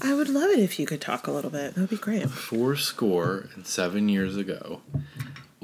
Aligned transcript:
I 0.00 0.14
would 0.14 0.28
love 0.28 0.50
it 0.50 0.58
if 0.58 0.78
you 0.78 0.86
could 0.86 1.00
talk 1.00 1.26
a 1.26 1.30
little 1.32 1.50
bit. 1.50 1.74
That 1.74 1.80
would 1.82 1.90
be 1.90 1.96
great. 1.96 2.28
Four 2.30 2.76
score 2.76 3.48
and 3.54 3.66
seven 3.66 4.08
years 4.08 4.36
ago. 4.36 4.80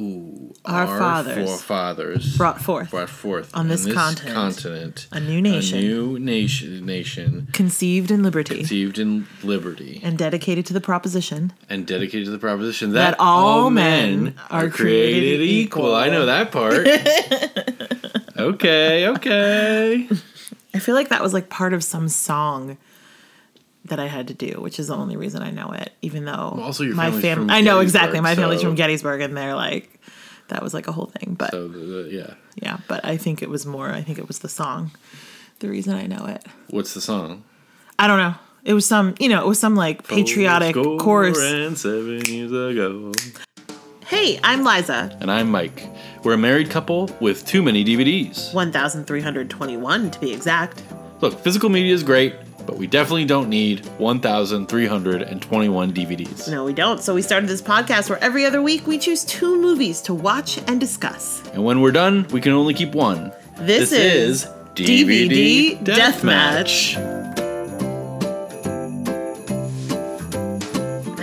Ooh, 0.00 0.54
Our 0.64 0.86
fathers 0.86 1.48
forefathers 1.48 2.36
Brought 2.36 2.60
forth 2.60 2.90
brought 2.92 3.08
forth 3.10 3.50
on 3.52 3.62
in 3.62 3.68
this 3.70 3.92
continent 3.92 4.32
continent 4.32 5.08
a 5.10 5.18
new 5.18 5.42
nation. 5.42 5.78
a 5.78 5.80
new 5.80 6.18
nation, 6.20 6.86
nation 6.86 7.48
conceived 7.52 8.12
in 8.12 8.22
liberty 8.22 8.58
conceived 8.58 9.00
in 9.00 9.26
liberty 9.42 10.00
and 10.04 10.16
dedicated 10.16 10.66
to 10.66 10.72
the 10.72 10.80
proposition 10.80 11.52
and 11.68 11.84
dedicated 11.84 12.26
to 12.26 12.30
the 12.30 12.38
proposition 12.38 12.92
That 12.92 13.10
that, 13.10 13.16
all 13.18 13.70
men 13.70 14.36
are 14.50 14.68
created 14.68 15.40
equal. 15.40 15.92
I 15.96 16.10
know 16.10 16.26
that 16.26 16.52
part. 16.52 16.86
okay, 18.38 19.08
okay. 19.08 20.08
I 20.74 20.78
feel 20.78 20.94
like 20.94 21.08
that 21.08 21.22
was 21.22 21.34
like 21.34 21.48
part 21.48 21.72
of 21.72 21.82
some 21.82 22.08
song 22.08 22.78
that 23.88 23.98
I 24.00 24.06
had 24.06 24.28
to 24.28 24.34
do, 24.34 24.60
which 24.60 24.78
is 24.78 24.88
the 24.88 24.96
only 24.96 25.16
reason 25.16 25.42
I 25.42 25.50
know 25.50 25.70
it. 25.72 25.92
Even 26.02 26.24
though 26.24 26.52
Well, 26.56 26.62
also 26.64 26.84
your 26.84 26.94
my 26.94 27.10
family, 27.10 27.52
I 27.54 27.60
know 27.60 27.80
exactly. 27.80 28.20
My 28.20 28.34
family's 28.34 28.60
so- 28.60 28.66
from 28.66 28.74
Gettysburg, 28.76 29.20
and 29.20 29.36
they're 29.36 29.54
like, 29.54 30.00
that 30.48 30.62
was 30.62 30.72
like 30.74 30.88
a 30.88 30.92
whole 30.92 31.06
thing. 31.06 31.34
But 31.38 31.50
So 31.50 31.66
uh, 31.74 32.08
yeah, 32.08 32.34
yeah, 32.56 32.78
but 32.88 33.04
I 33.04 33.16
think 33.16 33.42
it 33.42 33.50
was 33.50 33.66
more. 33.66 33.90
I 33.90 34.02
think 34.02 34.18
it 34.18 34.26
was 34.28 34.38
the 34.40 34.48
song, 34.48 34.92
the 35.58 35.68
reason 35.68 35.94
I 35.94 36.06
know 36.06 36.24
it. 36.26 36.44
what's 36.70 36.94
the 36.94 37.00
song? 37.00 37.44
I 37.98 38.06
don't 38.06 38.18
know. 38.18 38.34
It 38.64 38.74
was 38.74 38.86
some, 38.86 39.14
you 39.18 39.28
know, 39.28 39.40
it 39.40 39.46
was 39.46 39.58
some 39.58 39.76
like 39.76 40.06
patriotic 40.06 40.74
Four 40.74 40.98
chorus. 40.98 41.38
and 41.40 41.76
seven 41.78 42.20
years 42.26 42.50
ago. 42.52 43.12
Hey, 44.06 44.40
I'm 44.42 44.64
Liza. 44.64 45.16
And 45.20 45.30
I'm 45.30 45.50
Mike. 45.50 45.86
We're 46.24 46.34
a 46.34 46.38
married 46.38 46.70
couple 46.70 47.10
with 47.20 47.46
too 47.46 47.62
many 47.62 47.84
DVDs. 47.84 48.52
1,321 48.54 50.10
to 50.10 50.20
be 50.20 50.32
exact. 50.32 50.82
Look, 51.20 51.38
physical 51.40 51.68
media 51.68 51.94
is 51.94 52.02
great, 52.02 52.34
but 52.68 52.76
we 52.76 52.86
definitely 52.86 53.24
don't 53.24 53.48
need 53.48 53.86
1,321 53.96 55.92
DVDs. 55.94 56.50
No, 56.50 56.64
we 56.66 56.74
don't. 56.74 57.02
So 57.02 57.14
we 57.14 57.22
started 57.22 57.48
this 57.48 57.62
podcast 57.62 58.10
where 58.10 58.22
every 58.22 58.44
other 58.44 58.60
week 58.60 58.86
we 58.86 58.98
choose 58.98 59.24
two 59.24 59.58
movies 59.58 60.02
to 60.02 60.12
watch 60.12 60.58
and 60.68 60.78
discuss. 60.78 61.42
And 61.54 61.64
when 61.64 61.80
we're 61.80 61.92
done, 61.92 62.26
we 62.30 62.42
can 62.42 62.52
only 62.52 62.74
keep 62.74 62.94
one. 62.94 63.32
This, 63.56 63.90
is, 63.90 64.44
DVD 64.74 65.82
Deathmatch. 65.82 66.92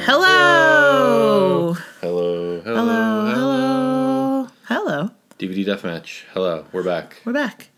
Hello. 0.04 1.74
Hello, 2.02 2.62
hello, 2.62 2.62
Hello. 2.64 3.30
Hello. 3.30 4.48
Hello. 4.64 5.12
DVD 5.38 5.64
Deathmatch. 5.64 6.24
Hello, 6.34 6.66
we're 6.72 6.82
back. 6.82 7.22
We're 7.24 7.34
back. 7.34 7.70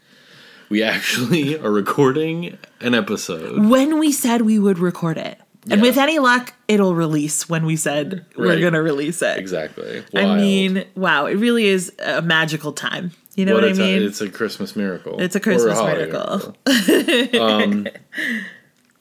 We 0.70 0.84
actually 0.84 1.58
are 1.64 1.72
recording 1.72 2.58
an 2.82 2.94
episode. 2.94 3.66
When 3.68 4.00
we 4.00 4.12
said 4.12 4.42
we 4.42 4.60
would 4.60 4.80
record 4.80 5.18
it. 5.18 5.40
And 5.70 5.82
Yeah. 5.82 5.88
with 5.88 5.98
any 5.98 6.20
luck, 6.20 6.54
it'll 6.70 6.96
release 6.96 7.50
when 7.50 7.66
we 7.66 7.76
said 7.76 8.26
we're 8.38 8.60
going 8.60 8.72
to 8.74 8.82
release 8.82 9.22
it. 9.22 9.38
Exactly. 9.38 10.02
I 10.16 10.36
mean, 10.36 10.86
wow, 10.96 11.26
it 11.26 11.36
really 11.36 11.66
is 11.66 11.92
a 12.00 12.22
magical 12.22 12.72
time. 12.72 13.12
You 13.36 13.46
know 13.46 13.54
what, 13.54 13.64
What 13.64 13.72
I 13.72 13.76
a 13.76 13.78
mean? 14.00 14.04
it's 14.04 14.22
a 14.22 14.30
Christmas 14.30 14.76
miracle. 14.78 15.20
It's 15.22 15.36
a 15.36 15.40
Christmas 15.42 15.78
holiday 15.78 16.10
miracle. 16.10 16.56
miracle. 16.66 17.42
um, 17.42 17.88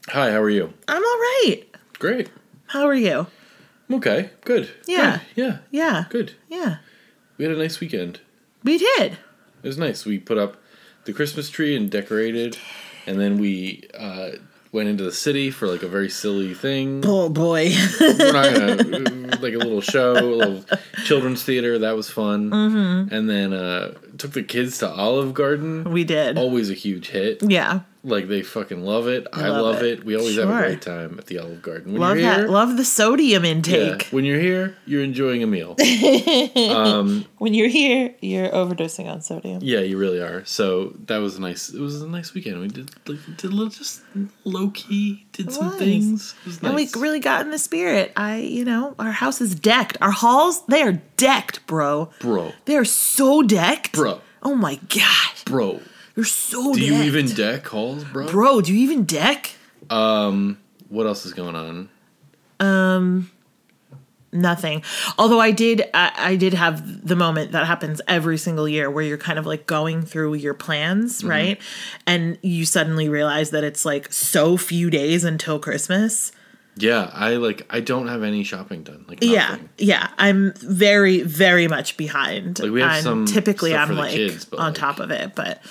hi, 0.09 0.33
how 0.33 0.41
are 0.43 0.51
you? 0.51 0.73
I'm 0.89 0.97
all 1.03 1.19
right. 1.19 1.63
Great. 2.01 2.31
How 2.67 2.85
are 2.87 2.95
you? 2.95 3.29
Okay, 3.91 4.31
good. 4.45 4.69
Yeah. 4.89 5.19
Good. 5.19 5.21
Yeah. 5.37 5.59
Yeah. 5.71 6.05
Good. 6.11 6.33
Yeah. 6.49 6.79
We 7.39 7.45
had 7.45 7.55
a 7.55 7.59
nice 7.59 7.79
weekend. 7.79 8.19
We 8.65 8.77
did. 8.79 9.13
It 9.63 9.69
was 9.69 9.79
nice. 9.79 10.05
We 10.05 10.19
put 10.19 10.37
up 10.37 10.57
the 11.07 11.13
Christmas 11.13 11.49
tree 11.49 11.77
and 11.77 11.91
decorated, 11.91 12.59
and 13.07 13.19
then 13.19 13.39
we 13.39 13.89
uh, 13.99 14.33
went 14.73 14.89
into 14.89 15.05
the 15.05 15.13
city 15.13 15.51
for 15.51 15.67
like 15.67 15.83
a 15.83 15.89
very 15.89 16.11
silly 16.11 16.53
thing. 16.55 17.03
Oh 17.07 17.29
boy. 17.29 17.73
We're 18.01 18.33
not 18.33 18.55
gonna 18.55 19.37
like 19.41 19.55
a 19.55 19.59
little 19.59 19.81
show, 19.81 20.13
a 20.13 20.21
little 20.21 20.65
children's 21.05 21.43
theater. 21.43 21.79
That 21.79 21.97
was 21.97 22.11
fun. 22.11 22.51
Mm-hmm. 22.51 23.15
And 23.15 23.31
then 23.31 23.53
uh, 23.53 23.95
took 24.19 24.33
the 24.33 24.43
kids 24.43 24.79
to 24.79 24.89
Olive 24.91 25.33
Garden. 25.35 25.91
we 25.91 26.05
did. 26.05 26.37
Always 26.37 26.71
a 26.71 26.75
huge 26.75 27.09
hit. 27.09 27.43
Yeah. 27.43 27.81
Like 28.05 28.29
they 28.29 28.43
fucking 28.43 28.83
love 28.85 29.09
it. 29.09 29.27
I 29.33 29.49
Love 29.49 29.63
love, 29.63 29.83
it. 29.83 29.99
it. 30.01 30.05
We 30.05 30.17
always 30.17 30.37
have 30.37 30.49
a 30.49 30.53
great 30.59 30.81
time 30.83 31.19
at 31.19 31.27
the 31.27 31.39
Olive 31.41 31.61
Garden. 31.61 31.93
When 31.93 32.01
Love 32.03 32.19
you're 32.19 32.33
here, 32.33 32.43
that. 32.43 32.51
Love 32.51 32.77
the 32.77 32.85
sodium 32.85 33.45
yeah, 33.45 33.51
intake. 33.51 34.07
when 34.13 34.25
you're 34.25 34.39
here, 34.39 34.77
you're 34.87 35.03
enjoying 35.03 35.43
a 35.43 35.47
meal. 35.47 35.75
Um, 36.77 37.25
when 37.39 37.55
you're 37.55 37.69
here, 37.69 38.15
you're 38.21 38.49
overdosing 38.51 39.11
on 39.11 39.21
sodium. 39.23 39.61
Yeah, 39.63 39.81
you 39.81 39.99
really 39.99 40.21
are. 40.21 40.45
So 40.45 40.95
that 41.07 41.19
was 41.19 41.37
a 41.37 41.41
nice. 41.41 41.71
It 41.71 41.81
was 41.81 42.01
a 42.03 42.09
nice 42.09 42.33
weekend. 42.35 42.61
We 42.61 42.69
did 42.69 42.91
like 43.09 43.19
did 43.37 43.51
a 43.51 43.55
little 43.55 43.71
just 43.71 44.03
low 44.45 44.71
key. 44.71 45.27
Did 45.33 45.53
some 45.53 45.69
was. 45.69 45.77
things. 45.77 46.35
It 46.43 46.47
was 46.47 46.63
And 46.63 46.75
we 46.75 46.89
really 46.97 47.21
got 47.21 47.43
in 47.45 47.51
the 47.51 47.59
spirit. 47.59 48.13
I, 48.17 48.39
you 48.39 48.65
know, 48.65 48.95
our 48.99 49.11
house 49.13 49.41
is 49.41 49.55
decked. 49.55 49.99
Our 50.01 50.11
halls, 50.13 50.65
they 50.67 50.83
are 50.83 51.01
decked, 51.17 51.67
bro. 51.67 52.11
bro, 52.21 52.53
They 52.67 52.77
are 52.77 52.85
so 52.85 53.43
decked. 53.43 53.93
bro, 53.93 54.21
Oh 54.43 54.55
my 54.55 54.77
god. 54.89 55.35
bro. 55.45 55.81
They're 56.17 56.25
so 56.25 56.73
Do 56.73 56.81
decked. 56.81 56.93
you 56.93 57.03
even 57.03 57.27
deck 57.29 57.67
halls, 57.69 58.03
bro? 58.05 58.27
Bro, 58.29 58.63
do 58.63 58.75
you 58.75 58.81
even 58.81 59.05
deck? 59.05 59.53
Um, 59.91 60.59
what 60.89 61.07
else 61.07 61.25
is 61.27 61.33
going 61.35 61.55
on? 61.55 61.89
Um, 62.59 63.31
nothing. 64.33 64.83
Although 65.19 65.41
I 65.41 65.51
did, 65.51 65.83
I, 65.95 66.13
I 66.17 66.37
did 66.37 66.55
have 66.55 67.07
the 67.07 67.17
moment 67.17 67.53
that 67.53 67.67
happens 67.67 68.01
every 68.09 68.39
single 68.39 68.69
year 68.69 68.91
where 68.91 69.05
you're 69.05 69.19
kind 69.19 69.39
of 69.39 69.47
like 69.47 69.67
going 69.67 70.03
through 70.03 70.35
your 70.35 70.55
plans, 70.55 71.19
Mm-hmm. 71.21 71.29
right? 71.29 71.61
And 72.07 72.39
you 72.43 72.65
suddenly 72.65 73.09
realize 73.09 73.51
that 73.51 73.63
it's 73.65 73.85
like 73.85 74.13
so 74.13 74.57
few 74.57 74.91
days 74.91 75.23
until 75.25 75.59
Christmas. 75.59 76.33
Yeah, 76.79 77.11
I 77.15 77.37
like. 77.37 77.67
I 77.71 77.81
don't 77.81 78.09
have 78.09 78.23
any 78.23 78.43
shopping 78.45 78.83
done. 78.83 79.07
Like 79.09 79.23
Yeah, 79.23 79.49
nothing. 79.53 79.69
yeah. 79.79 80.09
I'm 80.19 80.53
very, 80.57 81.23
very 81.23 81.69
much 81.69 81.97
behind. 81.97 82.59
Like, 82.59 82.71
we 82.71 82.83
have 82.83 82.93
and 82.97 83.03
some 83.03 83.25
typically 83.27 83.71
stuff 83.71 83.89
I'm 83.89 83.97
like 83.97 84.13
kids, 84.13 84.47
on 84.53 84.59
like- 84.59 84.75
top 84.75 84.99
of 85.01 85.11
it, 85.11 85.35
but 85.35 85.63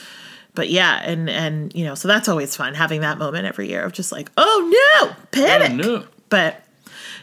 but 0.56 0.70
yeah, 0.70 1.02
and 1.04 1.30
and 1.30 1.74
you 1.76 1.86
know, 1.86 1.96
so 1.96 2.08
that's 2.08 2.28
always 2.30 2.56
fun 2.56 2.74
having 2.74 3.02
that 3.02 3.18
moment 3.18 3.46
every 3.46 3.68
year 3.70 3.84
of 3.84 3.92
just 3.94 4.12
like, 4.12 4.32
oh 4.38 5.04
no, 5.04 5.16
panic. 5.32 5.72
Oh, 5.72 5.76
no. 5.76 6.04
But 6.30 6.64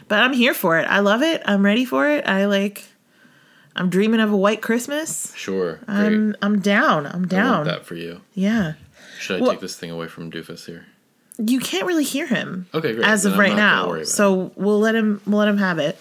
but 0.07 0.19
I'm 0.21 0.33
here 0.33 0.53
for 0.53 0.79
it. 0.79 0.83
I 0.83 0.99
love 0.99 1.21
it. 1.21 1.41
I'm 1.45 1.63
ready 1.65 1.85
for 1.85 2.07
it. 2.09 2.27
I 2.27 2.45
like. 2.45 2.85
I'm 3.75 3.89
dreaming 3.89 4.19
of 4.19 4.31
a 4.31 4.37
white 4.37 4.61
Christmas. 4.61 5.33
Sure. 5.35 5.77
Great. 5.77 5.87
I'm 5.87 6.35
I'm 6.41 6.59
down. 6.59 7.07
I'm 7.07 7.27
down. 7.27 7.65
that 7.65 7.85
for 7.85 7.95
you. 7.95 8.21
Yeah. 8.35 8.73
Should 9.19 9.37
I 9.37 9.41
Well- 9.41 9.51
take 9.51 9.61
this 9.61 9.75
thing 9.75 9.89
away 9.89 10.07
from 10.07 10.31
Doofus 10.31 10.65
here? 10.65 10.85
You 11.39 11.59
can't 11.59 11.87
really 11.87 12.03
hear 12.03 12.27
him. 12.27 12.67
Okay, 12.75 12.93
great. 12.93 13.07
As 13.07 13.23
Then 13.23 13.33
of 13.33 13.39
right 13.39 13.55
now. 13.55 14.03
So 14.03 14.51
we'll 14.55 14.79
let 14.79 14.93
him 14.93 15.19
we'll 15.25 15.39
let 15.39 15.47
him 15.47 15.57
have 15.57 15.79
it 15.79 15.97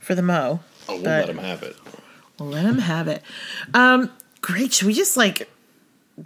for 0.00 0.14
the 0.14 0.22
mo. 0.22 0.60
Oh, 0.88 0.94
we'll 0.94 1.02
let 1.02 1.28
him 1.28 1.36
have 1.38 1.62
it. 1.62 1.76
We'll 2.38 2.48
let 2.48 2.64
him 2.64 2.78
have 2.78 3.06
it. 3.06 3.22
Um, 3.74 4.10
great. 4.40 4.72
Should 4.72 4.86
we 4.86 4.94
just 4.94 5.16
like 5.18 5.50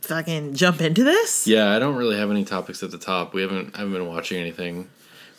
fucking 0.00 0.54
jump 0.54 0.80
into 0.80 1.04
this? 1.04 1.46
Yeah, 1.46 1.74
I 1.74 1.78
don't 1.78 1.96
really 1.96 2.16
have 2.16 2.30
any 2.30 2.44
topics 2.44 2.82
at 2.82 2.90
the 2.90 2.98
top. 2.98 3.34
We 3.34 3.42
haven't. 3.42 3.74
I 3.74 3.78
haven't 3.78 3.92
been 3.92 4.06
watching 4.06 4.38
anything. 4.40 4.88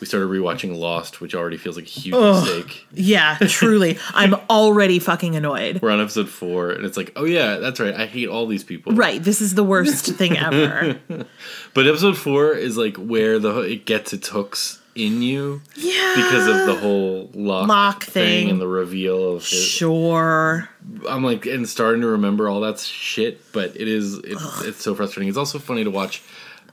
We 0.00 0.06
started 0.06 0.28
rewatching 0.28 0.76
Lost, 0.76 1.20
which 1.20 1.34
already 1.34 1.56
feels 1.56 1.74
like 1.74 1.86
a 1.86 1.88
huge 1.88 2.14
mistake. 2.14 2.86
Yeah, 2.92 3.36
truly. 3.48 3.98
I'm 4.14 4.34
already 4.48 5.00
fucking 5.00 5.34
annoyed. 5.34 5.82
We're 5.82 5.90
on 5.90 6.00
episode 6.00 6.28
four, 6.28 6.70
and 6.70 6.84
it's 6.86 6.96
like, 6.96 7.12
oh 7.16 7.24
yeah, 7.24 7.56
that's 7.56 7.80
right. 7.80 7.94
I 7.94 8.06
hate 8.06 8.28
all 8.28 8.46
these 8.46 8.62
people. 8.62 8.92
Right. 8.92 9.20
This 9.20 9.40
is 9.40 9.56
the 9.56 9.64
worst 9.64 10.06
thing 10.06 10.36
ever. 10.36 11.00
But 11.74 11.86
episode 11.86 12.16
four 12.16 12.54
is 12.54 12.76
like 12.76 12.96
where 12.96 13.38
the 13.38 13.60
it 13.60 13.86
gets 13.86 14.12
its 14.12 14.28
hooks 14.28 14.77
in 14.98 15.22
you 15.22 15.62
Yeah. 15.76 16.12
because 16.16 16.46
of 16.48 16.66
the 16.66 16.74
whole 16.74 17.30
Locke, 17.34 17.68
Locke 17.68 18.04
thing. 18.04 18.50
and 18.50 18.60
the 18.60 18.66
reveal 18.68 19.34
of 19.36 19.42
his. 19.48 19.48
Sure. 19.64 20.68
I'm 21.08 21.22
like 21.22 21.46
and 21.46 21.68
starting 21.68 22.00
to 22.02 22.08
remember 22.08 22.48
all 22.48 22.60
that 22.62 22.78
shit, 22.80 23.40
but 23.52 23.76
it 23.76 23.88
is 23.88 24.18
it's, 24.18 24.62
it's 24.64 24.82
so 24.82 24.94
frustrating. 24.94 25.28
It's 25.28 25.38
also 25.38 25.58
funny 25.58 25.84
to 25.84 25.90
watch 25.90 26.22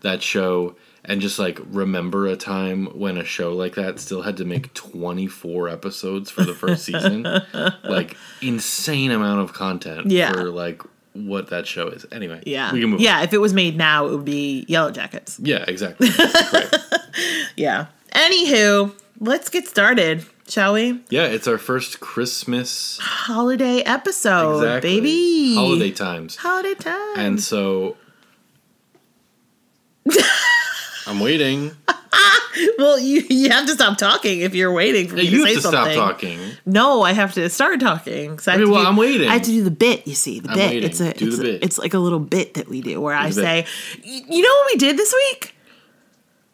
that 0.01 0.21
show 0.23 0.75
and 1.07 1.21
just 1.21 1.37
like 1.37 1.59
remember 1.67 2.25
a 2.25 2.35
time 2.35 2.87
when 2.97 3.17
a 3.17 3.23
show 3.23 3.53
like 3.53 3.75
that 3.75 3.99
still 3.99 4.23
had 4.23 4.37
to 4.37 4.45
make 4.45 4.73
24 4.73 5.69
episodes 5.69 6.31
for 6.31 6.43
the 6.43 6.53
first 6.55 6.83
season. 6.83 7.23
like 7.83 8.17
insane 8.41 9.11
amount 9.11 9.41
of 9.41 9.53
content 9.53 10.07
Yeah. 10.11 10.31
for 10.33 10.49
like 10.49 10.81
what 11.13 11.49
that 11.51 11.67
show 11.67 11.87
is. 11.89 12.05
Anyway, 12.11 12.41
Yeah. 12.45 12.73
we 12.73 12.81
can 12.81 12.89
move. 12.89 12.99
yeah. 13.01 13.21
If 13.21 13.33
it 13.33 13.37
was 13.37 13.53
made 13.53 13.77
now, 13.77 14.07
it 14.07 14.11
would 14.11 14.25
be 14.25 14.65
Yellowjackets. 14.67 15.39
yeah, 15.43 15.63
exactly. 15.67 16.09
right. 16.09 16.75
Yeah. 17.55 17.85
Anywho, 18.15 18.93
let's 19.19 19.49
get 19.49 19.67
started, 19.67 20.25
shall 20.47 20.73
we? 20.73 21.01
Yeah, 21.09 21.25
it's 21.25 21.47
our 21.49 21.57
first 21.57 21.99
Christmas 21.99 22.97
Holiday 23.01 23.81
episode, 23.81 24.63
exactly 24.63 25.01
baby. 25.01 25.55
holiday 25.55 25.91
times, 25.91 26.37
Holiday 26.37 26.75
time. 26.75 27.17
and 27.19 27.41
so. 27.41 27.97
I'm 31.07 31.19
waiting. 31.19 31.71
well, 32.77 32.97
you 32.97 33.23
you 33.29 33.49
have 33.49 33.65
to 33.67 33.73
stop 33.73 33.97
talking 33.97 34.39
if 34.39 34.55
you're 34.55 34.71
waiting 34.71 35.09
for 35.09 35.15
me 35.15 35.23
Yeah, 35.23 35.29
to 35.31 35.35
you 35.35 35.43
say 35.43 35.53
have 35.55 35.55
to 35.57 35.61
something. 35.71 35.93
stop 35.93 36.11
talking. 36.13 36.39
No, 36.65 37.01
I 37.01 37.11
have 37.11 37.33
to 37.33 37.49
start 37.49 37.81
talking. 37.81 38.37
'cause 38.37 38.47
I 38.47 38.55
Okay, 38.55 38.63
well, 38.65 38.81
do- 38.81 38.87
I'm 38.87 38.95
waiting. 38.95 39.27
I 39.27 39.33
have 39.33 39.41
to 39.43 39.51
do 39.51 39.61
the 39.63 39.71
bit. 39.71 40.07
You 40.07 40.15
see, 40.15 40.39
the 40.39 40.49
I'm 40.51 40.55
bit. 40.55 40.69
waiting. 40.71 40.89
It's 40.89 41.01
a 41.01 41.11
Do 41.13 41.27
it's, 41.27 41.37
a- 41.37 41.41
bit. 41.41 41.63
it's 41.63 41.77
like 41.77 41.93
a 41.93 41.99
little 41.99 42.19
bit 42.19 42.53
that 42.53 42.69
we 42.69 42.79
do 42.81 43.01
where 43.01 43.13
I 43.13 43.29
say, 43.31 43.65
bit. 43.97 44.05
"Y- 44.05 44.23
you 44.29 44.41
know 44.41 44.49
what 44.61 44.67
we 44.73 44.77
did 44.77 44.97
this 44.97 45.13
week? 45.13 45.53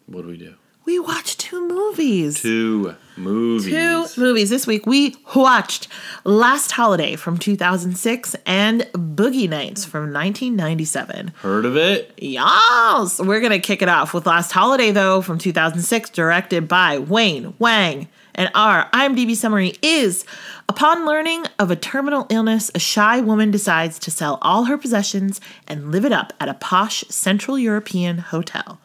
What 0.06 0.22
do 0.22 0.28
we 0.28 0.36
do? 0.38 0.54
We 0.84 0.98
watched 0.98 1.38
two 1.38 1.68
movies. 1.68 2.42
Two 2.42 2.96
movies. 3.16 4.14
Two 4.14 4.20
movies 4.20 4.50
this 4.50 4.66
week. 4.66 4.84
We 4.84 5.14
watched 5.34 5.86
Last 6.24 6.72
Holiday 6.72 7.14
from 7.14 7.38
2006 7.38 8.34
and 8.46 8.82
Boogie 8.92 9.48
Nights 9.48 9.84
from 9.84 10.12
1997. 10.12 11.28
Heard 11.36 11.64
of 11.66 11.76
it? 11.76 12.12
Yes! 12.16 13.20
We're 13.20 13.38
going 13.40 13.52
to 13.52 13.60
kick 13.60 13.80
it 13.80 13.88
off 13.88 14.12
with 14.12 14.26
Last 14.26 14.50
Holiday, 14.50 14.90
though, 14.90 15.22
from 15.22 15.38
2006, 15.38 16.10
directed 16.10 16.66
by 16.66 16.98
Wayne 16.98 17.54
Wang. 17.60 18.08
And 18.34 18.50
our 18.54 18.90
IMDb 18.90 19.36
summary 19.36 19.74
is 19.82 20.24
Upon 20.68 21.04
learning 21.06 21.44
of 21.58 21.70
a 21.70 21.76
terminal 21.76 22.26
illness, 22.30 22.70
a 22.74 22.78
shy 22.78 23.20
woman 23.20 23.50
decides 23.50 23.98
to 24.00 24.10
sell 24.10 24.38
all 24.40 24.64
her 24.64 24.78
possessions 24.78 25.40
and 25.68 25.92
live 25.92 26.04
it 26.04 26.12
up 26.12 26.32
at 26.40 26.48
a 26.48 26.54
posh 26.54 27.04
Central 27.08 27.58
European 27.58 28.18
hotel. 28.18 28.80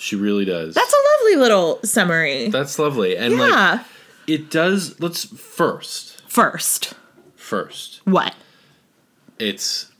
She 0.00 0.16
really 0.16 0.46
does. 0.46 0.74
That's 0.74 0.92
a 0.92 0.96
lovely 1.18 1.36
little 1.36 1.78
summary. 1.84 2.48
That's 2.48 2.78
lovely. 2.78 3.18
And 3.18 3.34
yeah. 3.34 3.38
like 3.38 3.80
it 4.26 4.50
does 4.50 4.98
let's 4.98 5.26
first 5.26 6.22
First, 6.26 6.94
first. 7.36 8.00
what? 8.04 8.34
It's 9.38 9.90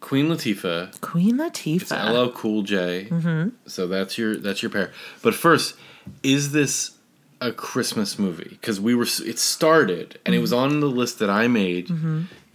Queen 0.00 0.28
Latifah, 0.28 1.00
Queen 1.02 1.36
Latifah. 1.36 2.28
LL 2.28 2.30
Cool 2.30 2.62
J. 2.62 3.08
Mm-hmm. 3.10 3.48
So 3.66 3.86
that's 3.86 4.16
your 4.16 4.36
that's 4.36 4.62
your 4.62 4.70
pair. 4.70 4.90
But 5.22 5.34
first, 5.34 5.74
is 6.22 6.52
this 6.52 6.92
a 7.42 7.52
Christmas 7.52 8.18
movie? 8.18 8.48
Because 8.48 8.80
we 8.80 8.94
were 8.94 9.04
it 9.04 9.38
started 9.38 10.18
and 10.24 10.34
it 10.34 10.38
was 10.38 10.54
on 10.54 10.80
the 10.80 10.86
list 10.86 11.18
that 11.18 11.28
I 11.28 11.46
made 11.46 11.90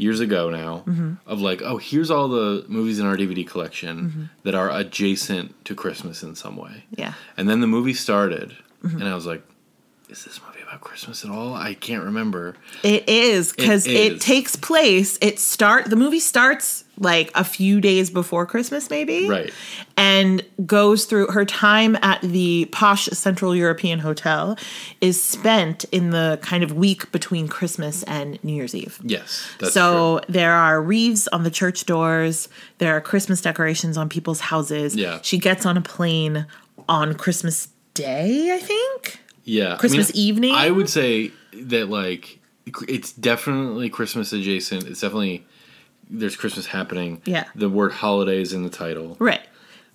years 0.02 0.20
ago 0.20 0.50
now 0.50 0.84
mm-hmm. 0.88 1.14
of 1.28 1.42
like, 1.42 1.62
oh, 1.62 1.78
here's 1.78 2.10
all 2.10 2.28
the 2.28 2.66
movies 2.68 2.98
in 2.98 3.06
our 3.06 3.16
DVD 3.16 3.48
collection 3.48 3.98
mm-hmm. 3.98 4.24
that 4.44 4.56
are 4.56 4.72
adjacent 4.72 5.64
to 5.66 5.76
Christmas 5.76 6.24
in 6.24 6.36
some 6.36 6.58
way. 6.58 6.86
Yeah. 6.90 7.14
And 7.38 7.48
then 7.48 7.62
the 7.62 7.68
movie 7.68 7.94
started, 7.94 8.58
mm-hmm. 8.84 9.00
and 9.00 9.08
I 9.08 9.14
was 9.14 9.28
like, 9.28 9.44
is 10.10 10.26
this 10.26 10.42
movie 10.46 10.51
about 10.72 10.82
Christmas 10.82 11.26
at 11.26 11.32
all? 11.32 11.54
I 11.54 11.74
can't 11.74 12.04
remember. 12.04 12.56
It 12.84 13.08
is 13.10 13.52
because 13.52 13.86
It 13.86 13.94
it, 13.94 14.22
takes 14.22 14.56
place. 14.56 15.18
It 15.22 15.40
start 15.40 15.90
the 15.90 15.96
movie 15.96 16.20
starts 16.20 16.86
like 16.98 17.32
a 17.36 17.44
few 17.44 17.82
days 17.82 18.10
before 18.10 18.46
Christmas, 18.46 18.90
maybe, 18.90 19.28
Right. 19.28 19.52
And 19.98 20.44
goes 20.66 21.06
through 21.06 21.28
her 21.28 21.46
time 21.46 21.98
at 22.02 22.22
the 22.22 22.70
posh 22.72 23.06
Central 23.08 23.56
European 23.56 24.00
hotel 24.00 24.58
is 25.02 25.22
spent 25.22 25.84
in 25.92 26.12
the 26.12 26.40
kind 26.42 26.64
of 26.64 26.74
week 26.74 27.12
between 27.12 27.48
Christmas 27.48 28.04
and 28.04 28.42
New 28.44 28.54
Year's 28.54 28.74
Eve. 28.74 29.00
Yes. 29.04 29.50
That's 29.60 29.74
so 29.74 30.22
there 30.30 30.54
are 30.54 30.82
wreaths 30.82 31.28
on 31.30 31.44
the 31.44 31.52
church 31.52 31.86
doors. 31.86 32.48
There 32.78 32.96
are 32.96 33.02
Christmas 33.02 33.42
decorations 33.42 33.98
on 33.98 34.08
people's 34.10 34.40
houses. 34.40 34.96
Yeah. 34.96 35.20
She 35.22 35.38
gets 35.38 35.66
on 35.66 35.76
a 35.76 35.82
plane 35.82 36.46
on 36.88 37.14
Christmas 37.16 37.68
Day, 37.94 38.54
I 38.54 38.60
think. 38.60 39.20
Yeah. 39.44 39.78
Christmas 39.78 40.12
evening? 40.14 40.54
I 40.54 40.70
would 40.70 40.90
say 40.90 41.32
that, 41.54 41.90
like, 41.90 42.40
it's 42.88 43.12
definitely 43.12 43.90
Christmas 43.90 44.34
adjacent. 44.34 44.86
It's 44.86 45.02
definitely, 45.02 45.46
there's 46.10 46.36
Christmas 46.36 46.68
happening. 46.68 47.22
Yeah. 47.26 47.46
The 47.56 47.70
word 47.70 47.92
holiday 47.92 48.42
is 48.42 48.54
in 48.54 48.64
the 48.64 48.70
title. 48.70 49.18
Right. 49.20 49.42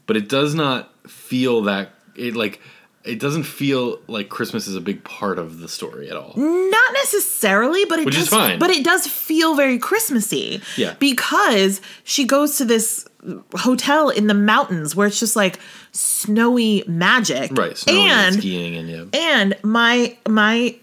But 0.06 0.16
it 0.16 0.28
does 0.28 0.54
not 0.54 0.92
feel 1.08 1.62
that, 1.62 1.90
it 2.16 2.34
like, 2.36 2.60
it 3.04 3.20
doesn't 3.20 3.44
feel 3.44 4.00
like 4.08 4.28
Christmas 4.28 4.66
is 4.66 4.74
a 4.74 4.80
big 4.80 5.04
part 5.04 5.38
of 5.38 5.60
the 5.60 5.68
story 5.68 6.10
at 6.10 6.16
all. 6.16 6.34
Not 6.36 6.92
necessarily, 6.94 7.84
but 7.84 8.00
it 8.00 8.04
Which 8.04 8.16
does. 8.16 8.24
is 8.24 8.28
fine. 8.30 8.58
But 8.58 8.70
it 8.70 8.84
does 8.84 9.06
feel 9.06 9.54
very 9.54 9.78
Christmassy. 9.78 10.60
Yeah. 10.76 10.94
Because 10.98 11.80
she 12.02 12.24
goes 12.24 12.58
to 12.58 12.64
this 12.64 13.06
hotel 13.54 14.08
in 14.08 14.26
the 14.26 14.34
mountains 14.34 14.94
where 14.94 15.06
it's 15.06 15.20
just 15.20 15.36
like 15.36 15.58
snowy 15.92 16.84
magic. 16.86 17.50
Right. 17.52 17.76
Snowing 17.76 18.00
and, 18.00 18.10
and 18.10 18.36
skiing 18.36 18.76
and 18.76 18.88
yeah. 18.88 19.04
and 19.20 19.56
my 19.62 20.16
my 20.28 20.76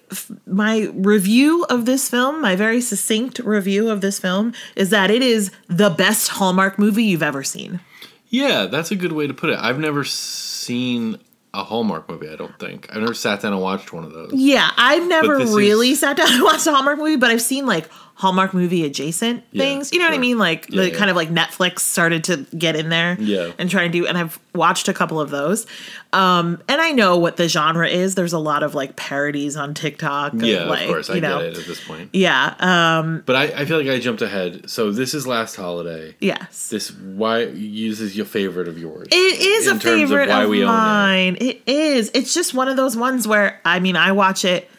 my 0.45 0.89
review 0.93 1.65
of 1.69 1.85
this 1.85 2.09
film, 2.09 2.41
my 2.41 2.55
very 2.55 2.81
succinct 2.81 3.39
review 3.39 3.89
of 3.89 4.01
this 4.01 4.19
film, 4.19 4.53
is 4.75 4.89
that 4.89 5.11
it 5.11 5.21
is 5.21 5.51
the 5.67 5.89
best 5.89 6.29
Hallmark 6.29 6.77
movie 6.77 7.03
you've 7.03 7.23
ever 7.23 7.43
seen. 7.43 7.79
Yeah, 8.27 8.65
that's 8.65 8.91
a 8.91 8.95
good 8.95 9.11
way 9.11 9.27
to 9.27 9.33
put 9.33 9.51
it. 9.51 9.59
I've 9.59 9.79
never 9.79 10.03
seen 10.03 11.19
a 11.53 11.63
Hallmark 11.63 12.09
movie, 12.09 12.27
I 12.27 12.35
don't 12.35 12.57
think. 12.57 12.87
I've 12.89 13.01
never 13.01 13.13
sat 13.13 13.41
down 13.41 13.53
and 13.53 13.61
watched 13.61 13.93
one 13.93 14.03
of 14.03 14.11
those. 14.11 14.33
Yeah, 14.33 14.71
I've 14.75 15.07
never 15.07 15.37
really 15.37 15.91
is- 15.91 15.99
sat 15.99 16.17
down 16.17 16.31
and 16.31 16.43
watched 16.43 16.65
a 16.65 16.71
Hallmark 16.71 16.97
movie, 16.97 17.15
but 17.15 17.29
I've 17.29 17.41
seen 17.41 17.67
like 17.67 17.89
Hallmark 18.23 18.53
movie 18.53 18.85
adjacent 18.85 19.43
Yeah, 19.51 19.63
things. 19.65 19.91
You 19.91 19.99
know 19.99 20.05
what 20.05 20.13
I 20.13 20.17
mean? 20.17 20.37
Like 20.37 20.67
Yeah, 20.69 20.83
the 20.83 20.91
yeah. 20.91 20.97
kind 20.97 21.09
of 21.09 21.17
like 21.17 21.29
Netflix 21.29 21.79
started 21.79 22.23
to 22.23 22.37
get 22.57 22.77
in 22.77 22.87
there 22.87 23.17
Yeah. 23.19 23.51
and 23.59 23.69
try 23.69 23.83
and 23.83 23.91
do 23.91 24.07
and 24.07 24.17
I've 24.17 24.39
watched 24.55 24.87
a 24.87 24.93
couple 24.93 25.19
of 25.19 25.29
those. 25.29 25.67
Um 26.13 26.61
and 26.69 26.79
I 26.79 26.91
know 26.91 27.17
what 27.17 27.35
the 27.35 27.49
genre 27.49 27.85
is. 27.87 28.15
There's 28.15 28.31
a 28.31 28.39
lot 28.39 28.63
of 28.63 28.75
like 28.75 28.95
parodies 28.95 29.57
on 29.57 29.73
TikTok. 29.73 30.33
Of, 30.35 30.43
Yeah, 30.43 30.63
like, 30.63 30.83
of 30.83 30.87
course. 30.87 31.09
I 31.09 31.15
you 31.15 31.21
know, 31.21 31.39
get 31.39 31.47
it 31.49 31.57
at 31.57 31.65
this 31.65 31.83
point. 31.83 32.09
Yeah. 32.13 32.55
Um 32.59 33.23
But 33.25 33.35
I, 33.35 33.43
I 33.61 33.65
feel 33.65 33.77
like 33.77 33.89
I 33.89 33.99
jumped 33.99 34.21
ahead. 34.21 34.69
So 34.69 34.89
this 34.91 35.13
is 35.13 35.27
Last 35.27 35.55
Holiday. 35.55 36.15
yes. 36.21 36.69
This 36.69 36.91
why 36.93 37.45
this 37.45 37.99
is 37.99 38.15
your 38.15 38.25
favorite 38.25 38.69
of 38.69 38.77
yours. 38.79 39.07
It 39.11 39.15
is 39.41 39.67
in 39.67 39.75
a 39.75 39.79
terms 39.79 39.85
of 39.85 39.91
favorite 40.09 40.29
why 40.29 40.43
of, 40.43 40.49
we 40.49 40.63
own 40.63 40.69
it. 40.69 40.73
mine. 40.73 41.37
It 41.41 41.61
is. 41.67 42.09
It's 42.13 42.33
just 42.33 42.53
one 42.53 42.69
of 42.69 42.77
those 42.77 42.95
ones 42.95 43.27
where 43.27 43.59
I 43.65 43.81
mean, 43.81 43.97
I 43.97 44.13
watch 44.13 44.45
it 44.45 44.69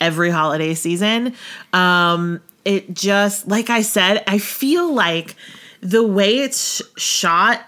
every 0.00 0.30
holiday 0.30 0.74
season. 0.74 1.34
Um, 1.72 2.40
it 2.64 2.94
just 2.94 3.46
like 3.48 3.70
I 3.70 3.82
said, 3.82 4.22
I 4.26 4.38
feel 4.38 4.92
like 4.92 5.36
the 5.80 6.02
way 6.02 6.38
it's 6.38 6.80
shot 6.96 7.60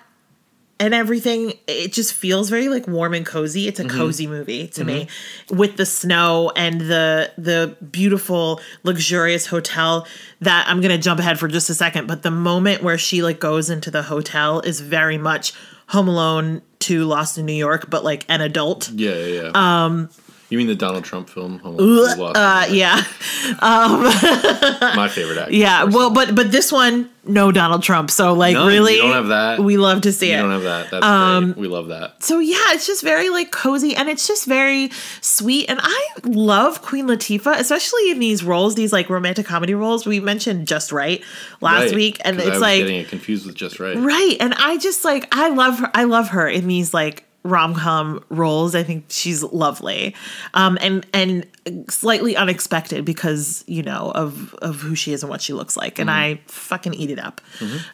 and 0.79 0.93
everything, 0.93 1.55
it 1.67 1.91
just 1.95 2.13
feels 2.13 2.51
very 2.51 2.69
like 2.69 2.87
warm 2.87 3.15
and 3.15 3.25
cozy. 3.25 3.67
It's 3.67 3.81
a 3.81 3.85
Mm-hmm. 3.85 3.97
cozy 3.97 4.27
movie 4.27 4.67
to 4.69 4.85
me, 4.85 5.09
with 5.51 5.77
the 5.79 5.87
snow 5.87 6.53
and 6.55 6.81
the 6.83 7.33
the 7.39 7.77
beautiful, 7.91 8.61
luxurious 8.83 9.47
hotel. 9.47 10.07
That 10.43 10.67
I'm 10.69 10.81
gonna 10.83 10.99
jump 10.99 11.19
ahead 11.21 11.39
for 11.39 11.49
just 11.49 11.71
a 11.71 11.75
second, 11.75 12.07
but 12.09 12.23
the 12.23 12.31
moment 12.31 12.83
where 12.83 12.99
she 12.99 13.23
like 13.23 13.41
goes 13.41 13.71
into 13.71 13.91
the 13.91 14.03
hotel 14.03 14.61
is 14.61 14.81
very 14.81 15.17
much 15.17 15.55
Home 15.89 16.09
Alone 16.09 16.61
2 16.81 17.05
Lost 17.05 17.39
in 17.39 17.47
New 17.47 17.55
York, 17.55 17.89
but 17.89 18.05
like 18.05 18.27
an 18.29 18.43
adult. 18.43 18.91
Yeah, 18.91 19.15
yeah, 19.15 19.43
yeah. 19.55 19.85
Um 19.85 20.11
You 20.49 20.59
mean 20.59 20.69
the 20.69 20.75
Donald 20.77 21.03
Trump 21.05 21.29
film? 21.29 21.59
Home 21.59 21.75
Alone, 21.75 22.19
Lost 22.19 22.37
in 22.37 22.43
Uh, 22.43 22.67
yeah, 22.71 23.03
My 23.61 25.09
favorite 25.13 25.39
actor. 25.39 25.53
yeah. 25.55 25.85
Well, 25.85 26.11
but 26.11 26.35
but 26.35 26.53
this 26.53 26.71
one, 26.71 27.11
no 27.25 27.51
Donald 27.53 27.83
Trump. 27.83 28.11
So 28.11 28.33
like, 28.33 28.55
None. 28.55 28.69
really, 28.69 28.95
You 28.95 29.03
don't 29.03 29.13
have 29.13 29.29
that. 29.29 29.59
We 29.61 29.77
love 29.77 30.03
to 30.03 30.13
see 30.13 30.29
you 30.31 30.35
it. 30.35 30.43
don't 30.43 30.51
have 30.53 30.63
that. 30.63 30.91
That's 30.91 31.05
Um, 31.05 31.45
great. 31.53 31.57
We 31.59 31.69
love 31.69 31.89
that. 31.89 32.23
so 32.23 32.39
yeah, 32.39 32.57
it's 32.69 32.87
just 32.87 33.03
very 33.03 33.29
like 33.31 33.51
cozy 33.51 33.97
and 33.97 34.09
it's 34.09 34.27
just 34.29 34.47
very 34.47 34.91
sweet. 35.21 35.69
And 35.69 35.81
I 35.83 36.09
love 36.25 36.83
Queen 36.83 37.07
Latifah, 37.09 37.59
especially 37.59 38.11
in 38.11 38.19
these 38.19 38.45
roles, 38.45 38.75
these 38.75 38.93
like 38.93 39.11
romantic 39.11 39.47
comedy 39.47 39.75
roles. 39.75 40.07
We 40.07 40.21
mentioned 40.21 40.67
Just 40.69 40.93
Right 40.93 41.23
last 41.61 41.87
Right, 41.87 41.95
week, 41.95 42.21
and 42.25 42.39
it's 42.39 42.61
like 42.61 42.81
getting 42.83 43.01
it 43.01 43.09
confused 43.09 43.47
with 43.47 43.57
just 43.57 43.81
right. 43.81 43.97
right. 43.97 44.37
And 44.41 44.55
I 44.55 44.77
just 44.79 45.05
like 45.05 45.27
I 45.33 45.49
love 45.49 45.81
her. 45.81 45.91
I 45.95 46.05
love 46.05 46.29
her 46.29 46.49
in 46.49 46.69
these 46.69 46.95
like 46.95 47.25
rom 47.47 47.75
com 47.75 48.23
roles. 48.29 48.75
I 48.75 48.83
think 48.83 49.07
she's 49.09 49.43
lovely, 49.43 50.15
um, 50.55 50.77
and 50.81 51.07
and 51.13 51.47
slightly 51.89 52.37
unexpected 52.37 53.05
because 53.05 53.65
you 53.67 53.83
know 53.83 54.13
of 54.15 54.55
of 54.57 54.77
who 54.81 54.95
she 54.95 55.13
is 55.13 55.23
and 55.23 55.31
what 55.31 55.41
she 55.41 55.53
looks 55.53 55.77
like, 55.77 55.99
and 55.99 56.11
I 56.11 56.41
fucking 56.47 56.95
eat 56.95 57.11
it 57.11 57.19
up. 57.19 57.41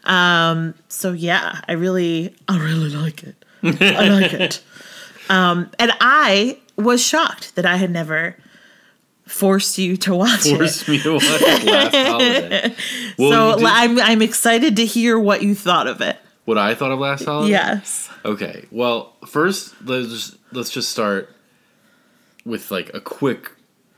Um, 0.04 0.75
so 0.88 1.12
yeah, 1.12 1.61
I 1.68 1.73
really 1.73 2.35
I 2.49 2.59
really 2.59 2.90
like 2.90 3.23
it. 3.23 3.44
I 3.62 4.09
like 4.09 4.32
it. 4.32 4.62
Um, 5.28 5.71
and 5.78 5.92
I 6.00 6.59
was 6.76 7.00
shocked 7.04 7.54
that 7.54 7.64
I 7.64 7.76
had 7.76 7.90
never 7.90 8.37
forced 9.26 9.78
you 9.78 9.97
to 9.99 10.14
watch 10.14 10.44
it. 10.47 10.56
Forced 10.56 10.88
me 10.88 10.99
to 10.99 11.14
watch 11.14 11.23
Last 11.64 11.94
Holiday. 11.94 12.75
Well, 13.18 13.59
So 13.59 13.64
I'm 13.66 13.99
I'm 14.00 14.21
excited 14.23 14.76
to 14.76 14.85
hear 14.87 15.18
what 15.18 15.42
you 15.42 15.54
thought 15.54 15.87
of 15.87 16.00
it. 16.00 16.18
What 16.45 16.59
I 16.59 16.75
thought 16.75 16.91
of 16.93 16.99
Last 16.99 17.25
Holiday. 17.25 17.51
Yes. 17.53 18.11
Okay. 18.25 18.65
Well, 18.71 19.15
first 19.27 19.75
let's 19.85 20.09
just, 20.09 20.37
let's 20.53 20.71
just 20.71 20.91
start 20.91 21.35
with 22.45 22.71
like 22.71 22.91
a 22.95 23.01
quick 23.01 23.53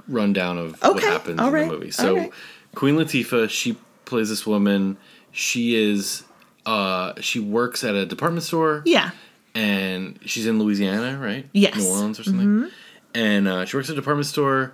rundown 0.08 0.58
of 0.58 0.80
what 0.82 1.02
happens 1.02 1.40
all 1.40 1.48
in 1.48 1.54
right, 1.54 1.68
the 1.68 1.72
movie. 1.74 1.90
So, 1.90 2.16
right. 2.16 2.32
Queen 2.74 2.96
Latifah, 2.96 3.48
she 3.48 3.76
plays 4.04 4.28
this 4.28 4.46
woman. 4.46 4.96
She 5.32 5.74
is 5.74 6.24
uh 6.66 7.14
she 7.20 7.40
works 7.40 7.84
at 7.84 7.94
a 7.94 8.06
department 8.06 8.42
store 8.42 8.82
Yeah. 8.86 9.10
and 9.54 10.18
she's 10.24 10.46
in 10.46 10.58
Louisiana, 10.58 11.18
right? 11.18 11.46
Yes. 11.52 11.72
Mm-hmm. 11.74 11.80
New 11.80 11.88
Orleans 11.88 12.20
or 12.20 12.24
something. 12.24 12.70
And 13.14 13.46
uh, 13.48 13.64
she 13.64 13.76
works 13.76 13.88
at 13.88 13.92
a 13.92 13.96
department 13.96 14.26
store, 14.26 14.72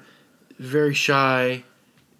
very 0.59 0.95
shy. 0.95 1.62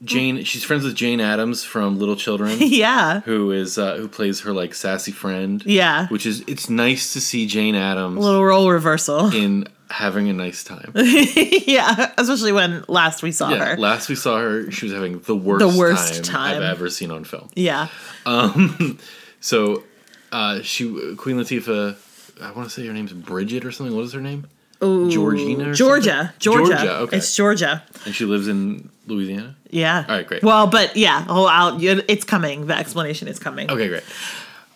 Jane, 0.03 0.45
she's 0.45 0.65
friends 0.65 0.85
with 0.85 0.95
Jane 0.95 1.21
Adams 1.21 1.63
from 1.65 1.99
Little 1.99 2.17
Children. 2.17 2.57
Yeah. 2.61 3.21
who 3.21 3.53
is 3.53 3.77
uh, 3.79 3.97
who 3.97 4.09
plays 4.09 4.41
her 4.41 4.53
like 4.53 4.75
sassy 4.75 5.13
friend. 5.13 5.63
Yeah. 5.67 6.07
which 6.09 6.25
is 6.27 6.43
it's 6.47 6.71
nice 6.71 7.13
to 7.13 7.21
see 7.21 7.47
Jane 7.47 7.75
Adams 7.75 8.19
little 8.19 8.45
role 8.45 8.71
reversal. 8.71 9.27
in 9.35 9.67
having 9.91 10.29
a 10.29 10.33
nice 10.33 10.63
time. 10.65 10.93
yeah. 10.95 12.13
Especially 12.17 12.53
when 12.53 12.85
last 12.89 13.23
we 13.23 13.33
saw 13.33 13.51
yeah, 13.51 13.65
her. 13.75 13.77
last 13.77 14.09
we 14.09 14.15
saw 14.15 14.39
her, 14.39 14.71
she 14.71 14.87
was 14.87 14.93
having 14.95 15.19
the 15.21 15.35
worst, 15.37 15.61
The 15.61 15.79
worst 15.79 16.25
time, 16.25 16.35
time. 16.35 16.57
I've 16.59 16.63
ever 16.63 16.89
seen 16.89 17.11
on 17.11 17.25
film. 17.25 17.51
yeah. 17.55 17.89
Um, 18.25 18.99
So, 19.41 19.85
uh, 20.33 20.61
she 20.63 20.85
Queen 21.17 21.37
Latifah, 21.37 21.97
I 22.43 22.53
want 22.53 22.69
to 22.69 22.71
say 22.75 22.87
her 22.87 22.93
name's 22.93 23.13
Bridget 23.15 23.65
or 23.65 23.73
something. 23.73 23.97
What 23.97 24.05
is 24.05 24.13
her 24.13 24.21
name? 24.21 24.47
Georgina, 24.81 25.71
or 25.71 25.75
Georgia? 25.75 26.35
Georgia, 26.39 26.65
Georgia. 26.75 26.97
Okay, 27.01 27.17
It's 27.19 27.37
Georgia. 27.37 27.83
and 28.07 28.15
she 28.15 28.25
lives 28.25 28.49
in 28.49 28.89
Louisiana. 29.07 29.57
Yeah. 29.71 30.05
All 30.09 30.17
right, 30.17 30.27
great. 30.27 30.43
Well, 30.43 30.67
but 30.67 30.97
yeah, 30.97 31.25
oh, 31.29 31.45
I'll, 31.47 31.79
it's 31.81 32.25
coming. 32.25 32.67
The 32.67 32.77
explanation 32.77 33.29
is 33.29 33.39
coming. 33.39 33.71
Okay, 33.71 33.89
great. 33.89 34.03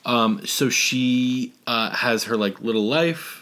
Um, 0.04 0.44
so 0.46 0.68
she 0.68 1.52
uh, 1.66 1.90
has 1.90 2.25
her 2.25 2.37
like 2.37 2.61
little 2.61 2.87
life. 2.87 3.40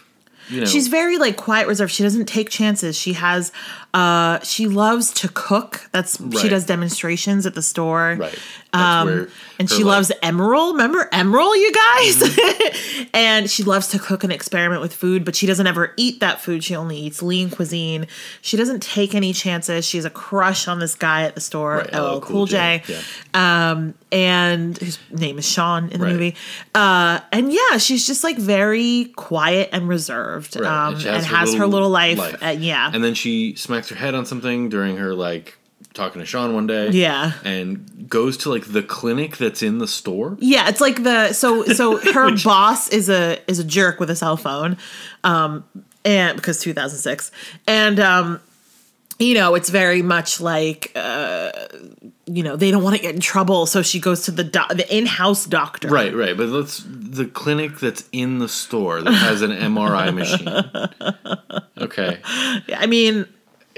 You 0.49 0.61
know, 0.61 0.65
She's 0.65 0.87
very 0.87 1.17
like 1.17 1.37
quiet, 1.37 1.67
reserved. 1.67 1.91
She 1.91 2.03
doesn't 2.03 2.25
take 2.25 2.49
chances. 2.49 2.97
She 2.97 3.13
has, 3.13 3.51
uh, 3.93 4.39
she 4.39 4.67
loves 4.67 5.13
to 5.13 5.29
cook. 5.29 5.87
That's 5.91 6.17
she 6.41 6.49
does 6.49 6.65
demonstrations 6.65 7.45
at 7.45 7.53
the 7.53 7.61
store. 7.61 8.17
right. 8.19 8.39
Um, 8.75 9.27
and 9.59 9.69
she 9.69 9.83
like- 9.83 9.85
loves 9.97 10.11
Emeril. 10.23 10.71
Remember 10.71 11.07
Emeril, 11.13 11.55
you 11.55 11.71
guys? 11.71 12.15
Mm-hmm. 12.23 13.03
and 13.13 13.47
she 13.49 13.61
loves 13.61 13.89
to 13.89 13.99
cook 13.99 14.23
and 14.23 14.33
experiment 14.33 14.81
with 14.81 14.93
food, 14.95 15.23
but 15.23 15.35
she 15.35 15.45
doesn't 15.45 15.67
ever 15.67 15.93
eat 15.95 16.21
that 16.21 16.41
food. 16.41 16.63
She 16.63 16.75
only 16.75 16.97
eats 16.97 17.21
lean 17.21 17.51
cuisine. 17.51 18.07
She 18.41 18.57
doesn't 18.57 18.81
take 18.81 19.13
any 19.13 19.31
chances. 19.31 19.85
She 19.85 19.97
has 19.97 20.05
a 20.05 20.09
crush 20.09 20.67
on 20.67 20.79
this 20.79 20.95
guy 20.95 21.21
at 21.23 21.35
the 21.35 21.41
store, 21.41 21.77
Right, 21.77 21.93
LL 21.93 22.19
Cool 22.19 22.47
J. 22.47 22.81
Yeah. 22.87 23.01
Um, 23.71 23.93
and 24.11 24.75
his 24.77 24.97
name 25.11 25.37
is 25.37 25.45
Sean 25.47 25.89
in 25.89 25.99
the 25.99 26.05
Right. 26.07 26.13
movie. 26.13 26.35
Uh, 26.73 27.19
and 27.31 27.53
yeah, 27.53 27.77
she's 27.77 28.07
just 28.07 28.23
like 28.23 28.37
very 28.37 29.13
quiet 29.15 29.69
and 29.71 29.87
reserved. 29.87 30.55
Right. 30.59 30.87
Um, 30.87 30.95
and, 30.95 31.23
has 31.23 31.53
her 31.53 31.67
little 31.67 31.89
life. 31.89 32.19
Uh, 32.43 32.47
yeah. 32.57 32.89
And 32.91 33.03
then 33.03 33.13
she 33.13 33.53
smacks 33.55 33.82
her 33.89 33.95
head 33.95 34.15
on 34.15 34.25
something 34.25 34.69
during 34.69 34.97
her 34.97 35.13
like 35.13 35.57
talking 35.93 36.19
to 36.21 36.25
Sean 36.25 36.53
one 36.53 36.67
day. 36.67 36.89
Yeah. 36.89 37.33
And 37.43 38.09
goes 38.09 38.37
to 38.37 38.49
like 38.49 38.71
the 38.71 38.83
clinic 38.83 39.37
that's 39.37 39.61
in 39.61 39.77
the 39.79 39.87
store. 39.87 40.37
Yeah, 40.39 40.69
it's 40.69 40.81
like 40.81 41.03
the 41.03 41.33
so 41.33 41.63
so 41.65 41.97
her 42.13 42.35
boss 42.43 42.89
is 42.89 43.09
a 43.09 43.39
is 43.49 43.59
a 43.59 43.63
jerk 43.63 43.99
with 43.99 44.09
a 44.09 44.15
cell 44.15 44.37
phone, 44.37 44.77
um, 45.23 45.63
and 46.05 46.35
because 46.35 46.59
2006, 46.61 47.31
and 47.67 47.99
um, 47.99 48.39
you 49.19 49.33
know 49.33 49.55
it's 49.55 49.69
very 49.69 50.01
much 50.01 50.41
like 50.41 50.91
uh, 50.95 51.51
you 52.25 52.43
know 52.43 52.55
they 52.55 52.71
don't 52.71 52.83
want 52.83 52.95
to 52.95 53.01
get 53.01 53.15
in 53.15 53.21
trouble, 53.21 53.65
so 53.65 53.81
she 53.81 53.99
goes 53.99 54.23
to 54.23 54.31
the 54.31 54.43
doc- 54.43 54.69
the 54.69 54.95
in 54.95 55.05
house 55.05 55.45
doctor. 55.45 55.87
Right, 55.87 56.13
right. 56.13 56.35
But 56.35 56.49
let's 56.49 56.83
the 56.87 57.25
clinic 57.25 57.79
that's 57.79 58.07
in 58.11 58.39
the 58.39 58.49
store 58.49 59.01
that 59.01 59.13
has 59.13 59.41
an 59.41 59.51
MRI 59.51 60.13
machine. 60.13 61.19
Okay. 61.83 62.19
I 62.23 62.85
mean, 62.85 63.25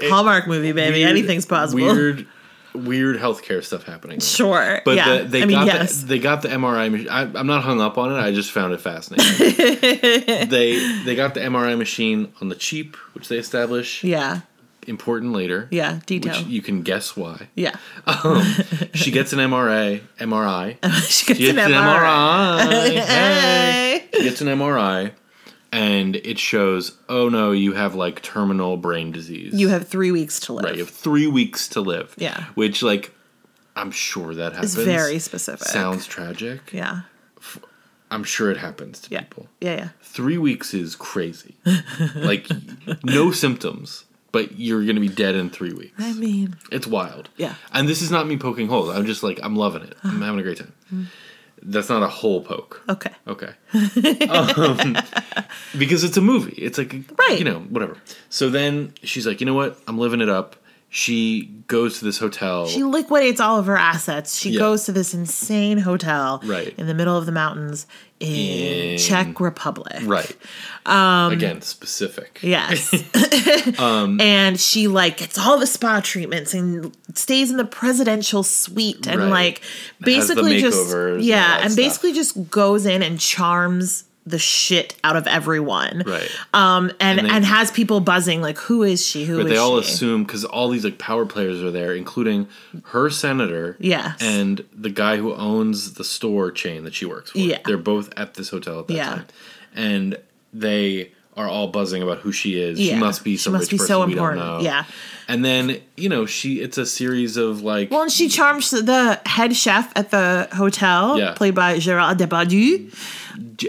Hallmark 0.00 0.46
movie, 0.46 0.72
baby, 0.72 0.98
Weird- 0.98 1.10
anything's 1.10 1.46
possible. 1.46 1.82
Weird, 1.82 2.26
weird 2.74 3.16
healthcare 3.16 3.64
stuff 3.64 3.84
happening. 3.84 4.20
Sure. 4.20 4.82
But 4.84 4.96
yeah. 4.96 5.18
the, 5.18 5.24
they 5.24 5.42
I 5.42 5.46
mean, 5.46 5.56
got 5.58 5.66
yes. 5.66 6.00
the, 6.02 6.06
they 6.06 6.18
got 6.18 6.42
the 6.42 6.48
MRI 6.48 6.90
machine. 6.90 7.08
I, 7.08 7.22
I'm 7.22 7.46
not 7.46 7.62
hung 7.62 7.80
up 7.80 7.96
on 7.98 8.12
it. 8.12 8.16
I 8.16 8.32
just 8.32 8.52
found 8.52 8.74
it 8.74 8.80
fascinating. 8.80 10.48
they 10.48 11.02
they 11.04 11.14
got 11.14 11.34
the 11.34 11.40
MRI 11.40 11.76
machine 11.78 12.32
on 12.40 12.48
the 12.48 12.54
cheap, 12.54 12.96
which 13.14 13.28
they 13.28 13.38
establish 13.38 14.04
yeah. 14.04 14.40
important 14.86 15.32
later. 15.32 15.68
Yeah. 15.70 16.00
Detail. 16.04 16.36
Which 16.36 16.46
you 16.46 16.60
can 16.60 16.82
guess 16.82 17.16
why. 17.16 17.48
yeah. 17.54 17.76
Um, 18.06 18.42
she 18.94 19.10
gets 19.10 19.32
an 19.32 19.38
MRI. 19.38 20.02
MRI. 20.18 20.74
she 21.08 21.26
gets 21.26 21.40
She 21.40 21.48
an 21.50 21.56
gets 21.56 21.68
an 21.68 21.72
MRI. 21.72 22.60
MRI. 22.60 22.70
Hey. 22.70 22.98
Hey. 23.00 24.08
She 24.12 24.22
gets 24.24 24.40
an 24.40 24.48
MRI, 24.48 25.12
and 25.76 26.16
it 26.16 26.38
shows, 26.38 26.96
oh 27.08 27.28
no, 27.28 27.52
you 27.52 27.72
have 27.74 27.94
like 27.94 28.22
terminal 28.22 28.76
brain 28.76 29.12
disease. 29.12 29.52
You 29.54 29.68
have 29.68 29.86
three 29.86 30.10
weeks 30.10 30.40
to 30.40 30.52
live. 30.54 30.64
right. 30.64 30.74
You 30.74 30.80
have 30.80 30.90
three 30.94 31.26
weeks 31.26 31.68
to 31.68 31.80
live. 31.80 32.14
Yeah. 32.16 32.44
Which 32.54 32.82
like, 32.82 33.12
I'm 33.76 33.90
sure 33.90 34.34
that 34.34 34.52
happens. 34.54 34.74
It's 34.74 34.84
very 34.84 35.18
specific. 35.18 35.68
Sounds 35.68 36.06
tragic. 36.06 36.72
Yeah. 36.72 37.02
I'm 38.10 38.24
sure 38.24 38.50
it 38.50 38.56
happens 38.56 39.00
to 39.00 39.10
Yeah. 39.10 39.20
people. 39.22 39.48
Yeah. 39.60 39.76
Yeah. 39.76 39.88
Three 40.02 40.38
weeks 40.38 40.72
is 40.72 40.96
crazy. 40.96 41.56
like, 42.14 42.46
no 43.04 43.30
symptoms, 43.32 44.04
but 44.32 44.58
you're 44.58 44.84
gonna 44.86 45.00
be 45.00 45.08
dead 45.08 45.34
in 45.34 45.50
three 45.50 45.72
weeks. 45.74 45.94
I 45.98 46.12
mean, 46.14 46.56
It's 46.72 46.86
wild. 46.86 47.28
Yeah. 47.36 47.54
And 47.72 47.88
this 47.88 48.00
is 48.02 48.10
not 48.10 48.26
me 48.26 48.36
poking 48.38 48.68
holes. 48.68 48.88
I'm 48.88 49.04
just 49.06 49.22
like, 49.22 49.40
I'm 49.42 49.56
loving 49.56 49.82
it. 49.82 49.94
I'm 50.04 50.22
having 50.26 50.40
a 50.40 50.42
great 50.42 50.58
time. 50.58 50.72
Mm. 50.94 51.06
That's 51.68 51.88
not 51.88 52.02
a 52.02 52.08
hole 52.08 52.42
poke. 52.42 52.82
okay. 52.88 53.10
Okay. 53.26 53.52
um, 54.28 54.96
because 55.76 56.04
it's 56.04 56.16
a 56.16 56.20
movie. 56.20 56.52
It's 56.62 56.78
like, 56.78 56.94
Right. 57.18 57.38
you 57.38 57.44
know, 57.44 57.58
whatever. 57.60 57.96
So 58.28 58.48
then 58.50 58.92
she's 59.02 59.26
like, 59.26 59.40
you 59.40 59.46
know 59.46 59.54
what? 59.54 59.78
I'm 59.88 59.98
living 59.98 60.20
it 60.20 60.28
up. 60.28 60.56
She 60.88 61.46
goes 61.66 61.98
to 61.98 62.04
this 62.04 62.18
hotel. 62.18 62.66
She 62.68 62.84
liquidates 62.84 63.40
all 63.40 63.58
of 63.58 63.66
her 63.66 63.76
assets. 63.76 64.38
She 64.38 64.50
Yeah. 64.50 64.60
goes 64.60 64.84
to 64.84 64.92
this 64.92 65.12
insane 65.12 65.78
hotel 65.78 66.40
Right. 66.44 66.72
in 66.78 66.86
the 66.86 66.94
middle 66.94 67.16
of 67.18 67.26
the 67.26 67.32
mountains 67.32 67.86
in, 68.20 68.92
In- 68.92 68.98
Czech 68.98 69.38
Republic. 69.40 69.98
right. 70.04 70.36
Um, 70.86 71.32
Again, 71.32 71.60
specific. 71.62 72.38
Yes. 72.42 72.94
Um, 73.78 74.20
and 74.20 74.58
she 74.60 74.86
like 74.88 75.18
gets 75.18 75.36
all 75.38 75.58
the 75.58 75.66
spa 75.66 76.00
treatments 76.00 76.54
and 76.54 76.96
stays 77.14 77.50
in 77.50 77.56
the 77.56 77.64
presidential 77.64 78.42
suite 78.42 79.06
and 79.06 79.20
Right. 79.22 79.30
like 79.30 79.62
basically 80.00 80.60
just 80.60 80.94
yeah, 81.20 81.58
and 81.62 81.72
stuff. 81.72 81.76
basically 81.84 82.12
just 82.12 82.48
goes 82.50 82.86
in 82.86 83.02
and 83.02 83.18
charms 83.18 84.04
the 84.26 84.38
shit 84.40 84.96
out 85.04 85.14
of 85.16 85.26
everyone. 85.28 86.02
Right. 86.04 86.28
Um 86.52 86.90
and 87.00 87.20
And 87.20 87.28
and, 87.30 87.44
has 87.44 87.70
people 87.70 88.00
buzzing 88.00 88.42
like 88.42 88.58
who 88.58 88.82
is 88.82 89.06
she? 89.06 89.24
Who 89.24 89.38
is 89.38 89.44
But 89.44 89.50
they 89.50 89.56
all 89.56 89.80
she? 89.80 89.88
assume 89.92 90.24
because 90.24 90.44
all 90.44 90.68
these 90.68 90.84
like 90.84 90.98
power 90.98 91.24
players 91.24 91.62
are 91.62 91.70
there, 91.70 91.94
including 91.94 92.48
her 92.86 93.08
senator, 93.08 93.76
Yes. 93.78 94.20
and 94.20 94.64
the 94.74 94.90
guy 94.90 95.16
who 95.18 95.32
owns 95.34 95.94
the 95.94 96.04
store 96.04 96.50
chain 96.50 96.82
that 96.84 96.94
she 96.94 97.04
works 97.06 97.30
for. 97.30 97.38
Yeah. 97.38 97.58
they're 97.64 97.76
both 97.78 98.12
at 98.16 98.34
this 98.34 98.48
hotel 98.48 98.80
at 98.80 98.88
that 98.88 98.94
Yeah. 98.94 99.08
time, 99.10 99.26
and 99.74 100.18
they 100.52 101.12
are 101.36 101.48
all 101.48 101.68
buzzing 101.68 102.02
about 102.02 102.18
who 102.18 102.32
she 102.32 102.58
is. 102.60 102.78
She 102.78 102.94
must 102.94 103.22
be 103.24 103.32
She 103.32 103.36
some 103.44 103.52
must 103.52 103.70
rich 103.70 103.80
be 103.80 103.86
so 103.86 104.02
important. 104.02 104.62
Yeah. 104.62 104.84
and 105.28 105.44
then 105.44 105.80
you 105.96 106.08
know 106.08 106.24
she 106.24 106.60
it's 106.60 106.78
a 106.78 106.86
series 106.86 107.36
of 107.36 107.62
like 107.62 107.90
Well, 107.90 108.02
and 108.02 108.10
she 108.12 108.28
charms 108.28 108.70
the 108.70 109.20
head 109.26 109.54
chef 109.54 109.92
at 109.96 110.10
the 110.10 110.48
hotel, 110.52 111.18
Yeah. 111.18 111.34
played 111.34 111.54
by 111.54 111.78
Gerard 111.78 112.18
Depardieu. 112.18 112.90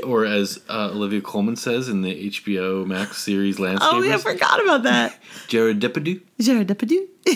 Or 0.05 0.23
as 0.25 0.61
uh, 0.69 0.91
Olivia 0.93 1.19
Colman 1.21 1.57
says 1.57 1.89
in 1.89 2.01
the 2.01 2.29
HBO 2.29 2.85
Max 2.85 3.17
series 3.17 3.57
Landscapers, 3.57 3.79
Oh, 3.81 4.01
yeah, 4.01 4.15
I 4.15 4.17
forgot 4.17 4.61
about 4.63 4.83
that. 4.83 5.17
Jared 5.49 5.81
Depardieu. 5.81 6.21
Gerard 6.39 6.67
Depardieu. 6.67 7.03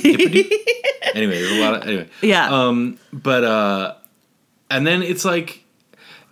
anyway, 1.14 1.42
there's 1.42 1.52
a 1.52 1.60
lot 1.62 1.74
of 1.76 1.88
anyway. 1.88 2.08
Yeah. 2.22 2.50
Um, 2.50 2.98
but 3.12 3.44
uh, 3.44 3.96
and 4.70 4.88
then 4.88 5.04
it's 5.04 5.26
like, 5.26 5.64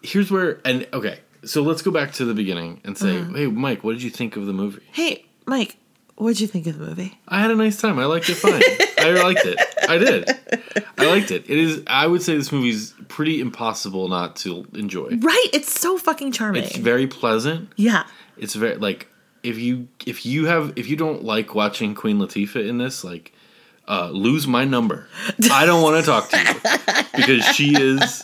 here's 0.01 0.31
where 0.31 0.59
and 0.63 0.87
okay, 0.93 1.19
so 1.43 1.61
let's 1.63 1.81
go 1.81 1.91
back 1.91 2.11
to 2.13 2.25
the 2.25 2.33
beginning 2.33 2.81
and 2.83 2.97
say, 2.97 3.07
Mm-hmm. 3.15 3.35
hey, 3.35 3.47
Mike, 3.47 3.83
what 3.83 3.93
did 3.93 4.03
you 4.03 4.09
think 4.09 4.35
of 4.35 4.45
the 4.45 4.53
movie? 4.53 4.81
hey, 4.91 5.25
Mike, 5.45 5.77
what 6.15 6.29
did 6.31 6.41
you 6.41 6.47
think 6.47 6.67
of 6.67 6.77
the 6.77 6.85
movie? 6.85 7.17
I 7.27 7.39
had 7.41 7.49
a 7.51 7.55
nice 7.55 7.79
time. 7.79 7.97
I 7.97 8.05
liked 8.05 8.29
it 8.29 8.35
fine. 8.35 8.53
I 8.99 9.11
liked 9.23 9.45
it. 9.45 9.57
I 9.89 9.97
did. 9.97 10.29
I 10.97 11.05
liked 11.09 11.31
it. 11.31 11.49
It 11.49 11.57
is. 11.57 11.81
I 11.87 12.05
would 12.07 12.21
say 12.21 12.35
this 12.35 12.51
movie's 12.51 12.93
pretty 13.07 13.39
impossible 13.39 14.09
not 14.09 14.35
to 14.37 14.67
enjoy. 14.73 15.09
Right, 15.21 15.47
it's 15.53 15.71
so 15.79 15.97
fucking 15.97 16.33
charming. 16.33 16.63
It's 16.65 16.75
very 16.75 17.07
pleasant. 17.07 17.71
yeah. 17.77 18.05
It's 18.37 18.53
very 18.55 18.75
like 18.75 19.07
if 19.43 19.57
you 19.57 19.87
if 20.05 20.25
you 20.25 20.45
have 20.47 20.73
if 20.75 20.89
you 20.89 20.95
don't 20.97 21.23
like 21.23 21.55
watching 21.55 21.95
Queen 21.95 22.17
Latifah 22.19 22.67
in 22.67 22.77
this 22.77 23.03
like. 23.03 23.33
Uh, 23.89 24.09
lose 24.11 24.45
my 24.45 24.65
number. 24.65 25.07
I 25.51 25.65
don't 25.65 25.81
want 25.81 25.99
to 26.05 26.09
talk 26.11 26.29
to 26.29 26.37
you 26.37 27.15
because 27.15 27.43
she 27.55 27.73
is 27.75 28.23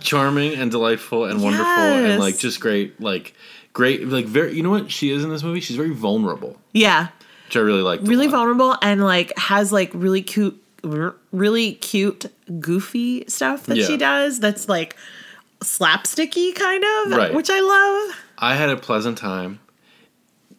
charming 0.00 0.54
and 0.54 0.70
delightful 0.70 1.24
and 1.24 1.42
wonderful 1.42 1.66
and 1.66 2.20
like 2.20 2.36
just 2.38 2.60
great, 2.60 3.00
like 3.00 3.34
great, 3.72 4.06
like 4.06 4.26
very. 4.26 4.52
You 4.54 4.62
know 4.62 4.68
what 4.70 4.90
she 4.90 5.10
is 5.10 5.24
in 5.24 5.30
this 5.30 5.42
movie? 5.42 5.60
She's 5.60 5.76
very 5.76 5.94
vulnerable, 5.94 6.58
Yeah. 6.74 7.08
which 7.46 7.56
I 7.56 7.60
really 7.60 7.80
like. 7.80 8.00
Really 8.02 8.26
vulnerable 8.26 8.76
and 8.82 9.02
like 9.02 9.32
has 9.38 9.72
like 9.72 9.90
really 9.94 10.20
cute 10.22 10.62
really 11.32 11.72
cute 11.74 12.26
goofy 12.58 13.24
stuff 13.28 13.64
that 13.66 13.76
Yeah. 13.78 13.86
she 13.86 13.96
does 13.96 14.40
that's 14.40 14.68
like 14.68 14.94
slapsticky 15.60 16.54
kind 16.54 16.84
of, 16.84 17.12
Right. 17.16 17.34
which 17.34 17.48
I 17.50 17.60
love. 17.60 18.16
I 18.38 18.54
had 18.56 18.68
a 18.70 18.76
pleasant 18.76 19.18
time. 19.18 19.60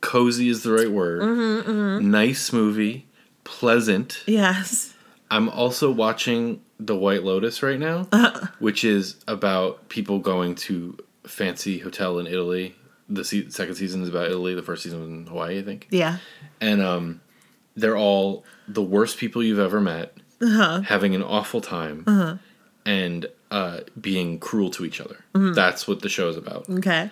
Cozy 0.02 0.50
is 0.50 0.64
the 0.64 0.72
right 0.72 0.90
word. 0.92 1.22
Mm-hmm, 1.22 2.10
Nice 2.12 2.52
movie, 2.54 3.06
pleasant. 3.52 4.24
Yes. 4.26 4.94
I'm 5.30 5.50
also 5.50 5.92
watching 5.92 6.62
The 6.80 6.96
White 6.96 7.24
Lotus 7.24 7.62
right 7.62 7.80
now, 7.80 8.08
Uh-huh. 8.12 8.48
which 8.60 8.84
is 8.84 9.16
about 9.28 9.88
people 9.90 10.20
going 10.20 10.56
to 10.56 10.98
fancy 11.26 11.80
hotel 11.80 12.18
in 12.20 12.28
Italy. 12.28 12.76
The 13.10 13.24
se- 13.24 13.50
second 13.50 13.76
season 13.76 14.02
is 14.04 14.10
about 14.10 14.28
Italy. 14.28 14.56
The 14.56 14.64
first 14.64 14.84
season 14.84 15.00
was 15.02 15.10
in 15.10 15.28
Hawaii, 15.28 15.60
I 15.60 15.64
think. 15.64 15.88
Yeah. 15.92 16.18
And 16.60 16.82
um, 16.82 17.22
they're 17.76 17.98
all 17.98 18.44
the 18.68 18.82
worst 18.82 19.18
people 19.18 19.44
you've 19.44 19.60
ever 19.60 19.80
met, 19.82 20.16
Uh-huh. 20.42 20.82
having 20.82 21.14
an 21.16 21.24
awful 21.24 21.62
time, 21.62 22.40
and 22.86 23.26
uh, 23.52 23.80
being 24.00 24.40
cruel 24.40 24.70
to 24.72 24.86
each 24.86 25.00
other. 25.02 25.18
That's 25.34 25.88
what 25.88 26.02
the 26.02 26.10
show 26.10 26.30
is 26.30 26.38
about. 26.38 26.70
Okay. 26.70 27.10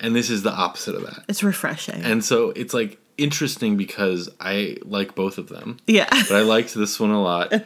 And 0.00 0.14
this 0.16 0.28
is 0.28 0.42
the 0.42 0.50
opposite 0.52 0.94
of 0.96 1.02
that. 1.02 1.24
It's 1.28 1.42
refreshing. 1.42 2.02
And 2.02 2.24
so 2.24 2.50
it's 2.56 2.74
like 2.74 2.98
interesting 3.16 3.76
because 3.76 4.28
I 4.40 4.76
like 4.84 5.14
both 5.14 5.38
of 5.38 5.48
them. 5.48 5.78
yeah. 5.86 6.08
But 6.10 6.32
I 6.32 6.40
liked 6.42 6.74
this 6.74 6.98
one 7.00 7.10
a 7.10 7.22
lot. 7.22 7.52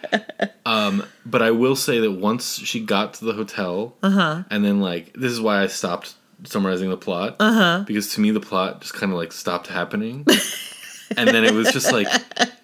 Um, 0.67 1.03
but 1.25 1.41
I 1.41 1.51
will 1.51 1.77
say 1.77 1.99
that 2.01 2.11
once 2.13 2.59
she 2.59 2.81
got 2.81 3.15
to 3.15 3.25
the 3.25 3.33
hotel, 3.33 3.95
Uh-huh. 4.03 4.43
and 4.51 4.63
then 4.63 4.81
like 4.83 5.15
this 5.15 5.33
is 5.33 5.41
why 5.41 5.63
I 5.63 5.67
stopped 5.69 6.15
summarizing 6.45 6.91
the 6.91 6.97
plot. 6.99 7.37
Uh 7.41 7.53
huh. 7.53 7.85
Because 7.87 8.13
to 8.15 8.21
me, 8.21 8.33
the 8.33 8.41
plot 8.41 8.83
just 8.83 8.93
kind 8.93 9.11
of 9.11 9.17
like 9.17 9.33
stopped 9.33 9.69
happening. 9.69 10.27
and 11.17 11.27
then 11.27 11.43
it 11.45 11.55
was 11.55 11.73
just 11.73 11.91
like 11.91 12.07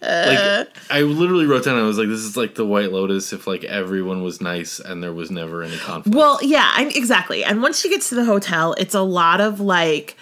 like 0.03 0.69
I 0.91 1.01
literally 1.01 1.47
wrote 1.47 1.65
down 1.65 1.79
I 1.79 1.83
was 1.85 1.97
like 1.97 2.09
this 2.09 2.21
is 2.21 2.37
like 2.37 2.57
the 2.57 2.67
White 2.67 2.93
Lotus 2.93 3.33
if 3.33 3.47
like 3.47 3.65
everyone 3.65 4.23
was 4.23 4.43
nice 4.43 4.81
and 4.81 5.03
there 5.03 5.15
was 5.15 5.31
never 5.31 5.63
any 5.63 5.79
conflict. 5.79 6.15
Well, 6.15 6.39
yeah, 6.43 6.71
I, 6.75 6.85
exactly. 6.95 7.43
And 7.43 7.63
once 7.63 7.81
she 7.81 7.89
gets 7.89 8.11
to 8.11 8.15
the 8.17 8.27
hotel, 8.27 8.75
it's 8.77 8.95
a 8.95 9.01
lot 9.01 9.41
of 9.41 9.61
like 9.61 10.17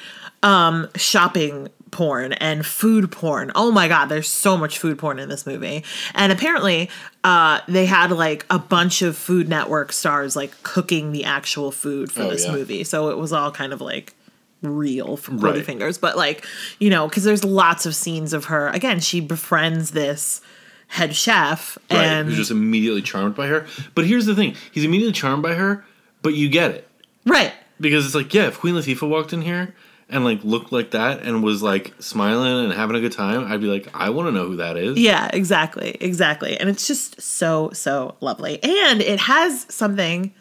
um 0.45 0.89
shopping 0.95 1.69
porn 1.93 2.33
and 2.33 2.67
food 2.67 3.13
porn. 3.13 3.53
Oh 3.55 3.71
my 3.71 3.87
god, 3.87 4.07
there's 4.07 4.29
so 4.29 4.57
much 4.57 4.79
food 4.81 4.99
porn 4.99 5.21
in 5.21 5.29
this 5.29 5.47
movie. 5.47 5.85
And 6.15 6.33
apparently, 6.33 6.91
uh 7.23 7.61
they 7.69 7.87
had 7.87 8.11
like 8.11 8.45
a 8.51 8.59
bunch 8.59 9.03
of 9.03 9.17
Food 9.17 9.49
Network 9.49 9.93
stars 9.93 10.35
like 10.35 10.61
cooking 10.65 11.13
the 11.13 11.25
actual 11.25 11.71
food 11.71 12.11
for 12.11 12.23
Oh, 12.23 12.31
this 12.31 12.47
yeah. 12.47 12.53
movie. 12.53 12.83
So 12.83 13.11
it 13.11 13.19
was 13.19 13.33
all 13.33 13.53
kind 13.53 13.73
of 13.73 13.81
like 13.81 14.15
real 14.63 15.17
from 15.17 15.41
Cody 15.41 15.59
Right. 15.59 15.67
Fingers, 15.67 15.99
but 15.99 16.17
like, 16.17 16.45
you 16.81 16.91
know, 16.91 17.09
cuz 17.09 17.23
there's 17.25 17.45
lots 17.45 17.87
of 17.87 17.95
scenes 17.95 18.33
of 18.33 18.47
her. 18.47 18.69
Again, 18.69 18.99
she 19.01 19.21
befriends 19.21 19.91
this 19.93 20.41
head 20.89 21.15
chef 21.15 21.79
right. 21.91 21.99
and 22.05 22.29
Who's 22.29 22.37
just 22.39 22.51
immediately 22.51 23.03
charmed 23.03 23.35
by 23.35 23.47
her. 23.47 23.67
But 23.95 24.07
here's 24.07 24.27
the 24.27 24.35
thing: 24.35 24.57
he's 24.71 24.85
immediately 24.85 25.13
charmed 25.13 25.43
by 25.43 25.55
her, 25.55 25.85
but 26.23 26.35
you 26.35 26.49
get 26.49 26.71
it 26.73 26.89
right. 27.27 27.53
because 27.81 28.05
it's 28.07 28.15
like 28.15 28.33
yeah, 28.35 28.47
if 28.49 28.59
Queen 28.61 28.75
Latifah 28.75 29.09
walked 29.09 29.33
in 29.33 29.43
here 29.43 29.75
and 30.13 30.25
like 30.25 30.45
looked 30.45 30.71
like 30.73 30.93
that 30.93 31.23
and 31.23 31.43
was 31.43 31.63
like 31.63 31.93
smiling 32.01 32.65
and 32.67 32.73
having 32.73 32.95
a 32.97 33.01
good 33.01 33.13
time, 33.13 33.51
I'd 33.51 33.61
be 33.61 33.67
like, 33.67 33.89
I 33.95 34.11
want 34.11 34.29
to 34.29 34.33
know 34.33 34.47
who 34.47 34.57
that 34.57 34.77
is. 34.77 34.99
Yeah, 34.99 35.29
exactly. 35.33 35.97
Exactly. 36.01 36.57
And 36.59 36.69
it's 36.69 36.87
just 36.87 37.21
so, 37.21 37.71
so 37.73 38.15
lovely. 38.21 38.63
And 38.63 39.01
it 39.01 39.19
has 39.21 39.67
something 39.69 40.33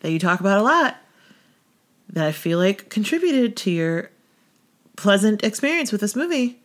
that 0.00 0.10
you 0.12 0.18
talk 0.18 0.40
about 0.40 0.58
a 0.58 0.62
lot 0.62 0.96
that 2.10 2.26
I 2.26 2.32
feel 2.32 2.58
like 2.58 2.88
contributed 2.88 3.56
to 3.58 3.70
your 3.70 4.10
pleasant 4.96 5.44
experience 5.44 5.92
with 5.92 6.00
this 6.00 6.16
movie 6.16 6.58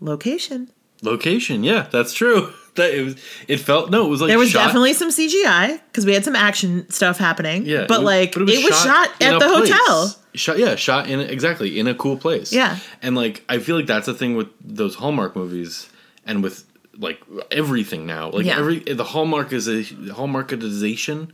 location. 0.00 0.70
Location, 1.02 1.62
yeah, 1.64 1.88
that's 1.90 2.12
true. 2.12 2.52
That 2.76 2.92
it 2.92 3.02
was. 3.06 3.16
It 3.48 3.56
felt 3.56 3.90
no, 3.90 4.04
it 4.04 4.10
was 4.10 4.20
like 4.20 4.28
There 4.28 4.38
was 4.38 4.50
shot- 4.50 4.66
definitely 4.66 4.92
some 4.92 5.08
CGI 5.08 5.80
because 5.90 6.04
we 6.04 6.12
had 6.12 6.26
some 6.26 6.36
action 6.36 6.86
stuff 6.90 7.16
happening. 7.16 7.64
Yeah, 7.64 7.86
But 7.88 8.00
it 8.02 8.04
was- 8.04 8.04
like, 8.04 8.36
it 8.36 8.64
was, 8.70 8.82
shot, 8.82 9.08
in 9.18 9.32
at 9.32 9.38
the 9.40 9.46
place. 9.48 9.70
hotel. 9.72 10.14
Shot, 10.36 10.58
yeah, 10.58 10.76
shot 10.76 11.08
in 11.08 11.20
exactly 11.20 11.78
in 11.78 11.86
a 11.86 11.94
cool 11.94 12.16
place. 12.16 12.52
Yeah. 12.52 12.78
and 13.02 13.16
like 13.16 13.42
I 13.48 13.58
feel 13.58 13.76
like 13.76 13.86
that's 13.86 14.06
the 14.06 14.14
thing 14.14 14.36
with 14.36 14.48
those 14.62 14.94
Hallmark 14.94 15.34
movies 15.34 15.88
and 16.24 16.42
with 16.42 16.64
like 16.98 17.20
everything 17.50 18.06
now. 18.06 18.30
Like 18.30 18.46
Yeah. 18.46 18.58
every 18.58 18.78
the 18.80 19.04
Hallmark 19.04 19.52
is 19.52 19.66
a 19.68 19.82
Hallmarkization 19.82 21.30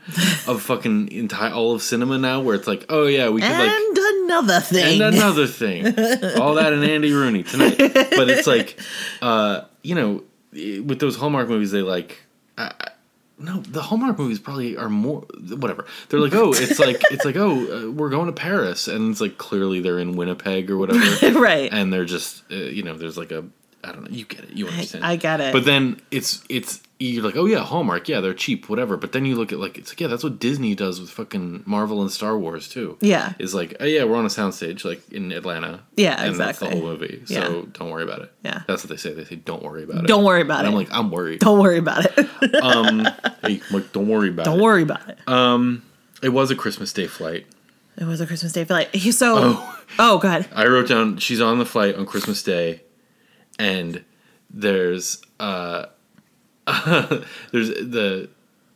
of 0.49 0.63
fucking 0.63 1.13
entire 1.13 1.53
all 1.53 1.75
of 1.75 1.83
cinema 1.83 2.19
now, 2.19 2.41
where 2.41 2.55
it's 2.55 2.67
like, 2.67 2.85
oh 2.89 3.07
yeah, 3.07 3.29
we 3.29 3.41
could 3.41 3.51
like 3.51 3.71
And 3.71 3.99
another 4.25 4.61
thing. 4.61 5.01
and 5.03 5.15
another 5.15 5.47
thing. 5.47 5.87
All 6.41 6.55
that 6.55 6.73
and 6.73 6.85
Andy 6.85 7.13
Rooney 7.13 7.43
tonight. 7.43 7.77
But 7.79 8.31
it's 8.31 8.47
like, 8.47 8.79
uh, 9.23 9.63
you 9.83 9.95
know, 9.95 10.23
with 10.53 10.99
those 11.01 11.17
Hallmark 11.17 11.49
movies, 11.49 11.71
they 11.71 11.83
like. 11.83 12.21
I- 12.57 12.73
no, 13.43 13.61
the 13.61 13.83
Hallmark 13.83 14.19
movies 14.19 14.39
probably 14.39 14.77
are 14.77 14.89
more 14.89 15.21
whatever. 15.51 15.87
They're 16.09 16.21
like, 16.21 16.35
oh, 16.35 16.53
it's 16.53 16.79
like 16.79 17.03
it's 17.11 17.25
like, 17.25 17.37
oh, 17.37 17.89
uh, 17.89 17.91
we're 17.91 18.11
going 18.11 18.27
to 18.27 18.33
Paris, 18.33 18.89
and 18.89 19.11
it's 19.11 19.21
like 19.21 19.39
clearly 19.39 19.81
they're 19.81 19.99
in 19.99 20.17
Winnipeg 20.17 20.71
or 20.71 20.79
whatever, 20.79 21.01
right. 21.41 21.73
and 21.73 21.93
they're 21.93 22.05
just, 22.05 22.45
uh, 22.51 22.55
you 22.55 22.83
know, 22.83 22.97
there's 22.97 23.19
like 23.19 23.33
a, 23.33 23.45
I 23.85 23.93
don't 23.93 24.05
know, 24.05 24.11
you 24.11 24.25
get 24.25 24.45
it, 24.45 24.51
you 24.51 24.69
understand. 24.69 25.05
I 25.05 25.17
get 25.17 25.41
it. 25.41 25.53
But 25.53 25.65
then 25.65 26.01
it's 26.11 26.43
it's 26.49 26.81
you're 27.07 27.25
like, 27.25 27.37
oh 27.37 27.47
yeah, 27.47 27.61
Hallmark, 27.61 28.09
yeah, 28.09 28.21
they're 28.21 28.35
cheap, 28.35 28.69
whatever. 28.69 28.97
But 28.97 29.13
then 29.13 29.25
you 29.25 29.35
look 29.35 29.53
at 29.53 29.59
like 29.59 29.79
it's 29.79 29.91
like 29.91 30.01
yeah, 30.01 30.07
that's 30.09 30.23
what 30.25 30.39
Disney 30.39 30.75
does 30.75 31.01
with 31.01 31.11
fucking 31.11 31.63
Marvel 31.67 32.01
and 32.03 32.11
Star 32.11 32.39
Wars 32.39 32.69
too. 32.69 32.97
Yeah. 33.01 33.33
is 33.39 33.55
like 33.55 33.77
oh 33.81 33.85
yeah, 33.85 34.05
we're 34.05 34.17
on 34.17 34.25
a 34.25 34.29
soundstage 34.29 34.85
like 34.85 35.03
in 35.13 35.33
Atlanta. 35.33 35.81
Yeah, 35.97 36.23
and 36.23 36.37
that's 36.37 36.59
the 36.59 36.67
exactly. 36.67 36.81
whole 36.81 36.91
movie. 36.91 37.23
So 37.27 37.35
Yeah. 37.35 37.63
don't 37.73 37.91
worry 37.91 38.03
about 38.05 38.23
it. 38.23 38.33
Yeah. 38.45 38.63
that's 38.67 38.83
what 38.85 38.91
they 38.91 38.97
say. 38.97 39.13
They 39.15 39.25
say 39.25 39.37
don't 39.37 39.63
worry 39.63 39.85
about 39.85 40.05
it. 40.05 40.07
Don't 40.09 40.25
worry 40.25 40.43
about 40.43 40.61
And 40.65 40.69
it. 40.69 40.71
I'm 40.71 40.75
like 40.77 40.89
I'm 40.93 41.11
worried. 41.11 41.41
Don't 41.41 41.59
worry 41.59 41.79
about 41.79 42.07
it. 42.07 42.55
um, 42.63 43.01
Hey, 43.43 43.61
I'm 43.69 43.75
like 43.75 43.93
don't 43.93 44.09
worry 44.09 44.29
about 44.29 44.43
it. 44.47 44.51
Don't 44.51 44.61
worry 44.61 44.83
about 44.83 45.09
it. 45.09 45.19
Um, 45.27 45.83
it 46.23 46.29
was 46.29 46.51
a 46.51 46.57
Christmas 46.57 46.93
Day 46.93 47.07
flight. 47.09 47.47
It 47.99 48.05
was 48.05 48.21
a 48.21 48.27
Christmas 48.27 48.53
Day 48.53 48.65
flight. 48.65 48.89
So, 49.13 49.35
Oh. 49.39 49.79
oh, 49.99 50.19
God. 50.19 50.49
I 50.55 50.67
wrote 50.67 50.89
down 50.89 51.19
she's 51.19 51.41
on 51.43 51.59
the 51.59 51.67
flight 51.67 51.95
on 51.97 52.07
Christmas 52.07 52.43
Day, 52.43 52.83
and 53.59 54.03
there's 54.49 55.21
uh, 55.41 55.87
there's 57.53 57.69
the 57.71 58.29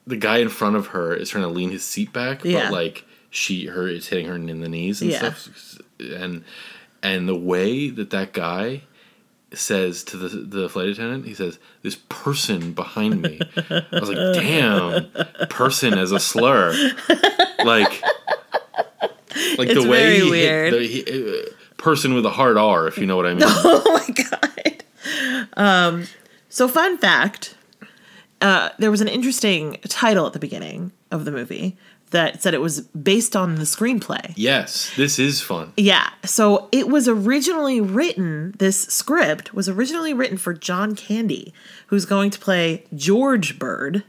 the 0.06 0.16
guy 0.16 0.38
in 0.38 0.48
front 0.48 0.76
of 0.76 0.88
her 0.88 1.14
is 1.14 1.30
trying 1.30 1.44
to 1.44 1.48
lean 1.50 1.70
his 1.70 1.84
seat 1.84 2.12
back, 2.12 2.44
Yeah. 2.44 2.64
but 2.64 2.72
like 2.72 3.04
she 3.30 3.66
her 3.66 3.86
is 3.88 4.08
hitting 4.08 4.26
her 4.26 4.34
in 4.34 4.60
the 4.60 4.68
knees 4.68 5.00
and 5.02 5.10
Yeah. 5.10 5.18
stuff, 5.32 5.78
and 6.00 6.44
and 7.02 7.28
the 7.28 7.34
way 7.36 7.88
that 7.90 8.10
that 8.10 8.32
guy 8.32 8.82
says 9.52 10.02
to 10.04 10.16
the 10.16 10.28
the 10.28 10.68
flight 10.68 10.88
attendant, 10.88 11.26
he 11.26 11.34
says, 11.34 11.58
"This 11.82 11.96
person 12.08 12.72
behind 12.72 13.22
me." 13.22 13.40
I 13.70 13.84
was 13.92 14.08
like, 14.08 14.16
"Damn, 14.34 15.06
person 15.48 15.94
as 15.98 16.12
a 16.12 16.18
slur," 16.20 16.72
like. 17.64 18.02
Like 19.58 19.68
It's 19.68 19.82
the 19.84 19.88
way 19.88 20.20
he 20.20 20.30
weird. 20.30 20.72
hit 20.72 20.78
the 21.06 21.12
he, 21.12 21.30
uh, 21.30 21.50
person 21.76 22.14
with 22.14 22.24
a 22.24 22.30
hard 22.30 22.56
R, 22.56 22.86
if 22.88 22.96
you 22.98 23.06
know 23.06 23.16
what 23.16 23.26
I 23.26 23.34
mean. 23.34 23.42
Oh 23.46 24.02
my 24.08 24.14
god. 24.30 24.84
Um, 25.56 26.04
so 26.48 26.68
fun 26.68 26.96
fact, 26.96 27.54
uh, 28.40 28.70
there 28.78 28.90
was 28.90 29.00
an 29.00 29.08
interesting 29.08 29.76
title 29.88 30.26
at 30.26 30.32
the 30.32 30.38
beginning 30.38 30.92
of 31.10 31.24
the 31.24 31.30
movie 31.32 31.76
that 32.10 32.40
said 32.40 32.54
it 32.54 32.60
was 32.60 32.82
based 32.82 33.34
on 33.34 33.56
the 33.56 33.62
screenplay. 33.64 34.32
yes, 34.36 34.94
this 34.96 35.18
is 35.18 35.40
fun. 35.40 35.72
Yeah. 35.76 36.08
So 36.24 36.68
it 36.70 36.88
was 36.88 37.08
originally 37.08 37.80
written, 37.80 38.54
this 38.58 38.82
script 38.82 39.52
was 39.54 39.68
originally 39.68 40.14
written 40.14 40.36
for 40.38 40.54
John 40.54 40.94
Candy, 40.94 41.52
who's 41.88 42.04
going 42.04 42.30
to 42.30 42.38
play 42.38 42.84
George 42.94 43.58
Bird, 43.58 44.04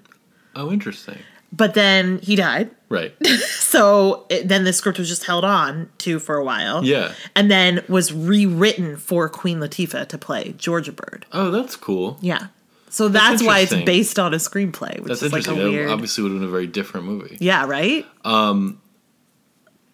Oh, 0.55 0.71
interesting. 0.71 1.17
but 1.51 1.73
then 1.73 2.19
he 2.19 2.35
died. 2.35 2.69
Right. 2.89 3.13
So 3.67 4.25
it, 4.29 4.47
then 4.47 4.63
the 4.63 4.71
script 4.71 4.97
was 4.97 5.09
just 5.09 5.25
held 5.25 5.43
on 5.43 5.89
to 5.97 6.19
for 6.19 6.37
a 6.37 6.43
while. 6.43 6.85
Yeah. 6.85 7.11
And 7.35 7.51
then 7.51 7.83
was 7.89 8.13
rewritten 8.13 8.95
for 8.95 9.27
Queen 9.27 9.59
Latifah 9.59 10.07
to 10.07 10.17
play 10.17 10.53
Georgia 10.57 10.93
Byrd. 10.93 11.25
Oh, 11.33 11.51
that's 11.51 11.75
cool. 11.75 12.17
Yeah. 12.21 12.47
So 12.89 13.09
that's, 13.09 13.43
why 13.43 13.59
it's 13.59 13.73
based 13.73 14.17
on 14.17 14.33
a 14.33 14.37
screenplay, 14.37 14.97
which 14.99 15.07
That's 15.09 15.21
is 15.21 15.31
like 15.33 15.45
a 15.47 15.51
interesting. 15.51 15.57
That 15.65 15.69
weird. 15.71 15.89
obviously 15.91 16.23
would 16.23 16.31
have 16.31 16.39
been 16.39 16.47
a 16.47 16.51
very 16.51 16.67
different 16.67 17.05
movie. 17.05 17.37
yeah, 17.39 17.65
right? 17.65 18.05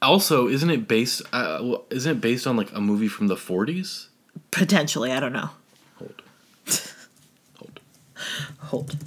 Also, 0.01 0.47
isn't 0.49 0.69
it 0.69 0.87
based? 0.87 1.21
Uh, 1.31 1.77
isn't 1.89 2.17
it 2.17 2.21
based 2.21 2.45
on 2.45 2.57
like 2.57 2.71
a 2.73 2.81
movie 2.81 3.07
from 3.07 3.27
the 3.27 3.37
forties? 3.37 4.09
Potentially, 4.51 5.11
I 5.11 5.19
don't 5.21 5.31
know. 5.33 5.49
Hold. 5.97 6.21
Hold. 7.57 7.79
Hold. 8.59 8.97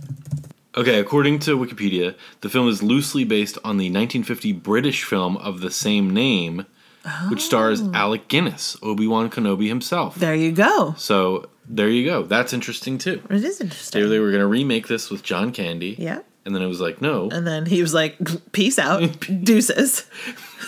Okay, 0.74 0.98
according 0.98 1.38
to 1.40 1.58
Wikipedia, 1.58 2.14
the 2.40 2.48
film 2.48 2.68
is 2.68 2.82
loosely 2.82 3.24
based 3.24 3.56
on 3.58 3.76
the 3.76 3.86
1950 3.90 4.52
British 4.52 5.04
film 5.04 5.36
of 5.38 5.60
the 5.60 5.70
same 5.70 6.10
name, 6.10 6.64
which 7.28 7.40
stars 7.42 7.80
Oh. 7.82 7.90
Alec 7.94 8.28
Guinness, 8.28 8.76
Obi 8.82 9.06
Wan 9.06 9.30
Kenobi 9.30 9.68
himself. 9.68 10.14
There 10.16 10.34
you 10.34 10.52
go. 10.52 10.94
So 10.96 11.48
there 11.68 11.88
you 11.88 12.04
go. 12.04 12.22
That's 12.22 12.52
interesting 12.52 12.98
too. 12.98 13.22
It 13.30 13.44
is 13.44 13.60
interesting. 13.60 14.08
they 14.08 14.18
were 14.18 14.30
going 14.30 14.40
to 14.40 14.46
remake 14.46 14.88
this 14.88 15.10
with 15.10 15.22
John 15.22 15.52
Candy. 15.52 15.96
yeah. 15.98 16.20
And 16.44 16.54
then 16.54 16.62
it 16.62 16.68
was 16.68 16.80
like, 16.80 17.02
no. 17.02 17.28
And 17.30 17.44
then 17.44 17.66
he 17.66 17.82
was 17.82 17.92
like, 17.92 18.16
"Peace 18.52 18.78
out, 18.78 19.00
deuces." 19.42 20.04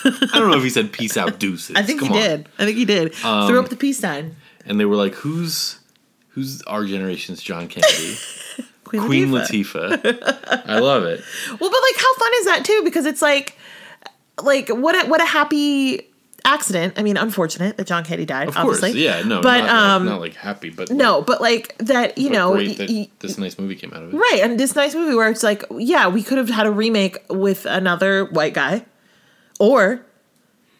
I 0.04 0.30
don't 0.34 0.50
know 0.50 0.56
if 0.56 0.64
he 0.64 0.70
said 0.70 0.90
peace 0.92 1.16
out 1.16 1.38
deuces. 1.38 1.76
I 1.76 1.82
think 1.82 2.00
Come 2.00 2.08
he 2.08 2.14
on. 2.14 2.20
Um, 2.20 2.28
did. 2.28 2.48
I 2.58 2.64
think 2.64 2.78
he 2.78 2.84
did. 2.84 3.14
Threw 3.14 3.60
up 3.60 3.68
the 3.68 3.76
peace 3.76 4.00
sign. 4.00 4.34
And 4.66 4.80
they 4.80 4.84
were 4.84 4.96
like, 4.96 5.14
who's 5.14 5.78
who's 6.30 6.62
our 6.62 6.84
generation's 6.84 7.40
John 7.40 7.68
Candy? 7.68 8.16
Queen, 8.84 9.02
Queen 9.06 9.28
Latifah. 9.28 9.98
Latifah. 10.02 10.62
I 10.66 10.78
love 10.80 11.04
it. 11.04 11.20
Well, 11.48 11.70
but 11.70 11.80
like, 11.82 11.96
how 11.96 12.14
fun 12.16 12.32
is 12.38 12.44
that 12.46 12.64
too? 12.64 12.80
Because 12.84 13.06
it's 13.06 13.22
like, 13.22 13.56
like 14.42 14.68
what 14.70 15.04
a 15.04 15.08
what 15.08 15.20
a 15.20 15.26
happy 15.26 16.08
accident. 16.44 16.94
I 16.96 17.02
mean, 17.02 17.16
unfortunate 17.16 17.76
that 17.76 17.86
John 17.86 18.04
Candy 18.04 18.24
died. 18.24 18.48
Of 18.48 18.56
obviously. 18.56 18.90
course. 18.90 19.00
Yeah, 19.00 19.22
no, 19.22 19.40
but 19.42 19.60
not, 19.62 19.70
um, 19.70 20.04
like, 20.06 20.12
not 20.12 20.20
like 20.20 20.34
happy, 20.34 20.70
but 20.70 20.90
no, 20.90 21.22
but 21.22 21.40
like 21.40 21.76
that. 21.78 22.16
You 22.18 22.30
know, 22.30 22.56
that 22.56 23.08
this 23.20 23.38
nice 23.38 23.58
movie 23.58 23.74
came 23.76 23.92
out 23.92 24.02
of 24.02 24.14
it. 24.14 24.16
right? 24.16 24.40
And 24.42 24.58
this 24.58 24.74
nice 24.76 24.94
movie 24.94 25.14
where 25.14 25.30
it's 25.30 25.42
like, 25.42 25.64
yeah, 25.76 26.08
we 26.08 26.22
could 26.22 26.38
have 26.38 26.48
had 26.48 26.66
a 26.66 26.70
remake 26.70 27.18
with 27.28 27.66
another 27.66 28.24
white 28.26 28.54
guy, 28.54 28.84
or 29.58 30.04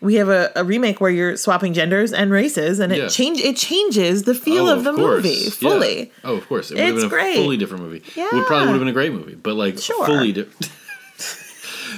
we 0.01 0.15
have 0.15 0.29
a, 0.29 0.53
a 0.55 0.63
remake 0.63 1.01
where 1.01 1.11
you're 1.11 1.37
swapping 1.37 1.73
genders 1.75 2.13
and 2.13 2.31
races, 2.31 2.79
and 2.79 2.93
it 2.93 2.99
Yeah. 2.99 3.09
change 3.09 3.41
it 3.41 3.57
changes 3.57 4.23
the 4.23 4.35
feel 4.35 4.69
Oh, 4.69 4.77
of 4.77 4.85
the 4.85 4.93
course. 4.95 5.25
movie 5.25 5.29
Yeah. 5.45 5.51
fully. 5.51 6.13
Oh, 6.25 6.37
of 6.37 6.47
course. 6.49 6.71
It 6.71 6.75
would 6.75 6.85
have 6.85 6.95
It's 6.95 7.03
been 7.03 7.07
a 7.07 7.11
great. 7.11 7.35
fully 7.37 7.57
different 7.57 7.83
movie. 7.83 8.03
It 8.17 8.33
would 8.33 8.47
probably 8.47 8.67
would 8.69 8.73
have 8.75 8.81
been 8.81 8.89
a 8.89 8.93
great 8.93 9.13
movie, 9.13 9.35
but 9.35 9.55
like 9.55 9.79
Sure. 9.79 10.07
fully 10.07 10.31
different. 10.33 10.71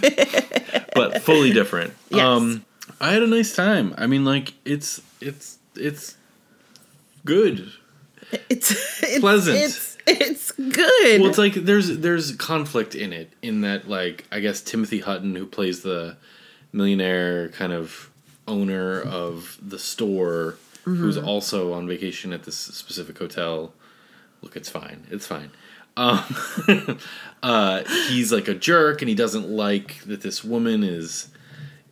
but 0.94 1.22
fully 1.22 1.52
different. 1.52 1.92
Yes. 2.10 2.22
Um 2.24 2.64
I 3.00 3.12
had 3.12 3.22
a 3.22 3.26
nice 3.26 3.54
time. 3.54 3.94
I 3.96 4.06
mean 4.06 4.24
like 4.24 4.54
it's 4.64 5.00
it's 5.20 5.58
it's 5.74 6.16
good. 7.24 7.72
It's, 8.48 9.02
it's 9.02 9.18
Pleasant. 9.20 9.56
It's 9.56 9.96
it's 10.06 10.52
good. 10.52 11.20
Well, 11.20 11.30
it's 11.30 11.38
like 11.38 11.54
there's 11.54 11.98
there's 11.98 12.36
conflict 12.36 12.94
in 12.94 13.12
it 13.12 13.32
in 13.42 13.62
that 13.62 13.88
like 13.88 14.26
I 14.30 14.40
guess 14.40 14.60
Timothy 14.60 15.00
Hutton 15.00 15.34
who 15.34 15.46
plays 15.46 15.82
the 15.82 16.16
millionaire 16.72 17.48
kind 17.48 17.72
of 17.72 18.10
owner 18.46 19.00
of 19.00 19.58
the 19.62 19.78
store 19.78 20.56
who's 20.84 21.16
also 21.16 21.72
on 21.72 21.86
vacation 21.86 22.32
at 22.32 22.44
this 22.44 22.56
specific 22.56 23.18
hotel. 23.18 23.72
Look, 24.42 24.56
it's 24.56 24.68
fine. 24.68 25.06
It's 25.10 25.26
fine. 25.26 25.50
Um, 25.96 26.24
uh, 27.42 27.84
he's 28.08 28.32
like 28.32 28.48
a 28.48 28.54
jerk, 28.54 29.02
and 29.02 29.08
he 29.08 29.14
doesn't 29.14 29.48
like 29.48 30.02
that 30.04 30.22
this 30.22 30.42
woman 30.42 30.82
is 30.82 31.28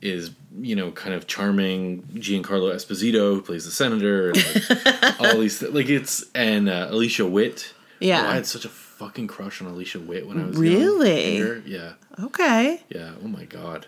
is 0.01 0.31
you 0.61 0.77
know 0.77 0.91
kind 0.93 1.15
of 1.15 1.27
charming 1.27 2.03
Giancarlo 2.15 2.75
Esposito 2.75 3.35
who 3.35 3.43
plays 3.43 3.65
the 3.65 3.71
senator 3.71 4.31
and 4.31 4.37
like, 4.71 5.21
all 5.21 5.39
these 5.41 5.59
th- 5.61 5.73
like 5.73 5.89
it's 5.89 6.25
and 6.35 6.69
uh, 6.69 6.89
Alicia 6.91 7.27
Witt. 7.27 7.73
Yeah. 8.01 8.23
Oh, 8.25 8.29
I 8.31 8.35
had 8.37 8.47
such 8.47 8.65
a 8.65 8.69
fucking 8.69 9.27
crush 9.27 9.61
on 9.61 9.69
Alicia 9.69 9.99
Witt 10.01 10.27
when 10.27 10.41
I 10.41 10.47
was 10.47 10.57
Really? 10.57 11.39
young. 11.39 11.63
Yeah, 11.67 11.93
Okay. 12.23 12.81
yeah. 12.91 13.13
Oh 13.25 13.29
my 13.29 13.45
god. 13.45 13.87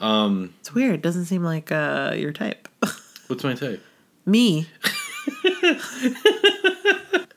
um, 0.00 0.54
It's 0.60 0.72
weird. 0.74 1.02
Doesn't 1.02 1.24
seem 1.26 1.42
like 1.42 1.72
uh, 1.72 2.14
your 2.16 2.32
type. 2.32 2.68
What's 3.26 3.42
my 3.44 3.54
type? 3.54 3.82
Me. 4.26 4.66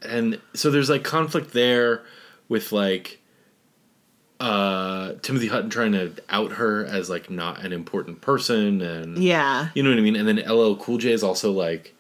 and 0.04 0.40
so 0.54 0.70
there's 0.72 0.90
like 0.90 1.04
conflict 1.04 1.54
there 1.54 2.04
with 2.50 2.72
like 2.72 3.20
uh 4.44 5.14
Timothy 5.22 5.48
Hutton 5.48 5.70
trying 5.70 5.94
to 5.94 6.12
out 6.30 6.54
her 6.54 6.86
as 6.86 7.10
like 7.10 7.30
not 7.30 7.64
an 7.64 7.72
important 7.72 8.20
person 8.20 8.82
and 8.82 9.18
Yeah. 9.18 9.70
you 9.74 9.82
know 9.84 9.90
what 9.90 9.98
I 9.98 10.02
mean 10.02 10.16
and 10.18 10.28
then 10.28 10.38
LL 10.48 10.76
Cool 10.76 10.98
J 10.98 11.12
is 11.14 11.24
also 11.24 11.52
like 11.52 11.96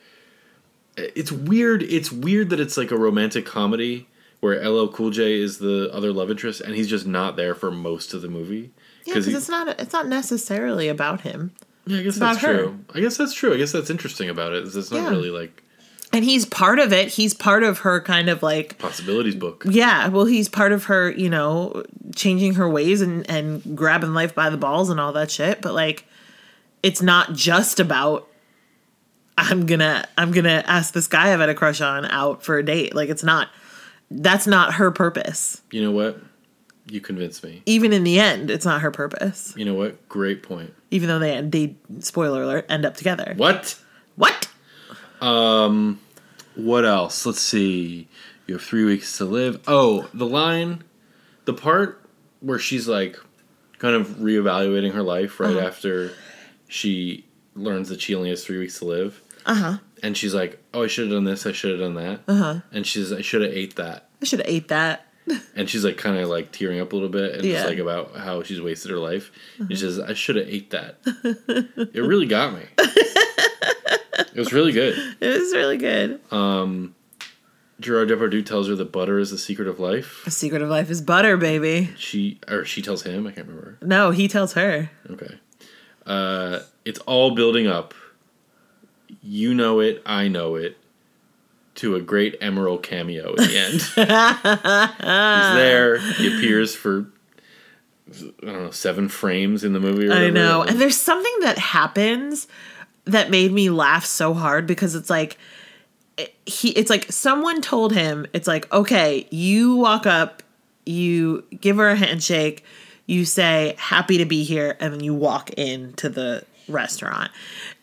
it's 0.98 1.32
weird 1.32 1.82
it's 1.84 2.12
weird 2.12 2.50
that 2.50 2.60
it's 2.60 2.76
like 2.78 2.92
a 2.92 2.98
romantic 2.98 3.46
comedy 3.46 4.08
where 4.42 4.60
LL 4.70 4.90
Cool 4.90 5.10
J 5.10 5.40
is 5.40 5.60
the 5.60 5.90
other 5.94 6.12
love 6.12 6.30
interest 6.30 6.60
and 6.62 6.76
he's 6.76 6.90
just 6.90 7.08
not 7.08 7.38
there 7.38 7.56
for 7.56 7.72
most 7.72 8.14
of 8.14 8.22
the 8.22 8.28
movie 8.28 8.72
Yeah, 9.06 9.14
because 9.14 9.28
it's 9.30 9.50
not 9.50 9.80
it's 9.80 9.94
not 9.94 10.08
necessarily 10.08 10.90
about 10.90 11.22
him. 11.22 11.52
yeah 11.88 12.00
I 12.00 12.04
guess 12.04 12.18
about 12.18 12.34
that's 12.34 12.46
her. 12.46 12.58
true 12.58 12.80
I 12.94 13.00
guess 13.00 13.16
that's 13.16 13.34
true 13.34 13.54
I 13.54 13.58
guess 13.58 13.72
that's 13.72 13.90
interesting 13.90 14.30
about 14.30 14.52
it 14.52 14.64
is 14.64 14.76
it's 14.76 14.92
not 14.92 15.04
Yeah. 15.04 15.10
really 15.12 15.30
like 15.30 15.63
And 16.14 16.24
he's 16.24 16.46
part 16.46 16.78
of 16.78 16.94
it. 16.94 17.10
He's 17.10 17.34
part 17.34 17.64
of 17.64 17.80
her 17.80 18.00
kind 18.00 18.30
of 18.30 18.44
like 18.44 18.78
possibilities 18.78 19.36
book 19.36 19.64
yeah, 19.68 20.08
well 20.10 20.26
he's 20.26 20.48
part 20.48 20.72
of 20.72 20.86
her, 20.86 21.10
you 21.12 21.30
know, 21.30 21.84
changing 22.16 22.54
her 22.56 22.70
ways 22.70 23.02
and 23.02 23.28
and 23.30 23.76
grabbing 23.76 24.14
life 24.14 24.36
by 24.36 24.50
the 24.50 24.58
balls 24.58 24.90
and 24.90 25.00
all 25.00 25.12
that 25.14 25.32
shit, 25.32 25.62
but 25.62 25.74
like 25.74 26.06
it's 26.84 27.02
not 27.02 27.34
just 27.34 27.80
about 27.80 28.28
I'm 29.38 29.66
to 29.80 30.08
I'm 30.18 30.32
to 30.46 30.70
ask 30.70 30.94
this 30.94 31.08
guy 31.08 31.34
I've 31.34 31.40
had 31.40 31.50
a 31.50 31.56
crush 31.56 31.82
on 31.82 32.06
out 32.06 32.44
for 32.44 32.58
a 32.60 32.64
date. 32.64 32.94
Like 32.94 33.10
it's 33.10 33.24
not 33.24 33.50
that's 34.12 34.46
not 34.46 34.76
her 34.76 34.92
purpose. 34.92 35.62
you 35.72 35.82
know 35.82 35.92
what 35.92 36.20
you 36.88 37.02
convinced 37.02 37.44
me 37.44 37.64
Even 37.66 37.92
in 37.94 38.04
the 38.04 38.20
end, 38.20 38.52
it's 38.52 38.66
not 38.66 38.82
her 38.82 38.92
purpose. 38.92 39.54
you 39.58 39.66
know 39.66 39.74
what 39.74 40.08
great 40.10 40.44
point 40.44 40.72
Even 40.92 41.10
though 41.10 41.18
they 41.18 41.42
they 41.42 41.76
spoiler 42.00 42.44
alert 42.44 42.66
end 42.70 42.86
up 42.86 42.96
together. 42.96 43.34
what 43.38 43.80
What? 44.16 44.48
What 46.56 46.86
else? 46.86 47.26
Let's 47.26 47.42
see. 47.42 48.08
You 48.48 48.56
have 48.56 48.64
three 48.64 48.84
weeks 48.86 49.18
to 49.18 49.26
live. 49.26 49.62
Oh, 49.68 50.10
the 50.14 50.26
line, 50.26 50.84
the 51.46 51.54
part 51.54 52.02
where 52.42 52.60
she's 52.60 52.88
like 52.88 53.18
kind 53.80 53.96
of 53.96 54.08
reevaluating 54.18 54.94
her 54.94 55.02
life 55.04 55.40
right 55.40 55.58
after 55.58 56.12
she 56.68 57.26
learns 57.56 57.90
that 57.90 58.02
she 58.02 58.16
only 58.16 58.30
has 58.30 58.44
three 58.46 58.58
weeks 58.60 58.80
to 58.80 58.86
live. 58.86 59.22
Uh 59.46 59.56
huh. 59.56 59.78
And 60.02 60.18
she's 60.18 60.34
like, 60.34 60.62
oh, 60.74 60.84
I 60.84 60.88
should 60.88 61.06
have 61.06 61.14
done 61.14 61.24
this. 61.24 61.46
I 61.46 61.54
should 61.54 61.72
have 61.72 61.80
done 61.80 61.96
that. 61.96 62.22
Uh 62.28 62.36
huh. 62.36 62.60
And 62.74 62.86
she's, 62.86 63.12
I 63.14 63.22
should 63.22 63.42
have 63.42 63.52
ate 63.54 63.76
that. 63.78 64.10
I 64.22 64.26
should 64.26 64.40
have 64.40 64.50
ate 64.50 64.68
that. 64.70 65.08
And 65.56 65.70
she's 65.70 65.86
like 65.86 65.96
kind 65.98 66.18
of 66.18 66.28
like 66.28 66.52
tearing 66.52 66.82
up 66.82 66.92
a 66.92 66.96
little 66.96 67.08
bit 67.10 67.36
and 67.36 67.46
Yeah. 67.46 67.54
just 67.60 67.68
like 67.70 67.78
about 67.78 68.16
how 68.18 68.44
she's 68.44 68.60
wasted 68.60 68.92
her 68.92 68.98
life. 68.98 69.32
And 69.58 69.70
she 69.70 69.78
says, 69.78 69.98
I 70.00 70.14
should 70.14 70.36
have 70.36 70.48
ate 70.50 70.72
that. 70.72 70.98
it 71.06 72.02
really 72.04 72.26
got 72.26 72.54
me. 72.54 72.64
it 74.34 74.36
was 74.36 74.54
really 74.54 74.72
good. 74.72 74.98
It 75.22 75.40
was 75.40 75.54
really 75.54 75.78
good. 75.78 76.20
Um, 76.32 76.96
Gerard 77.80 78.10
Depardieu 78.10 78.46
tells 78.46 78.68
her 78.68 78.76
that 78.76 78.92
butter 78.92 79.20
is 79.20 79.32
the 79.32 79.38
secret 79.38 79.68
of 79.68 79.80
life. 79.80 80.22
The 80.26 80.32
secret 80.32 80.62
of 80.62 80.70
life 80.70 80.90
is 80.90 81.02
butter, 81.02 81.38
baby. 81.38 81.90
She 81.98 82.40
or 82.48 82.66
she 82.66 82.82
tells 82.82 83.04
him. 83.04 83.28
I 83.28 83.32
can't 83.32 83.48
remember. 83.48 83.78
No, 83.82 84.12
he 84.12 84.28
tells 84.28 84.54
her. 84.54 84.90
Okay. 85.10 85.36
Uh, 86.06 86.60
it's 86.86 87.00
all 87.00 87.36
building 87.36 87.68
up. 87.68 87.94
You 89.22 89.54
know 89.54 89.80
it. 89.80 90.02
I 90.06 90.28
know 90.28 90.56
it. 90.56 90.78
To 91.76 91.96
a 91.96 92.02
great 92.02 92.40
Emeril 92.40 92.82
cameo 92.82 93.32
at 93.32 93.38
the 93.38 93.58
end. 93.58 93.74
He's 93.82 93.96
there. 95.58 95.98
He 95.98 96.28
appears 96.28 96.76
for 96.76 97.08
I 98.10 98.46
don't 98.46 98.64
know 98.66 98.72
seven 98.72 99.10
frames 99.10 99.64
in 99.64 99.74
the 99.74 99.80
movie. 99.80 100.08
Or 100.08 100.14
I 100.14 100.30
know. 100.30 100.62
And 100.62 100.80
there's 100.80 101.00
something 101.00 101.34
that 101.42 101.58
happens 101.58 102.48
that 103.06 103.30
made 103.30 103.52
me 103.52 103.70
laugh 103.70 104.06
so 104.06 104.34
hard 104.34 104.66
because 104.68 104.96
it's 104.96 105.10
like 105.10 105.38
he 106.46 106.70
it's 106.70 106.90
like 106.90 107.12
someone 107.12 107.62
told 107.62 107.94
him 107.94 108.26
it's 108.34 108.48
like 108.48 108.72
okay, 108.72 109.28
you 109.32 109.76
walk 109.76 110.06
up, 110.06 110.44
you 110.86 111.44
give 111.60 111.78
her 111.78 111.90
a 111.90 111.96
handshake, 111.96 112.64
you 113.06 113.26
say 113.26 113.76
happy 113.78 114.18
to 114.18 114.26
be 114.26 114.44
here 114.44 114.78
and 114.80 114.94
then 114.94 115.04
you 115.04 115.14
walk 115.14 115.50
into 115.52 116.10
the 116.10 116.44
restaurant. 116.68 117.32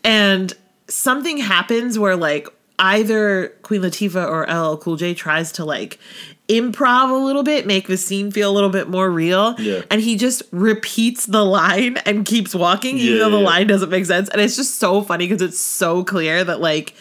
And 0.04 0.52
something 0.88 1.38
happens 1.38 1.98
where 1.98 2.16
like 2.16 2.48
either 2.78 3.48
Queen 3.62 3.82
Latifah 3.82 4.26
or 4.26 4.46
LL 4.46 4.76
Cool 4.78 4.96
J 4.96 5.14
tries 5.14 5.52
to 5.52 5.64
like 5.64 5.98
improv 6.50 7.10
a 7.10 7.24
little 7.24 7.42
bit, 7.42 7.66
make 7.66 7.86
the 7.86 7.96
scene 7.96 8.30
feel 8.30 8.50
a 8.50 8.54
little 8.54 8.70
bit 8.70 8.88
more 8.88 9.10
real. 9.10 9.54
Yeah. 9.58 9.82
And 9.90 10.00
he 10.00 10.16
just 10.16 10.42
repeats 10.50 11.26
the 11.26 11.44
line 11.44 11.96
and 12.06 12.24
keeps 12.26 12.54
walking, 12.54 12.98
even 12.98 13.18
Yeah, 13.18 13.24
though 13.24 13.30
the 13.30 13.38
yeah. 13.38 13.46
line 13.46 13.66
doesn't 13.66 13.90
make 13.90 14.06
sense. 14.06 14.28
And 14.28 14.40
it's 14.40 14.56
just 14.56 14.76
so 14.76 15.02
funny 15.02 15.26
because 15.28 15.42
it's 15.42 15.60
so 15.60 16.04
clear 16.04 16.42
that 16.44 16.60
like 16.60 16.94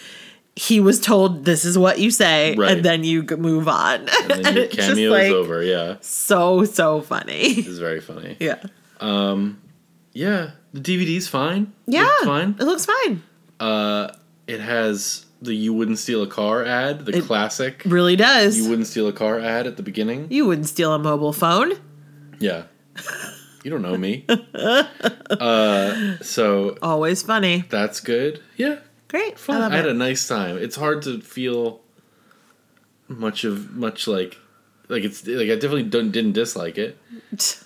he 0.55 0.79
was 0.79 0.99
told 0.99 1.45
this 1.45 1.63
is 1.65 1.77
what 1.77 1.99
you 1.99 2.12
say, 2.12 2.53
Right. 2.55 2.71
and 2.71 2.83
then 2.85 3.03
you 3.03 3.23
move 3.38 3.67
on. 3.67 4.07
And 4.09 4.43
then 4.45 4.53
your 4.55 4.63
it's 4.65 4.75
just, 4.75 4.89
cameo 4.89 5.12
like, 5.12 5.27
is 5.27 5.33
over. 5.33 5.63
Yeah, 5.63 5.95
So 6.01 6.65
so 6.65 7.01
funny. 7.01 7.41
it's 7.41 7.77
very 7.77 8.01
funny. 8.01 8.35
yeah. 8.39 8.62
Um, 8.99 9.62
yeah, 10.12 10.51
the 10.73 10.81
DVD's 10.81 11.27
fine. 11.27 11.71
Yeah. 11.88 12.03
Looks 12.03 12.25
fine. 12.25 12.55
It 12.59 12.63
looks 12.65 12.85
fine. 12.85 13.23
Uh, 13.59 14.09
it 14.47 14.59
has 14.59 15.25
the 15.41 15.54
"You 15.56 15.73
Wouldn't 15.73 15.97
Steal 15.99 16.21
a 16.23 16.28
Car" 16.28 16.63
ad, 16.65 17.06
the 17.06 17.17
It- 17.17 17.23
classic. 17.25 17.84
Really 17.86 18.15
does. 18.15 18.58
You 18.58 18.69
wouldn't 18.69 18.88
steal 18.88 19.08
a 19.08 19.13
car 19.13 19.39
ad 19.39 19.67
at 19.67 19.78
the 19.78 19.84
beginning. 19.84 20.28
You 20.30 20.45
wouldn't 20.45 20.67
steal 20.67 20.93
a 20.93 20.99
mobile 20.99 21.34
phone. 21.34 21.73
Yeah. 22.39 22.63
You 23.63 23.71
don't 23.71 23.82
know 23.82 23.97
me. 23.97 24.25
uh, 24.60 26.17
so 26.21 26.78
Always 26.82 27.21
funny. 27.23 27.65
that's 27.69 27.99
good. 27.99 28.41
Yeah. 28.58 28.80
Great. 29.08 29.38
Fun. 29.39 29.62
I 29.62 29.67
I, 29.67 29.75
had 29.75 29.86
it. 29.86 29.91
a 29.91 29.93
nice 29.93 30.28
time. 30.28 30.58
It's 30.58 30.75
hard 30.75 31.02
to 31.04 31.19
feel 31.21 31.82
much 33.08 33.43
of 33.43 33.75
much 33.75 34.08
like 34.08 34.38
like 34.88 35.04
it's 35.04 35.25
like 35.25 35.49
I 35.49 35.56
definitely 35.56 35.84
don't, 35.84 36.12
didn't 36.12 36.34
dislike 36.34 36.78
it. 36.78 36.97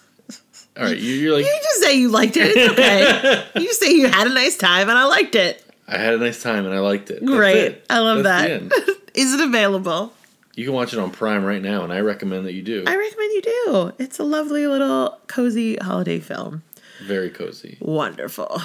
All 0.75 0.85
right, 0.85 0.97
you, 0.97 1.13
you're 1.13 1.33
like 1.35 1.45
You 1.45 1.59
just 1.61 1.81
say 1.83 1.95
you 1.95 2.09
liked 2.09 2.35
it. 2.37 2.55
It's 2.55 2.71
okay. 2.73 3.45
you 3.61 3.67
just 3.67 3.79
say 3.79 3.91
you 3.93 4.07
had 4.07 4.25
a 4.25 4.33
nice 4.33 4.57
time 4.57 4.89
and 4.89 4.97
I 4.97 5.05
liked 5.05 5.35
it. 5.35 5.63
I 5.87 5.97
had 5.97 6.13
a 6.13 6.17
nice 6.17 6.41
time 6.41 6.65
and 6.65 6.73
I 6.73 6.79
liked 6.79 7.09
it. 7.11 7.19
That's 7.19 7.31
Great. 7.31 7.57
it. 7.57 7.85
I 7.89 7.99
love 7.99 8.23
That's 8.23 8.47
the 8.47 8.77
that. 8.77 8.89
end. 8.89 8.99
Is 9.13 9.33
it 9.33 9.41
available? 9.41 10.13
You 10.55 10.65
can 10.65 10.73
watch 10.73 10.93
it 10.93 10.99
on 10.99 11.09
Prime 11.11 11.43
right 11.43 11.61
now, 11.61 11.83
and 11.83 11.91
I 11.91 11.99
recommend 12.01 12.45
that 12.45 12.53
you 12.53 12.61
do. 12.61 12.83
I 12.85 12.95
recommend 12.95 13.31
you 13.33 13.41
do. 13.41 13.91
It's 13.97 14.19
a 14.19 14.23
lovely 14.23 14.67
little 14.67 15.17
cozy 15.27 15.77
holiday 15.77 16.19
film. 16.19 16.61
Very 17.03 17.29
cozy. 17.31 17.77
Wonderful. 17.79 18.61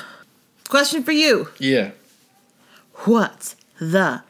Question 0.68 1.02
for 1.02 1.12
you. 1.12 1.48
Yeah. 1.58 1.92
What's 3.04 3.56
the 3.80 4.22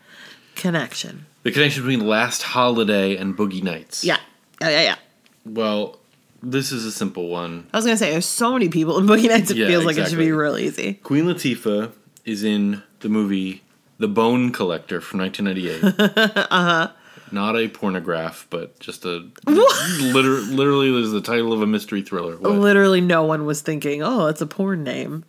connection? 0.54 1.26
The 1.42 1.50
connection 1.52 1.82
between 1.82 2.06
Last 2.06 2.42
Holiday 2.42 3.16
and 3.16 3.36
Boogie 3.36 3.62
Nights. 3.62 4.04
Yeah. 4.04 4.18
Yeah, 4.60 4.68
yeah, 4.70 4.82
yeah. 4.82 4.96
Well, 5.44 5.98
this 6.42 6.70
is 6.72 6.84
a 6.84 6.92
simple 6.92 7.28
one. 7.28 7.68
I 7.72 7.78
was 7.78 7.84
gonna 7.84 7.96
say 7.96 8.10
there's 8.10 8.26
so 8.26 8.52
many 8.52 8.68
people 8.68 8.98
in 8.98 9.06
Boogie 9.06 9.28
Nights. 9.28 9.50
It 9.50 9.56
Yeah, 9.56 9.66
feels 9.68 9.84
like 9.84 9.94
it 9.94 10.00
should 10.00 10.18
exactly. 10.18 10.26
be 10.26 10.32
real 10.32 10.58
easy. 10.58 10.94
Queen 10.94 11.24
Latifah 11.24 11.92
is 12.28 12.44
in 12.44 12.82
the 13.00 13.08
movie 13.08 13.62
The 13.98 14.08
Bone 14.08 14.52
Collector 14.52 15.00
from 15.00 15.20
1998. 15.20 16.46
uh-huh. 16.50 16.92
Not 17.30 17.56
a 17.56 17.68
pornograph, 17.68 18.46
but 18.48 18.78
just 18.78 19.04
a 19.04 19.28
liter- 19.46 20.40
literally 20.40 20.98
is 20.98 21.12
the 21.12 21.20
title 21.20 21.52
of 21.52 21.60
a 21.60 21.66
mystery 21.66 22.02
thriller. 22.02 22.36
What? 22.36 22.52
Literally, 22.52 23.00
no 23.02 23.22
one 23.22 23.44
was 23.44 23.60
thinking, 23.60 24.02
"Oh, 24.02 24.28
it's 24.28 24.40
a 24.40 24.46
porn 24.46 24.82
name." 24.82 25.24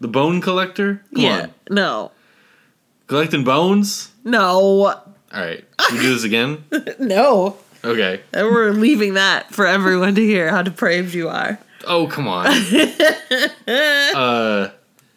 The 0.00 0.08
Bone 0.08 0.40
Collector? 0.40 1.04
Come 1.14 1.22
yeah. 1.22 1.40
on. 1.42 1.54
No. 1.68 2.12
Collecting 3.06 3.44
bones? 3.44 4.10
No. 4.24 4.86
All 4.86 5.04
right. 5.32 5.64
Can 5.76 5.96
we 5.96 6.02
do 6.02 6.14
this 6.14 6.24
again? 6.24 6.64
No. 6.98 7.58
Okay. 7.84 8.20
And 8.32 8.46
we're 8.46 8.70
leaving 8.70 9.14
that 9.14 9.52
for 9.52 9.66
everyone 9.66 10.14
to 10.14 10.22
hear 10.24 10.50
how 10.50 10.62
depraved 10.62 11.14
you 11.14 11.28
are. 11.28 11.58
Oh, 11.86 12.06
come 12.06 12.28
on. 12.28 12.46
uh, 13.66 14.70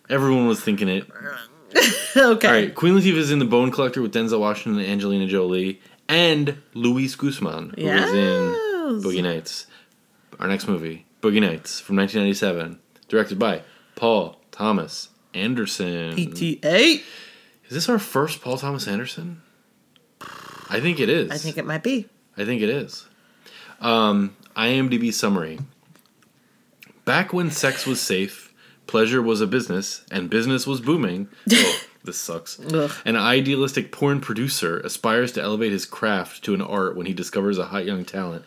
everyone 0.09 0.47
was 0.47 0.61
thinking 0.61 0.89
it. 0.89 1.09
okay. 2.17 2.47
All 2.47 2.53
right. 2.53 2.73
Queen 2.73 2.93
Latifah 2.95 3.17
is 3.17 3.31
in 3.31 3.39
The 3.39 3.45
Bone 3.45 3.71
Collector 3.71 4.01
with 4.01 4.13
Denzel 4.13 4.39
Washington 4.39 4.81
and 4.81 4.89
Angelina 4.89 5.27
Jolie 5.27 5.81
and 6.07 6.61
Luis 6.73 7.15
Guzman, 7.15 7.73
who 7.77 7.87
is 7.87 8.11
in 8.11 9.01
Boogie 9.01 9.23
Nights. 9.23 9.67
Our 10.39 10.47
next 10.47 10.67
movie, 10.67 11.05
Boogie 11.21 11.41
Nights 11.41 11.79
from 11.79 11.95
1997, 11.95 12.79
directed 13.07 13.39
by 13.39 13.63
Paul 13.95 14.39
Thomas 14.51 15.09
Anderson. 15.33 16.15
PTA. 16.15 17.01
Is 17.67 17.71
this 17.71 17.89
our 17.89 17.99
first 17.99 18.41
Paul 18.41 18.57
Thomas 18.57 18.87
Anderson? 18.87 19.41
I 20.69 20.79
think 20.79 20.99
it 20.99 21.09
is. 21.09 21.31
I 21.31 21.37
think 21.37 21.57
it 21.57 21.65
might 21.65 21.83
be. 21.83 22.07
I 22.37 22.45
think 22.45 22.61
it 22.61 22.69
is. 22.69 23.07
Um, 23.79 24.35
IMDb 24.55 25.13
summary. 25.13 25.59
Back 27.05 27.33
when 27.33 27.51
sex 27.51 27.85
was 27.85 28.01
safe, 28.01 28.44
pleasure 28.87 29.21
was 29.21 29.41
a 29.41 29.47
business, 29.47 30.03
and 30.11 30.29
business 30.29 30.65
was 30.67 30.81
booming. 30.81 31.27
Oh, 31.51 31.79
this 32.03 32.17
sucks. 32.19 32.59
Ugh. 32.59 32.91
An 33.03 33.15
idealistic 33.15 33.91
porn 33.91 34.21
producer 34.21 34.79
aspires 34.81 35.31
to 35.31 35.41
elevate 35.41 35.71
his 35.71 35.85
craft 35.87 36.43
to 36.43 36.53
an 36.53 36.61
art 36.61 36.95
when 36.95 37.07
he 37.07 37.13
discovers 37.13 37.57
a 37.57 37.65
hot 37.65 37.83
young 37.85 38.05
talent. 38.05 38.45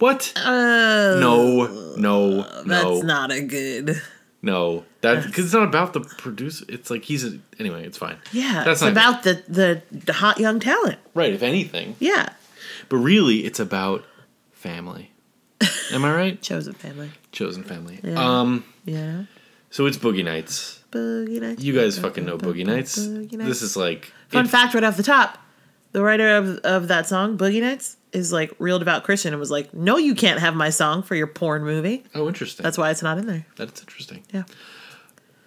What? 0.00 0.32
Uh, 0.36 1.16
no, 1.20 1.94
no, 1.96 2.42
that's 2.64 3.04
not 3.04 3.30
a 3.30 3.40
good. 3.42 4.02
no. 4.42 4.84
That 5.02 5.24
because 5.24 5.44
it's 5.44 5.54
not 5.54 5.62
about 5.68 5.92
the 5.92 6.00
producer. 6.00 6.64
It's 6.68 6.90
like 6.90 7.04
he's 7.04 7.24
a, 7.24 7.38
anyway. 7.60 7.86
It's 7.86 7.96
fine. 7.96 8.16
Yeah, 8.32 8.64
That's 8.64 8.82
it's 8.82 8.82
not- 8.82 8.90
about 8.92 9.22
the, 9.22 9.40
the 9.48 9.82
the 9.92 10.12
hot 10.12 10.40
young 10.40 10.58
talent. 10.58 10.98
Right. 11.14 11.32
If 11.32 11.44
anything, 11.44 11.94
Yeah, 12.00 12.30
but 12.88 12.96
really, 12.96 13.44
it's 13.46 13.60
about 13.60 14.04
family. 14.52 15.12
Am 15.92 16.04
I 16.04 16.12
right? 16.12 16.42
chosen 16.42 16.72
family. 16.74 17.12
Chosen 17.30 17.62
family. 17.62 18.00
Yeah. 18.02 18.18
Um. 18.40 18.64
Yeah, 18.84 19.24
So 19.70 19.86
it's 19.86 19.96
Boogie 19.98 20.24
Nights. 20.24 20.80
boogie 20.92 21.40
nights. 21.40 21.62
You 21.62 21.74
guys 21.74 21.98
fucking 21.98 22.24
know 22.24 22.38
Boogie 22.38 22.64
Nights. 22.64 22.98
Boogie 22.98 23.32
Nights. 23.32 23.48
This 23.48 23.62
is 23.62 23.76
like 23.76 24.12
Fun 24.28 24.44
it- 24.46 24.48
fact 24.48 24.74
right 24.74 24.84
off 24.84 24.96
the 24.96 25.02
top: 25.02 25.38
the 25.92 26.02
writer 26.02 26.36
of 26.36 26.58
of 26.58 26.88
that 26.88 27.06
song, 27.06 27.36
Boogie 27.36 27.60
Nights, 27.60 27.96
is 28.12 28.32
like 28.32 28.52
real 28.58 28.78
devout 28.78 29.04
Christian 29.04 29.32
and 29.34 29.40
was 29.40 29.50
like, 29.50 29.74
"No, 29.74 29.96
you 29.98 30.14
can't 30.14 30.40
have 30.40 30.54
my 30.54 30.70
song 30.70 31.02
for 31.02 31.14
your 31.14 31.26
porn 31.26 31.64
movie." 31.64 32.04
Oh, 32.14 32.28
interesting. 32.28 32.62
That's 32.64 32.78
why 32.78 32.90
it's 32.90 33.02
not 33.02 33.18
in 33.18 33.26
there. 33.26 33.44
That's 33.56 33.80
interesting. 33.80 34.22
Yeah. 34.32 34.44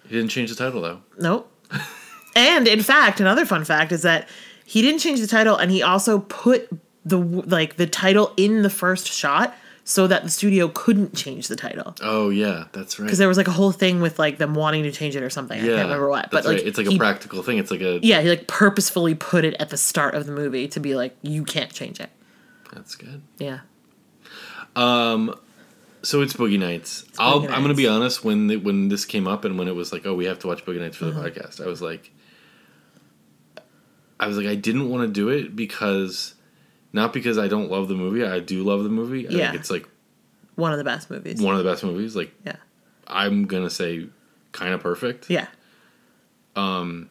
He 0.06 0.16
didn't 0.16 0.30
change 0.30 0.50
the 0.50 0.56
title 0.56 0.80
though. 0.82 1.00
Nope. 1.18 1.50
and 2.36 2.68
in 2.68 2.82
fact, 2.82 3.20
another 3.20 3.44
fun 3.46 3.64
fact 3.64 3.90
is 3.92 4.02
that 4.02 4.28
he 4.64 4.82
didn't 4.82 5.00
change 5.00 5.20
the 5.20 5.26
title, 5.26 5.56
and 5.56 5.70
he 5.70 5.82
also 5.82 6.20
put 6.20 6.68
the 7.04 7.18
like 7.18 7.76
the 7.76 7.86
title 7.86 8.32
in 8.36 8.62
the 8.62 8.70
first 8.70 9.06
shot 9.10 9.56
so 9.90 10.06
that 10.06 10.22
the 10.22 10.30
studio 10.30 10.68
couldn't 10.68 11.16
change 11.16 11.48
the 11.48 11.56
title 11.56 11.96
Oh 12.00 12.30
yeah, 12.30 12.66
that's 12.72 12.98
right. 12.98 13.06
because 13.06 13.18
there 13.18 13.26
was 13.26 13.36
like 13.36 13.48
a 13.48 13.52
whole 13.52 13.72
thing 13.72 14.00
with 14.00 14.18
like 14.20 14.38
them 14.38 14.54
wanting 14.54 14.84
to 14.84 14.92
change 14.92 15.16
it 15.16 15.22
or 15.24 15.30
something. 15.30 15.58
I 15.60 15.64
yeah, 15.64 15.74
can't 15.76 15.84
remember 15.88 16.08
what, 16.08 16.30
but 16.30 16.44
like. 16.44 16.62
It's 16.62 16.78
like 16.78 16.86
he, 16.86 16.94
a 16.94 16.98
practical 16.98 17.42
thing. 17.42 17.58
It's 17.58 17.70
like 17.72 17.80
a 17.80 17.98
yeah, 18.00 18.20
he 18.20 18.28
like 18.28 18.46
purposefully 18.46 19.14
put 19.16 19.44
it 19.44 19.54
at 19.58 19.70
the 19.70 19.76
start 19.76 20.14
of 20.14 20.26
the 20.26 20.32
movie 20.32 20.68
to 20.68 20.78
be 20.80 20.94
like 20.94 21.16
you 21.22 21.44
can't 21.44 21.72
change 21.72 21.98
it. 21.98 22.10
That's 22.72 22.94
good. 22.94 23.20
Yeah. 23.38 23.60
Um, 24.76 25.34
so 26.02 26.22
it's 26.22 26.34
Boogie 26.34 26.58
Nights. 26.58 27.04
I'll, 27.18 27.40
Boogie 27.40 27.50
I'm 27.50 27.62
gonna 27.62 27.74
be 27.74 27.88
honest. 27.88 28.24
When 28.24 28.46
the, 28.46 28.56
when 28.58 28.88
this 28.88 29.04
came 29.04 29.26
up 29.26 29.44
and 29.44 29.58
when 29.58 29.66
it 29.66 29.74
was 29.74 29.92
like, 29.92 30.06
oh, 30.06 30.14
we 30.14 30.26
have 30.26 30.38
to 30.40 30.46
watch 30.46 30.64
Boogie 30.64 30.78
Nights 30.80 30.96
for 30.96 31.06
the 31.06 31.10
Mm-hmm. 31.12 31.40
podcast, 31.40 31.60
I 31.60 31.66
was 31.66 31.82
like, 31.82 32.12
I 34.20 34.26
was 34.28 34.36
like, 34.36 34.46
I 34.46 34.54
didn't 34.54 34.88
want 34.88 35.02
to 35.08 35.12
do 35.12 35.28
it 35.30 35.56
because, 35.56 36.34
not 36.92 37.12
because 37.12 37.38
I 37.38 37.48
don't 37.48 37.70
love 37.70 37.88
the 37.88 37.94
movie. 37.94 38.24
I 38.24 38.40
do 38.40 38.62
love 38.64 38.82
the 38.82 38.88
movie. 38.90 39.28
I 39.28 39.30
Yeah. 39.32 39.50
think 39.50 39.60
it's 39.60 39.70
like 39.70 39.86
One 40.56 40.72
of 40.72 40.78
the 40.78 40.84
best 40.84 41.10
movies. 41.10 41.40
one 41.40 41.54
of 41.56 41.62
the 41.64 41.70
best 41.70 41.82
movies. 41.84 42.14
Like 42.16 42.32
Yeah. 42.44 42.56
I'm 43.06 43.46
gonna 43.46 43.70
say, 43.70 44.06
kind 44.52 44.74
of 44.74 44.80
perfect. 44.80 45.30
Yeah. 45.30 45.46
Um 46.56 47.10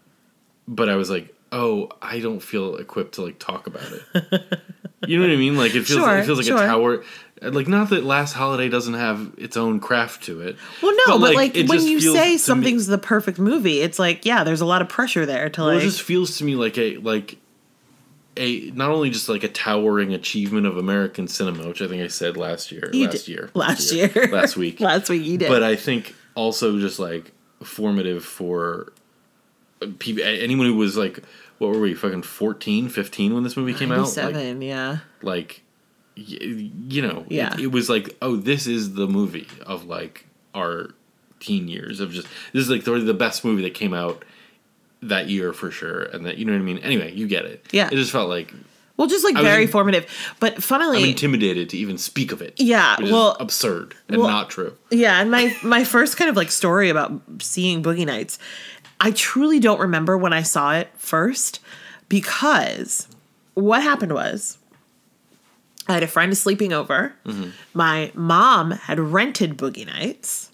but 0.68 0.88
I 0.90 0.96
was 0.96 1.10
like, 1.10 1.34
oh, 1.52 1.90
I 2.02 2.20
don't 2.20 2.42
feel 2.42 2.76
equipped 2.78 3.16
to 3.16 3.24
like 3.24 3.40
talk 3.40 3.66
about 3.68 3.82
it. 3.92 4.60
you 5.08 5.18
know 5.18 5.26
what 5.28 5.34
I 5.34 5.38
mean? 5.38 5.56
Like 5.58 5.72
it 5.76 5.86
feels 5.86 6.00
Sure, 6.00 6.18
it 6.18 6.26
feels 6.26 6.38
like 6.38 6.48
sure. 6.48 6.58
a 6.64 6.68
tower. 6.68 7.04
Like 7.42 7.68
not 7.70 7.90
that 7.90 8.04
Last 8.04 8.34
Holiday 8.34 8.68
doesn't 8.70 8.94
have 8.96 9.32
its 9.38 9.56
own 9.58 9.80
craft 9.80 10.24
to 10.26 10.42
it. 10.42 10.58
Well, 10.84 10.94
no, 11.08 11.18
but, 11.20 11.34
like, 11.36 11.56
it 11.56 11.70
when 11.70 11.82
you 11.84 12.02
say 12.02 12.32
me- 12.32 12.38
something's 12.38 12.86
the 12.88 12.98
perfect 12.98 13.40
movie, 13.40 13.80
it's 13.80 13.98
like 13.98 14.26
yeah, 14.26 14.44
there's 14.44 14.60
a 14.62 14.66
lot 14.66 14.82
of 14.82 14.90
pressure 14.90 15.26
there 15.26 15.50
to 15.50 15.62
well, 15.62 15.70
like. 15.74 15.80
it 15.82 15.86
just 15.86 16.02
feels 16.02 16.38
to 16.40 16.44
me 16.44 16.56
like 16.56 16.78
a 16.78 16.98
like 16.98 17.38
a 18.40 18.72
not 18.72 18.90
only 18.90 19.10
just 19.10 19.30
like 19.30 19.44
a 19.44 19.48
towering 19.50 20.14
achievement 20.14 20.66
of 20.66 20.78
American 20.78 21.28
cinema, 21.28 21.68
which 21.68 21.82
I 21.82 21.88
think 21.88 22.02
I 22.02 22.08
said 22.08 22.38
last 22.38 22.72
year, 22.72 22.90
You 22.94 23.06
last 23.06 23.26
did- 23.26 23.28
year, 23.32 23.50
last 23.56 23.92
year, 23.92 24.10
last 24.32 24.56
week, 24.58 24.80
last 24.80 25.10
week 25.10 25.24
you 25.24 25.38
did. 25.38 25.50
but 25.50 25.62
I 25.62 25.76
think 25.76 26.16
also 26.36 26.80
just 26.80 26.98
like 27.00 27.32
formative 27.64 28.24
for 28.24 28.94
uh, 29.82 29.88
people 30.00 30.24
anyone 30.24 30.66
who 30.68 30.76
was 30.76 30.96
like 30.98 31.20
what 31.58 31.72
were 31.72 31.80
we 31.82 31.94
fucking 31.94 32.22
14 32.24 32.88
15 32.88 33.34
when 33.34 33.44
this 33.44 33.58
movie 33.58 33.74
came 33.74 33.92
out 33.92 34.00
like, 34.00 34.08
Seven, 34.08 34.62
yeah. 34.62 35.00
like 35.22 35.62
you 36.16 37.02
know 37.02 37.26
it- 37.30 37.32
Yeah. 37.36 37.56
it, 37.60 37.72
was 37.72 37.90
like 37.90 38.16
oh 38.22 38.36
this 38.38 38.66
is 38.68 38.94
the 38.94 39.08
movie 39.08 39.48
of 39.66 39.86
like 39.86 40.26
our 40.56 40.92
teen 41.42 41.68
years 41.68 42.00
of 42.00 42.12
just 42.12 42.28
this 42.54 42.64
is 42.64 42.70
like 42.70 42.84
the, 42.86 42.92
the 43.00 43.14
best 43.14 43.44
movie 43.46 43.62
that 43.64 43.74
came 43.74 43.94
out 43.94 44.24
that 45.02 45.30
year 45.30 45.54
for 45.54 45.72
sure 45.72 46.04
and 46.04 46.26
that 46.26 46.38
you 46.38 46.46
know 46.46 46.52
what 46.52 46.60
i 46.60 46.64
mean 46.64 46.78
anyway 46.80 47.12
you 47.14 47.28
get 47.28 47.46
it 47.46 47.66
Yeah. 47.72 47.88
it 47.88 47.96
just 47.96 48.12
felt 48.12 48.28
like 48.30 48.54
Well, 48.98 49.08
just 49.08 49.24
like 49.24 49.38
I 49.38 49.42
very 49.42 49.64
in- 49.64 49.70
formative. 49.70 50.06
But 50.42 50.62
funnily, 50.62 50.98
i'm 51.04 51.10
intimidated 51.10 51.70
to 51.70 51.78
even 51.78 51.98
speak 51.98 52.32
of 52.34 52.42
it 52.42 52.54
Yeah, 52.58 52.98
well- 53.02 53.38
absurd 53.40 53.96
and 54.10 54.18
well- 54.18 54.28
not 54.30 54.50
true 54.50 54.76
Yeah, 54.92 55.22
and 55.22 55.32
my 55.32 55.56
my 55.64 55.84
first 55.86 56.18
kind 56.18 56.30
of 56.30 56.36
like 56.36 56.52
story 56.52 56.90
about 56.90 57.14
seeing 57.42 57.82
Boogie 57.82 58.06
Nights, 58.06 58.38
I 59.00 59.12
truly 59.12 59.60
don't 59.62 59.80
remember 59.80 60.18
when 60.18 60.34
I 60.34 60.42
saw 60.42 60.74
it 60.74 60.90
first 60.98 61.62
because 62.10 63.08
what 63.54 63.82
happened 63.82 64.12
was 64.14 64.58
I 65.88 65.94
had 65.94 66.04
a 66.04 66.08
friend 66.08 66.38
sleeping 66.38 66.72
over. 66.74 67.14
Mm-hmm. 67.26 67.50
My 67.74 68.12
mom 68.14 68.72
had 68.72 69.00
rented 69.00 69.58
Boogie 69.58 69.86
Nights. 69.88 70.49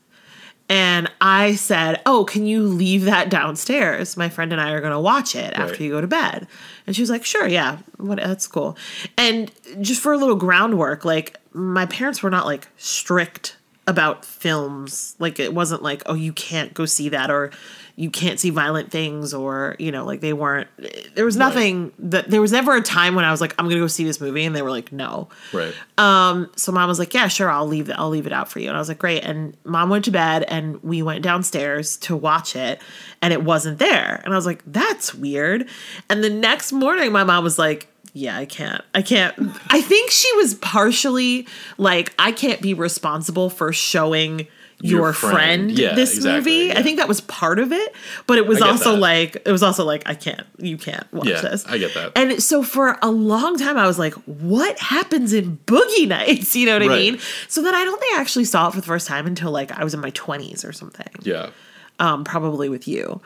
And 0.67 1.12
I 1.21 1.56
said, 1.56 2.01
"Oh, 2.06 2.25
can 2.25 2.45
you 2.45 2.63
leave 2.63 3.06
that 3.06 3.30
downstairs? 3.30 4.17
My 4.17 4.30
friend 4.30 4.51
and 4.51 4.60
I 4.60 4.71
are 4.71 4.82
going 4.82 4.93
to 4.93 4.99
watch 4.99 5.36
it 5.36 5.54
after 5.54 5.84
you 5.84 5.91
go 5.91 6.01
to 6.01 6.08
bed." 6.08 6.47
And 6.88 6.95
she 6.95 7.01
was 7.04 7.10
like, 7.10 7.23
"Sure, 7.23 7.47
yeah, 7.47 7.80
what 7.97 8.17
that's 8.17 8.47
cool." 8.47 8.75
And 9.17 9.51
just 9.80 10.01
for 10.01 10.13
a 10.13 10.17
little 10.17 10.36
groundwork, 10.36 11.06
like 11.06 11.38
my 11.54 11.86
parents 11.86 12.23
were 12.23 12.32
not 12.32 12.45
like 12.45 12.67
strict 12.78 13.58
about 13.88 14.25
films. 14.25 15.15
Like 15.19 15.39
it 15.39 15.54
wasn't 15.54 15.84
like, 15.84 16.01
"Oh, 16.08 16.15
you 16.15 16.34
can't 16.34 16.73
go 16.73 16.86
see 16.86 17.10
that," 17.10 17.30
or 17.30 17.51
"You 17.98 18.10
can't 18.10 18.40
see 18.40 18.50
violent 18.50 18.92
things," 18.92 19.34
or 19.34 19.76
you 19.80 19.92
know, 19.92 20.06
like 20.06 20.22
they 20.22 20.34
weren't. 20.34 20.68
There 21.16 21.26
was 21.26 21.38
nothing 21.38 21.94
that 22.00 22.30
there 22.30 22.42
was 22.42 22.52
never 22.52 22.76
a 22.76 22.82
time 22.82 23.16
when 23.16 23.24
I 23.26 23.32
was 23.32 23.40
like, 23.42 23.54
"I'm 23.58 23.66
going 23.66 23.78
to 23.78 23.82
go 23.82 23.88
see 23.88 24.04
this 24.04 24.20
movie," 24.20 24.44
and 24.46 24.56
they 24.56 24.62
were 24.62 24.70
like, 24.72 24.92
"No." 24.92 25.30
right 25.54 25.74
um 25.98 26.50
so 26.56 26.72
mom 26.72 26.88
was 26.90 27.00
like, 27.00 27.14
"Yeah, 27.14 27.28
sure, 27.28 27.50
I'll 27.50 27.68
leave 27.68 27.90
it. 27.90 27.96
I'll 27.98 28.10
leave 28.10 28.28
it 28.28 28.34
out 28.34 28.50
for 28.52 28.60
you." 28.60 28.68
And 28.68 28.76
I 28.76 28.80
was 28.80 28.90
like, 28.90 29.00
"Great." 29.00 29.24
And 29.24 29.56
mom 29.64 29.90
went 29.90 30.06
to 30.06 30.12
bed, 30.12 30.44
and 30.44 30.82
we 30.84 31.02
went 31.02 31.24
downstairs 31.24 31.98
to 31.98 32.16
watch 32.16 32.56
it, 32.56 32.82
and 33.22 33.32
it 33.32 33.44
wasn't 33.44 33.80
there. 33.80 34.22
And 34.24 34.34
I 34.34 34.36
was 34.38 34.46
like, 34.46 34.62
"That's 34.68 35.14
weird." 35.16 35.68
And 36.10 36.24
the 36.24 36.30
next 36.30 36.72
morning, 36.74 37.12
my 37.12 37.24
mom 37.24 37.44
was 37.44 37.58
like, 37.58 37.88
"Yeah, 38.14 38.38
I 38.38 38.46
can't. 38.46 38.84
I 38.94 39.02
can't." 39.02 39.34
I 39.70 39.80
think 39.82 40.12
she 40.12 40.32
was 40.36 40.56
partially 40.56 41.48
like, 41.78 42.14
"I 42.20 42.32
can't 42.34 42.62
be 42.62 42.74
responsible 42.74 43.50
for 43.50 43.72
showing." 43.72 44.48
Your, 44.86 45.00
Your 45.02 45.13
friend, 45.13 45.34
friend. 45.36 45.71
Yeah, 45.71 45.95
this 45.95 46.15
exactly, 46.15 46.52
movie. 46.52 46.67
yeah. 46.67 46.80
I 46.80 46.84
think 46.84 46.98
that 47.00 47.08
was 47.08 47.21
part 47.21 47.60
of 47.60 47.71
it, 47.71 47.95
but 48.28 48.38
it 48.38 48.45
was 48.45 48.62
also 48.62 48.91
that. 48.93 49.00
like 49.00 49.36
it 49.45 49.52
was 49.52 49.63
also 49.63 49.84
like 49.86 50.04
I 50.06 50.13
can't, 50.15 50.45
you 50.58 50.78
can't 50.78 51.12
watch 51.13 51.28
Yeah, 51.28 51.41
this. 51.41 51.65
I 51.65 51.78
get 51.78 51.93
that. 51.93 52.12
And 52.15 52.41
so 52.41 52.63
for 52.63 52.98
a 53.02 53.10
long 53.10 53.58
time, 53.58 53.78
I 53.78 53.88
was 53.88 53.98
like, 54.00 54.13
what 54.26 54.78
happens 54.80 55.34
in 55.34 55.58
Boogie 55.65 56.08
Nights? 56.15 56.56
You 56.56 56.67
know 56.67 56.74
what 56.74 56.84
I 56.84 56.88
mean? 56.88 57.19
So 57.48 57.62
then 57.62 57.74
I 57.76 57.84
don't 57.84 58.00
think 58.00 58.15
I 58.17 58.21
actually 58.21 58.45
saw 58.45 58.67
it 58.67 58.71
for 58.74 58.80
the 58.82 58.86
first 58.86 59.08
time 59.08 59.26
until 59.28 59.52
like 59.52 59.71
I 59.71 59.84
was 59.84 59.93
in 59.93 60.00
my 60.00 60.12
20s 60.12 60.67
or 60.67 60.71
something, 60.71 61.08
yeah 61.24 61.50
um, 62.00 62.24
probably 62.26 62.67
with 62.69 62.88
you. 62.88 63.21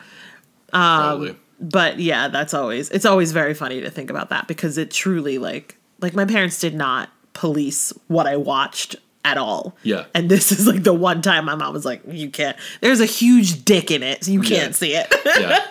probably 0.70 1.36
But 1.60 1.98
yeah, 1.98 2.28
that's 2.28 2.54
always, 2.54 2.90
it's 2.90 3.04
always 3.04 3.32
very 3.32 3.54
funny 3.54 3.80
to 3.82 3.90
think 3.90 4.10
about 4.10 4.30
that 4.30 4.48
because 4.48 4.78
it 4.78 4.90
truly 4.90 5.38
like, 5.38 5.76
like 6.00 6.14
my 6.14 6.24
parents 6.24 6.58
did 6.60 6.74
not 6.74 7.10
police 7.32 7.92
what 8.08 8.26
I 8.26 8.36
watched 8.36 8.96
at 9.24 9.36
all. 9.38 9.76
Yeah. 9.82 10.06
And 10.14 10.28
this 10.30 10.50
is 10.52 10.66
like 10.66 10.82
the 10.82 10.94
one 10.94 11.20
time 11.22 11.44
my 11.44 11.54
mom 11.54 11.72
was 11.74 11.84
like, 11.84 12.02
you 12.08 12.30
can't, 12.30 12.56
there's 12.80 13.00
a 13.00 13.06
huge 13.06 13.64
dick 13.64 13.90
in 13.90 14.02
it, 14.02 14.24
so 14.24 14.32
you 14.32 14.40
can't 14.40 14.74
see 14.74 14.94
it. 14.94 15.06
yeah. 15.38 15.64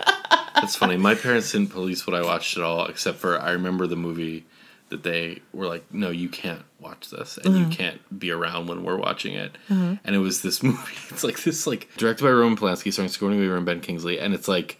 That's 0.56 0.76
funny. 0.76 0.98
My 0.98 1.16
parents 1.16 1.52
didn't 1.54 1.70
police 1.70 2.06
what 2.06 2.16
i 2.16 2.22
watched 2.22 2.58
at 2.58 2.64
all 2.64 2.86
except 2.88 3.18
for 3.18 3.40
i 3.40 3.52
remember 3.52 3.88
the 3.88 3.96
movie 3.96 4.46
that 4.90 5.04
they 5.04 5.40
were 5.54 5.68
like 5.68 5.84
no 5.94 6.10
you 6.10 6.28
can't 6.28 6.64
watch 6.82 7.10
this 7.12 7.38
and 7.38 7.54
Mm-hmm. 7.56 7.70
you 7.72 7.78
can't 7.78 8.20
be 8.20 8.32
around 8.32 8.68
when 8.68 8.84
we're 8.84 8.98
watching 8.98 9.34
it. 9.36 9.58
And 9.70 10.00
it 10.06 10.18
was 10.18 10.42
this 10.42 10.62
movie. 10.64 10.80
It's 11.10 11.24
like 11.24 11.42
this 11.44 11.66
like 11.66 11.88
directed 11.98 12.24
by 12.24 12.32
roman 12.32 12.58
polanski 12.58 12.92
starring 12.92 13.10
sigourney 13.10 13.40
weaver 13.40 13.56
and 13.56 13.66
ben 13.66 13.80
kingsley 13.82 14.20
and 14.20 14.34
it's 14.34 14.48
like 14.48 14.80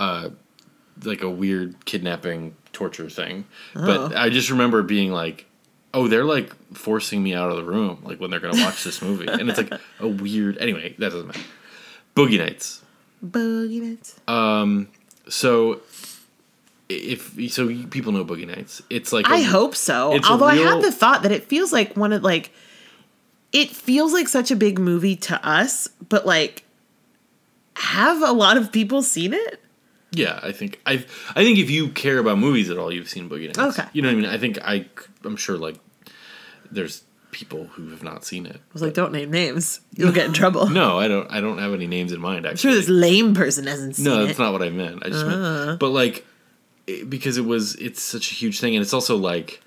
uh 0.00 0.30
like 1.04 1.22
a 1.22 1.30
weird 1.30 1.84
kidnapping 1.84 2.56
torture 2.72 3.08
thing. 3.08 3.44
But 3.74 4.16
i 4.16 4.30
just 4.30 4.50
remember 4.50 4.82
being 4.82 5.12
like 5.12 5.46
oh 5.94 6.08
they're 6.08 6.24
like 6.24 6.52
forcing 6.74 7.22
me 7.22 7.34
out 7.34 7.50
of 7.50 7.56
the 7.56 7.64
room 7.64 7.98
like 8.04 8.20
when 8.20 8.30
they're 8.30 8.40
gonna 8.40 8.62
watch 8.62 8.84
this 8.84 9.00
movie 9.02 9.26
and 9.26 9.48
it's 9.48 9.58
like 9.58 9.72
a 10.00 10.06
weird 10.08 10.58
anyway 10.58 10.94
that 10.98 11.10
doesn't 11.10 11.26
matter 11.28 11.40
boogie 12.14 12.38
nights 12.38 12.82
Boogie 13.24 13.82
Nights. 13.82 14.20
Um. 14.28 14.88
So 15.28 15.80
if 16.88 17.34
so 17.52 17.66
people 17.88 18.12
know 18.12 18.24
boogie 18.24 18.46
nights 18.46 18.80
it's 18.88 19.12
like 19.12 19.28
I 19.28 19.38
a- 19.38 19.42
hope 19.44 19.74
so. 19.74 20.18
Although 20.28 20.46
I 20.46 20.54
real- 20.54 20.74
had 20.76 20.82
the 20.82 20.92
thought 20.92 21.22
that 21.24 21.32
it 21.32 21.44
feels 21.44 21.72
like 21.72 21.96
one 21.96 22.12
of 22.12 22.22
like 22.22 22.52
it 23.52 23.70
feels 23.70 24.12
like 24.12 24.28
such 24.28 24.50
a 24.50 24.56
big 24.56 24.78
movie 24.78 25.16
to 25.16 25.46
us, 25.46 25.88
but 26.08 26.26
like 26.26 26.62
have 27.76 28.22
a 28.22 28.32
lot 28.32 28.56
of 28.56 28.70
people 28.72 29.02
seen 29.02 29.32
it? 29.34 29.60
Yeah, 30.12 30.40
I 30.42 30.52
think 30.52 30.80
I 30.86 31.04
I 31.34 31.42
think 31.42 31.58
if 31.58 31.68
you 31.70 31.88
care 31.88 32.18
about 32.18 32.38
movies 32.38 32.70
at 32.70 32.78
all, 32.78 32.92
you've 32.92 33.08
seen 33.08 33.28
Boogie 33.28 33.46
Nights. 33.54 33.78
Okay. 33.78 33.88
You 33.92 34.02
know 34.02 34.08
what 34.08 34.12
I 34.18 34.20
mean? 34.20 34.30
I 34.30 34.38
think 34.38 34.58
I 34.62 34.86
I'm 35.24 35.36
sure 35.36 35.56
like 35.56 35.76
there's 36.70 37.02
people 37.30 37.66
who 37.66 37.90
have 37.90 38.02
not 38.02 38.24
seen 38.24 38.46
it. 38.46 38.56
I 38.56 38.72
was 38.72 38.80
like, 38.82 38.94
don't 38.94 39.12
name 39.12 39.30
names. 39.30 39.80
You'll 39.94 40.12
get 40.12 40.26
in 40.26 40.32
trouble. 40.32 40.66
No, 40.70 40.98
I 40.98 41.08
don't 41.08 41.30
I 41.30 41.40
don't 41.40 41.58
have 41.58 41.72
any 41.74 41.86
names 41.86 42.12
in 42.12 42.20
mind 42.20 42.46
I'm 42.46 42.56
sure 42.56 42.72
this 42.72 42.88
lame 42.88 43.34
person 43.34 43.66
hasn't 43.66 43.96
seen 43.96 44.06
it. 44.06 44.08
No, 44.10 44.22
it. 44.22 44.26
that's 44.28 44.38
not 44.38 44.52
what 44.52 44.62
I 44.62 44.70
meant. 44.70 45.04
I 45.04 45.08
just 45.10 45.26
meant, 45.26 45.40
uh-huh. 45.42 45.76
but 45.78 45.90
like, 45.90 46.24
it, 46.86 47.08
because 47.10 47.36
it 47.36 47.44
was, 47.44 47.74
it's 47.76 48.00
such 48.02 48.30
a 48.32 48.34
huge 48.34 48.60
thing, 48.60 48.74
and 48.74 48.82
it's 48.82 48.94
also 48.94 49.16
like 49.16 49.60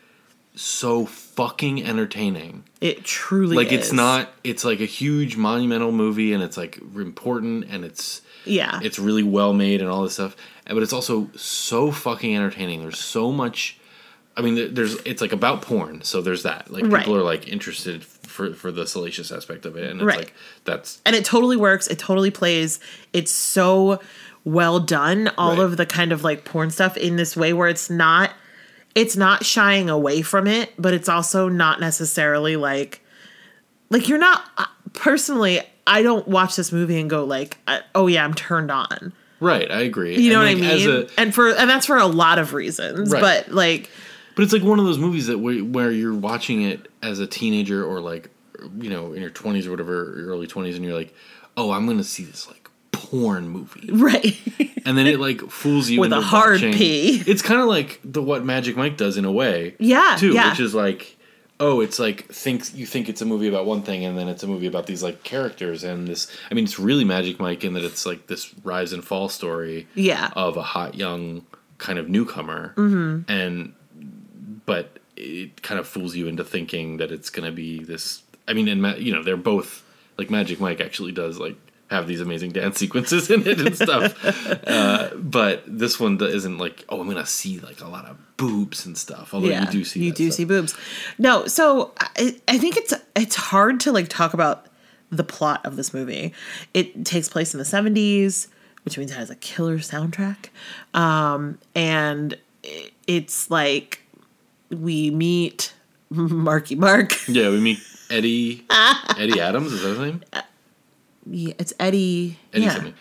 so 0.56 1.06
fucking 1.06 1.84
entertaining. 1.84 2.64
It 2.82 3.04
truly 3.04 3.56
Like, 3.56 3.72
is. 3.72 3.80
it's 3.80 3.92
not. 3.94 4.30
It's 4.44 4.66
like 4.66 4.80
a 4.82 4.86
huge 4.86 5.38
monumental 5.38 5.92
movie, 5.92 6.34
and 6.34 6.44
it's 6.44 6.58
like 6.58 6.78
important, 6.96 7.66
and 7.70 7.86
it's 7.86 8.22
Yeah. 8.46 8.80
it's 8.84 8.98
really 9.00 9.24
well 9.24 9.54
made, 9.54 9.82
and 9.82 9.90
all 9.90 10.04
this 10.04 10.14
stuff. 10.14 10.36
But 10.66 10.84
it's 10.84 10.94
also 10.94 11.30
so 11.36 11.92
fucking 11.92 12.36
entertaining. 12.36 12.82
There's 12.82 13.00
so 13.00 13.32
much. 13.32 13.78
I 14.38 14.42
mean, 14.42 14.74
there's 14.74 14.96
it's 15.06 15.22
like 15.22 15.34
about 15.34 15.62
porn, 15.62 16.04
so 16.04 16.22
there's 16.22 16.44
that. 16.44 16.72
Like 16.72 16.86
Right. 16.88 17.00
people 17.00 17.18
are 17.18 17.22
like 17.24 17.48
interested 17.48 18.04
for 18.04 18.54
for 18.54 18.72
the 18.72 18.88
salacious 18.88 19.32
aspect 19.32 19.66
of 19.66 19.76
it, 19.76 19.90
and 19.90 20.00
it's 20.02 20.06
Right. 20.08 20.18
like 20.18 20.34
that's 20.64 21.02
and 21.06 21.16
it 21.16 21.26
totally 21.26 21.58
works. 21.58 21.88
It 21.88 22.00
totally 22.00 22.32
plays. 22.32 22.80
It's 23.14 23.32
so 23.32 24.00
well 24.46 24.80
done. 24.80 25.30
All 25.38 25.52
Right. 25.56 25.60
of 25.60 25.78
the 25.78 25.86
kind 25.86 26.12
of 26.12 26.24
like 26.24 26.46
porn 26.46 26.72
stuff 26.72 26.96
in 26.98 27.16
this 27.18 27.36
way 27.36 27.52
where 27.54 27.68
it's 27.68 27.90
not 27.90 28.32
it's 28.96 29.16
not 29.16 29.46
shying 29.46 29.90
away 29.90 30.22
from 30.22 30.48
it, 30.48 30.74
but 30.78 30.94
it's 30.94 31.08
also 31.10 31.48
not 31.50 31.80
necessarily 31.80 32.56
like 32.56 33.02
like 33.90 34.08
you're 34.08 34.18
not 34.18 34.44
uh, 34.58 34.66
personally 34.94 35.60
I 35.88 36.04
don't 36.04 36.28
watch 36.28 36.56
this 36.56 36.72
movie 36.72 37.00
and 37.00 37.10
go 37.10 37.24
like 37.26 37.58
uh, 37.68 37.80
oh 37.96 38.08
yeah, 38.08 38.24
I'm 38.24 38.34
turned 38.34 38.72
on. 38.72 39.12
right. 39.42 39.70
I 39.70 39.82
agree. 39.82 40.18
You 40.18 40.32
know 40.32 40.42
And, 40.42 40.60
what 40.60 40.68
I 40.68 40.72
like, 40.72 40.80
as 40.82 40.86
mean? 40.88 40.96
a- 41.18 41.22
and 41.22 41.36
for 41.36 41.50
and 41.50 41.70
that's 41.70 41.86
for 41.86 41.98
a 41.98 42.06
lot 42.06 42.40
of 42.40 42.54
reasons. 42.54 43.12
Right. 43.12 43.22
But 43.22 43.52
like 43.52 43.90
But 44.36 44.44
it's 44.44 44.54
like 44.54 44.64
one 44.64 44.80
of 44.80 44.86
those 44.86 44.98
movies 44.98 45.28
that 45.28 45.40
where, 45.40 45.60
where 45.60 45.92
you're 45.92 46.16
watching 46.16 46.62
it 46.64 46.88
as 47.02 47.20
a 47.20 47.28
teenager 47.28 47.84
or 47.86 48.00
like 48.02 48.30
you 48.78 48.90
know 48.90 49.14
in 49.14 49.22
your 49.22 49.32
20s 49.32 49.66
or 49.68 49.72
whatever, 49.72 50.16
your 50.18 50.28
early 50.28 50.48
20s 50.48 50.76
and 50.76 50.86
you're 50.86 50.94
like, 50.98 51.14
"Oh, 51.58 51.72
I'm 51.72 51.86
going 51.86 51.98
to 51.98 52.04
see 52.04 52.24
this 52.24 52.48
like 52.48 52.70
porn 52.92 53.48
movie." 53.50 53.90
right. 53.92 54.38
And 54.86 54.98
then 54.98 55.06
it 55.08 55.20
like 55.20 55.42
fools 55.50 55.90
you 55.90 56.00
With 56.02 56.12
a 56.14 56.22
hard 56.22 56.54
watching- 56.62 56.74
P. 56.74 57.24
It's 57.28 57.42
kind 57.42 57.62
of 57.62 57.68
like 57.68 58.00
the 58.04 58.22
what 58.22 58.44
Magic 58.46 58.76
Mike 58.78 58.98
does 58.98 59.18
in 59.18 59.26
a 59.26 59.32
way. 59.32 59.76
Yeah, 59.80 60.16
Too, 60.20 60.34
yeah. 60.34 60.50
which 60.52 60.60
is 60.60 60.74
like 60.74 61.18
Oh, 61.60 61.80
it's 61.82 62.00
like 62.00 62.26
thinks 62.34 62.74
you 62.74 62.88
think 62.88 63.08
it's 63.08 63.22
a 63.22 63.26
movie 63.26 63.48
about 63.48 63.68
one 63.68 63.84
thing, 63.84 64.04
and 64.04 64.18
then 64.18 64.28
it's 64.28 64.42
a 64.42 64.48
movie 64.48 64.66
about 64.66 64.88
these 64.88 65.04
like 65.04 65.22
characters 65.22 65.84
and 65.84 66.08
this. 66.08 66.26
I 66.50 66.56
mean, 66.56 66.64
it's 66.64 66.80
really 66.80 67.04
Magic 67.04 67.40
Mike 67.40 67.64
in 67.64 67.74
that 67.74 67.84
it's 67.84 68.04
like 68.04 68.26
this 68.26 68.52
rise 68.64 68.94
and 68.94 69.04
fall 69.06 69.30
story 69.30 69.88
yeah. 69.94 70.32
of 70.36 70.58
a 70.58 70.64
hot 70.64 70.96
young 70.96 71.46
kind 71.78 72.00
of 72.00 72.10
newcomer 72.10 72.74
Mm-hmm. 72.78 73.32
and 73.32 73.74
but 74.66 75.00
it 75.16 75.62
kind 75.62 75.80
of 75.80 75.88
fools 75.88 76.16
you 76.16 76.28
into 76.28 76.44
thinking 76.44 76.98
that 76.98 77.12
it's 77.12 77.30
going 77.30 77.46
to 77.46 77.52
be 77.52 77.84
this 77.84 78.24
i 78.48 78.54
mean 78.54 78.68
and 78.68 78.82
Ma- 78.82 78.96
you 78.96 79.14
know 79.14 79.24
they're 79.24 79.38
both 79.38 79.84
like 80.18 80.30
magic 80.30 80.60
mike 80.60 80.80
actually 80.82 81.12
does 81.12 81.38
like 81.40 81.56
have 81.92 82.08
these 82.08 82.22
amazing 82.22 82.52
dance 82.52 82.80
sequences 82.80 83.30
in 83.30 83.46
it 83.46 83.60
and 83.60 83.76
stuff. 83.76 84.18
Uh, 84.66 85.10
but 85.16 85.62
this 85.68 86.00
one 86.00 86.18
isn't 86.22 86.58
like 86.58 86.86
oh 86.90 87.00
i'm 87.02 87.06
going 87.06 87.18
to 87.18 87.26
see 87.26 87.60
like 87.60 87.82
a 87.82 87.88
lot 87.88 88.06
of 88.06 88.18
boobs 88.38 88.86
and 88.86 88.98
stuff 88.98 89.34
although 89.34 89.50
you 89.50 89.66
do 89.68 89.84
see 89.84 90.02
you 90.04 90.12
do 90.12 90.28
stuff. 90.28 90.38
see 90.38 90.46
boobs. 90.46 90.76
No 91.18 91.46
so 91.48 91.92
I, 92.00 92.40
I 92.48 92.58
think 92.58 92.78
it's 92.78 92.94
it's 93.16 93.36
hard 93.36 93.80
to 93.82 93.92
like 93.92 94.08
talk 94.08 94.34
about 94.34 94.68
the 95.12 95.26
plot 95.26 95.66
of 95.66 95.76
this 95.76 95.94
movie. 95.94 96.34
It 96.74 97.06
takes 97.06 97.28
place 97.28 97.54
in 97.54 97.58
the 97.58 97.66
70s 97.66 98.48
which 98.84 98.98
means 98.98 99.12
it 99.12 99.16
has 99.16 99.30
a 99.30 99.36
killer 99.36 99.78
soundtrack 99.78 100.48
um 100.94 101.60
and 101.76 102.38
it's 103.06 103.52
like 103.52 104.01
we 104.80 105.12
meet 105.12 105.74
marky 106.10 106.76
mark 106.76 107.14
yeah 107.28 107.50
we 107.50 107.60
meet 107.60 107.80
eddie 108.10 108.66
eddie 109.18 109.40
adams 109.40 109.72
is 109.72 109.82
that 109.82 109.90
his 109.90 110.00
name 110.00 110.22
yeah, 111.26 111.54
it's 111.60 111.74
eddie 111.80 112.38
Eddie 112.54 112.64
yeah. 112.66 112.74
something. 112.74 112.94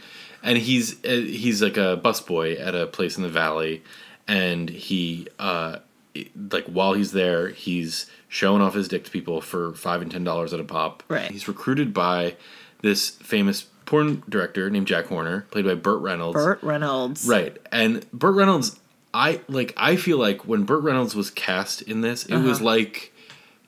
And 0.42 0.58
he's 0.58 1.04
uh, 1.04 1.08
he's 1.10 1.62
like 1.62 1.76
a 1.76 2.00
busboy 2.02 2.58
at 2.60 2.74
a 2.74 2.86
place 2.86 3.16
in 3.16 3.22
the 3.22 3.28
valley, 3.28 3.82
and 4.26 4.70
he 4.70 5.28
uh, 5.38 5.78
like 6.50 6.64
while 6.66 6.94
he's 6.94 7.12
there, 7.12 7.48
he's 7.48 8.10
showing 8.28 8.62
off 8.62 8.74
his 8.74 8.88
dick 8.88 9.04
to 9.04 9.10
people 9.10 9.40
for 9.40 9.74
five 9.74 10.00
and 10.00 10.10
ten 10.10 10.24
dollars 10.24 10.54
at 10.54 10.60
a 10.60 10.64
pop. 10.64 11.02
Right. 11.08 11.30
He's 11.30 11.46
recruited 11.46 11.92
by 11.92 12.36
this 12.80 13.10
famous 13.10 13.66
porn 13.84 14.22
director 14.28 14.70
named 14.70 14.86
Jack 14.86 15.06
Horner, 15.06 15.46
played 15.50 15.66
by 15.66 15.74
Burt 15.74 16.00
Reynolds. 16.00 16.36
burt 16.36 16.62
reynolds 16.62 17.26
Right. 17.28 17.58
And 17.70 18.10
Burt 18.12 18.34
Reynolds, 18.34 18.79
I 19.12 19.40
like. 19.48 19.74
I 19.76 19.96
feel 19.96 20.18
like 20.18 20.46
when 20.46 20.64
Burt 20.64 20.82
Reynolds 20.82 21.14
was 21.14 21.30
cast 21.30 21.82
in 21.82 22.00
this, 22.00 22.24
it 22.26 22.34
Uh-huh. 22.34 22.48
was 22.48 22.60
like. 22.60 23.12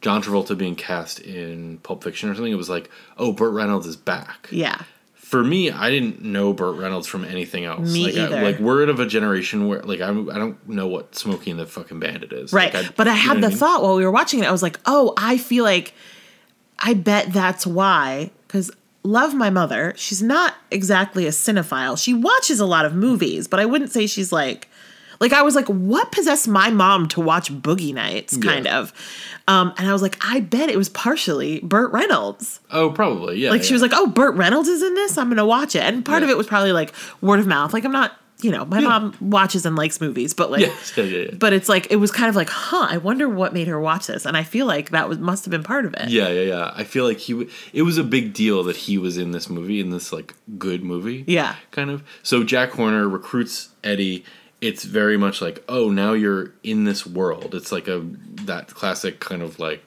John 0.01 0.21
Travolta 0.21 0.59
being 0.59 0.75
cast 0.75 1.21
in 1.21 1.79
Pulp 1.85 2.03
Fiction 2.03 2.29
or 2.29 2.35
something, 2.35 2.53
it 2.53 2.57
was 2.57 2.69
like, 2.69 2.91
oh, 3.19 3.33
Burt 3.33 3.53
Reynolds 3.53 3.87
is 3.87 3.95
back 3.95 4.49
yeah 4.51 4.83
for 5.15 5.43
me, 5.43 5.71
I 5.71 5.89
didn't 5.91 6.21
know 6.23 6.53
Burt 6.53 6.77
Reynolds 6.77 7.07
from 7.07 7.25
anything 7.25 7.65
else. 7.65 7.91
Me 7.91 8.05
like, 8.05 8.15
I, 8.17 8.19
either. 8.27 8.43
like 8.43 8.59
we're 8.59 8.83
of 8.91 9.01
a 9.01 9.07
generation 9.07 9.67
where 9.67 9.81
like 9.81 10.01
I'm, 10.03 10.29
I 10.29 10.35
don't 10.39 10.69
know 10.69 10.89
what 10.89 11.15
Smokey 11.15 11.53
and 11.53 11.59
the 11.59 11.65
fucking 11.67 12.01
Bandit 12.01 12.35
is. 12.35 12.53
Right. 12.53 12.75
Like, 12.75 12.97
but 12.97 13.09
I 13.09 13.15
had 13.15 13.39
the 13.39 13.43
what 13.43 13.49
mean? 13.51 13.59
thought 13.59 13.83
while 13.83 13.95
we 13.97 14.05
were 14.05 14.11
watching 14.11 14.41
it, 14.41 14.47
I 14.47 14.53
was 14.53 14.63
like, 14.63 14.79
oh, 14.85 15.15
I 15.17 15.39
feel 15.39 15.65
like 15.65 15.95
I 16.81 16.93
bet 16.93 17.33
that's 17.33 17.67
why. 17.67 18.31
Because 18.47 18.71
love 19.05 19.35
my 19.35 19.49
mother, 19.49 19.95
she's 19.97 20.23
not 20.23 20.55
exactly 20.71 21.27
a 21.27 21.31
cinephile. 21.31 21.97
She 21.97 22.13
watches 22.13 22.61
a 22.61 22.67
lot 22.67 22.85
of 22.85 22.95
movies, 22.95 23.49
but 23.49 23.59
I 23.59 23.65
wouldn't 23.65 23.91
say 23.91 24.07
she's 24.07 24.33
like, 24.33 24.69
like 25.23 25.33
I 25.33 25.41
was 25.41 25.55
like, 25.55 25.67
what 25.69 26.13
possessed 26.13 26.47
my 26.47 26.69
mom 26.69 27.09
to 27.09 27.21
watch 27.23 27.51
Boogie 27.51 27.95
Nights, 27.95 28.37
kind 28.37 28.67
Yeah. 28.67 28.81
of. 28.81 28.93
Um, 29.49 29.73
and 29.79 29.89
I 29.89 29.93
was 29.95 30.03
like, 30.03 30.19
I 30.23 30.41
bet 30.41 30.69
it 30.69 30.77
was 30.77 30.89
partially 30.91 31.61
Burt 31.61 31.91
Reynolds. 31.93 32.61
Oh, 32.71 32.91
probably. 32.91 33.39
Yeah. 33.39 33.51
Like 33.51 33.63
she 33.63 33.73
was 33.73 33.81
like, 33.83 33.93
"Oh, 33.95 34.07
Burt 34.07 34.35
Reynolds 34.37 34.69
is 34.69 34.83
in 34.83 34.95
this. 34.95 35.17
I'm 35.17 35.29
gonna 35.31 35.47
watch 35.47 35.75
it." 35.75 35.83
And 35.83 36.05
part 36.05 36.23
of 36.23 36.29
it 36.29 36.37
was 36.37 36.47
probably 36.47 36.73
like 36.73 36.93
word 37.23 37.41
of 37.41 37.47
mouth. 37.47 37.73
Like 37.73 37.85
I'm 37.85 37.93
not, 37.93 38.13
you 38.41 38.51
know, 38.51 38.65
my 38.65 38.79
Yeah. 38.81 38.89
mom 38.89 39.15
watches 39.21 39.65
and 39.67 39.75
likes 39.77 40.01
movies, 40.01 40.33
but 40.35 40.51
like, 40.51 40.61
Yes, 40.63 40.93
yeah, 40.97 41.05
yeah, 41.05 41.19
yeah. 41.27 41.31
but 41.39 41.53
it's 41.53 41.69
like 41.69 41.87
it 41.91 41.97
was 41.97 42.11
kind 42.13 42.29
of 42.29 42.37
like, 42.37 42.51
huh? 42.51 42.87
I 42.91 42.99
wonder 42.99 43.29
what 43.29 43.53
made 43.53 43.67
her 43.69 43.81
watch 43.81 44.07
this. 44.09 44.25
And 44.27 44.37
I 44.37 44.43
feel 44.45 44.67
like 44.67 44.91
that 44.91 45.09
was 45.09 45.19
must 45.19 45.45
have 45.45 45.51
been 45.51 45.63
part 45.65 45.85
of 45.87 45.95
it. 45.95 46.09
Yeah, 46.09 46.29
yeah, 46.29 46.43
yeah. 46.43 46.73
I 46.75 46.85
feel 46.85 47.05
like 47.05 47.19
he. 47.19 47.33
W- 47.33 47.51
it 47.73 47.83
was 47.83 47.99
a 47.99 48.05
big 48.05 48.33
deal 48.35 48.63
that 48.65 48.77
he 48.77 48.97
was 48.99 49.17
in 49.19 49.31
this 49.33 49.49
movie, 49.51 49.81
in 49.81 49.91
this 49.91 50.13
like 50.13 50.35
good 50.59 50.83
movie. 50.85 51.25
Yeah. 51.27 51.57
kind 51.73 51.91
of. 51.91 52.03
So 52.23 52.43
Jack 52.45 52.71
Horner 52.71 53.09
recruits 53.09 53.69
Eddie. 53.85 54.25
It's 54.63 54.85
very 54.85 55.17
much 55.19 55.43
like, 55.43 55.63
oh, 55.69 55.91
now 55.91 56.13
you're 56.15 56.53
in 56.63 56.85
this 56.85 57.05
world. 57.07 57.55
It's 57.55 57.71
like 57.73 57.89
a 57.89 58.01
that 58.47 58.69
classic 58.69 59.21
kind 59.21 59.43
of 59.43 59.59
like 59.59 59.83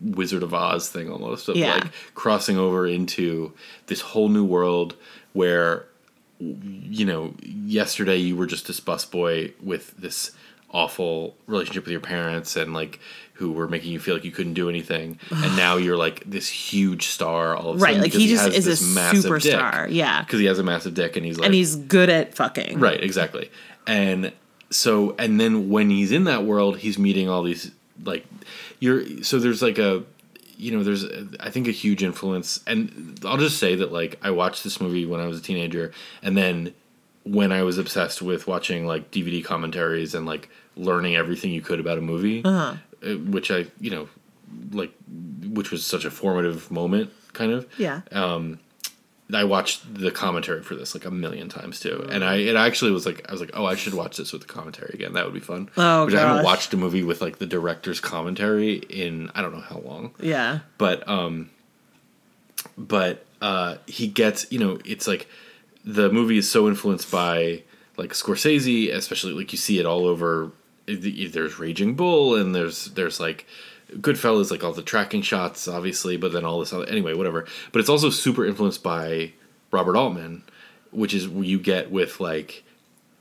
Wizard 0.00 0.42
of 0.42 0.54
Oz 0.54 0.88
thing 0.88 1.10
almost 1.10 1.48
of 1.50 1.56
Yeah. 1.56 1.74
like 1.74 1.88
crossing 2.14 2.56
over 2.56 2.86
into 2.86 3.52
this 3.86 4.00
whole 4.00 4.28
new 4.30 4.44
world 4.44 4.94
where 5.34 5.84
you 6.38 7.04
know 7.04 7.34
yesterday 7.42 8.16
you 8.16 8.34
were 8.34 8.46
just 8.46 8.66
this 8.66 8.80
busboy 8.80 9.52
with 9.62 9.94
this 9.98 10.30
awful 10.72 11.36
relationship 11.46 11.84
with 11.84 11.90
your 11.92 12.00
parents 12.00 12.56
and 12.56 12.72
like 12.72 12.98
who 13.34 13.50
were 13.52 13.68
making 13.68 13.90
you 13.92 13.98
feel 13.98 14.14
like 14.14 14.24
you 14.24 14.30
couldn't 14.30 14.54
do 14.54 14.68
anything 14.70 15.18
and 15.30 15.54
now 15.56 15.76
you're 15.76 15.96
like 15.98 16.22
this 16.24 16.48
huge 16.48 17.06
star 17.08 17.54
all 17.56 17.70
of 17.72 17.76
a 17.76 17.78
Right, 17.84 17.98
like 17.98 18.12
he 18.12 18.28
just 18.28 18.44
has 18.44 18.66
is 18.66 18.80
a 18.80 18.84
superstar, 18.96 19.86
dick. 19.88 19.94
yeah. 19.96 20.22
because 20.22 20.40
he 20.40 20.46
has 20.46 20.58
a 20.58 20.62
massive 20.62 20.94
dick 20.94 21.16
and 21.16 21.26
he's 21.26 21.36
like 21.38 21.46
And 21.46 21.54
he's 21.54 21.76
good 21.76 22.08
at 22.08 22.34
fucking. 22.34 22.78
Right, 22.78 23.02
exactly. 23.02 23.50
And 23.86 24.32
so 24.70 25.14
and 25.18 25.40
then 25.40 25.68
when 25.68 25.90
he's 25.90 26.12
in 26.12 26.24
that 26.24 26.44
world, 26.44 26.78
he's 26.78 26.98
meeting 26.98 27.28
all 27.28 27.42
these 27.42 27.70
like 28.04 28.24
you're 28.78 29.22
so 29.22 29.38
there's 29.38 29.62
like 29.62 29.78
a 29.78 30.02
you 30.56 30.70
know, 30.72 30.82
there's 30.84 31.04
I 31.40 31.48
think 31.50 31.68
a 31.68 31.70
huge 31.72 32.02
influence 32.02 32.60
and 32.66 33.18
I'll 33.24 33.38
just 33.38 33.58
say 33.58 33.74
that 33.76 33.92
like 33.92 34.18
I 34.22 34.30
watched 34.30 34.62
this 34.62 34.80
movie 34.80 35.06
when 35.06 35.20
I 35.20 35.26
was 35.26 35.38
a 35.38 35.42
teenager 35.42 35.92
and 36.22 36.36
then 36.36 36.74
when 37.24 37.50
I 37.52 37.62
was 37.62 37.78
obsessed 37.78 38.20
with 38.22 38.46
watching 38.46 38.86
like 38.86 39.10
DVD 39.10 39.44
commentaries 39.44 40.14
and 40.14 40.24
like 40.26 40.48
learning 40.76 41.16
everything 41.16 41.50
you 41.52 41.60
could 41.60 41.78
about 41.80 41.98
a 41.98 42.00
movie, 42.00 42.42
Uh-huh. 42.44 42.76
uh, 43.02 43.14
which 43.18 43.50
I, 43.50 43.66
you 43.80 43.90
know, 43.90 44.08
like 44.72 44.92
which 45.08 45.70
was 45.70 45.84
such 45.84 46.04
a 46.04 46.10
formative 46.10 46.70
moment 46.70 47.10
kind 47.32 47.52
of. 47.52 47.66
Yeah. 47.78 48.00
I 49.34 49.44
watched 49.44 49.94
the 49.94 50.10
commentary 50.10 50.62
for 50.62 50.74
this 50.74 50.94
like 50.94 51.04
a 51.04 51.10
million 51.10 51.48
times 51.48 51.80
too, 51.80 52.06
and 52.10 52.24
I 52.24 52.36
it 52.36 52.56
actually 52.56 52.90
was 52.90 53.06
like 53.06 53.28
I 53.28 53.32
was 53.32 53.40
like, 53.40 53.50
oh, 53.54 53.64
I 53.64 53.74
should 53.74 53.94
watch 53.94 54.16
this 54.16 54.32
with 54.32 54.42
the 54.42 54.48
commentary 54.48 54.90
again. 54.94 55.14
That 55.14 55.24
would 55.24 55.34
be 55.34 55.40
fun. 55.40 55.70
Oh, 55.76 56.06
Which 56.06 56.14
I 56.14 56.20
haven't 56.20 56.36
gosh. 56.38 56.44
watched 56.44 56.74
a 56.74 56.76
movie 56.76 57.02
with 57.02 57.20
like 57.20 57.38
the 57.38 57.46
director's 57.46 58.00
commentary 58.00 58.74
in 58.74 59.30
I 59.34 59.42
don't 59.42 59.52
know 59.54 59.60
how 59.60 59.78
long, 59.78 60.14
yeah. 60.20 60.60
but 60.78 61.06
um, 61.08 61.50
but 62.76 63.24
uh, 63.40 63.76
he 63.86 64.06
gets 64.06 64.50
you 64.50 64.58
know 64.58 64.78
it's 64.84 65.06
like 65.06 65.28
the 65.84 66.10
movie 66.10 66.38
is 66.38 66.50
so 66.50 66.68
influenced 66.68 67.10
by 67.10 67.62
like 67.96 68.10
Scorsese, 68.10 68.92
especially 68.92 69.32
like 69.32 69.52
you 69.52 69.58
see 69.58 69.78
it 69.78 69.86
all 69.86 70.06
over. 70.06 70.52
There's 70.86 71.58
Raging 71.58 71.94
Bull, 71.94 72.34
and 72.34 72.54
there's 72.54 72.86
there's 72.86 73.20
like 73.20 73.46
Goodfellas, 73.96 74.50
like 74.50 74.62
all 74.64 74.72
the 74.72 74.82
tracking 74.82 75.22
shots, 75.22 75.66
obviously, 75.68 76.16
but 76.16 76.32
then 76.32 76.44
all 76.44 76.60
this 76.60 76.72
other 76.72 76.86
anyway, 76.86 77.14
whatever. 77.14 77.46
But 77.72 77.80
it's 77.80 77.88
also 77.88 78.10
super 78.10 78.44
influenced 78.46 78.82
by 78.82 79.32
Robert 79.70 79.96
Altman 79.96 80.42
which 80.92 81.14
is 81.14 81.28
what 81.28 81.46
you 81.46 81.56
get 81.58 81.88
with 81.90 82.18
like 82.18 82.64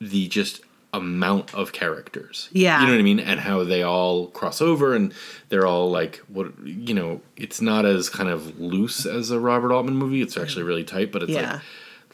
the 0.02 0.28
just 0.28 0.62
amount 0.92 1.54
of 1.54 1.72
characters. 1.72 2.50
Yeah. 2.52 2.80
You 2.82 2.88
know 2.88 2.94
what 2.94 3.00
I 3.00 3.04
mean? 3.04 3.20
And 3.20 3.40
how 3.40 3.64
they 3.64 3.84
all 3.84 4.26
cross 4.30 4.60
over 4.60 4.96
and 4.96 5.14
they're 5.50 5.68
all 5.68 5.92
like 5.92 6.18
what 6.30 6.52
you 6.66 6.96
know, 6.96 7.22
it's 7.38 7.62
not 7.62 7.86
as 7.86 8.10
kind 8.10 8.28
of 8.28 8.60
loose 8.60 9.06
as 9.06 9.30
a 9.30 9.40
Robert 9.40 9.72
Altman 9.72 9.96
movie. 9.96 10.22
It's 10.24 10.36
actually 10.36 10.64
really 10.64 10.84
tight, 10.84 11.12
but 11.12 11.22
it's 11.22 11.32
Yeah. 11.32 11.52
like 11.54 11.62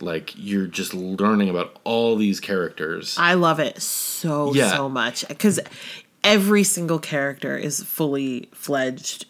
like 0.02 0.34
you're 0.36 0.68
just 0.68 0.94
learning 0.94 1.48
about 1.50 1.78
all 1.86 2.18
these 2.18 2.42
characters. 2.42 3.16
I 3.18 3.36
love 3.36 3.62
it 3.62 3.82
so 3.82 4.54
Yeah. 4.54 4.76
so 4.76 4.90
much 4.90 5.26
because 5.30 5.58
every 6.26 6.64
single 6.64 7.00
character 7.00 7.56
is 7.58 7.82
fully 7.82 8.50
fledged, 8.54 9.26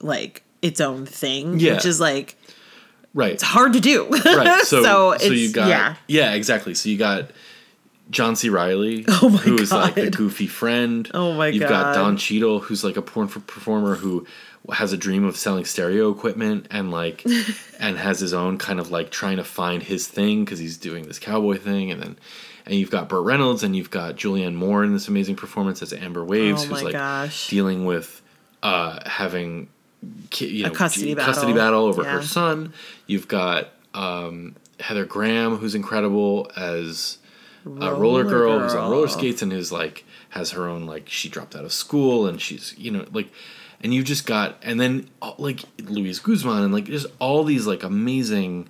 like 0.00 0.44
its 0.62 0.80
own 0.80 1.06
thing, 1.06 1.58
Yeah. 1.58 1.74
which 1.74 1.86
is 1.86 1.98
like 1.98 2.36
right. 3.14 3.32
It's 3.32 3.42
hard 3.42 3.72
to 3.72 3.80
do. 3.80 4.06
right. 4.08 4.60
So, 4.64 4.82
so, 4.82 5.10
it's 5.12 5.24
you 5.28 5.52
got 5.52 5.68
yeah, 5.68 5.96
yeah. 6.06 6.32
exactly. 6.34 6.74
So 6.74 6.88
you 6.88 6.96
got 6.98 7.30
John 8.10 8.36
C. 8.36 8.48
Reilly, 8.50 9.04
Oh 9.08 9.28
who's 9.30 9.72
like 9.72 9.94
the 9.94 10.10
goofy 10.10 10.46
friend. 10.46 11.10
Oh 11.14 11.32
my 11.34 11.50
god. 11.50 11.54
You've 11.54 11.68
got 11.68 11.94
Don 11.94 12.16
Cheadle, 12.16 12.60
who's 12.60 12.84
like 12.84 12.96
a 12.96 13.02
porn 13.02 13.28
performer 13.28 13.94
who 13.96 14.26
has 14.72 14.92
a 14.94 14.96
dream 14.96 15.24
of 15.24 15.36
selling 15.36 15.64
stereo 15.66 16.10
equipment 16.10 16.66
and 16.70 16.90
like 16.90 17.24
and 17.78 17.98
has 17.98 18.20
his 18.20 18.32
own 18.32 18.56
kind 18.58 18.80
of 18.80 18.90
like 18.90 19.10
trying 19.10 19.36
to 19.36 19.44
find 19.44 19.82
his 19.82 20.06
thing 20.08 20.44
because 20.44 20.58
he's 20.58 20.78
doing 20.78 21.06
this 21.06 21.18
cowboy 21.18 21.58
thing 21.58 21.90
and 21.90 22.00
then 22.02 22.16
and 22.66 22.74
you've 22.74 22.90
got 22.90 23.08
Burt 23.08 23.24
Reynolds 23.24 23.62
and 23.62 23.74
you've 23.76 23.90
got 23.90 24.16
Julianne 24.16 24.54
Moore 24.54 24.84
in 24.84 24.92
this 24.92 25.08
amazing 25.08 25.36
performance 25.36 25.82
as 25.82 25.92
Amber 25.92 26.24
Waves, 26.24 26.64
Oh 26.64 26.68
who's 26.68 26.82
like 26.82 26.92
gosh. 26.94 27.48
dealing 27.48 27.84
with 27.84 28.22
uh, 28.62 29.00
having 29.08 29.68
you 30.38 30.64
know 30.64 30.70
custody 30.70 31.14
custody 31.14 31.52
battle. 31.52 31.54
battle 31.54 31.84
over 31.86 32.02
Yeah. 32.02 32.12
her 32.16 32.22
son. 32.22 32.72
You've 33.06 33.28
got 33.28 33.68
um, 33.94 34.56
Heather 34.80 35.04
Graham, 35.04 35.56
who's 35.56 35.74
incredible 35.74 36.50
as 36.56 37.18
a 37.66 37.94
roller 37.94 38.24
girl, 38.24 38.60
who's 38.60 38.74
on 38.74 38.90
roller 38.90 39.08
skates 39.08 39.40
and 39.40 39.50
who's 39.52 39.72
like 39.72 40.04
has 40.30 40.50
her 40.50 40.68
own 40.68 40.84
like 40.84 41.08
she 41.08 41.28
dropped 41.28 41.54
out 41.56 41.64
of 41.64 41.72
school 41.72 42.26
and 42.26 42.40
she's 42.42 42.74
you 42.76 42.90
know 42.90 43.06
like 43.12 43.30
and 43.80 43.94
you 43.94 44.02
just 44.02 44.26
got 44.26 44.56
and 44.62 44.80
then 44.80 45.08
uh, 45.22 45.32
like 45.38 45.60
Luis 45.80 46.18
Guzman 46.18 46.62
and 46.64 46.72
like 46.74 46.84
just 46.84 47.06
all 47.18 47.44
these 47.44 47.66
like 47.66 47.82
amazing. 47.82 48.68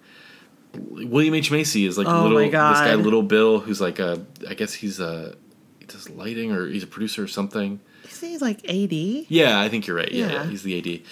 William 0.77 1.35
H 1.35 1.51
Macy 1.51 1.87
is 1.87 1.97
like 1.99 2.07
Oh 2.07 2.22
little 2.25 2.39
this 2.39 2.51
guy 2.53 2.95
Little 2.95 3.22
Bill 3.22 3.61
who's 3.61 3.81
like 3.81 3.99
a 3.99 4.25
I 4.49 4.55
guess 4.55 4.72
he's 4.75 5.01
a 5.01 5.35
he 5.79 5.87
does 5.87 6.09
lighting 6.11 6.53
or 6.53 6.66
he's 6.66 6.83
a 6.83 6.87
producer 6.87 7.22
or 7.22 7.29
something. 7.29 7.81
Isn't 8.11 8.29
he 8.29 8.39
like 8.39 8.59
AD? 8.68 9.27
Yeah, 9.31 9.61
I 9.61 9.68
think 9.68 9.87
you're 9.87 9.97
right. 9.97 10.11
Yeah, 10.12 10.27
yeah. 10.27 10.33
Yeah. 10.33 10.47
he's 10.47 10.62
the 10.62 10.79
AD, 10.79 11.03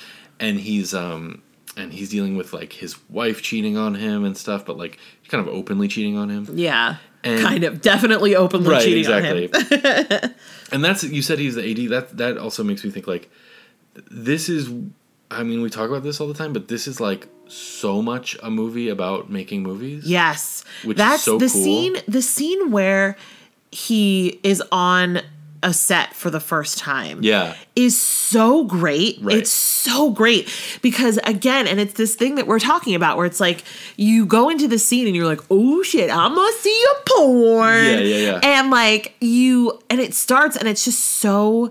and 0.41 0.61
he's 0.61 0.95
um 0.95 1.43
and 1.77 1.93
he's 1.93 2.11
dealing 2.11 2.37
with 2.37 2.53
like 2.53 2.73
his 2.75 2.97
wife 3.09 3.43
cheating 3.43 3.77
on 3.77 3.95
him 3.95 4.25
and 4.25 4.37
stuff, 4.37 4.65
but 4.67 4.77
like 4.77 4.99
kind 5.29 5.47
of 5.47 5.53
openly 5.53 5.89
cheating 5.89 6.17
on 6.19 6.29
him. 6.29 6.47
Yeah, 6.53 6.97
And- 7.25 7.41
kind 7.41 7.65
of 7.65 7.81
definitely 7.81 8.37
openly 8.37 8.69
right, 8.71 8.83
cheating 8.83 8.99
exactly. 9.01 9.53
on 9.53 9.61
him. 10.31 10.35
and 10.73 10.85
that's 10.85 11.03
you 11.05 11.23
said 11.23 11.39
he's 11.39 11.55
the 11.55 11.69
AD. 11.71 11.91
That 11.91 12.17
that 12.19 12.39
also 12.39 12.63
makes 12.63 12.85
me 12.85 12.91
think 12.91 13.07
like 13.07 13.31
this 14.11 14.49
is. 14.49 14.71
I 15.31 15.45
mean, 15.45 15.63
we 15.63 15.71
talk 15.71 15.89
about 15.89 16.03
this 16.03 16.21
all 16.21 16.29
the 16.29 16.35
time, 16.35 16.53
but 16.53 16.69
this 16.69 16.87
is 16.87 17.01
like 17.01 17.27
so 17.53 18.01
much 18.03 18.37
a 18.43 18.51
movie 18.51 18.89
about 18.89 19.31
making 19.31 19.63
movies. 19.63 20.05
Yes, 20.07 20.65
Which 20.85 20.97
is 20.97 20.99
that's 20.99 21.23
so 21.23 21.39
the 21.39 21.49
cool. 21.49 21.63
scene. 21.63 21.97
The 22.09 22.23
scene 22.23 22.71
where 22.71 23.17
he 23.71 24.41
is 24.43 24.63
on 24.73 25.21
a 25.65 25.73
set 25.73 26.13
for 26.15 26.29
the 26.29 26.41
first 26.41 26.77
time. 26.79 27.21
Yeah. 27.23 27.55
is 27.77 28.01
so 28.01 28.65
great. 28.65 29.19
Right. 29.23 29.39
It's 29.39 29.51
so 29.51 30.11
great 30.11 30.49
because 30.83 31.19
again, 31.25 31.67
and 31.69 31.79
it's 31.79 31.95
this 31.95 32.17
thing 32.17 32.35
that 32.35 32.47
we're 32.49 32.59
talking 32.59 32.95
about 32.97 33.17
where 33.17 33.27
it's 33.27 33.39
like 33.41 33.63
you 33.97 34.27
go 34.27 34.49
into 34.49 34.67
the 34.67 34.79
scene 34.79 35.07
and 35.07 35.15
you're 35.15 35.27
like, 35.27 35.41
"Oh 35.51 35.83
shit, 35.85 36.11
I'm 36.11 36.35
gonna 36.35 36.53
see 36.59 36.85
a 36.91 37.09
porn." 37.09 37.75
Yeah, 37.85 37.99
yeah, 38.01 38.17
yeah. 38.17 38.41
And 38.43 38.71
like 38.71 39.15
you, 39.21 39.81
and 39.89 40.01
it 40.01 40.15
starts, 40.15 40.57
and 40.57 40.67
it's 40.69 40.85
just 40.85 41.01
so 41.01 41.71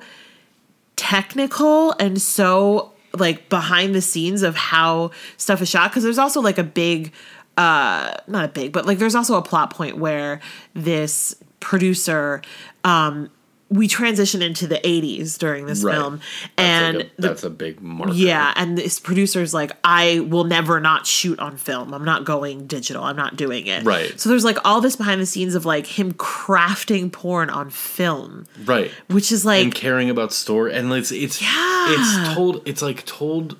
technical 0.96 1.94
and 1.94 2.22
so 2.22 2.91
like 3.14 3.50
behind 3.50 3.94
the 3.96 4.02
scenes 4.02 4.44
of 4.44 4.56
how 4.56 5.12
stuff 5.38 5.62
is 5.62 5.70
shot 5.70 5.90
because 5.92 6.04
there's 6.04 6.18
also 6.18 6.42
like 6.42 6.58
a 6.58 6.64
big 6.64 7.14
uh 7.58 8.14
not 8.28 8.46
a 8.46 8.48
big 8.48 8.72
but 8.72 8.86
like 8.86 8.98
there's 8.98 9.16
also 9.16 9.36
a 9.36 9.42
plot 9.42 9.74
point 9.74 9.98
where 9.98 10.40
this 10.74 11.36
producer 11.60 12.42
um 12.84 13.30
we 13.72 13.88
transition 13.88 14.42
into 14.42 14.68
the 14.68 14.76
80s 14.84 15.38
during 15.38 15.66
this 15.66 15.82
Right. 15.84 15.96
film 15.96 16.20
That's 16.20 16.52
and 16.58 16.98
like 16.98 17.06
a, 17.06 17.22
the 17.22 17.28
that's 17.30 17.44
a 17.44 17.50
big 17.50 17.82
marker. 17.82 18.14
yeah, 18.14 18.54
and 18.58 18.78
this 18.78 19.00
producer's 19.00 19.54
like, 19.54 19.72
I 19.84 20.20
will 20.20 20.44
never 20.44 20.80
not 20.82 21.08
shoot 21.08 21.40
on 21.40 21.56
film. 21.58 21.94
I'm 21.94 22.04
not 22.04 22.26
going 22.26 22.68
digital. 22.68 23.04
I'm 23.04 23.16
not 23.16 23.38
doing 23.38 23.68
it. 23.68 23.84
Right. 23.84 24.20
So 24.20 24.30
there's 24.30 24.44
like 24.44 24.58
all 24.66 24.82
this 24.82 24.98
behind 24.98 25.22
the 25.22 25.26
scenes 25.26 25.56
of 25.56 25.66
like 25.66 25.86
him 25.88 26.12
crafting 26.14 27.12
porn 27.12 27.50
on 27.50 27.70
film, 27.70 28.46
right. 28.66 28.92
which 29.10 29.32
is 29.32 29.46
like 29.46 29.64
and 29.64 29.74
caring 29.74 30.10
about 30.10 30.34
story 30.34 30.74
and 30.74 30.92
it's 30.92 31.12
it's 31.12 31.42
Yeah. 31.42 31.86
it's 31.90 32.36
told 32.36 32.62
it's 32.68 32.82
like 32.82 33.06
told 33.06 33.56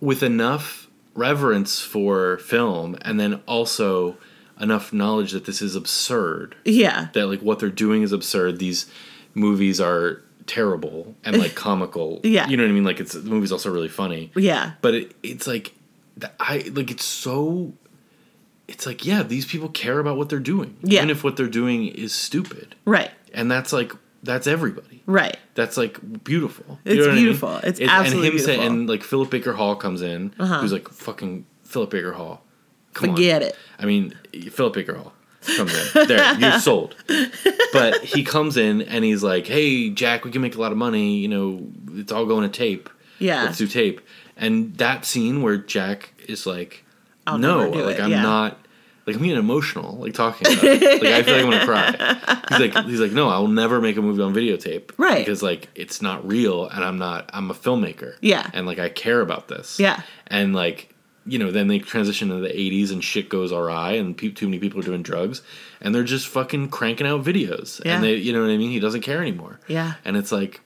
with 0.00 0.22
enough 0.24 0.88
reverence 1.14 1.78
for 1.80 2.38
film 2.38 2.96
and 3.02 3.20
then 3.20 3.40
also 3.46 4.16
enough 4.60 4.92
knowledge 4.92 5.32
that 5.32 5.44
this 5.44 5.60
is 5.62 5.74
absurd 5.76 6.54
yeah, 6.64 7.08
that 7.14 7.26
like 7.26 7.40
what 7.40 7.58
they're 7.58 7.68
doing 7.68 8.02
is 8.02 8.12
absurd 8.12 8.58
these 8.58 8.86
movies 9.34 9.80
are 9.80 10.22
terrible 10.46 11.14
and 11.24 11.38
like 11.38 11.54
comical 11.66 12.20
Yeah. 12.24 12.48
you 12.48 12.56
know 12.56 12.64
what 12.64 12.70
i 12.70 12.72
mean 12.72 12.84
like 12.84 13.00
it's 13.00 13.12
the 13.12 13.20
movie's 13.30 13.52
also 13.52 13.70
really 13.70 13.88
funny 13.88 14.30
yeah, 14.36 14.72
but 14.82 14.94
it, 14.94 15.14
it's 15.22 15.46
like 15.46 15.72
i 16.40 16.58
like 16.72 16.90
it's 16.90 17.04
so 17.04 17.72
it's 18.68 18.86
like 18.86 19.04
yeah 19.06 19.22
these 19.22 19.46
people 19.46 19.68
care 19.68 19.98
about 19.98 20.16
what 20.16 20.28
they're 20.28 20.38
doing 20.40 20.76
Yeah. 20.82 20.98
even 21.00 21.10
if 21.10 21.22
what 21.24 21.36
they're 21.36 21.46
doing 21.46 21.86
is 21.86 22.12
stupid 22.12 22.74
right, 22.84 23.10
and 23.32 23.50
that's 23.50 23.72
like 23.72 23.92
that's 24.24 24.46
everybody 24.46 25.02
right. 25.06 25.36
that's 25.54 25.76
like 25.76 25.98
beautiful. 26.22 26.78
It's 26.84 27.00
what 27.00 27.10
I 27.10 27.14
mean? 27.14 27.24
beautiful. 27.24 27.56
It's 27.56 27.80
absolutely 27.80 28.28
and 28.28 28.38
him 28.38 28.44
say- 28.44 28.64
and 28.64 28.88
like 28.88 29.02
Philip 29.02 29.30
Baker 29.30 29.52
Hall 29.52 29.74
comes 29.74 30.00
in, 30.00 30.32
Uh-huh. 30.38 30.60
who's 30.60 30.72
like 30.72 30.88
fucking 30.88 31.44
Philip 31.64 31.90
Baker 31.90 32.12
Hall. 32.12 32.40
Come 32.94 33.10
on. 33.10 33.16
Forget 33.16 33.42
on. 33.42 33.48
it. 33.48 33.56
I 33.80 33.84
mean, 33.86 34.14
Philip 34.52 34.74
Baker 34.74 34.94
Hall 34.94 35.12
comes 35.56 35.94
in. 35.96 36.06
there, 36.08 36.34
you're 36.38 36.58
sold. 36.60 36.94
But 37.72 38.02
he 38.02 38.24
comes 38.24 38.56
in 38.56 38.82
and 38.82 39.04
he's 39.04 39.22
like, 39.22 39.46
"Hey, 39.46 39.90
Jack, 39.90 40.24
we 40.24 40.30
can 40.30 40.42
make 40.42 40.54
a 40.54 40.60
lot 40.60 40.72
of 40.72 40.78
money. 40.78 41.16
You 41.18 41.28
know, 41.28 41.66
it's 41.94 42.12
all 42.12 42.26
going 42.26 42.48
to 42.50 42.56
tape. 42.58 42.88
Yeah. 43.18 43.44
let's 43.44 43.58
do 43.58 43.66
tape." 43.66 44.00
And 44.36 44.74
that 44.78 45.04
scene 45.04 45.42
where 45.42 45.56
Jack 45.56 46.12
is 46.28 46.46
like, 46.46 46.84
I'll 47.26 47.38
"No, 47.38 47.68
like 47.70 47.98
it, 47.98 48.02
I'm 48.02 48.10
yeah. 48.10 48.22
not." 48.22 48.58
Like 49.04 49.16
I'm 49.16 49.22
getting 49.22 49.36
emotional, 49.36 49.96
like 49.96 50.14
talking 50.14 50.46
about 50.46 50.62
it. 50.62 51.02
Like 51.02 51.12
I 51.12 51.22
feel 51.24 51.34
like 51.34 51.44
I'm 51.44 51.50
gonna 51.50 51.64
cry. 51.66 52.36
He's 52.50 52.72
like, 52.72 52.84
he's 52.86 53.00
like, 53.00 53.10
no, 53.10 53.28
I 53.28 53.38
will 53.40 53.48
never 53.48 53.80
make 53.80 53.96
a 53.96 54.00
movie 54.00 54.22
on 54.22 54.32
videotape, 54.32 54.92
Right. 54.96 55.18
Because 55.18 55.42
like 55.42 55.68
it's 55.74 56.00
not 56.00 56.24
real, 56.24 56.68
and 56.68 56.84
I'm 56.84 56.98
not. 56.98 57.28
I'm 57.32 57.50
a 57.50 57.54
filmmaker, 57.54 58.14
Yeah. 58.20 58.48
and 58.54 58.64
like 58.64 58.78
I 58.78 58.88
care 58.90 59.20
about 59.20 59.48
this, 59.48 59.80
Yeah. 59.80 60.02
And 60.28 60.54
like 60.54 60.91
you 61.26 61.38
know, 61.38 61.50
then 61.50 61.68
they 61.68 61.78
transition 61.78 62.28
to 62.28 62.36
the 62.36 62.48
'80s, 62.48 62.90
and 62.92 63.02
shit 63.02 63.28
goes 63.28 63.52
awry, 63.52 63.92
and 63.92 64.16
pe- 64.16 64.30
too 64.30 64.46
many 64.46 64.58
people 64.58 64.80
are 64.80 64.84
doing 64.84 65.02
drugs, 65.02 65.42
and 65.80 65.94
they're 65.94 66.02
just 66.04 66.26
fucking 66.28 66.68
cranking 66.70 67.06
out 67.06 67.22
videos, 67.24 67.84
Yeah. 67.84 67.94
and 67.96 68.04
they, 68.04 68.14
you 68.16 68.32
know 68.32 68.40
what 68.42 68.50
I 68.50 68.56
mean? 68.56 68.70
He 68.70 68.80
doesn't 68.80 69.02
care 69.02 69.20
anymore, 69.20 69.60
Yeah. 69.68 69.94
And 70.04 70.16
it's 70.16 70.32
like, 70.32 70.60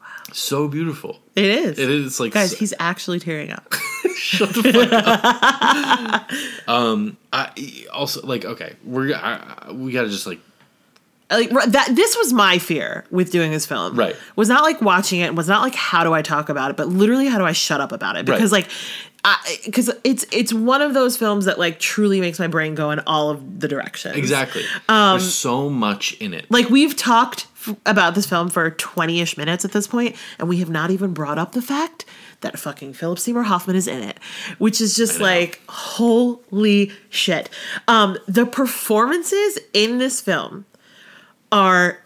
wow. 0.00 0.06
so 0.32 0.68
beautiful. 0.68 1.20
It 1.36 1.44
is. 1.46 1.78
It 1.78 1.90
is 1.90 2.18
like 2.20 2.32
Guys, 2.32 2.52
so- 2.52 2.56
he's 2.56 2.74
actually 2.78 3.20
tearing 3.20 3.50
up. 3.50 3.72
Shut 4.16 4.50
the 4.54 4.62
fuck 4.72 4.92
up. 4.92 6.30
um, 6.68 7.16
I 7.32 7.86
also 7.92 8.24
like 8.26 8.44
okay, 8.44 8.74
we're 8.84 9.14
I, 9.14 9.64
I- 9.68 9.72
we 9.72 9.92
gotta 9.92 10.08
just 10.08 10.26
like 10.26 10.38
like 11.30 11.50
that 11.50 11.88
this 11.94 12.16
was 12.16 12.32
my 12.32 12.58
fear 12.58 13.04
with 13.10 13.30
doing 13.30 13.50
this 13.50 13.66
film 13.66 13.96
Right. 13.96 14.14
was 14.36 14.48
not 14.48 14.62
like 14.62 14.80
watching 14.82 15.20
it 15.20 15.34
was 15.34 15.48
not 15.48 15.62
like 15.62 15.74
how 15.74 16.04
do 16.04 16.12
i 16.12 16.20
talk 16.22 16.48
about 16.48 16.70
it 16.70 16.76
but 16.76 16.88
literally 16.88 17.26
how 17.26 17.38
do 17.38 17.44
i 17.44 17.52
shut 17.52 17.80
up 17.80 17.92
about 17.92 18.16
it 18.16 18.28
Right. 18.28 18.36
because 18.36 18.52
like 18.52 18.68
because 19.64 19.90
it's 20.04 20.26
it's 20.32 20.52
one 20.52 20.82
of 20.82 20.92
those 20.92 21.16
films 21.16 21.46
that 21.46 21.58
like 21.58 21.78
truly 21.78 22.20
makes 22.20 22.38
my 22.38 22.46
brain 22.46 22.74
go 22.74 22.90
in 22.90 23.00
all 23.06 23.30
of 23.30 23.58
the 23.60 23.66
directions 23.68 24.16
exactly. 24.16 24.62
Um, 24.88 25.18
There's 25.18 25.34
so 25.34 25.70
much 25.70 26.12
in 26.20 26.34
it. 26.34 26.44
like 26.50 26.68
we've 26.68 26.94
talked 26.94 27.46
f- 27.66 27.74
about 27.86 28.14
this 28.14 28.26
film 28.26 28.50
for 28.50 28.70
20ish 28.72 29.38
minutes 29.38 29.64
at 29.64 29.72
this 29.72 29.86
point 29.86 30.14
and 30.38 30.46
we 30.46 30.58
have 30.58 30.68
not 30.68 30.90
even 30.90 31.14
brought 31.14 31.38
up 31.38 31.52
the 31.52 31.62
fact 31.62 32.04
that 32.42 32.58
fucking 32.58 32.92
Philip 32.92 33.18
Seymour 33.18 33.44
Hoffman 33.44 33.76
is 33.76 33.88
in 33.88 34.02
it 34.02 34.18
which 34.58 34.78
is 34.82 34.94
just 34.94 35.20
like 35.20 35.62
holy 35.70 36.92
shit 37.08 37.48
um 37.88 38.18
the 38.28 38.44
performances 38.44 39.58
in 39.72 39.96
this 39.96 40.20
film 40.20 40.66
are 41.54 42.00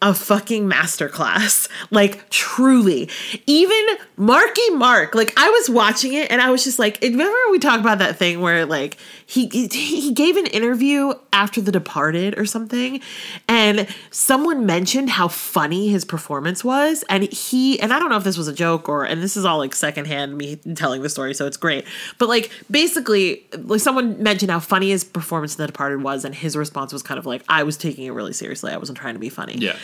a 0.00 0.14
fucking 0.14 0.70
masterclass. 0.70 1.68
Like 1.90 2.30
truly. 2.30 3.08
Even 3.46 3.84
Marky 4.16 4.70
Mark, 4.70 5.14
like 5.14 5.32
I 5.36 5.48
was 5.48 5.70
watching 5.70 6.14
it 6.14 6.30
and 6.30 6.40
I 6.40 6.50
was 6.50 6.64
just 6.64 6.78
like, 6.78 6.98
remember 7.02 7.36
we 7.50 7.58
talked 7.58 7.80
about 7.80 7.98
that 7.98 8.16
thing 8.16 8.40
where 8.40 8.66
like 8.66 8.96
he 9.28 9.48
he, 9.48 10.12
gave 10.12 10.36
an 10.36 10.46
interview 10.46 11.12
after 11.32 11.60
The 11.60 11.72
Departed 11.72 12.38
or 12.38 12.46
something 12.46 13.00
and 13.48 13.88
someone 14.10 14.64
mentioned 14.64 15.10
how 15.10 15.26
funny 15.26 15.88
his 15.88 16.04
performance 16.04 16.64
was 16.64 17.04
and 17.10 17.24
he 17.24 17.78
and 17.80 17.92
I 17.92 17.98
don't 17.98 18.08
know 18.08 18.16
if 18.16 18.24
this 18.24 18.38
was 18.38 18.46
a 18.46 18.52
joke 18.52 18.88
or 18.88 19.04
and 19.04 19.20
this 19.20 19.36
is 19.36 19.44
all 19.44 19.58
like 19.58 19.74
secondhand 19.74 20.38
me 20.38 20.56
telling 20.76 21.02
the 21.02 21.08
story 21.08 21.34
so 21.34 21.46
it's 21.46 21.56
great. 21.56 21.84
But 22.18 22.28
like 22.28 22.50
basically 22.70 23.44
like 23.58 23.80
someone 23.80 24.22
mentioned 24.22 24.52
how 24.52 24.60
funny 24.60 24.90
his 24.90 25.02
performance 25.02 25.56
in 25.56 25.62
The 25.62 25.66
Departed 25.66 26.02
was 26.02 26.24
and 26.24 26.34
his 26.34 26.56
response 26.56 26.92
was 26.92 27.02
kind 27.02 27.18
of 27.18 27.26
like 27.26 27.42
I 27.48 27.64
was 27.64 27.76
taking 27.76 28.06
it 28.06 28.12
really 28.12 28.32
seriously. 28.32 28.72
I 28.72 28.76
wasn't 28.76 28.98
trying 28.98 29.14
to 29.14 29.20
be 29.20 29.28
funny. 29.28 29.56
Yeah. 29.58 29.76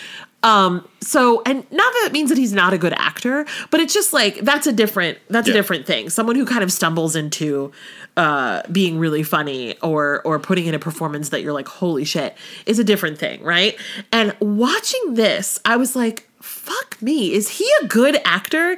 Um, 0.44 0.86
so 1.00 1.40
and 1.46 1.58
not 1.70 1.92
that 1.92 2.04
it 2.06 2.12
means 2.12 2.28
that 2.30 2.38
he's 2.38 2.52
not 2.52 2.72
a 2.72 2.78
good 2.78 2.92
actor, 2.94 3.46
but 3.70 3.78
it's 3.80 3.94
just 3.94 4.12
like 4.12 4.38
that's 4.40 4.66
a 4.66 4.72
different 4.72 5.18
that's 5.28 5.46
Yeah. 5.46 5.54
a 5.54 5.56
different 5.56 5.86
thing. 5.86 6.10
Someone 6.10 6.34
who 6.36 6.44
kind 6.44 6.62
of 6.64 6.72
stumbles 6.72 7.14
into 7.16 7.70
uh 8.16 8.62
being 8.70 8.98
really 8.98 9.22
funny 9.22 9.78
or 9.80 10.20
or 10.24 10.38
putting 10.38 10.66
in 10.66 10.74
a 10.74 10.78
performance 10.78 11.28
that 11.30 11.42
you're 11.42 11.52
like, 11.52 11.68
holy 11.68 12.04
shit, 12.04 12.36
is 12.66 12.78
a 12.78 12.84
different 12.84 13.18
thing, 13.18 13.42
right? 13.42 13.76
And 14.10 14.34
watching 14.40 15.14
this, 15.14 15.60
I 15.64 15.76
was 15.76 15.94
like, 15.94 16.28
fuck 16.40 17.00
me, 17.00 17.32
is 17.32 17.48
he 17.48 17.68
a 17.82 17.86
good 17.86 18.18
actor? 18.24 18.76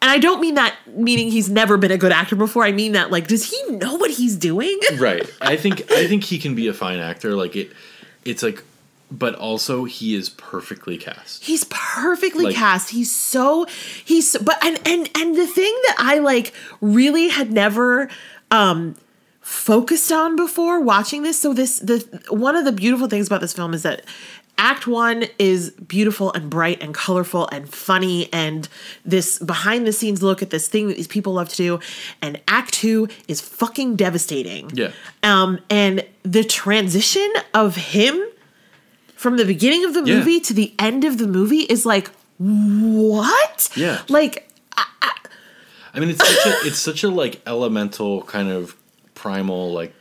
And 0.00 0.10
I 0.12 0.18
don't 0.18 0.40
mean 0.40 0.54
that 0.54 0.76
meaning 0.94 1.30
he's 1.30 1.48
never 1.50 1.76
been 1.76 1.90
a 1.90 1.98
good 1.98 2.12
actor 2.12 2.36
before. 2.36 2.64
I 2.64 2.70
mean 2.72 2.92
that 2.92 3.10
like, 3.10 3.26
does 3.28 3.50
he 3.50 3.76
know 3.76 3.96
what 3.96 4.10
he's 4.12 4.36
doing? 4.36 4.78
right 4.98 5.28
i 5.40 5.56
think 5.56 5.90
i 5.90 6.06
think 6.10 6.22
he 6.24 6.38
can 6.38 6.54
be 6.54 6.68
a 6.68 6.74
fine 6.74 6.98
actor 6.98 7.34
like 7.34 7.56
it 7.56 7.72
it's 8.24 8.42
like 8.42 8.62
but 9.10 9.34
also 9.34 9.84
he 9.84 10.14
is 10.14 10.28
perfectly 10.30 10.98
cast 10.98 11.44
He's 11.44 11.64
perfectly 11.70 12.46
Like- 12.46 12.56
cast. 12.56 12.90
He's 12.90 13.10
so 13.14 13.66
he's 14.04 14.30
so, 14.32 14.40
but 14.40 14.62
and 14.64 14.78
and 14.86 15.08
and 15.16 15.36
the 15.36 15.46
thing 15.46 15.74
that 15.86 15.96
I 15.98 16.18
like 16.18 16.52
really 16.80 17.28
had 17.28 17.50
never 17.52 18.08
um 18.50 18.96
focused 19.40 20.12
on 20.12 20.36
before 20.36 20.78
watching 20.80 21.22
this. 21.22 21.38
So 21.38 21.54
this 21.54 21.78
the 21.78 22.06
one 22.28 22.54
of 22.54 22.64
the 22.66 22.72
beautiful 22.72 23.08
things 23.08 23.26
about 23.26 23.40
this 23.40 23.52
film 23.54 23.72
is 23.72 23.82
that 23.82 24.02
act 24.60 24.88
1 24.88 25.24
is 25.38 25.70
beautiful 25.70 26.32
and 26.32 26.50
bright 26.50 26.82
and 26.82 26.92
colorful 26.92 27.48
and 27.52 27.72
funny 27.72 28.28
and 28.32 28.68
this 29.04 29.38
behind 29.38 29.86
the 29.86 29.92
scenes 29.92 30.20
look 30.20 30.42
at 30.42 30.50
this 30.50 30.66
thing 30.66 30.88
that 30.88 30.96
these 30.96 31.06
people 31.06 31.32
love 31.34 31.48
to 31.48 31.56
do 31.56 31.80
and 32.20 32.40
act 32.48 32.74
2 32.74 33.08
is 33.28 33.40
fucking 33.40 33.94
devastating. 33.96 34.68
Yeah. 34.74 34.90
Um 35.22 35.60
and 35.70 36.04
the 36.24 36.42
transition 36.44 37.32
of 37.54 37.76
him 37.76 38.20
from 39.18 39.36
the 39.36 39.44
beginning 39.44 39.84
of 39.84 39.92
the 39.94 40.02
Yeah. 40.04 40.16
movie 40.18 40.40
to 40.40 40.54
the 40.54 40.72
end 40.78 41.04
of 41.04 41.18
the 41.18 41.26
movie 41.26 41.62
is 41.62 41.84
like 41.84 42.10
what? 42.38 43.68
Yeah. 43.76 44.02
Like 44.08 44.48
I 45.94 46.00
mean, 46.00 46.10
it's 46.10 46.26
such 46.26 46.46
a 46.46 46.50
it's 46.66 46.78
such 46.78 47.02
a 47.04 47.08
like 47.08 47.40
elemental 47.46 48.22
kind 48.22 48.48
of 48.48 48.76
primal 49.14 49.72
like 49.72 49.92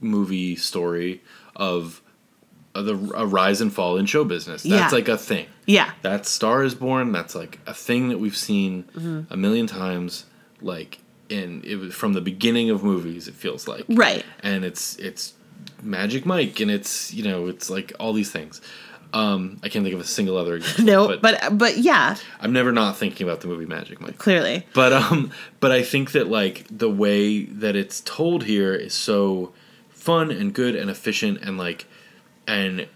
movie 0.00 0.56
story 0.56 1.22
of, 1.56 2.00
of 2.74 2.84
the 2.86 2.94
a 3.14 3.26
rise 3.26 3.60
and 3.60 3.72
fall 3.72 3.96
in 3.96 4.06
show 4.06 4.24
business. 4.24 4.62
That's 4.62 4.92
Yeah. 4.92 4.96
like 4.98 5.08
a 5.08 5.18
thing. 5.18 5.46
yeah. 5.66 5.92
That 6.02 6.26
Star 6.26 6.62
is 6.62 6.74
Born. 6.74 7.12
That's 7.12 7.34
like 7.34 7.58
a 7.66 7.74
thing 7.74 8.08
that 8.10 8.18
we've 8.18 8.36
seen 8.36 8.84
Mm-hmm. 8.96 9.32
a 9.32 9.36
million 9.36 9.66
times. 9.66 10.26
Like 10.60 11.00
in 11.28 11.62
it 11.64 11.76
was 11.76 11.94
from 11.94 12.12
the 12.12 12.20
beginning 12.20 12.70
of 12.70 12.84
movies. 12.84 13.26
It 13.26 13.34
feels 13.34 13.66
like 13.66 13.84
Right. 13.88 14.24
and 14.42 14.64
it's 14.64 14.96
it's 14.96 15.32
Magic 15.82 16.24
Mike, 16.24 16.60
and 16.60 16.70
it's 16.70 17.12
you 17.12 17.24
know 17.24 17.48
it's 17.48 17.68
like 17.68 17.92
all 17.98 18.12
these 18.12 18.30
things. 18.30 18.60
Um, 19.14 19.58
I 19.62 19.68
can't 19.68 19.84
think 19.84 19.94
of 19.94 20.00
a 20.00 20.04
single 20.04 20.38
other 20.38 20.54
example. 20.56 20.84
No, 20.84 21.18
but 21.18 21.58
but 21.58 21.78
yeah, 21.78 22.16
I'm 22.40 22.52
never 22.52 22.72
not 22.72 22.96
thinking 22.96 23.26
about 23.26 23.40
the 23.40 23.48
movie 23.48 23.66
Magic 23.66 24.00
Mike. 24.00 24.18
clearly. 24.18 24.66
But 24.74 24.92
um, 24.92 25.32
but 25.60 25.70
I 25.72 25.82
think 25.82 26.12
that 26.12 26.28
like 26.28 26.64
the 26.70 26.90
way 26.90 27.44
that 27.44 27.76
it's 27.76 28.00
told 28.00 28.44
here 28.44 28.74
is 28.74 28.94
so 28.94 29.52
fun 29.90 30.30
and 30.30 30.52
good 30.52 30.74
and 30.74 30.90
efficient 30.90 31.42
and 31.42 31.58
like 31.58 31.86
and 32.46 32.88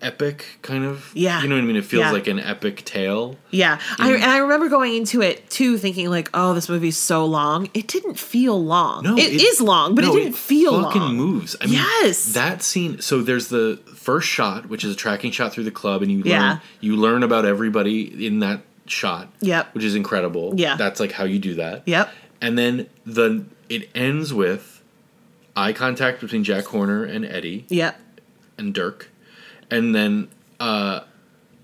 epic 0.00 0.44
kind 0.62 0.84
of. 0.84 1.10
Yeah. 1.14 1.42
You 1.42 1.48
know 1.48 1.54
what 1.56 1.62
I 1.62 1.66
mean? 1.66 1.76
It 1.76 1.84
feels 1.84 2.02
Yeah. 2.04 2.10
like 2.12 2.26
an 2.26 2.38
epic 2.38 2.84
tale. 2.84 3.36
Yeah. 3.50 3.78
I 3.98 4.12
and 4.12 4.24
I 4.24 4.38
remember 4.38 4.68
going 4.68 4.94
into 4.94 5.20
it 5.22 5.48
too 5.50 5.78
thinking 5.78 6.08
like, 6.10 6.30
"Oh, 6.34 6.54
this 6.54 6.68
movie's 6.68 6.96
so 6.96 7.24
long." 7.24 7.68
It 7.74 7.88
didn't 7.88 8.18
feel 8.18 8.62
long. 8.62 9.04
No, 9.04 9.16
it 9.16 9.32
is 9.32 9.60
long, 9.60 9.94
but 9.94 10.04
no, 10.04 10.12
it 10.14 10.18
didn't 10.20 10.36
feel 10.36 10.82
fucking 10.82 11.00
long. 11.02 11.16
moves. 11.16 11.56
I 11.60 11.66
mean, 11.66 11.74
Yes. 11.74 12.32
that 12.34 12.62
scene. 12.62 13.00
So 13.00 13.22
there's 13.22 13.48
the 13.48 13.78
first 13.94 14.28
shot, 14.28 14.68
which 14.68 14.84
is 14.84 14.92
a 14.92 14.96
tracking 14.96 15.30
shot 15.30 15.52
through 15.52 15.64
the 15.64 15.70
club, 15.70 16.02
and 16.02 16.10
you 16.10 16.22
Yeah. 16.24 16.40
learn 16.48 16.60
you 16.80 16.96
learn 16.96 17.22
about 17.22 17.44
everybody 17.44 18.26
in 18.26 18.40
that 18.40 18.62
shot. 18.86 19.28
Yep. 19.40 19.74
which 19.74 19.84
is 19.84 19.94
incredible. 19.94 20.54
Yeah. 20.56 20.76
that's 20.76 21.00
like 21.00 21.12
how 21.12 21.24
you 21.24 21.38
do 21.38 21.54
that. 21.54 21.82
Yep. 21.86 22.12
and 22.40 22.58
then 22.58 22.86
the 23.06 23.44
it 23.68 23.88
ends 23.94 24.34
with 24.34 24.82
eye 25.56 25.72
contact 25.72 26.20
between 26.20 26.42
Jack 26.44 26.64
Horner 26.66 27.04
and 27.04 27.24
Eddie 27.24 27.64
Yep. 27.68 27.98
and 28.58 28.74
Dirk, 28.74 29.08
and 29.72 29.94
then 29.94 30.28
uh, 30.60 31.00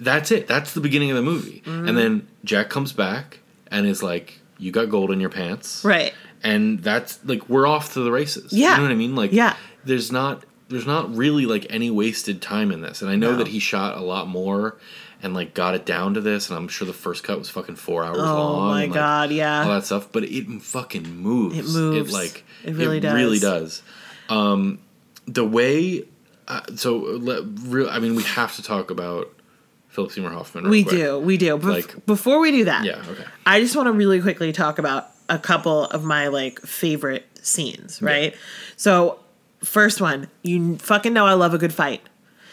that's 0.01 0.31
it. 0.33 0.47
That's 0.49 0.75
the 0.75 0.81
beginning 0.81 1.11
of 1.11 1.17
the 1.17 1.23
movie, 1.23 1.63
Mm-hmm. 1.67 1.89
and 1.89 1.97
then 1.99 2.29
Jack 2.45 2.71
comes 2.71 2.93
back 2.93 3.39
and 3.71 3.87
is 3.87 4.03
like, 4.03 4.41
"You 4.59 4.73
got 4.73 4.87
gold 4.91 5.11
in 5.11 5.21
your 5.21 5.31
pants," 5.31 5.85
Right. 5.85 6.13
and 6.43 6.83
that's 6.83 7.19
like 7.25 7.49
we're 7.49 7.67
off 7.67 7.93
to 7.95 8.01
the 8.01 8.11
races. 8.11 8.53
Yeah. 8.53 8.71
you 8.73 8.77
know 8.79 8.83
what 8.85 8.93
I 8.93 8.97
mean. 8.97 9.15
Like, 9.15 9.33
Yeah. 9.33 9.55
there's 9.85 10.11
not 10.11 10.45
there's 10.69 10.87
not 10.87 11.15
really 11.17 11.47
like 11.47 11.67
any 11.71 11.91
wasted 11.91 12.43
time 12.43 12.71
in 12.73 12.81
this, 12.83 13.01
and 13.03 13.11
I 13.11 13.17
know 13.17 13.33
No. 13.33 13.39
that 13.39 13.49
he 13.49 13.59
shot 13.59 13.97
a 13.97 14.03
lot 14.03 14.29
more 14.29 14.77
and 15.23 15.33
like 15.35 15.53
got 15.55 15.75
it 15.75 15.85
down 15.87 16.15
to 16.15 16.21
this, 16.21 16.49
and 16.51 16.59
I'm 16.59 16.69
sure 16.69 16.87
the 16.87 16.93
first 16.93 17.25
cut 17.25 17.39
was 17.39 17.49
fucking 17.51 17.77
four 17.77 18.05
hours 18.05 18.19
Oh 18.21 18.25
long. 18.25 18.69
my 18.69 18.83
and, 18.83 18.93
like, 18.93 19.01
god, 19.01 19.31
yeah. 19.33 19.63
all 19.65 19.71
that 19.71 19.85
stuff, 19.87 20.09
but 20.13 20.25
it 20.25 20.47
fucking 20.63 21.09
moves. 21.17 21.59
It 21.59 21.65
moves. 21.65 22.11
It 22.11 22.13
like 22.15 22.45
It 22.65 22.75
really 22.77 23.01
really 23.01 23.39
does. 23.41 23.83
does. 24.29 24.37
Um, 24.37 24.79
the 25.27 25.45
way, 25.45 26.05
uh, 26.49 26.61
so 26.75 26.97
let, 26.97 27.43
real. 27.61 27.89
I 27.89 27.99
mean, 28.01 28.15
we 28.17 28.25
have 28.25 28.57
to 28.57 28.63
talk 28.63 28.91
about 28.91 29.33
Philip 29.89 30.11
Seymour 30.13 30.31
Hoffman. 30.31 30.69
we 30.69 30.83
quick. 30.83 30.97
do. 30.97 31.19
We 31.21 31.37
do. 31.37 31.57
Bef- 31.59 31.65
Like- 31.65 32.07
before 32.07 32.41
we 32.41 32.51
do 32.51 32.65
that. 32.65 32.85
Yeah. 32.85 33.03
Okay. 33.09 33.25
I 33.47 33.61
just 33.61 33.77
want 33.77 33.87
to 33.87 33.93
really 33.93 34.21
quickly 34.21 34.53
talk 34.53 34.79
about 34.79 35.09
a 35.29 35.39
couple 35.39 35.85
of 35.85 36.05
my 36.05 36.29
like 36.29 36.59
favorite 36.61 37.27
scenes, 37.43 38.03
right? 38.03 38.35
So, 38.77 39.19
first 39.63 40.01
one, 40.01 40.29
you 40.43 40.77
fucking 40.79 41.13
know 41.13 41.27
I 41.27 41.35
love 41.35 41.55
a 41.55 41.59
good 41.59 41.73
fight. 41.73 42.01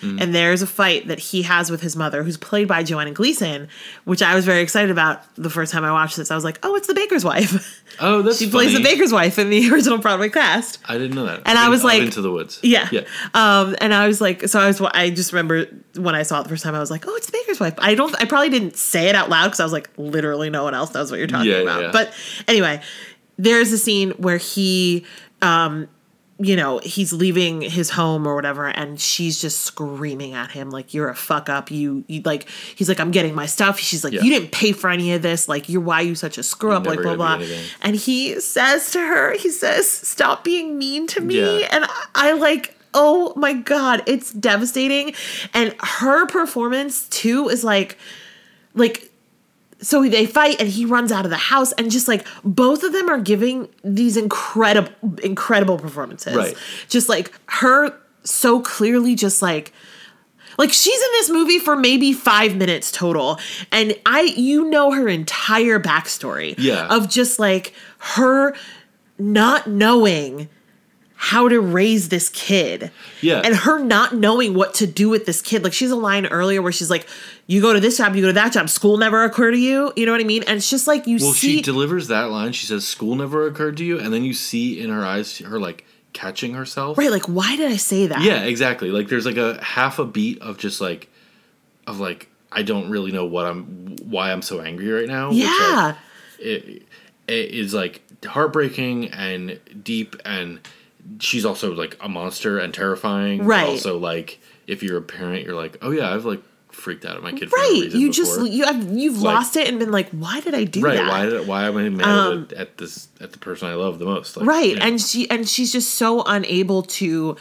Mm-hmm. 0.06 0.22
And 0.22 0.36
there's 0.36 0.62
a 0.62 0.68
fight 0.68 1.08
that 1.08 1.20
he 1.20 1.42
has 1.44 1.72
with 1.72 1.82
his 1.82 1.96
mother, 1.96 2.24
who's 2.24 2.38
played 2.38 2.68
by 2.68 2.84
Joanna 2.84 3.12
Gleason, 3.12 3.68
which 4.04 4.22
I 4.22 4.36
was 4.36 4.46
very 4.46 4.62
excited 4.62 4.92
about 4.92 5.24
the 5.36 5.50
first 5.50 5.72
time 5.72 5.84
I 5.84 5.92
watched 5.92 6.18
this. 6.18 6.32
I 6.32 6.36
was 6.36 6.44
like, 6.44 6.60
"Oh, 6.64 6.76
it's 6.76 6.88
the 6.88 6.94
baker's 6.94 7.26
wife." 7.26 7.82
Oh, 7.98 8.22
that's 8.24 8.40
she 8.40 8.50
plays 8.50 8.74
the 8.74 8.84
baker's 8.84 9.14
wife 9.14 9.40
in 9.40 9.50
the 9.50 9.70
original 9.72 9.98
Broadway 9.98 10.28
cast. 10.28 10.80
I 10.86 10.98
didn't 10.98 11.16
know 11.16 11.28
that. 11.28 11.44
And 11.46 11.58
I 11.58 11.66
I've 11.66 11.70
was 11.70 11.82
like- 11.82 12.02
into 12.02 12.20
the 12.22 12.32
woods. 12.32 12.60
Yeah. 12.62 12.90
Yeah. 12.92 13.02
Um, 13.34 13.74
and 13.80 13.94
I 13.94 14.06
was 14.08 14.20
like, 14.20 14.50
so 14.50 14.60
I 14.60 14.68
was, 14.68 14.82
I 14.82 15.12
just 15.12 15.32
remember 15.32 15.66
when 15.96 16.14
I 16.14 16.24
saw 16.24 16.42
it 16.42 16.44
the 16.44 16.50
first 16.50 16.64
time, 16.64 16.76
I 16.76 16.80
was 16.80 16.92
like, 16.92 17.08
oh, 17.08 17.16
it's 17.16 17.28
the 17.28 17.32
baker's 17.32 17.62
wife. 17.62 17.76
I 17.78 17.96
don't, 17.96 18.14
I 18.22 18.26
probably 18.26 18.50
didn't 18.50 18.76
say 18.76 19.08
it 19.08 19.16
out 19.16 19.30
loud 19.30 19.46
because 19.46 19.62
I 19.62 19.64
was 19.64 19.72
like, 19.72 19.90
literally 19.96 20.50
no 20.50 20.66
one 20.66 20.74
else 20.74 20.94
knows 20.94 21.10
what 21.10 21.20
you're 21.20 21.28
talking 21.28 21.50
yeah, 21.50 21.60
about. 21.60 21.82
yeah. 21.84 21.92
But 21.94 22.14
anyway, 22.50 22.82
there's 23.38 23.72
a 23.72 23.78
scene 23.78 24.12
where 24.12 24.38
he, 24.38 25.06
um, 25.42 25.88
you 26.38 26.58
know, 26.58 26.80
he's 26.80 27.14
leaving 27.14 27.62
his 27.62 27.92
home 27.92 28.28
or 28.28 28.36
whatever, 28.36 28.68
and 28.68 29.00
she's 29.00 29.40
just 29.40 29.62
screaming 29.62 30.34
at 30.34 30.52
him 30.52 30.70
like, 30.70 30.94
"You're 30.94 31.08
a 31.08 31.16
fuck 31.16 31.48
up." 31.48 31.72
You, 31.72 32.04
you 32.08 32.22
like, 32.26 32.50
he's 32.76 32.90
like, 32.90 33.00
"I'm 33.00 33.12
getting 33.12 33.34
my 33.34 33.46
stuff." 33.46 33.80
She's 33.80 34.04
like, 34.04 34.12
Yeah. 34.12 34.22
"You 34.22 34.32
didn't 34.32 34.52
pay 34.52 34.74
for 34.74 34.90
any 34.90 35.14
of 35.14 35.22
this. 35.22 35.48
Like, 35.48 35.70
you're 35.70 35.82
why 35.82 36.02
you 36.02 36.14
such 36.14 36.38
a 36.38 36.44
screw 36.44 36.74
up." 36.74 36.86
Like, 36.86 37.02
blah 37.02 37.16
blah. 37.16 37.42
And 37.82 37.96
he 37.96 38.40
says 38.42 38.92
to 38.92 39.00
her, 39.00 39.38
he 39.38 39.50
says, 39.50 39.90
"Stop 39.90 40.44
being 40.44 40.78
mean 40.78 41.08
to 41.08 41.22
me." 41.22 41.62
Yeah. 41.62 41.70
And 41.72 41.86
I, 41.86 42.06
I 42.16 42.32
like, 42.34 42.76
oh 42.94 43.34
my 43.36 43.54
god, 43.54 44.04
it's 44.06 44.32
devastating. 44.32 45.14
And 45.54 45.74
her 45.82 46.26
performance 46.28 47.08
too 47.10 47.50
is 47.50 47.64
like, 47.64 47.98
like. 48.74 49.12
So 49.82 50.08
they 50.08 50.26
fight 50.26 50.60
and 50.60 50.70
he 50.70 50.86
runs 50.86 51.12
out 51.12 51.26
of 51.26 51.32
the 51.32 51.38
house 51.38 51.72
and 51.74 51.92
just 51.92 52.08
like 52.08 52.26
both 52.44 52.84
of 52.84 52.94
them 52.94 53.10
are 53.10 53.20
giving 53.20 53.68
these 53.84 54.18
incredible 54.18 54.92
incredible 55.24 55.78
performances. 55.78 56.36
Right. 56.36 56.56
Just 56.90 57.10
like 57.10 57.32
her 57.48 57.96
so 58.24 58.60
clearly 58.62 59.14
just 59.16 59.42
like 59.42 59.72
like 60.58 60.72
she's 60.72 61.00
in 61.02 61.10
this 61.12 61.30
movie 61.30 61.60
for 61.60 61.76
maybe 61.76 62.12
five 62.14 62.56
minutes 62.56 62.92
total 62.92 63.38
and 63.72 63.96
i 64.06 64.22
you 64.36 64.68
know 64.68 64.92
her 64.92 65.08
entire 65.08 65.80
backstory 65.80 66.56
Yeah. 66.58 66.88
of 66.88 67.08
just 67.08 67.38
like 67.38 67.74
her 68.00 68.56
not 69.20 69.68
knowing 69.68 70.50
how 71.30 71.48
to 71.50 71.60
raise 71.60 72.10
this 72.10 72.30
kid 72.30 72.92
Yeah. 73.22 73.42
and 73.44 73.56
her 73.56 73.80
not 73.80 74.14
knowing 74.16 74.54
what 74.54 74.76
to 74.76 74.86
do 74.86 75.10
with 75.10 75.26
this 75.26 75.42
kid 75.42 75.64
like 75.64 75.74
she's 75.74 75.90
a 75.90 75.96
line 75.96 76.28
earlier 76.28 76.62
where 76.62 76.72
she's 76.72 76.90
like 76.92 77.08
you 77.48 77.62
go 77.62 77.74
to 77.74 77.80
this 77.80 77.98
job 77.98 78.16
you 78.16 78.22
go 78.22 78.28
to 78.28 78.34
that 78.34 78.54
job 78.54 78.70
school 78.70 78.98
never 78.98 79.24
occurred 79.24 79.52
to 79.52 79.58
you 79.58 79.92
you 79.96 80.06
know 80.06 80.12
what 80.12 80.22
i 80.22 80.24
mean 80.24 80.44
and 80.44 80.58
it's 80.58 80.70
just 80.70 80.86
like 80.86 81.08
you 81.08 81.18
Well, 81.20 81.34
see 81.34 81.56
she 81.58 81.62
delivers 81.62 82.10
that 82.10 82.30
line. 82.30 82.52
She 82.52 82.68
says, 82.68 82.86
"School 82.88 83.16
never 83.16 83.48
occurred 83.48 83.78
to 83.78 83.84
you," 83.84 83.98
and 84.00 84.14
then 84.14 84.24
you 84.24 84.34
see 84.34 84.80
in 84.80 84.90
her 84.92 85.04
eyes 85.04 85.40
her 85.40 85.60
like 85.60 85.84
catching 86.14 86.54
herself. 86.54 86.98
right 86.98 87.10
like 87.12 87.24
why 87.26 87.56
did 87.56 87.72
i 87.72 87.76
say 87.78 88.06
that 88.08 88.22
Yeah, 88.22 88.44
exactly. 88.44 88.90
Like 88.92 89.08
there's 89.10 89.26
like 89.26 89.38
a 89.38 89.62
half 89.64 89.98
a 90.00 90.06
beat 90.06 90.42
of 90.42 90.58
just 90.60 90.80
like 90.80 91.10
of 91.88 92.00
like 92.00 92.30
I 92.52 92.62
don't 92.62 92.90
really 92.90 93.12
know 93.12 93.26
what 93.26 93.46
I'm 93.48 93.96
why 94.04 94.32
I'm 94.32 94.42
so 94.44 94.62
angry 94.62 94.90
right 94.92 95.08
now. 95.08 95.30
which, 95.30 95.40
like, 95.44 95.50
Yeah. 95.50 95.96
it, 96.40 96.84
it 97.28 97.50
is 97.52 97.74
like 97.74 98.02
heartbreaking 98.26 99.10
and 99.10 99.60
deep 99.84 100.16
and 100.24 100.60
she's 101.20 101.46
also 101.46 101.74
like 101.74 101.98
a 102.02 102.10
monster 102.10 102.58
and 102.60 102.74
terrifying 102.74 103.44
Right. 103.46 103.68
also 103.68 103.98
like 103.98 104.40
if 104.68 104.82
you're 104.84 104.98
a 104.98 105.02
parent 105.02 105.46
you're 105.46 105.56
like 105.56 105.78
oh 105.82 105.92
yeah 105.92 106.14
i've 106.14 106.26
like 106.26 106.42
freaked 106.72 107.06
out 107.06 107.16
at 107.16 107.24
my 107.24 107.32
kid 107.32 107.50
right. 107.56 107.90
You 107.94 108.12
just 108.12 108.34
before. 108.34 108.48
you 108.48 108.66
have 108.66 108.92
you've 108.92 109.22
Like- 109.22 109.36
lost 109.36 109.56
it 109.56 109.70
and 109.70 109.80
been 109.80 109.92
like, 109.92 110.10
why 110.10 110.42
did 110.42 110.54
I 110.54 110.66
do 110.66 110.82
right 110.82 110.98
that? 110.98 111.08
why 111.08 111.26
did, 111.26 111.48
why 111.48 111.66
am 111.68 111.78
i 111.78 111.88
mad 111.88 112.06
Um, 112.08 112.48
at, 112.52 112.54
at 112.58 112.78
this 112.78 113.08
at 113.22 113.32
the 113.32 113.38
person 113.40 113.70
i 113.70 113.76
love 113.76 113.98
the 114.00 114.06
most 114.06 114.36
like, 114.36 114.46
right 114.46 114.76
yeah. 114.76 114.86
and 114.86 115.00
she 115.02 115.30
and 115.30 115.48
she's 115.48 115.72
just 115.72 115.96
so 115.96 116.22
unable 116.24 116.82
to 116.84 117.38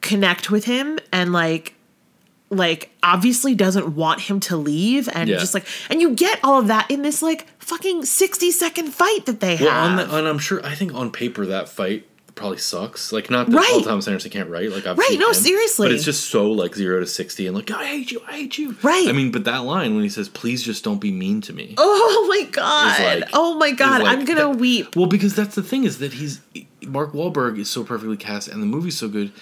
connect 0.00 0.50
with 0.50 0.64
him 0.64 0.98
and 1.12 1.32
like 1.32 1.74
like 2.48 2.90
obviously 3.02 3.54
doesn't 3.54 3.94
want 3.96 4.22
him 4.22 4.38
to 4.40 4.56
leave 4.56 5.08
and 5.12 5.28
Yeah. 5.28 5.36
just 5.38 5.52
like 5.54 5.66
and 5.90 6.00
you 6.00 6.14
get 6.14 6.38
all 6.44 6.58
of 6.60 6.68
that 6.68 6.90
in 6.90 7.02
this 7.02 7.20
like 7.22 7.46
fucking 7.58 8.04
60 8.04 8.50
second 8.52 8.88
fight 8.92 9.26
that 9.26 9.40
they 9.40 9.56
well 9.60 9.70
have 9.70 9.90
on 9.90 9.96
the, 10.08 10.16
and 10.16 10.28
i'm 10.28 10.38
sure 10.38 10.64
i 10.64 10.74
think 10.74 10.94
on 10.94 11.10
paper 11.10 11.46
that 11.46 11.68
fight 11.68 12.06
probably 12.36 12.58
sucks 12.58 13.12
like 13.12 13.30
not 13.30 13.48
that 13.50 13.56
Right. 13.56 13.68
Paul 13.72 13.82
Thomas 13.82 14.06
Anderson 14.06 14.30
can't 14.30 14.48
write 14.50 14.70
like 14.70 14.86
I've 14.86 14.96
Right, 14.98 15.16
no, 15.18 15.28
him, 15.28 15.34
seriously. 15.34 15.88
but 15.88 15.94
it's 15.94 16.04
just 16.04 16.28
so 16.30 16.52
like 16.52 16.74
zero 16.76 17.00
to 17.00 17.06
sixty 17.06 17.46
and 17.46 17.56
like 17.56 17.70
I 17.70 17.84
hate 17.86 18.12
you 18.12 18.20
I 18.28 18.32
hate 18.32 18.58
you 18.58 18.76
Right. 18.82 19.08
I 19.08 19.12
mean 19.12 19.32
but 19.32 19.44
that 19.44 19.64
line 19.64 19.94
when 19.94 20.04
he 20.04 20.10
says 20.10 20.28
please 20.28 20.62
just 20.62 20.84
don't 20.84 21.00
be 21.00 21.10
mean 21.10 21.40
to 21.40 21.52
me 21.54 21.74
oh 21.78 22.26
my 22.28 22.48
god 22.50 23.00
like- 23.22 23.30
oh 23.32 23.54
my 23.54 23.72
god 23.72 24.02
like- 24.02 24.18
i'm 24.18 24.24
gonna 24.26 24.40
that- 24.52 24.58
weep 24.58 24.94
Well, 24.94 25.06
because 25.06 25.34
that's 25.34 25.54
the 25.54 25.62
thing 25.62 25.84
is 25.84 25.98
that 25.98 26.12
he's 26.12 26.40
Mark 26.86 27.12
Wahlberg 27.14 27.58
is 27.58 27.68
so 27.68 27.82
perfectly 27.82 28.16
cast, 28.16 28.46
and 28.46 28.62
the 28.62 28.66
movie's 28.66 28.96
so 28.96 29.08
good 29.08 29.32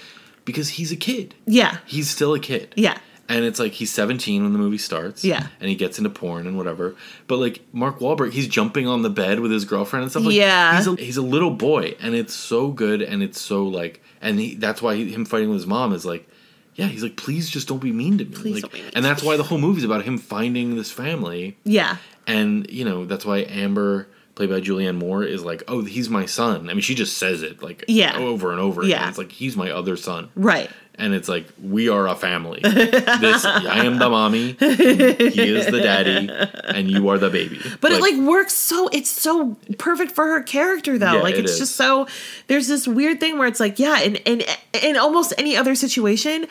because 0.47 0.71
he's 0.71 0.91
a 0.93 0.97
kid. 0.97 1.35
yeah 1.47 1.79
He's 1.87 2.09
still 2.09 2.33
a 2.33 2.41
kid. 2.41 2.73
yeah 2.77 2.99
And 3.29 3.45
it's 3.45 3.59
like 3.59 3.73
he's 3.73 3.91
17 3.91 4.43
when 4.43 4.53
the 4.53 4.59
movie 4.59 4.79
starts. 4.79 5.25
Yeah. 5.25 5.47
And 5.61 5.69
he 5.71 5.75
gets 5.77 5.97
into 5.99 6.11
porn 6.11 6.47
and 6.47 6.57
whatever. 6.59 6.95
But 7.27 7.39
like 7.39 7.63
Mark 7.73 7.99
Wahlberg, 8.01 8.33
he's 8.33 8.47
jumping 8.49 8.87
on 8.87 9.03
the 9.03 9.11
bed 9.11 9.41
with 9.41 9.51
his 9.51 9.65
girlfriend 9.65 10.03
and 10.03 10.11
stuff. 10.11 10.25
Like, 10.25 10.35
Yeah. 10.35 10.77
He's 10.77 10.87
a, 10.87 10.95
he's 10.97 11.17
a 11.17 11.23
little 11.23 11.51
boy, 11.51 11.97
and 12.01 12.15
it's 12.15 12.35
so 12.35 12.69
good, 12.71 13.01
and 13.03 13.23
it's 13.23 13.41
so 13.41 13.65
like, 13.67 14.03
and 14.21 14.39
he, 14.39 14.55
that's 14.55 14.83
why 14.83 14.95
he, 14.95 15.11
him 15.13 15.25
fighting 15.25 15.49
with 15.49 15.59
his 15.59 15.67
mom 15.67 15.93
is 15.93 16.05
like, 16.05 16.29
yeah, 16.75 16.87
he's 16.87 17.03
like, 17.03 17.17
please 17.17 17.49
just 17.49 17.69
don't 17.69 17.79
be 17.81 17.93
mean 17.93 18.19
to 18.19 18.25
me. 18.25 18.31
Please 18.35 18.55
like, 18.55 18.63
don't 18.63 18.73
be 18.73 18.83
mean 18.83 18.91
and 18.97 19.05
that's 19.05 19.23
why 19.23 19.37
the 19.37 19.45
whole 19.45 19.59
movie's 19.59 19.85
about 19.85 20.05
him 20.05 20.19
finding 20.19 20.75
this 20.77 20.91
family 20.91 21.57
yeah 21.65 21.99
and 22.27 22.69
you 22.71 22.85
know 22.85 23.05
that's 23.05 23.25
why 23.25 23.39
Amber, 23.49 24.09
played 24.35 24.49
by 24.51 24.61
Julianne 24.61 24.97
Moore, 24.97 25.23
is 25.23 25.45
like, 25.45 25.63
"Oh, 25.69 25.85
he's 25.85 26.09
my 26.11 26.25
son." 26.27 26.69
I 26.69 26.73
mean, 26.73 26.81
she 26.81 26.95
just 26.95 27.17
says 27.19 27.43
it 27.43 27.63
like 27.63 27.85
Yeah. 27.87 28.17
over 28.19 28.51
and 28.51 28.61
over. 28.61 28.83
Yeah. 28.83 28.97
again. 28.97 29.09
it's 29.11 29.19
like 29.19 29.31
he's 29.31 29.57
my 29.57 29.71
other 29.71 29.97
son, 29.97 30.31
right 30.35 30.69
and 30.97 31.15
it's 31.15 31.29
like 31.29 31.47
we 31.63 31.89
are 31.89 32.07
a 32.07 32.15
family. 32.15 32.61
this 32.63 33.45
I 33.45 33.85
am 33.85 33.99
the 33.99 34.09
mommy, 34.09 34.53
he 34.53 35.57
is 35.57 35.67
the 35.67 35.81
daddy, 35.81 36.29
and 36.69 36.91
you 36.91 37.09
are 37.09 37.19
the 37.19 37.31
baby. 37.31 37.61
But 37.81 37.93
it 37.93 38.01
like 38.01 38.17
works 38.17 38.55
so 38.55 38.89
it's 38.89 39.11
so 39.11 39.57
perfect 39.79 40.13
for 40.13 40.27
her 40.27 40.43
character 40.43 40.99
though. 40.99 41.15
Yeah, 41.15 41.23
like 41.23 41.35
it 41.37 41.45
it's 41.45 41.59
just 41.59 41.77
so 41.77 42.07
there's 42.47 42.69
this 42.69 42.87
weird 42.87 43.21
thing 43.21 43.39
where 43.39 43.49
it's 43.49 43.61
like, 43.61 43.79
yeah, 43.79 44.01
in 44.01 44.17
in 44.17 44.43
in 44.83 44.97
almost 44.97 45.33
any 45.39 45.57
other 45.57 45.75
situation, 45.75 46.47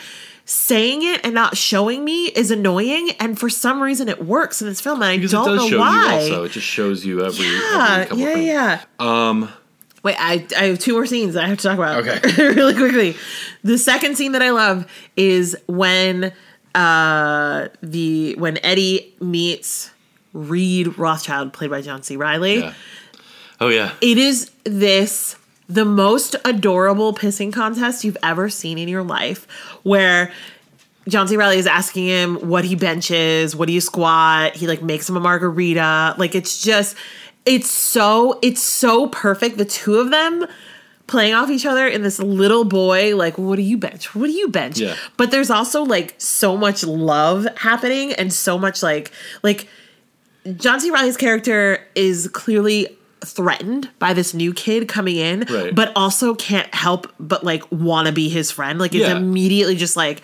saying 0.46 1.04
it 1.04 1.22
and 1.24 1.34
not 1.34 1.56
showing 1.58 2.04
me 2.04 2.26
is 2.28 2.52
annoying, 2.52 3.12
and 3.20 3.39
for 3.39 3.50
some 3.50 3.82
reason 3.82 4.10
it 4.10 4.26
works 4.26 4.62
in 4.62 4.68
this 4.68 4.82
film, 4.82 5.02
and 5.02 5.12
I 5.12 5.18
because 5.18 5.32
don't 5.32 5.50
it 5.50 5.56
does 5.58 5.72
know 5.72 5.80
why. 5.80 6.14
also. 6.16 6.44
It 6.44 6.52
just 6.52 6.68
shows 6.68 7.06
you 7.06 7.26
every, 7.26 7.46
yeah, 7.46 7.88
every 7.89 8.06
couple 8.06 8.18
yeah, 8.20 8.32
frames. 8.32 8.46
yeah. 8.48 8.82
Um. 9.00 9.50
Wait, 10.04 10.16
I, 10.20 10.45
I 10.58 10.66
have 10.66 10.80
two 10.80 10.93
more 10.93 11.06
scenes 11.06 11.34
that 11.34 11.45
I 11.45 11.47
have 11.47 11.58
to 11.60 11.64
talk 11.64 11.78
about. 11.78 12.06
Okay. 12.06 12.20
really 12.54 12.74
quickly. 12.74 13.16
The 13.64 13.78
second 13.78 14.18
scene 14.18 14.34
that 14.34 14.41
I 14.41 14.51
love 14.51 14.86
is 15.16 15.56
when 15.68 16.34
uh 16.76 17.68
the 17.82 18.36
when 18.38 18.58
Eddie 18.64 19.14
meets 19.22 19.91
Reed 20.34 20.97
Rothschild, 20.97 21.54
played 21.54 21.70
by 21.70 21.82
John 21.82 22.04
C. 22.04 22.18
Reilly. 22.18 22.60
Yeah. 22.60 22.74
Oh 23.62 23.70
yeah. 23.70 23.93
It 24.01 24.18
is 24.18 24.51
this 24.66 25.38
the 25.70 25.86
most 25.86 26.36
adorable 26.43 27.14
pissing 27.14 27.54
contest 27.54 28.04
you've 28.04 28.18
ever 28.22 28.49
seen 28.49 28.78
in 28.78 28.89
your 28.89 29.04
life, 29.04 29.47
where 29.84 30.34
John 31.08 31.28
C. 31.28 31.38
Reilly 31.38 31.58
is 31.58 31.68
asking 31.68 32.06
him 32.06 32.36
what 32.47 32.64
he 32.66 32.76
benches, 32.76 33.56
what 33.56 33.68
do 33.68 33.74
you 33.74 33.82
squat? 33.82 34.56
He 34.56 34.68
like 34.68 34.82
makes 34.82 35.08
him 35.10 35.18
a 35.18 35.20
margarita. 35.20 36.16
Like 36.18 36.36
it's 36.36 36.62
just 36.64 36.95
it's 37.46 37.70
so 37.70 38.39
it's 38.41 38.62
so 38.62 39.08
perfect. 39.08 39.58
The 39.58 39.66
two 39.66 39.96
of 39.96 40.10
them 40.12 40.46
playing 41.08 41.34
off 41.34 41.50
each 41.50 41.66
other 41.66 41.86
in 41.86 42.02
this 42.02 42.18
little 42.20 42.64
boy, 42.64 43.16
like, 43.16 43.38
what 43.38 43.58
do 43.58 43.62
you 43.62 43.78
bench? 43.78 44.16
What 44.16 44.28
do 44.28 44.32
you 44.32 44.48
bench? 44.48 44.80
Yeah. 44.80 44.96
But 45.18 45.32
there's 45.32 45.50
also 45.50 45.84
like 45.84 46.16
so 46.18 46.56
much 46.56 46.84
love 46.84 47.46
happening 47.58 48.14
and 48.14 48.32
so 48.32 48.58
much 48.58 48.82
like 48.82 49.12
like 49.44 49.68
John 50.58 50.80
C. 50.80 50.91
Reilly's 50.91 51.18
character 51.18 51.86
is 51.96 52.30
clearly 52.34 52.98
threatened 53.26 53.89
by 54.00 54.14
this 54.14 54.34
new 54.34 54.54
kid 54.54 54.88
coming 54.89 55.16
in, 55.16 55.46
Right. 55.50 55.74
but 55.74 55.94
also 55.96 56.36
can't 56.36 56.74
help 56.76 57.10
but 57.20 57.44
like 57.46 57.64
want 57.72 58.08
to 58.08 58.12
be 58.14 58.28
his 58.28 58.52
friend. 58.52 58.80
Like 58.80 58.94
it's 58.94 59.08
Yeah. 59.08 59.16
immediately 59.18 59.76
just 59.76 59.96
like, 59.96 60.22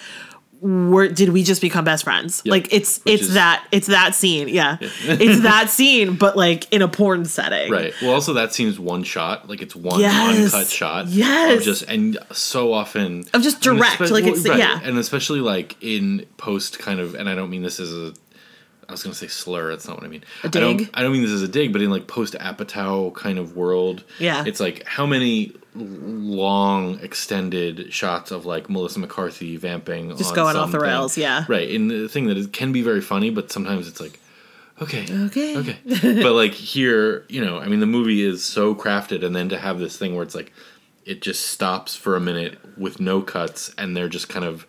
we're, 0.62 1.08
did 1.08 1.30
we 1.30 1.44
just 1.44 1.62
become 1.62 1.86
best 1.86 2.04
friends? 2.04 2.42
Yep. 2.44 2.52
Like 2.52 2.74
it's 2.74 3.00
Which 3.06 3.14
it's 3.16 3.24
is- 3.24 3.34
that 3.36 3.66
it's 3.72 3.88
that 3.88 4.14
scene, 4.16 4.50
yeah, 4.50 4.78
it's 4.82 5.42
that 5.44 5.70
scene, 5.70 6.16
but 6.16 6.36
like 6.36 6.72
in 6.74 6.82
a 6.82 6.88
porn 6.88 7.26
setting, 7.26 7.72
Right. 7.72 7.94
Well, 8.02 8.12
also 8.14 8.34
that 8.34 8.54
seems 8.54 8.80
one 8.80 9.04
shot, 9.04 9.48
like 9.50 9.62
it's 9.62 9.76
one 9.76 10.00
Yes. 10.00 10.54
uncut 10.54 10.68
shot. 10.68 11.08
Yes. 11.08 11.60
Of 11.60 11.64
just 11.64 11.84
and 11.84 12.18
so 12.32 12.74
often 12.74 13.24
Of 13.34 13.42
just 13.42 13.62
direct, 13.62 14.00
espe- 14.02 14.12
like 14.12 14.26
it's- 14.26 14.46
yeah. 14.46 14.80
and 14.84 14.98
especially 14.98 15.40
like 15.42 15.78
in 15.82 16.26
post 16.38 16.80
kind 16.80 17.00
of, 17.00 17.16
and 17.16 17.30
I 17.30 17.36
don't 17.36 17.50
mean 17.50 17.64
this 17.64 17.80
as 17.80 17.94
a. 17.94 18.14
I 18.88 18.92
was 18.92 19.04
gonna 19.04 19.14
say 19.14 19.28
slur. 19.28 19.70
That's 19.70 19.88
not 19.88 19.98
what 19.98 20.04
I 20.04 20.08
mean. 20.08 20.24
A 20.44 20.48
I 20.48 20.50
don't. 20.50 20.78
dig? 20.78 20.90
I 20.96 21.04
don't 21.04 21.12
mean 21.12 21.22
this 21.22 21.30
as 21.32 21.44
a 21.44 21.48
dig, 21.48 21.72
but 21.72 21.82
in 21.84 21.92
like 21.92 22.08
post 22.08 22.34
Apatow 22.34 23.14
kind 23.14 23.38
of 23.38 23.56
world, 23.56 24.04
Yeah. 24.18 24.44
it's 24.48 24.60
like 24.60 24.84
how 24.88 25.06
many 25.06 25.54
long 25.80 27.00
extended 27.00 27.94
shots 27.94 28.32
of 28.32 28.46
like 28.46 28.70
Melissa 28.70 29.00
McCarthy 29.00 29.58
vamping, 29.58 30.16
Just 30.18 30.36
going 30.36 30.56
off 30.56 30.72
the 30.72 30.80
rails, 30.80 31.18
yeah. 31.18 31.46
Right. 31.48 31.70
And 31.70 31.90
the 31.90 32.08
thing 32.10 32.28
that 32.28 32.38
is, 32.38 32.48
can 32.48 32.72
be 32.72 32.82
very 32.82 33.02
funny, 33.02 33.30
but 33.30 33.52
sometimes 33.52 33.88
it's 33.88 34.00
like, 34.00 34.20
okay, 34.82 35.06
Okay. 35.26 35.58
okay. 35.58 35.78
but 36.22 36.34
like 36.34 36.54
here, 36.54 37.26
you 37.30 37.44
know, 37.44 37.60
I 37.60 37.68
mean, 37.68 37.80
the 37.80 37.86
movie 37.86 38.22
is 38.24 38.44
so 38.44 38.76
crafted, 38.76 39.24
and 39.26 39.36
then 39.36 39.50
to 39.50 39.58
have 39.58 39.80
this 39.80 39.98
thing 39.98 40.16
where 40.16 40.24
it's 40.24 40.36
like, 40.36 40.52
it 41.06 41.22
just 41.22 41.48
stops 41.48 41.96
for 41.96 42.16
a 42.16 42.20
minute 42.20 42.58
with 42.78 43.00
no 43.00 43.22
cuts, 43.22 43.74
and 43.78 43.96
they're 43.98 44.10
just 44.10 44.30
kind 44.30 44.46
of, 44.46 44.68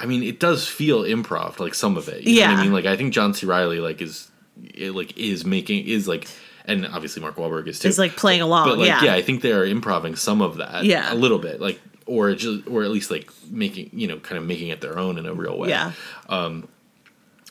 I 0.00 0.06
mean, 0.06 0.22
it 0.22 0.40
does 0.40 0.66
feel 0.66 1.02
improv, 1.02 1.58
like 1.60 1.74
some 1.74 1.96
of 1.96 2.08
it. 2.08 2.22
You 2.22 2.36
know 2.40 2.46
what 2.46 2.50
Yeah. 2.52 2.60
I 2.60 2.62
mean, 2.64 2.72
like 2.72 2.86
I 2.86 2.96
think 2.96 3.12
John 3.12 3.34
C. 3.34 3.46
Reilly 3.46 3.80
like 3.80 4.00
is, 4.00 4.30
it, 4.74 4.92
like 4.92 5.16
is 5.18 5.44
making 5.44 5.86
is 5.86 6.08
like, 6.08 6.26
and 6.66 6.86
obviously 6.86 7.22
Mark 7.22 7.36
Wahlberg 7.36 7.66
is 7.68 7.78
too. 7.78 7.88
It's 7.88 7.98
like 7.98 8.16
playing 8.16 8.42
along, 8.42 8.68
but 8.68 8.78
like 8.78 8.88
yeah. 8.88 9.04
yeah, 9.04 9.14
I 9.14 9.22
think 9.22 9.42
they 9.42 9.52
are 9.52 9.64
improving 9.64 10.16
some 10.16 10.42
of 10.42 10.56
that, 10.58 10.84
Yeah. 10.84 11.12
a 11.12 11.14
little 11.14 11.38
bit, 11.38 11.60
like. 11.60 11.80
Or 12.08 12.32
just, 12.36 12.68
or 12.68 12.84
at 12.84 12.90
least 12.90 13.10
like 13.10 13.28
making, 13.50 13.90
you 13.92 14.06
know, 14.06 14.20
kind 14.20 14.38
of 14.38 14.44
making 14.46 14.68
it 14.68 14.80
their 14.80 14.96
own 14.96 15.18
in 15.18 15.26
a 15.26 15.34
real 15.34 15.58
way. 15.58 15.70
yeah, 15.70 15.90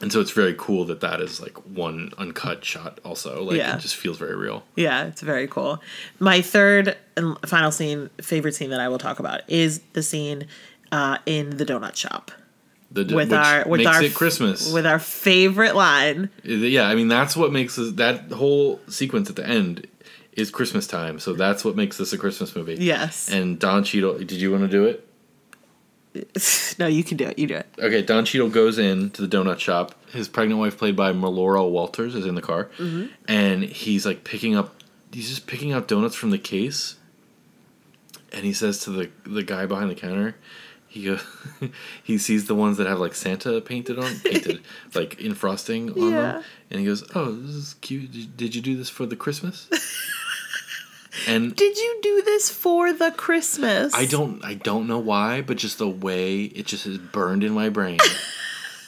And 0.01 0.11
so 0.11 0.20
it's 0.22 0.32
very 0.32 0.55
cool 0.57 0.86
that 0.86 1.01
that 1.01 1.20
is 1.20 1.41
like 1.41 1.57
one 1.68 2.11
uncut 2.18 2.63
shot. 2.63 2.99
Also, 3.03 3.43
like 3.43 3.57
Yeah. 3.57 3.76
it 3.76 3.82
just 3.82 3.97
feels 3.97 4.18
very 4.18 4.36
real. 4.36 4.63
yeah, 4.78 5.05
it's 5.07 5.20
very 5.22 5.47
cool. 5.47 5.82
My 6.20 6.41
third 6.41 6.95
and 7.18 7.38
final 7.45 7.70
scene, 7.72 8.09
favorite 8.22 8.55
scene 8.55 8.70
that 8.70 8.80
I 8.80 8.88
will 8.88 8.97
talk 8.97 9.20
about 9.20 9.41
is 9.49 9.82
the 9.91 10.01
scene 10.03 10.47
uh, 10.91 11.18
in 11.26 11.57
the 11.57 11.66
donut 11.66 11.97
shop. 11.97 12.32
The, 13.03 13.13
with 13.15 13.31
our 13.33 13.67
with 13.67 13.79
makes 13.81 13.91
our 13.95 14.03
it 14.03 14.13
Christmas. 14.13 14.71
with 14.71 14.85
our 14.85 14.99
favorite 14.99 15.75
line. 15.75 16.29
yeah, 16.43 16.87
I 16.87 16.95
mean 16.95 17.07
that's 17.09 17.35
what 17.35 17.51
makes 17.51 17.75
this, 17.75 17.91
that 17.93 18.31
whole 18.31 18.79
sequence 18.87 19.29
at 19.29 19.35
the 19.35 19.45
end 19.47 19.85
is 20.33 20.49
Christmas 20.49 20.87
time. 20.87 21.19
So 21.19 21.33
that's 21.33 21.63
what 21.65 21.75
makes 21.75 21.97
this 21.97 22.13
a 22.13 22.17
Christmas 22.17 22.55
movie. 22.55 22.75
Yes. 22.79 23.29
And 23.29 23.59
Don 23.59 23.83
Cheadle, 23.83 24.17
did 24.19 24.31
you 24.33 24.51
want 24.51 24.63
to 24.63 24.69
do 24.69 24.85
it? 24.85 25.01
no, 26.79 26.87
you 26.87 27.03
can 27.03 27.17
do 27.17 27.25
it. 27.25 27.37
You 27.37 27.47
do 27.47 27.55
it. 27.55 27.65
Okay, 27.77 28.01
Don 28.01 28.23
Cheadle 28.25 28.49
goes 28.49 28.77
in 28.79 29.09
to 29.11 29.25
the 29.25 29.37
donut 29.37 29.59
shop. 29.59 29.95
His 30.11 30.27
pregnant 30.29 30.59
wife, 30.59 30.77
played 30.77 30.95
by 30.95 31.11
Melora 31.11 31.69
Walters, 31.69 32.15
is 32.15 32.25
in 32.25 32.35
the 32.35 32.41
car, 32.41 32.69
Mm-hmm. 32.77 33.07
and 33.27 33.63
he's 33.63 34.05
like 34.05 34.23
picking 34.23 34.55
up. 34.55 34.73
He's 35.11 35.29
just 35.29 35.47
picking 35.47 35.71
out 35.73 35.87
donuts 35.87 36.15
from 36.15 36.29
the 36.31 36.37
case, 36.37 36.95
and 38.31 38.45
he 38.45 38.53
says 38.53 38.79
to 38.85 38.91
the 38.91 39.09
the 39.25 39.43
guy 39.43 39.65
behind 39.65 39.89
the 39.89 39.95
counter, 39.95 40.35
he 40.95 41.03
go, 41.03 41.19
he 42.03 42.17
sees 42.17 42.45
the 42.47 42.55
ones 42.55 42.77
that 42.77 42.87
have 42.87 42.99
like 42.99 43.13
Santa 43.13 43.59
painted 43.59 43.99
on, 43.99 44.15
painted 44.23 44.61
like 44.95 45.19
in 45.19 45.35
frosting 45.35 45.91
on 45.91 45.97
Yeah. 46.11 46.21
them, 46.21 46.43
and 46.71 46.79
he 46.79 46.85
goes, 46.85 47.03
"Oh, 47.13 47.31
this 47.33 47.51
is 47.53 47.73
cute. 47.81 48.11
Did, 48.11 48.37
did 48.37 48.55
you 48.55 48.61
do 48.61 48.77
this 48.77 48.89
for 48.89 49.05
the 49.05 49.15
Christmas?" 49.17 49.67
and 51.27 51.55
Did 51.55 51.77
you 51.77 51.99
do 52.01 52.21
this 52.23 52.49
for 52.49 52.93
the 52.93 53.11
Christmas? 53.11 53.93
I 53.93 54.05
don't 54.05 54.43
I 54.43 54.53
don't 54.53 54.87
know 54.87 54.99
why, 54.99 55.41
but 55.41 55.57
just 55.57 55.77
the 55.79 55.87
way 55.89 56.43
it 56.43 56.65
just 56.65 56.85
is 56.85 56.97
burned 56.97 57.43
in 57.43 57.51
my 57.53 57.69
brain. 57.69 57.99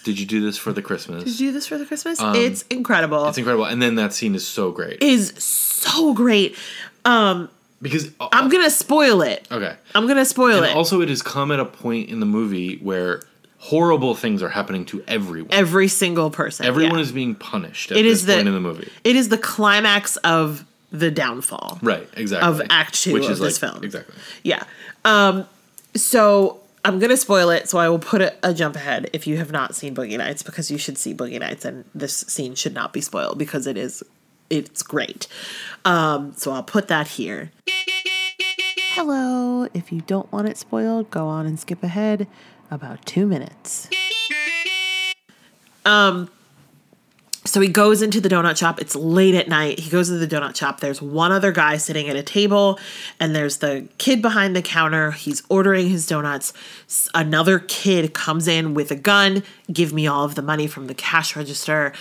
Did 0.03 0.17
you 0.19 0.25
do 0.25 0.39
this 0.39 0.57
for 0.57 0.71
the 0.71 0.81
Christmas? 0.81 1.25
Did 1.25 1.39
you 1.39 1.49
do 1.49 1.53
this 1.53 1.67
for 1.67 1.77
the 1.77 1.85
Christmas? 1.85 2.21
Um, 2.21 2.35
it's 2.35 2.61
incredible. 2.69 3.27
It's 3.27 3.37
incredible. 3.37 3.65
And 3.65 3.81
then 3.81 3.95
that 3.95 4.13
scene 4.13 4.35
is 4.35 4.47
so 4.47 4.71
great. 4.71 5.03
is 5.03 5.33
so 5.37 6.13
great. 6.13 6.55
Um, 7.03 7.49
because 7.81 8.11
uh, 8.19 8.27
I'm 8.31 8.49
gonna 8.49 8.69
spoil 8.69 9.21
it. 9.21 9.47
okay. 9.51 9.75
I'm 9.95 10.07
gonna 10.07 10.25
spoil 10.25 10.57
And 10.57 10.65
it. 10.67 10.75
also 10.75 11.01
it 11.01 11.09
has 11.09 11.21
come 11.21 11.51
at 11.51 11.59
a 11.59 11.65
point 11.65 12.09
in 12.09 12.19
the 12.19 12.25
movie 12.25 12.77
where 12.77 13.21
horrible 13.59 14.15
things 14.15 14.41
are 14.43 14.49
happening 14.49 14.85
to 14.85 15.03
everyone. 15.07 15.49
Every 15.53 15.87
single 15.87 16.29
person. 16.29 16.65
Everyone 16.65 16.95
yeah. 16.97 17.01
is 17.01 17.11
being 17.11 17.35
punished 17.35 17.91
at 17.91 17.97
It 17.97 18.03
this 18.03 18.19
is 18.19 18.25
the- 18.25 18.35
point 18.35 18.47
in 18.47 18.53
the 18.53 18.59
movie. 18.59 18.89
It 19.03 19.15
is 19.15 19.29
the 19.29 19.37
climax 19.37 20.15
of 20.17 20.65
the 20.91 21.11
downfall. 21.11 21.79
Right, 21.81 22.07
exactly. 22.15 22.47
Of 22.47 22.61
Act 22.69 22.93
Two 22.93 23.13
Which 23.13 23.27
of 23.29 23.39
this 23.39 23.57
film. 23.57 23.83
Exactly. 23.83 24.15
Yeah. 24.43 24.63
Um, 25.03 25.45
so 25.95 26.61
I'm 26.85 26.99
gonna 26.99 27.17
spoil 27.17 27.49
it, 27.49 27.67
so 27.67 27.77
I 27.77 27.89
will 27.89 27.99
put 27.99 28.21
a, 28.21 28.33
a 28.43 28.53
jump 28.53 28.75
ahead 28.75 29.09
if 29.11 29.27
you 29.27 29.37
have 29.37 29.51
not 29.51 29.75
seen 29.75 29.93
Boogie 29.93 30.17
Nights 30.17 30.43
because 30.43 30.71
you 30.71 30.77
should 30.77 30.97
see 30.97 31.13
Boogie 31.13 31.39
Nights, 31.39 31.65
and 31.65 31.83
this 31.93 32.15
scene 32.15 32.55
should 32.55 32.73
not 32.73 32.93
be 32.93 33.01
spoiled 33.01 33.37
because 33.37 33.67
it 33.67 33.77
is 33.77 34.03
it's 34.49 34.83
great. 34.83 35.27
Um, 35.85 36.33
so 36.35 36.51
I'll 36.51 36.63
put 36.63 36.87
that 36.87 37.07
here. 37.07 37.51
Hello. 38.91 39.67
If 39.73 39.91
you 39.91 40.01
don't 40.01 40.31
want 40.31 40.47
it 40.47 40.57
spoiled, 40.57 41.11
go 41.11 41.27
on 41.27 41.45
and 41.45 41.59
skip 41.59 41.83
ahead 41.83 42.27
about 42.71 43.05
two 43.05 43.27
minutes. 43.27 43.89
Um, 45.85 46.29
so 47.47 47.61
he 47.61 47.69
goes 47.69 48.01
into 48.01 48.19
the 48.19 48.27
donut 48.27 48.57
shop. 48.57 48.81
It's 48.81 48.95
late 48.95 49.33
at 49.33 49.47
night. 49.47 49.79
He 49.79 49.89
goes 49.89 50.09
to 50.09 50.17
the 50.17 50.27
donut 50.27 50.55
shop. 50.55 50.81
There's 50.81 51.01
one 51.01 51.31
other 51.31 51.51
guy 51.51 51.77
sitting 51.77 52.09
at 52.09 52.15
a 52.15 52.23
table, 52.23 52.77
and 53.19 53.33
there's 53.33 53.57
the 53.57 53.87
kid 53.97 54.21
behind 54.21 54.55
the 54.55 54.61
counter. 54.61 55.11
He's 55.11 55.43
ordering 55.47 55.87
his 55.87 56.05
donuts. 56.05 56.51
Another 57.15 57.59
kid 57.59 58.13
comes 58.13 58.47
in 58.47 58.73
with 58.73 58.91
a 58.91 58.95
gun. 58.95 59.43
Give 59.71 59.93
me 59.93 60.07
all 60.07 60.25
of 60.25 60.35
the 60.35 60.41
money 60.41 60.67
from 60.67 60.87
the 60.87 60.93
cash 60.93 61.35
register. 61.35 61.93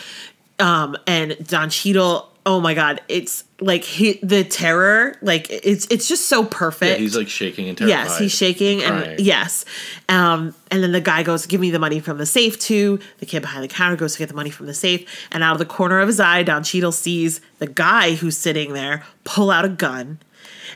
Um, 0.59 0.97
and 1.07 1.36
Don 1.47 1.70
Cheadle. 1.70 2.32
Oh 2.49 2.61
my 2.61 2.74
God! 2.74 3.01
It's 3.09 3.42
like 3.61 3.82
he, 3.82 4.20
the 4.22 4.44
terror. 4.44 5.16
Like 5.20 5.49
it's 5.51 5.84
it's 5.90 6.07
just 6.07 6.26
so 6.26 6.44
perfect. 6.44 6.92
Yeah, 6.92 7.03
he's 7.03 7.16
like 7.16 7.26
shaking 7.26 7.68
and 7.68 7.76
terrified. 7.76 7.99
Yes, 8.07 8.18
he's 8.18 8.32
shaking 8.32 8.84
and 8.84 9.03
crying. 9.03 9.16
yes. 9.18 9.64
Um, 10.09 10.55
and 10.70 10.80
then 10.80 10.92
the 10.92 11.01
guy 11.01 11.24
goes, 11.24 11.44
"Give 11.47 11.61
me 11.61 11.72
the 11.72 11.80
money 11.80 11.99
from 11.99 12.18
the 12.18 12.24
safe." 12.24 12.61
Too. 12.61 13.01
The 13.18 13.26
kid 13.26 13.40
behind 13.40 13.64
the 13.64 13.68
counter 13.68 13.97
goes 13.97 14.12
to 14.12 14.20
get 14.20 14.28
the 14.28 14.34
money 14.36 14.51
from 14.51 14.66
the 14.66 14.74
safe, 14.74 15.26
and 15.32 15.42
out 15.42 15.55
of 15.55 15.59
the 15.59 15.66
corner 15.66 15.99
of 15.99 16.07
his 16.07 16.20
eye, 16.20 16.44
Don 16.44 16.62
Cheadle 16.62 16.92
sees 16.92 17.40
the 17.59 17.66
guy 17.66 18.14
who's 18.14 18.38
sitting 18.38 18.74
there 18.74 19.03
pull 19.24 19.51
out 19.51 19.64
a 19.64 19.68
gun, 19.68 20.20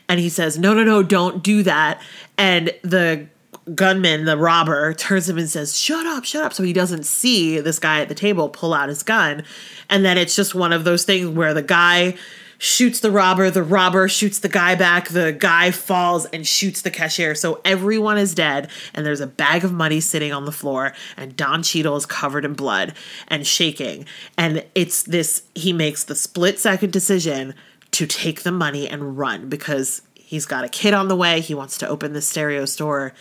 and 0.08 0.18
he 0.18 0.28
says, 0.28 0.58
"No, 0.58 0.74
no, 0.74 0.82
no, 0.82 1.04
don't 1.04 1.40
do 1.40 1.62
that." 1.62 2.02
And 2.36 2.72
the 2.82 3.28
gunman, 3.74 4.24
the 4.24 4.36
robber, 4.36 4.94
turns 4.94 5.28
him 5.28 5.38
and 5.38 5.48
says, 5.48 5.78
"Shut 5.78 6.06
up, 6.06 6.24
shut 6.24 6.42
up!" 6.42 6.52
So 6.52 6.62
he 6.62 6.72
doesn't 6.72 7.04
see 7.06 7.60
this 7.60 7.78
guy 7.78 8.00
at 8.00 8.08
the 8.08 8.14
table 8.14 8.48
pull 8.48 8.74
out 8.74 8.88
his 8.88 9.02
gun, 9.02 9.42
and 9.88 10.04
then 10.04 10.18
it's 10.18 10.36
just 10.36 10.54
one 10.54 10.72
of 10.72 10.84
those 10.84 11.04
things 11.04 11.28
where 11.28 11.54
the 11.54 11.62
guy 11.62 12.16
shoots 12.62 13.00
the 13.00 13.10
robber, 13.10 13.50
the 13.50 13.62
robber 13.62 14.06
shoots 14.06 14.38
the 14.40 14.48
guy 14.48 14.74
back, 14.74 15.08
the 15.08 15.32
guy 15.32 15.70
falls 15.70 16.26
and 16.26 16.46
shoots 16.46 16.82
the 16.82 16.90
cashier. 16.90 17.34
So 17.34 17.58
everyone 17.64 18.18
is 18.18 18.34
dead, 18.34 18.68
and 18.94 19.06
there's 19.06 19.22
a 19.22 19.26
bag 19.26 19.64
of 19.64 19.72
money 19.72 19.98
sitting 19.98 20.30
on 20.30 20.44
the 20.44 20.52
floor, 20.52 20.92
and 21.16 21.34
Don 21.34 21.62
Cheadle 21.62 21.96
is 21.96 22.04
covered 22.04 22.44
in 22.44 22.52
blood 22.52 22.92
and 23.28 23.46
shaking. 23.46 24.04
And 24.36 24.62
it's 24.74 25.02
this 25.02 25.42
he 25.54 25.72
makes 25.72 26.04
the 26.04 26.14
split 26.14 26.58
second 26.58 26.92
decision 26.92 27.54
to 27.92 28.06
take 28.06 28.42
the 28.42 28.52
money 28.52 28.86
and 28.86 29.16
run 29.16 29.48
because 29.48 30.02
he's 30.14 30.44
got 30.44 30.62
a 30.62 30.68
kid 30.68 30.92
on 30.92 31.08
the 31.08 31.16
way, 31.16 31.40
he 31.40 31.54
wants 31.54 31.78
to 31.78 31.88
open 31.88 32.12
the 32.12 32.20
stereo 32.20 32.66
store, 32.66 33.14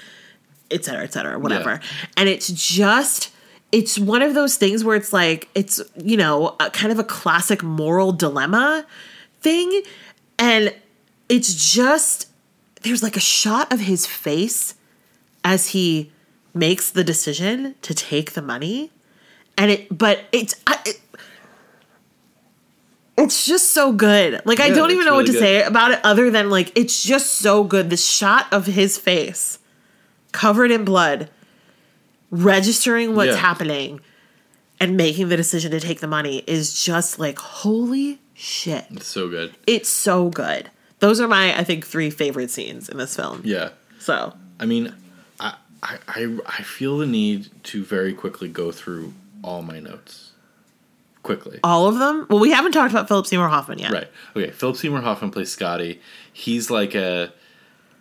et 0.72 0.86
cetera, 0.86 1.04
et 1.04 1.14
cetera, 1.14 1.38
whatever. 1.40 1.80
And 2.18 2.30
it's 2.30 2.48
just 2.48 3.32
it's 3.72 4.00
one 4.00 4.22
of 4.22 4.34
those 4.34 4.58
things 4.58 4.84
where 4.84 4.96
it's 4.96 5.14
like 5.14 5.50
it's 5.54 5.82
you 5.96 6.18
know 6.18 6.56
a, 6.60 6.70
kind 6.70 6.92
of 6.92 7.00
a 7.00 7.04
classic 7.04 7.64
moral 7.64 8.12
dilemma 8.12 8.86
thing. 9.42 9.82
And 10.38 10.74
it's 11.28 11.74
just 11.74 12.30
there's 12.82 13.04
like 13.04 13.18
a 13.18 13.22
shot 13.22 13.72
of 13.72 13.82
his 13.82 14.06
face 14.06 14.76
as 15.44 15.68
he 15.68 16.12
makes 16.54 16.90
the 16.90 17.04
decision 17.04 17.76
to 17.82 17.94
take 17.94 18.34
the 18.34 18.42
money. 18.42 18.92
And 19.58 19.72
it 19.72 19.98
but 19.98 20.22
it's 20.32 20.56
I, 20.66 20.80
it, 20.86 21.02
it's 23.18 23.46
just 23.46 23.72
so 23.72 23.92
good. 23.92 24.42
Like 24.46 24.62
i 24.62 24.70
don't 24.70 24.92
even 24.92 25.06
know 25.06 25.16
what 25.16 25.26
to 25.26 25.34
really 25.34 25.44
say 25.44 25.64
about 25.64 25.92
it 25.92 26.00
other 26.04 26.32
than 26.32 26.50
like 26.50 26.72
it's 26.78 27.04
just 27.04 27.36
so 27.36 27.64
good. 27.64 27.90
The 27.90 27.98
shot 27.98 28.48
of 28.52 28.66
his 28.66 28.98
face 28.98 29.60
covered 30.32 30.72
in 30.72 30.84
blood 30.86 31.30
registering 32.32 33.16
what's 33.16 33.32
Yeah. 33.32 33.38
happening 33.38 34.02
and 34.80 34.96
making 34.96 35.30
the 35.30 35.38
decision 35.38 35.72
to 35.72 35.80
take 35.80 36.00
the 36.00 36.08
money 36.08 36.44
is 36.48 36.82
just 36.84 37.20
like 37.20 37.40
holy 37.40 38.20
shit 38.34 38.86
It's 38.92 39.08
so 39.08 39.28
good. 39.28 39.54
it's 39.68 39.90
so 39.90 40.30
good 40.30 40.70
those 41.00 41.20
are 41.20 41.28
my 41.28 41.58
i 41.58 41.64
think 41.64 41.86
three 41.86 42.10
favorite 42.10 42.52
scenes 42.52 42.88
in 42.88 42.98
this 42.98 43.16
film 43.16 43.42
Yeah. 43.44 43.70
so 44.00 44.34
I 44.62 44.66
mean, 44.66 44.94
I, 45.40 45.56
I 45.82 45.98
I 46.08 46.38
I 46.46 46.64
feel 46.64 46.98
the 46.98 47.06
need 47.06 47.50
to 47.64 47.84
very 47.84 48.14
quickly 48.14 48.50
go 48.50 48.74
through 48.74 49.14
all 49.42 49.62
my 49.62 49.80
notes. 49.80 50.32
Quickly. 51.24 51.60
all 51.64 51.88
of 51.88 51.98
them 51.98 52.26
well 52.30 52.40
we 52.40 52.52
haven't 52.52 52.72
talked 52.74 52.92
about 52.92 53.08
philip 53.08 53.26
seymour 53.26 53.48
hoffman 53.50 53.80
yet 53.80 53.92
Right. 53.92 54.08
Okay. 54.36 54.52
Philip 54.52 54.76
Seymour 54.78 55.02
Hoffman 55.02 55.32
plays 55.32 55.52
Scotty. 55.52 56.00
He's 56.32 56.70
like 56.70 56.94
a, 56.96 57.32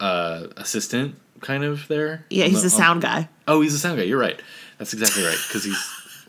uh 0.00 0.46
assistant 0.56 1.14
kind 1.40 1.64
of 1.64 1.86
there. 1.88 2.24
yeah 2.30 2.44
he's 2.46 2.62
the- 2.62 2.70
sound 2.70 3.02
guy 3.02 3.28
Oh, 3.46 3.62
he's 3.62 3.72
a 3.72 3.78
sound 3.78 3.96
guy. 3.96 4.04
You're 4.04 4.18
right. 4.20 4.38
That's 4.76 4.92
exactly 4.92 5.24
right. 5.24 5.38
Because 5.48 5.64
he's 5.64 5.78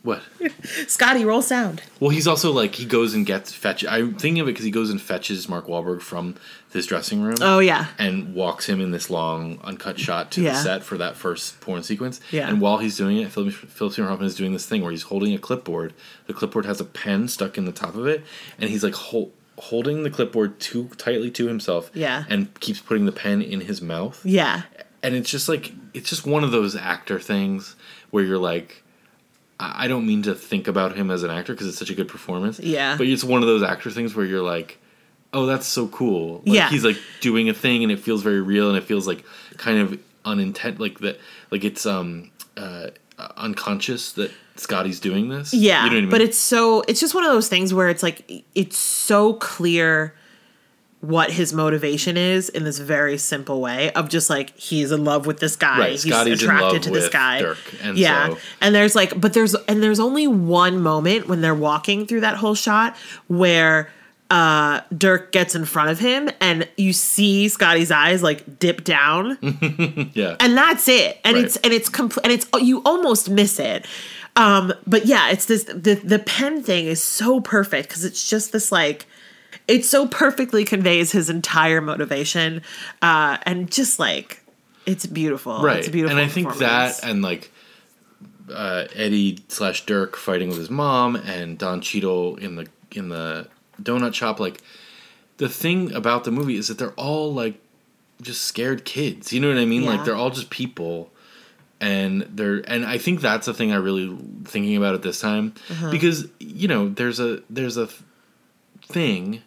what? 0.03 0.21
scotty 0.87 1.25
roll 1.25 1.41
sound 1.41 1.81
Well, 1.99 2.09
he's 2.11 2.27
also 2.27 2.53
like 2.53 2.75
he 2.75 2.85
goes 2.85 3.13
and 3.13 3.25
gets 3.25 3.51
fetch. 3.53 3.85
I'm 3.85 4.15
thinking 4.15 4.39
of 4.39 4.47
it 4.47 4.51
because 4.53 4.63
he 4.63 4.71
goes 4.71 4.89
and 4.89 5.01
fetches 5.01 5.49
Mark 5.49 5.67
Wahlberg 5.67 6.01
from 6.01 6.35
this 6.71 6.85
dressing 6.85 7.21
room. 7.21 7.35
oh 7.41 7.59
yeah 7.59 7.87
and 7.97 8.33
walks 8.33 8.67
him 8.69 8.79
in 8.79 8.91
this 8.91 9.09
long 9.09 9.59
uncut 9.65 9.99
shot 9.99 10.31
to 10.31 10.41
Yeah. 10.41 10.53
the 10.53 10.59
set 10.63 10.83
for 10.83 10.97
that 10.97 11.17
first 11.17 11.59
porn 11.59 11.83
sequence. 11.83 12.21
Yeah. 12.31 12.47
And 12.47 12.61
while 12.61 12.77
he's 12.77 12.95
doing 12.95 13.17
it, 13.17 13.31
Philip, 13.31 13.53
Philip 13.53 13.93
Seymour 13.93 14.09
Hoffman 14.09 14.27
is 14.27 14.35
doing 14.35 14.53
this 14.53 14.65
thing 14.65 14.81
where 14.81 14.91
he's 14.91 15.03
holding 15.03 15.33
a 15.33 15.37
clipboard. 15.39 15.93
The 16.27 16.33
clipboard 16.33 16.65
has 16.65 16.79
a 16.79 16.85
pen 16.85 17.27
stuck 17.27 17.57
in 17.57 17.65
the 17.65 17.71
top 17.73 17.95
of 17.95 18.07
it, 18.07 18.23
and 18.57 18.69
he's 18.69 18.83
like 18.83 18.93
hol- 18.93 19.33
holding 19.57 20.03
the 20.03 20.09
clipboard 20.09 20.57
too 20.61 20.87
tightly 20.97 21.29
to 21.31 21.47
himself. 21.47 21.91
Yeah. 21.93 22.23
And 22.29 22.57
keeps 22.61 22.79
putting 22.79 23.05
the 23.05 23.11
pen 23.11 23.41
in 23.41 23.59
his 23.61 23.81
mouth. 23.81 24.21
yeah 24.23 24.61
And 25.01 25.15
it's 25.15 25.29
just 25.29 25.47
like 25.49 25.71
it's 25.93 26.09
just 26.09 26.25
one 26.25 26.43
of 26.43 26.51
those 26.51 26.75
actor 26.75 27.19
things 27.19 27.75
where 28.11 28.23
you're 28.23 28.37
like. 28.37 28.83
I 29.61 29.89
don't 29.89 30.07
mean 30.07 30.21
to 30.23 30.35
think 30.35 30.69
about 30.69 30.95
him 30.95 31.11
as 31.11 31.21
an 31.23 31.31
actor 31.31 31.51
because 31.51 31.67
it's 31.67 31.77
such 31.77 31.89
a 31.89 31.93
good 31.93 32.07
performance. 32.07 32.61
Yeah. 32.61 32.95
But 32.95 33.07
it's 33.07 33.25
one 33.25 33.41
of 33.41 33.47
those 33.49 33.61
actor 33.61 33.91
things 33.91 34.15
where 34.15 34.25
you're 34.25 34.41
like, 34.41 34.77
oh, 35.33 35.45
that's 35.47 35.67
so 35.67 35.89
cool. 35.89 36.35
Like, 36.45 36.55
Yeah. 36.55 36.69
He's 36.69 36.85
like 36.85 36.95
doing 37.19 37.49
a 37.49 37.53
thing 37.53 37.83
and 37.83 37.91
it 37.91 37.99
feels 37.99 38.23
very 38.23 38.39
real 38.39 38.69
and 38.69 38.77
it 38.77 38.85
feels 38.85 39.05
like 39.05 39.25
kind 39.57 39.79
of 39.79 39.99
unintent, 40.23 40.79
like 40.79 40.99
that, 40.99 41.19
like 41.51 41.65
it's 41.65 41.85
um 41.85 42.31
uh 42.55 42.91
unconscious 43.35 44.13
that 44.13 44.31
Scotty's 44.55 44.99
doing 44.99 45.29
this. 45.29 45.53
Yeah, 45.53 45.83
You 45.83 45.89
know 45.89 45.95
what 45.95 45.97
I 45.97 46.01
mean? 46.03 46.09
but 46.09 46.21
it's 46.21 46.37
so 46.37 46.83
it's 46.87 46.99
just 47.01 47.13
one 47.13 47.25
of 47.25 47.31
those 47.31 47.49
things 47.49 47.73
where 47.73 47.89
it's 47.89 48.01
like 48.03 48.31
it's 48.55 48.77
so 48.77 49.33
clear 49.33 50.13
what 51.01 51.31
his 51.31 51.53
motivation 51.53 52.17
is 52.17 52.49
in 52.49 52.65
this 52.65 52.77
very 52.79 53.17
simple 53.17 53.61
way 53.61 53.89
of 53.93 54.09
just 54.09 54.29
like 54.29 54.55
he's 54.57 54.91
in 54.91 55.05
love 55.05 55.25
with 55.25 55.39
this 55.39 55.55
guy, 55.55 55.79
Right, 55.79 55.91
he's 55.91 56.03
Scotty's 56.03 56.41
attracted 56.43 56.83
to 56.83 56.91
this 56.91 57.07
guy. 57.07 57.39
Dirk, 57.39 57.57
and 57.81 57.97
yeah, 57.97 58.29
so- 58.29 58.37
and 58.59 58.75
there's 58.75 58.95
like, 58.95 59.19
but 59.19 59.31
there's 59.33 59.55
and 59.55 59.81
there's 59.81 59.99
only 59.99 60.27
one 60.27 60.81
moment 60.81 61.27
when 61.29 61.39
they're 61.41 61.55
walking 61.55 62.05
through 62.05 62.21
that 62.21 62.35
whole 62.35 62.53
shot 62.55 62.97
where 63.27 63.89
uh 64.29 64.81
Dirk 64.95 65.31
gets 65.31 65.55
in 65.55 65.65
front 65.65 65.89
of 65.89 65.99
him 65.99 66.29
and 66.39 66.67
you 66.77 66.93
see 66.93 67.47
Scotty's 67.47 67.89
eyes 67.91 68.21
like 68.21 68.59
dip 68.59 68.83
down 68.83 69.37
yeah. 70.13 70.35
and 70.39 70.55
that's 70.55 70.87
it 70.87 71.17
and 71.23 71.35
Right. 71.35 71.45
it's 71.45 71.55
and 71.57 71.73
it's 71.73 71.89
complete 71.89 72.23
and 72.25 72.33
it's 72.33 72.47
you 72.61 72.81
almost 72.85 73.27
miss 73.29 73.57
it 73.59 73.87
um 74.35 74.71
but 74.85 75.07
yeah 75.07 75.31
it's 75.31 75.45
this 75.45 75.63
the 75.63 75.95
the 76.03 76.19
pen 76.19 76.61
thing 76.61 76.85
is 76.85 77.01
so 77.01 77.39
perfect 77.39 77.89
because 77.89 78.05
it's 78.05 78.29
just 78.29 78.51
this 78.51 78.71
like 78.71 79.07
it 79.69 79.85
so 79.85 80.07
perfectly 80.07 80.65
conveys 80.65 81.11
his 81.13 81.29
entire 81.29 81.79
motivation 81.81 82.61
uh 83.01 83.37
and 83.43 83.71
just 83.71 83.99
like 83.99 84.43
it's 84.85 85.05
beautiful 85.05 85.61
right. 85.61 85.77
it's 85.77 85.87
a 85.87 85.91
beautiful 85.91 86.17
and 86.17 86.25
I 86.25 86.29
think 86.29 86.57
that 86.57 86.99
and 87.03 87.21
like 87.21 87.51
uh, 88.51 88.87
Eddie 88.95 89.37
slash 89.47 89.85
Dirk 89.85 90.15
fighting 90.15 90.49
with 90.49 90.57
his 90.57 90.71
mom 90.71 91.15
and 91.15 91.55
Don 91.57 91.81
Cheadle 91.81 92.35
in 92.37 92.55
the 92.55 92.67
in 92.91 93.09
the 93.09 93.47
donut 93.79 94.15
shop, 94.15 94.39
like 94.39 94.61
the 95.37 95.47
thing 95.47 95.93
about 95.93 96.23
the 96.23 96.31
movie 96.31 96.55
is 96.55 96.67
that 96.67 96.79
they're 96.79 96.93
all 96.93 97.31
like 97.31 97.61
just 98.23 98.41
scared 98.41 98.85
kids. 98.85 99.31
You 99.31 99.39
know 99.39 99.49
what 99.49 99.59
I 99.59 99.65
mean? 99.65 99.83
Yeah. 99.83 99.91
Like 99.91 100.03
they're 100.05 100.15
all 100.15 100.31
just 100.31 100.49
people. 100.49 101.11
And 101.79 102.23
they're 102.23 102.63
and 102.67 102.85
I 102.85 102.97
think 102.97 103.21
that's 103.21 103.45
the 103.45 103.53
thing 103.53 103.71
I 103.71 103.75
really 103.75 104.17
thinking 104.45 104.75
about 104.75 104.95
at 104.95 105.03
this 105.03 105.19
time 105.21 105.53
Uh-huh. 105.69 105.91
because 105.91 106.27
you 106.39 106.67
know 106.67 106.89
there's 106.89 107.19
a 107.19 107.43
there's 107.51 107.77
a 107.77 107.87
thing 108.81 109.43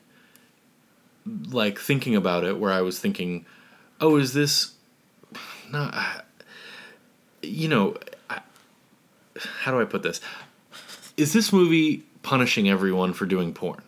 like 1.27 1.79
thinking 1.79 2.17
about 2.17 2.45
it 2.45 2.59
where 2.59 2.73
I 2.73 2.81
was 2.83 2.99
thinking, 2.99 3.47
oh, 4.01 4.17
is 4.17 4.33
this 4.35 4.73
not 5.71 6.25
you 7.43 7.69
know 7.69 7.97
I, 8.31 8.41
how 9.37 9.71
do 9.73 9.81
I 9.81 9.85
put 9.85 10.03
this? 10.03 10.21
Is 11.17 11.33
this 11.33 11.53
movie 11.53 12.05
punishing 12.23 12.69
everyone 12.69 13.13
for 13.13 13.27
doing 13.27 13.53
porn? 13.55 13.83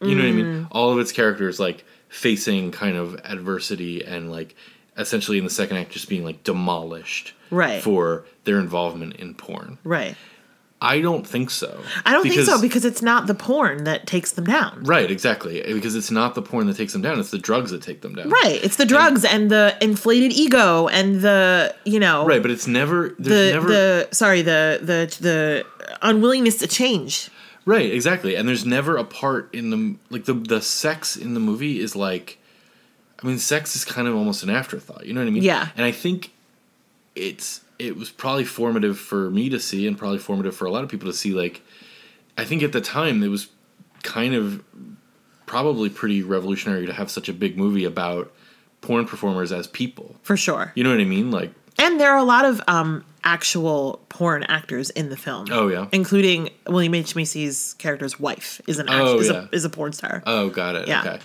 You 0.00 0.14
know 0.14 0.22
what 0.22 0.28
I 0.28 0.32
mean? 0.32 0.46
Mm. 0.46 0.68
All 0.70 0.92
of 0.92 0.98
its 1.00 1.10
characters 1.10 1.58
like 1.58 1.84
facing 2.08 2.70
kind 2.70 2.96
of 2.96 3.20
adversity 3.24 4.04
and 4.04 4.30
like 4.30 4.54
essentially 4.96 5.38
in 5.38 5.44
the 5.44 5.50
second 5.50 5.76
act 5.76 5.90
just 5.90 6.08
being 6.08 6.24
like 6.24 6.44
demolished 6.44 7.34
Right. 7.50 7.82
for 7.82 8.26
their 8.44 8.58
involvement 8.60 9.16
in 9.16 9.34
porn. 9.34 9.78
Right. 9.82 10.14
I 10.80 11.00
don't 11.00 11.26
think 11.26 11.50
so. 11.50 11.82
I 12.06 12.12
don't 12.12 12.22
think 12.22 12.34
so 12.36 12.40
Because- 12.44 12.60
because 12.62 12.84
it's 12.84 13.02
not 13.02 13.26
the 13.26 13.34
porn 13.34 13.82
that 13.84 14.06
takes 14.06 14.30
them 14.32 14.44
down. 14.44 14.84
Right, 14.84 15.10
exactly. 15.10 15.60
Because 15.66 15.96
it's 15.96 16.10
not 16.12 16.36
the 16.36 16.42
porn 16.42 16.68
that 16.68 16.76
takes 16.76 16.92
them 16.92 17.02
down; 17.02 17.18
it's 17.18 17.30
the 17.32 17.38
drugs 17.38 17.72
that 17.72 17.82
take 17.82 18.00
them 18.02 18.14
down. 18.14 18.28
Right. 18.30 18.60
It's 18.62 18.76
the 18.76 18.86
drugs 18.86 19.24
and, 19.24 19.50
the 19.50 19.76
inflated 19.80 20.32
ego 20.32 20.86
and 20.88 21.20
the 21.20 21.74
you 21.84 21.98
know 21.98 22.24
Right, 22.26 22.40
but 22.42 22.50
it's 22.52 22.66
never. 22.68 23.14
There's 23.18 23.48
the 23.48 23.52
never. 23.54 23.68
the 23.68 24.08
sorry 24.12 24.42
the 24.42 24.78
the 24.80 25.16
the 25.20 25.66
unwillingness 26.02 26.58
to 26.58 26.66
change. 26.68 27.28
Right, 27.64 27.92
exactly. 27.92 28.34
And 28.36 28.48
there's 28.48 28.64
never 28.64 28.96
a 28.96 29.04
part 29.04 29.52
in 29.52 29.70
the 29.70 29.96
like 30.10 30.26
the 30.26 30.34
the 30.34 30.60
sex 30.62 31.16
in 31.16 31.34
the 31.34 31.40
movie 31.40 31.80
is 31.80 31.96
like 31.96 32.38
I 33.22 33.26
mean 33.26 33.38
sex 33.38 33.74
is 33.74 33.84
kind 33.84 34.06
of 34.06 34.14
almost 34.14 34.42
an 34.44 34.50
afterthought, 34.50 35.06
you 35.06 35.12
know 35.12 35.20
what 35.20 35.26
I 35.26 35.30
mean? 35.30 35.42
Yeah. 35.42 35.68
And 35.76 35.84
I 35.84 35.90
think 35.92 36.30
it's 37.16 37.62
it 37.78 37.96
was 37.96 38.10
probably 38.10 38.44
formative 38.44 38.98
for 38.98 39.30
me 39.30 39.48
to 39.48 39.60
see 39.60 39.86
and 39.86 39.96
probably 39.96 40.18
formative 40.18 40.54
for 40.56 40.64
a 40.66 40.70
lot 40.70 40.82
of 40.84 40.90
people 40.90 41.06
to 41.08 41.16
see 41.16 41.32
like 41.32 41.62
I 42.36 42.44
think 42.44 42.62
at 42.62 42.72
the 42.72 42.80
time 42.80 43.22
it 43.22 43.28
was 43.28 43.48
kind 44.02 44.34
of 44.34 44.62
probably 45.46 45.88
pretty 45.88 46.22
revolutionary 46.22 46.86
to 46.86 46.92
have 46.92 47.10
such 47.10 47.28
a 47.28 47.32
big 47.32 47.56
movie 47.56 47.84
about 47.84 48.32
porn 48.80 49.06
performers 49.06 49.50
as 49.52 49.66
people. 49.66 50.14
For 50.22 50.36
sure. 50.36 50.72
You 50.74 50.84
know 50.84 50.90
what 50.90 51.00
I 51.00 51.04
mean? 51.04 51.30
Like 51.30 51.52
And 51.78 51.98
there 52.00 52.10
are 52.12 52.18
a 52.18 52.24
lot 52.24 52.44
of 52.44 52.60
um 52.68 53.04
actual 53.24 54.00
porn 54.08 54.44
actors 54.44 54.90
in 54.90 55.10
the 55.10 55.16
film. 55.16 55.46
Oh, 55.50 55.68
yeah. 55.68 55.86
Including 55.92 56.50
William 56.68 56.94
H. 56.94 57.14
Macy's 57.16 57.74
character's 57.78 58.18
wife 58.18 58.60
is 58.66 58.78
an 58.78 58.88
act- 58.88 58.98
Oh, 59.04 59.18
is, 59.18 59.28
yeah. 59.28 59.46
a, 59.50 59.54
is 59.54 59.64
a 59.64 59.70
porn 59.70 59.92
star. 59.92 60.22
Oh, 60.24 60.48
got 60.48 60.76
it. 60.76 60.88
Yeah. 60.88 61.00
Okay. 61.00 61.18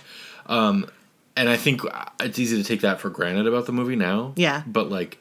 Um, 0.46 0.86
and 1.36 1.48
I 1.48 1.56
think 1.56 1.80
it's 2.20 2.38
easy 2.38 2.56
to 2.60 2.64
take 2.66 2.82
that 2.82 3.00
for 3.00 3.08
granted 3.10 3.46
about 3.46 3.66
the 3.66 3.72
movie 3.72 3.96
now. 3.96 4.32
Yeah. 4.36 4.62
But 4.66 4.90
like, 4.90 5.18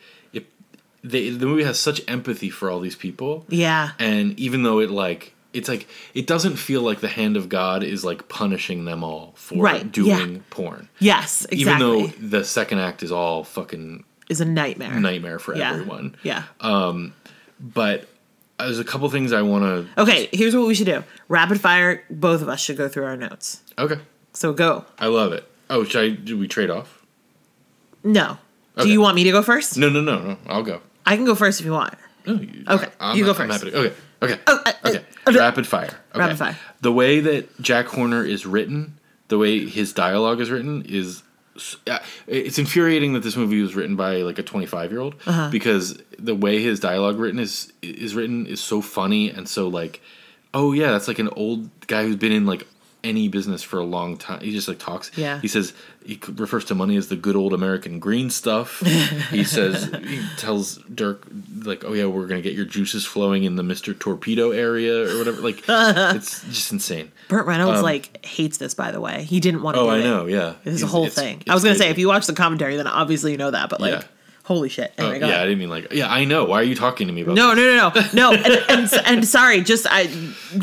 they, 1.03 1.29
the 1.29 1.45
movie 1.45 1.63
has 1.63 1.79
such 1.79 2.01
empathy 2.07 2.49
for 2.49 2.69
all 2.69 2.79
these 2.79 2.95
people, 2.95 3.45
yeah. 3.49 3.91
and 3.99 4.39
even 4.39 4.63
though 4.63 4.79
it 4.79 4.89
like 4.89 5.33
it's 5.53 5.69
like 5.69 5.87
it 6.13 6.27
doesn't 6.27 6.55
feel 6.55 6.81
like 6.81 6.99
the 6.99 7.07
hand 7.07 7.37
of 7.37 7.47
God 7.49 7.83
is 7.83 8.03
like 8.03 8.27
punishing 8.27 8.85
them 8.85 9.03
all 9.03 9.33
for 9.35 9.61
Right, 9.61 9.89
doing 9.91 10.35
yeah. 10.35 10.41
porn. 10.49 10.89
Yes, 10.99 11.45
exactly. 11.51 11.59
Even 11.61 11.79
though 11.79 12.07
the 12.39 12.43
second 12.43 12.79
act 12.79 13.03
is 13.03 13.11
all 13.11 13.43
fucking 13.43 14.03
is 14.29 14.41
a 14.41 14.45
nightmare. 14.45 14.99
nightmare 14.99 15.39
for 15.39 15.55
yeah. 15.55 15.71
everyone. 15.73 16.15
Yeah. 16.23 16.43
Um 16.59 17.13
But 17.59 18.07
there's 18.57 18.79
a 18.79 18.83
couple 18.83 19.09
things 19.09 19.31
I 19.33 19.41
want 19.41 19.63
to. 19.63 20.01
Okay, 20.01 20.29
here's 20.31 20.55
what 20.55 20.65
we 20.67 20.73
should 20.73 20.85
do. 20.85 21.03
Rapid 21.27 21.59
fire, 21.61 22.03
both 22.09 22.41
of 22.41 22.49
us 22.49 22.59
should 22.61 22.77
go 22.77 22.87
through 22.87 23.05
our 23.05 23.17
notes. 23.17 23.61
Okay. 23.77 23.99
So 24.33 24.53
go. 24.53 24.85
I 24.97 25.07
love 25.07 25.33
it. 25.33 25.47
Oh, 25.69 25.83
should 25.83 26.01
I? 26.01 26.09
Do 26.09 26.37
we 26.37 26.47
trade 26.47 26.69
off? 26.69 27.03
No. 28.03 28.37
Okay. 28.77 28.87
Do 28.87 28.91
you 28.91 29.01
want 29.01 29.15
me 29.15 29.23
to 29.23 29.31
go 29.31 29.41
first? 29.43 29.77
No, 29.77 29.89
no, 29.89 30.01
no, 30.01 30.19
no. 30.19 30.37
I'll 30.47 30.63
go. 30.63 30.81
I 31.05 31.15
can 31.15 31.25
go 31.25 31.35
first 31.35 31.59
if 31.59 31.65
you 31.65 31.73
want. 31.73 31.93
No, 32.25 32.35
you, 32.35 32.63
Okay, 32.67 32.87
I'm, 32.99 33.17
you 33.17 33.25
go 33.25 33.31
I'm 33.31 33.49
first. 33.49 33.61
to- 33.65 33.77
okay, 33.77 33.95
okay, 34.21 34.39
Oh, 34.47 34.55
uh, 34.65 34.71
uh, 34.83 34.89
okay. 34.89 35.05
okay. 35.27 35.37
Rapid 35.37 35.67
fire. 35.67 35.85
Okay. 36.11 36.19
Rapid 36.19 36.37
fire. 36.37 36.57
The 36.81 36.91
way 36.91 37.19
that 37.19 37.61
Jack 37.61 37.87
Horner 37.87 38.23
is 38.25 38.45
written, 38.45 38.97
the 39.27 39.37
way 39.37 39.65
his 39.65 39.91
dialogue 39.93 40.39
is 40.39 40.49
written, 40.49 40.83
is 40.87 41.23
uh, 41.87 41.99
it's 42.27 42.57
infuriating 42.57 43.13
that 43.13 43.23
this 43.23 43.35
movie 43.35 43.61
was 43.61 43.75
written 43.75 43.95
by 43.95 44.17
like 44.23 44.39
a 44.39 44.43
25 44.43 44.91
year 44.91 45.01
old 45.01 45.15
Uh-huh. 45.25 45.49
because 45.51 46.01
the 46.17 46.33
way 46.33 46.61
his 46.63 46.79
dialogue 46.79 47.17
written 47.19 47.39
is 47.39 47.71
is 47.81 48.15
written 48.15 48.47
is 48.47 48.59
so 48.61 48.81
funny 48.81 49.29
and 49.29 49.47
so 49.47 49.67
like, 49.67 50.01
oh 50.53 50.71
yeah, 50.71 50.91
that's 50.91 51.07
like 51.07 51.19
an 51.19 51.29
old 51.29 51.69
guy 51.87 52.03
who's 52.03 52.15
been 52.15 52.31
in 52.31 52.45
like 52.45 52.65
any 53.03 53.27
business 53.27 53.61
for 53.63 53.79
a 53.79 53.83
long 53.83 54.15
time. 54.17 54.39
He 54.41 54.51
just 54.51 54.67
like 54.67 54.79
talks. 54.79 55.11
Yeah. 55.17 55.39
He 55.41 55.47
says 55.47 55.73
he 56.05 56.19
refers 56.29 56.65
to 56.65 56.75
money 56.75 56.95
as 56.97 57.07
the 57.09 57.15
good 57.15 57.35
old 57.35 57.53
American 57.53 57.99
green 57.99 58.29
stuff. 58.29 58.79
he 59.29 59.43
says 59.45 59.85
he 60.07 60.21
tells 60.37 60.77
Dirk 60.93 61.25
like, 61.63 61.83
"Oh 61.85 61.93
yeah, 61.93 62.05
we're 62.05 62.27
gonna 62.27 62.41
get 62.41 62.53
your 62.53 62.65
juices 62.65 63.05
flowing 63.05 63.43
in 63.43 63.55
the 63.57 63.63
Mister 63.63 63.93
Torpedo 63.93 64.51
area 64.51 65.13
or 65.13 65.17
whatever." 65.17 65.41
Like, 65.41 65.63
it's 65.67 66.43
just 66.43 66.71
insane. 66.71 67.11
Burt 67.27 67.45
Reynolds 67.45 67.81
like 67.81 68.25
hates 68.25 68.57
this, 68.57 68.73
by 68.73 68.91
the 68.91 69.01
way. 69.01 69.23
He 69.23 69.39
didn't 69.39 69.61
want 69.63 69.75
to. 69.75 69.81
Um, 69.81 69.87
Oh, 69.87 69.89
do 69.89 69.95
I 69.95 69.99
it. 69.99 70.03
know. 70.03 70.25
Yeah, 70.27 70.53
This 70.63 70.81
whole 70.81 71.03
it's- 71.05 71.15
thing. 71.15 71.41
it's 71.41 71.49
I 71.49 71.53
was 71.53 71.63
gonna 71.63 71.75
say 71.75 71.89
if 71.89 71.97
you 71.97 72.07
watch 72.07 72.25
the 72.27 72.33
commentary, 72.33 72.75
then 72.77 72.87
obviously 72.87 73.31
you 73.31 73.37
know 73.37 73.51
that. 73.51 73.69
But 73.69 73.81
like, 73.81 73.91
Yeah. 73.93 74.03
Holy 74.43 74.69
shit. 74.69 74.93
Oh, 74.97 75.09
Anyway, 75.09 75.27
yeah, 75.29 75.41
I 75.41 75.45
didn't 75.45 75.59
mean 75.59 75.69
like. 75.69 75.91
Yeah, 75.91 76.11
I 76.11 76.25
know. 76.25 76.45
Why 76.45 76.59
are 76.59 76.63
you 76.63 76.75
talking 76.75 77.07
to 77.07 77.13
me 77.13 77.21
about? 77.21 77.35
No, 77.35 77.55
this? 77.55 78.13
no, 78.13 78.31
no, 78.31 78.31
no, 78.31 78.31
no. 78.31 78.43
And, 78.43 78.63
and, 78.69 78.93
and 79.05 79.27
sorry, 79.27 79.61
just 79.61 79.85
I 79.89 80.07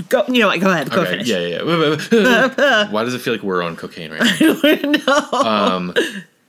go. 0.09 0.25
You 0.29 0.41
know 0.41 0.47
what? 0.49 0.61
Go 0.61 0.71
ahead. 0.71 0.91
Go 0.91 1.01
Okay, 1.03 1.11
finish. 1.11 1.29
yeah, 1.29 1.39
yeah. 1.41 1.97
yeah. 2.13 2.91
Why 2.91 3.05
does 3.05 3.15
it 3.15 3.21
feel 3.21 3.35
like 3.35 3.43
we're 3.43 3.63
on 3.63 3.77
cocaine 3.77 4.13
right 4.13 4.41
now? 4.41 5.29
no, 5.33 5.39
um, 5.41 5.95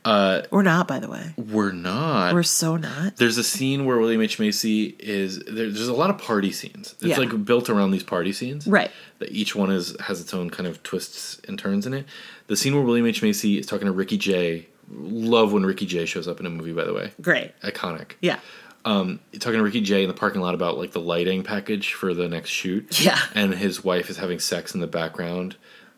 uh, 0.03 0.41
we're 0.49 0.63
not. 0.63 0.87
By 0.87 0.97
the 0.99 1.07
way, 1.09 1.31
We're 1.37 1.71
not. 1.71 2.33
we're 2.33 2.41
so 2.43 2.75
not. 2.75 3.17
There's 3.17 3.37
a 3.37 3.43
scene 3.43 3.85
where 3.85 3.97
William 3.99 4.19
H 4.21 4.39
Macy 4.39 4.95
is 4.99 5.39
there, 5.39 5.69
there's 5.69 5.87
a 5.87 5.93
lot 5.93 6.09
of 6.09 6.17
party 6.17 6.51
scenes. 6.51 6.93
It's 6.93 7.03
Yeah. 7.03 7.17
like 7.17 7.45
built 7.45 7.69
around 7.69 7.91
these 7.91 8.01
party 8.03 8.33
scenes, 8.33 8.65
Right. 8.65 8.89
That 9.19 9.31
each 9.31 9.55
one 9.55 9.71
is 9.71 9.95
has 9.99 10.19
its 10.19 10.33
own 10.33 10.49
kind 10.49 10.65
of 10.67 10.81
twists 10.81 11.39
and 11.47 11.57
turns 11.59 11.85
in 11.85 11.93
it. 11.93 12.05
The 12.47 12.55
scene 12.57 12.73
where 12.75 12.83
William 12.83 13.05
H 13.05 13.21
Macy 13.21 13.59
is 13.59 13.67
talking 13.67 13.85
to 13.85 13.91
Ricky 13.91 14.17
Jay. 14.17 14.67
Love 14.93 15.53
when 15.53 15.65
Ricky 15.65 15.85
Jay 15.85 16.05
shows 16.05 16.27
up 16.27 16.39
in 16.39 16.45
a 16.45 16.49
movie. 16.49 16.73
By 16.73 16.83
the 16.83 16.93
way, 16.93 17.11
Great. 17.21 17.51
iconic. 17.61 18.13
Yeah. 18.21 18.39
talking 18.83 19.19
to 19.39 19.61
Ricky 19.63 19.81
Jay 19.81 20.01
in 20.03 20.07
the 20.07 20.13
parking 20.13 20.41
lot 20.41 20.53
about 20.53 20.77
like 20.77 20.91
the 20.91 20.99
lighting 21.01 21.43
package 21.43 21.93
for 21.93 22.13
the 22.13 22.27
next 22.27 22.49
shoot. 22.49 22.99
Yeah. 23.01 23.19
And 23.35 23.53
his 23.53 23.83
wife 23.83 24.09
is 24.09 24.17
having 24.17 24.39
sex 24.39 24.73
in 24.73 24.81
the 24.81 24.87
background 24.87 25.55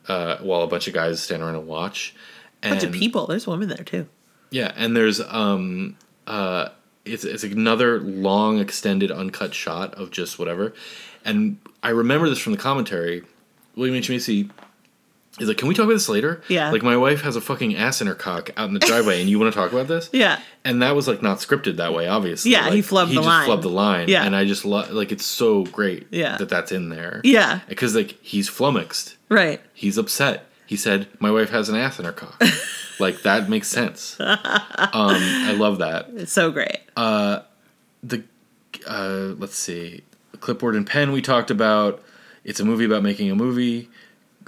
uh, 0.08 0.38
while 0.38 0.62
a 0.62 0.68
bunch 0.68 0.88
of 0.88 0.94
guys 0.94 1.22
stand 1.22 1.42
around 1.42 1.56
and 1.56 1.68
watch. 1.68 2.14
And 2.62 2.74
a 2.74 2.76
Bunch 2.76 2.84
of 2.84 2.92
people. 2.94 3.28
There's 3.28 3.48
women 3.48 3.68
there 3.70 3.84
too. 3.84 4.08
yeah, 4.52 4.72
and 4.76 4.96
there's 4.96 5.20
um 5.22 5.98
uh 6.28 6.70
it's 7.06 7.26
it's 7.26 7.44
another 7.44 8.00
long 8.00 8.60
extended 8.60 9.12
uncut 9.12 9.54
shot 9.54 9.94
of 9.96 10.12
just 10.12 10.40
whatever. 10.40 10.74
And 11.26 11.58
I 11.82 11.90
remember 11.90 12.30
this 12.30 12.40
from 12.40 12.52
the 12.54 12.58
commentary. 12.60 13.24
William 13.76 13.96
H. 13.96 14.10
Macy 14.10 14.50
is 15.40 15.48
like, 15.48 15.58
Can 15.58 15.68
we 15.68 15.74
talk 15.74 15.86
about 15.86 15.94
this 15.94 16.10
later? 16.10 16.42
Yeah. 16.48 16.72
Like 16.72 16.84
my 16.84 16.96
wife 16.96 17.22
has 17.22 17.36
a 17.36 17.42
fucking 17.42 17.76
ass 17.76 18.02
in 18.02 18.08
her 18.08 18.16
cock 18.16 18.52
out 18.56 18.68
in 18.68 18.74
the 18.74 18.80
driveway 18.80 19.20
and 19.20 19.30
you 19.30 19.40
want 19.40 19.52
to 19.54 19.60
talk 19.60 19.72
about 19.72 19.88
this? 19.88 20.10
Yeah. 20.14 20.40
And 20.64 20.82
that 20.82 20.96
was 20.96 21.08
like 21.08 21.22
not 21.22 21.40
scripted 21.40 21.78
that 21.78 21.94
way, 21.94 22.08
obviously. 22.08 22.52
Yeah, 22.52 22.70
he 22.70 22.82
flubbed 22.82 23.08
he 23.08 23.16
the 23.16 23.22
just 23.22 23.28
line. 23.28 23.50
flubbed 23.50 23.62
the 23.64 23.70
line. 23.70 24.08
Yeah. 24.10 24.24
And 24.26 24.36
I 24.36 24.46
just 24.46 24.64
love 24.64 24.92
like 24.92 25.12
it's 25.12 25.26
so 25.26 25.64
great 25.66 26.08
Yeah. 26.12 26.38
that 26.38 26.50
that's 26.50 26.72
in 26.72 26.90
there. 26.90 27.22
Yeah. 27.24 27.62
Because 27.68 27.96
like 27.96 28.18
he's 28.22 28.48
flummoxed. 28.48 29.18
Right. 29.30 29.60
He's 29.74 29.98
upset. 29.98 30.46
He 30.66 30.78
said, 30.78 31.08
"My 31.20 31.30
wife 31.30 31.50
has 31.50 31.68
an 31.70 31.76
ass 31.76 32.00
in 32.00 32.06
her 32.06 32.14
cock." 32.14 32.42
like 33.00 33.22
that 33.24 33.50
makes 33.50 33.68
sense. 33.68 34.16
Um, 34.20 34.38
I 34.94 35.54
love 35.58 35.80
that. 35.80 36.08
It's 36.16 36.32
so 36.32 36.52
great. 36.52 36.80
The 36.96 38.24
uh, 38.88 39.34
let's 39.38 39.56
see, 39.58 40.04
clipboard 40.40 40.76
and 40.76 40.86
pen 40.88 41.12
we 41.12 41.22
talked 41.22 41.52
about. 41.52 42.02
It's 42.44 42.60
a 42.60 42.66
movie 42.66 42.86
about 42.86 43.04
making 43.04 43.30
a 43.30 43.36
movie. 43.36 43.90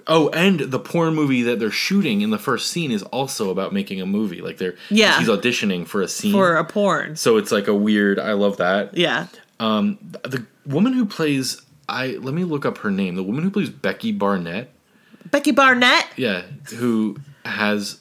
Oh, 0.07 0.29
and 0.29 0.59
the 0.59 0.79
porn 0.79 1.15
movie 1.15 1.41
that 1.43 1.59
they're 1.59 1.71
shooting 1.71 2.21
in 2.21 2.29
the 2.29 2.37
first 2.37 2.69
scene 2.71 2.91
is 2.91 3.01
also 3.03 3.49
about 3.49 3.73
making 3.73 4.01
a 4.01 4.05
movie. 4.05 4.41
Like 4.41 4.57
they're 4.57 4.75
Yeah. 4.89 5.17
he's 5.19 5.27
auditioning 5.27 5.87
for 5.87 6.01
a 6.01 6.07
scene. 6.07 6.31
For 6.31 6.55
a 6.55 6.63
porn. 6.63 7.15
so 7.15 7.37
it's 7.37 7.51
like 7.51 7.67
a 7.67 7.73
weird. 7.73 8.19
I 8.19 8.33
love 8.33 8.57
that. 8.57 8.95
Yeah. 8.97 9.27
The 9.59 10.45
woman 10.65 10.93
who 10.93 11.05
plays 11.05 11.61
I 11.87 12.17
let 12.21 12.33
me 12.33 12.43
look 12.43 12.65
up 12.65 12.79
her 12.79 12.91
name. 12.91 13.15
The 13.15 13.23
woman 13.23 13.43
who 13.43 13.49
plays 13.51 13.69
Becky 13.69 14.11
Barnett. 14.11 14.71
Becky 15.31 15.51
Barnett. 15.51 16.05
Yeah, 16.17 16.41
who 16.75 17.17
has 17.45 17.99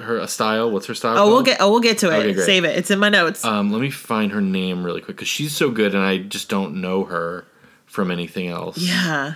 her 0.00 0.18
a 0.18 0.26
style? 0.28 0.70
What's 0.70 0.86
her 0.86 0.94
style? 0.94 1.18
Oh, 1.18 1.28
we'll 1.28 1.42
get. 1.42 1.58
Oh, 1.60 1.70
we'll 1.70 1.80
get 1.80 1.98
to 1.98 2.10
it. 2.10 2.26
Okay. 2.30 2.40
Save 2.40 2.64
it. 2.64 2.76
It's 2.78 2.90
in 2.90 2.98
my 2.98 3.08
notes. 3.08 3.44
Um, 3.44 3.70
let 3.72 3.80
me 3.80 3.90
find 3.90 4.32
her 4.32 4.40
name 4.40 4.82
really 4.84 5.00
quick 5.00 5.16
because 5.16 5.28
she's 5.28 5.54
so 5.54 5.70
good, 5.70 5.94
and 5.94 6.02
I 6.02 6.18
just 6.18 6.48
don't 6.48 6.80
know 6.80 7.04
her 7.04 7.44
from 7.86 8.10
anything 8.10 8.48
else. 8.48 8.78
yeah. 8.78 9.34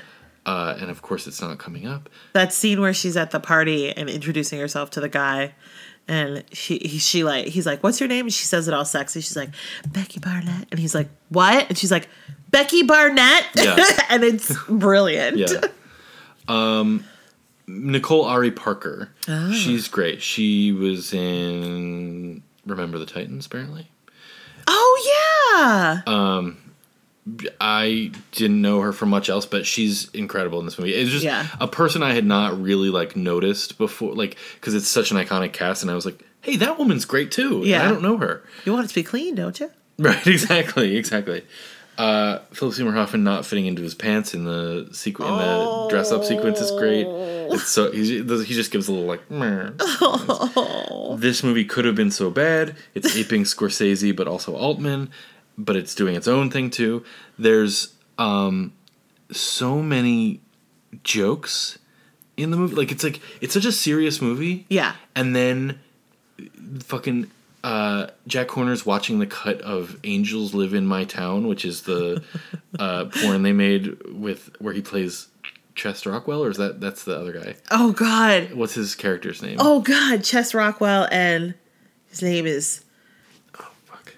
Uh, 0.49 0.77
and 0.81 0.91
of 0.91 1.03
course, 1.03 1.27
it's 1.27 1.41
not 1.43 1.59
coming 1.59 1.87
up. 1.87 2.09
that 2.33 2.53
scene 2.53 2.81
where 2.81 2.95
she's 2.95 3.17
at 3.17 3.31
the 3.33 3.41
party 3.41 3.93
and 3.95 4.09
introducing 4.09 4.59
herself 4.59 4.89
to 4.91 5.01
the 5.01 5.09
guy 5.09 5.53
and 6.11 6.43
she 6.53 6.79
he, 6.79 6.97
she 6.99 7.23
like 7.23 7.47
he's 7.49 7.67
like 7.67 7.83
what's 7.83 8.01
your 8.01 8.09
name 8.09 8.25
and 8.25 8.33
she 8.33 8.47
says 8.47 8.67
it 8.67 8.73
all 8.73 8.85
sexy 8.87 9.21
she's 9.21 9.37
like 9.37 9.51
becky 9.93 10.19
barnett 10.19 10.67
and 10.71 10.81
he's 10.81 10.95
like 10.95 11.09
what 11.29 11.69
and 11.69 11.77
she's 11.77 11.91
like 11.93 12.09
becky 12.51 12.83
barnett 12.83 13.45
Yeah. 13.55 13.77
and 14.09 14.25
it's 14.25 14.57
brilliant 14.71 15.37
Yeah. 15.37 15.61
um, 16.49 17.05
Nicole 17.67 18.25
Ari 18.25 18.53
Parker. 18.53 19.11
Ah. 19.29 19.53
She's 19.53 19.87
great. 19.89 20.23
She 20.23 20.73
was 20.73 21.13
in 21.13 22.43
Remember 22.65 22.97
the 22.99 23.05
Titans, 23.05 23.45
apparently. 23.45 23.89
oh 24.67 26.03
yeah 26.07 26.13
I 27.61 28.11
didn't 28.33 28.61
know 28.63 28.81
her 28.81 28.93
from 28.93 29.09
much 29.11 29.29
else, 29.29 29.47
but 29.47 29.67
she's 29.67 30.09
incredible 30.11 30.59
in 30.61 30.65
this 30.65 30.79
movie. 30.79 30.95
It's 30.95 31.11
just 31.11 31.25
Yeah. 31.25 31.47
a 31.61 31.67
person 31.69 32.03
I 32.03 32.13
had 32.15 32.25
not 32.25 32.61
really 32.61 32.91
like 32.91 33.17
noticed 33.17 33.79
before, 33.79 34.15
like 34.15 34.37
because 34.55 34.75
it's 34.75 34.89
such 34.89 35.11
an 35.11 35.17
iconic 35.17 35.53
cast, 35.53 35.83
and 35.83 35.91
I 35.91 35.95
was 35.95 36.05
like, 36.07 36.21
"Hey, 36.41 36.57
that 36.57 36.79
woman's 36.79 37.05
great 37.05 37.31
too." 37.31 37.63
Yeah. 37.65 37.85
I 37.85 37.89
don't 37.89 38.03
know 38.03 38.17
her. 38.19 38.43
you 38.65 38.73
want 38.73 38.85
it 38.85 38.89
to 38.89 38.95
be 38.95 39.03
clean 39.03 39.35
don't 39.35 39.59
you 39.61 39.71
Right? 39.99 40.27
Exactly. 40.27 40.97
Exactly. 40.97 41.45
Uh, 41.99 42.39
Philip 42.53 42.75
Seymour 42.77 42.93
Hoffman 42.93 43.25
not 43.25 43.45
fitting 43.45 43.67
into 43.67 43.83
his 43.83 43.93
pants 43.93 44.33
in 44.33 44.45
the 44.45 44.87
sequ- 44.93 45.27
in 45.29 45.37
the 45.37 45.89
dress 45.91 46.13
up 46.13 46.25
sequence 46.25 46.61
is 46.61 46.71
great. 46.79 47.05
It's 47.09 47.67
so 47.69 47.91
he, 47.91 48.23
he 48.23 48.55
just 48.55 48.71
gives 48.71 48.87
a 48.87 48.93
little 48.93 49.07
like. 49.09 49.29
"Meh." 49.31 49.71
This 51.19 51.43
movie 51.43 51.65
could 51.65 51.85
have 51.85 51.95
been 51.97 52.11
so 52.13 52.31
bad. 52.31 52.77
It's 52.95 53.17
aping 53.21 53.43
Scorsese, 53.45 54.15
but 54.15 54.29
also 54.29 54.55
Altman, 54.55 55.11
but 55.59 55.77
it's 55.77 55.95
doing 55.95 56.15
its 56.15 56.27
own 56.29 56.51
thing 56.51 56.71
too. 56.71 57.05
There's 57.39 57.93
um, 58.17 58.73
so 59.31 59.83
many 59.83 60.41
jokes 61.05 61.79
in 62.39 62.51
the 62.51 62.57
movie. 62.57 62.75
Like 62.77 62.93
it's 62.93 63.05
like 63.05 63.21
it's 63.41 63.53
such 63.53 63.67
a 63.67 63.73
serious 63.73 64.23
movie. 64.23 64.65
Yeah. 64.71 64.95
And 65.15 65.37
then 65.37 65.81
fucking 66.81 67.31
uh, 67.65 68.07
Jack 68.27 68.49
Horner's 68.51 68.87
watching 68.87 69.19
the 69.19 69.27
cut 69.27 69.61
of 69.61 69.99
Angels 70.05 70.55
Live 70.55 70.73
in 70.75 70.87
My 70.87 71.05
Town, 71.05 71.49
which 71.49 71.65
is 71.65 71.83
the 71.83 72.23
uh, 72.79 73.07
porn 73.07 73.43
they 73.43 73.53
made 73.53 73.99
with 74.13 74.51
where 74.61 74.73
he 74.73 74.81
plays 74.81 75.29
Chester 75.75 76.11
Rockwell, 76.11 76.45
or 76.45 76.51
is 76.51 76.57
that 76.57 76.81
that's 76.81 77.05
the 77.05 77.19
other 77.19 77.33
guy? 77.33 77.57
Oh 77.71 77.93
God. 77.93 78.55
What's 78.55 78.75
his 78.75 78.95
character's 78.95 79.43
name? 79.43 79.57
Oh 79.61 79.81
God. 79.81 80.25
Chest 80.25 80.55
Rockwell 80.55 81.09
and 81.11 81.55
his 82.09 82.23
name 82.23 82.47
is. 82.47 82.85
fuck. 83.53 84.15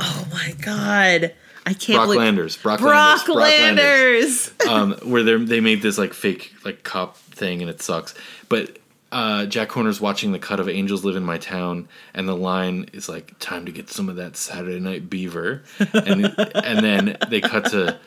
Oh 0.00 0.26
my 0.46 0.52
God. 0.60 1.34
I 1.66 1.72
can't 1.74 1.96
Brock 1.96 2.06
believe. 2.06 2.18
Landers. 2.20 2.56
Brock, 2.56 2.80
Brock 2.80 3.28
Landers. 3.28 4.52
Landers. 4.64 4.68
um, 5.02 5.10
where 5.10 5.22
they 5.22 5.36
they 5.36 5.60
made 5.60 5.82
this 5.82 5.98
like 5.98 6.14
fake 6.14 6.52
like 6.64 6.82
cop 6.82 7.16
thing 7.16 7.60
and 7.60 7.70
it 7.70 7.82
sucks. 7.82 8.14
But 8.48 8.78
uh, 9.12 9.46
Jack 9.46 9.70
Horner's 9.70 10.00
watching 10.00 10.32
the 10.32 10.38
cut 10.38 10.60
of 10.60 10.68
Angels 10.68 11.04
Live 11.04 11.16
in 11.16 11.24
My 11.24 11.38
Town, 11.38 11.88
and 12.14 12.28
the 12.28 12.36
line 12.36 12.88
is 12.92 13.08
like, 13.08 13.38
"Time 13.38 13.64
to 13.66 13.72
get 13.72 13.90
some 13.90 14.08
of 14.08 14.16
that 14.16 14.36
Saturday 14.36 14.80
Night 14.80 15.08
Beaver," 15.10 15.62
and 15.94 16.26
and 16.54 16.84
then 16.84 17.16
they 17.28 17.40
cut 17.40 17.66
to 17.72 17.98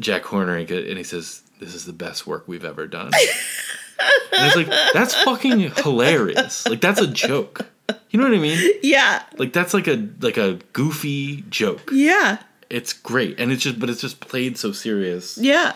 Jack 0.00 0.22
Horner 0.24 0.56
and 0.56 0.68
he- 0.68 0.88
and 0.88 0.96
he 0.98 1.04
says, 1.04 1.42
"This 1.60 1.74
is 1.74 1.84
the 1.86 1.92
best 1.92 2.26
work 2.26 2.46
we've 2.48 2.64
ever 2.64 2.86
done." 2.86 3.10
and 3.14 4.46
it's 4.46 4.56
like 4.56 4.68
that's 4.92 5.14
fucking 5.24 5.60
hilarious. 5.76 6.66
Like 6.68 6.80
that's 6.80 7.00
a 7.00 7.06
joke. 7.06 7.66
You 8.10 8.18
know 8.18 8.24
what 8.28 8.34
I 8.36 8.40
mean? 8.40 8.72
yeah. 8.82 9.22
Like 9.36 9.52
that's 9.52 9.74
like 9.74 9.86
a 9.86 10.08
like 10.20 10.36
a 10.36 10.58
goofy 10.72 11.42
joke. 11.50 11.90
Yeah. 11.92 12.38
It's 12.70 12.92
great, 12.92 13.38
and 13.40 13.50
it's 13.50 13.62
just 13.62 13.78
but 13.80 13.88
it's 13.88 14.00
just 14.00 14.20
played 14.20 14.58
so 14.58 14.72
serious. 14.72 15.38
Yeah. 15.38 15.72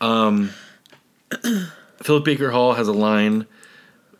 Um, 0.00 0.50
Philip 2.02 2.24
Baker 2.24 2.50
Hall 2.50 2.74
has 2.74 2.88
a 2.88 2.92
line 2.92 3.46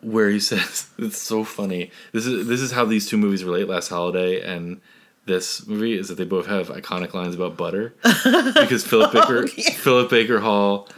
where 0.02 0.28
he 0.30 0.40
says 0.50 0.88
it's 0.98 1.18
so 1.20 1.44
funny. 1.44 1.90
This 2.12 2.26
is 2.26 2.46
this 2.46 2.60
is 2.60 2.72
how 2.72 2.84
these 2.84 3.08
two 3.08 3.16
movies 3.16 3.44
relate. 3.44 3.68
Last 3.68 3.88
Holiday 3.88 4.40
and 4.42 4.80
this 5.26 5.66
movie 5.66 5.96
is 5.96 6.08
that 6.08 6.16
they 6.16 6.24
both 6.24 6.46
have 6.46 6.68
iconic 6.68 7.14
lines 7.14 7.34
about 7.34 7.56
butter 7.56 7.94
because 8.02 8.84
Philip 8.86 9.12
Baker 9.12 9.46
yeah. 9.56 9.70
Philip 9.70 10.10
Baker 10.10 10.40
Hall 10.40 10.88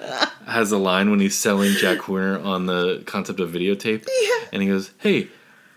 has 0.47 0.73
a 0.73 0.79
line 0.79 1.11
when 1.11 1.21
he's 1.21 1.37
selling 1.37 1.73
Jack 1.75 1.99
Horner 1.99 2.41
on 2.41 2.67
the 2.67 3.03
concept 3.07 3.41
of 3.41 3.51
videotape, 3.51 4.09
Yeah. 4.09 4.47
and 4.53 4.63
he 4.63 4.69
goes, 4.69 4.91
"Hey." 4.99 5.29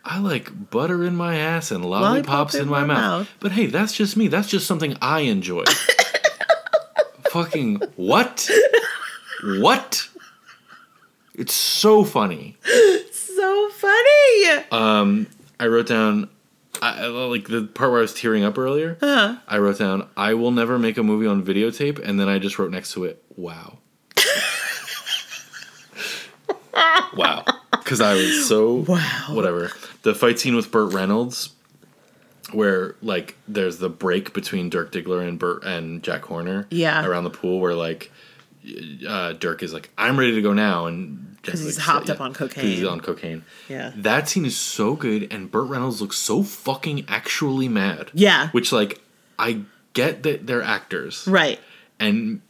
I 0.08 0.20
like 0.20 0.70
butter 0.70 1.04
in 1.04 1.16
my 1.16 1.38
ass 1.38 1.72
and 1.72 1.84
Lollipop 1.84 2.28
lollipops 2.28 2.56
in, 2.56 2.70
my, 2.70 2.86
mouth. 2.86 3.28
But 3.40 3.54
hey, 3.54 3.66
that's 3.66 3.92
just 3.92 4.16
me. 4.16 4.28
That's 4.28 4.48
just 4.48 4.68
something 4.68 4.96
I 5.02 5.22
enjoy. 5.22 5.64
Fucking 7.32 7.82
what? 7.96 8.48
What? 9.44 10.08
It's 11.34 11.56
so 11.56 12.04
funny. 12.04 12.56
So 13.12 13.70
funny. 13.72 14.48
Um, 14.72 15.26
I 15.60 15.68
wrote 15.68 15.88
down, 15.88 16.30
I, 16.84 17.08
like 17.08 17.48
the 17.48 17.64
part 17.64 17.90
where 17.90 18.00
I 18.00 18.04
was 18.04 18.14
tearing 18.14 18.44
up 18.44 18.60
earlier. 18.60 18.98
Huh. 19.00 19.38
I 19.48 19.58
wrote 19.58 19.80
down, 19.80 20.08
I 20.16 20.36
will 20.36 20.52
never 20.52 20.78
make 20.78 20.98
a 20.98 21.04
movie 21.04 21.26
on 21.26 21.44
videotape, 21.44 21.98
and 22.00 22.20
then 22.20 22.30
I 22.30 22.38
just 22.38 22.60
wrote 22.60 22.70
next 22.72 22.94
to 22.94 23.06
it, 23.06 23.24
wow. 23.36 23.80
wow. 27.16 27.44
Because 27.86 28.02
I 28.02 28.16
was 28.16 28.48
so 28.48 28.74
Wow. 28.88 29.28
whatever. 29.30 29.72
The 30.02 30.14
fight 30.14 30.40
scene 30.40 30.56
with 30.56 30.72
Burt 30.72 30.92
Reynolds, 30.94 31.52
where 32.52 32.96
like 33.02 33.38
there's 33.48 33.78
the 33.78 33.90
break 33.90 34.34
between 34.34 34.70
Dirk 34.70 34.92
Diggler 34.92 35.26
and 35.26 35.38
Burt 35.40 35.64
and 35.64 36.02
Jack 36.04 36.24
Horner. 36.26 36.68
Yeah. 36.72 37.06
Around 37.06 37.24
the 37.26 37.30
pool, 37.30 37.60
where 37.60 37.76
like 37.76 38.12
uh, 39.08 39.34
Dirk 39.34 39.62
is 39.64 39.72
like, 39.74 39.92
"I'm 39.98 40.18
ready 40.20 40.34
to 40.34 40.42
go 40.42 40.52
now," 40.54 40.88
and 40.88 41.38
'Cause 41.44 41.54
Jack's 41.54 41.60
he's 41.64 41.78
like, 41.78 41.86
hopped 41.86 42.08
"Yeah," 42.08 42.16
up 42.16 42.22
on 42.22 42.34
cocaine. 42.34 42.66
He's 42.66 42.84
on 42.84 43.00
cocaine. 43.02 43.44
Yeah. 43.70 43.92
That 43.96 44.28
scene 44.28 44.46
is 44.46 44.58
so 44.58 44.96
good, 44.96 45.32
and 45.32 45.52
Burt 45.52 45.68
Reynolds 45.70 46.02
looks 46.02 46.18
so 46.18 46.42
fucking 46.42 47.06
actually 47.08 47.68
mad. 47.70 48.10
Yeah. 48.16 48.50
Which, 48.50 48.72
like, 48.72 49.00
I 49.38 49.62
get 49.94 50.24
that 50.24 50.48
they're 50.48 50.64
actors, 50.64 51.28
Right. 51.28 51.60
and 52.00 52.42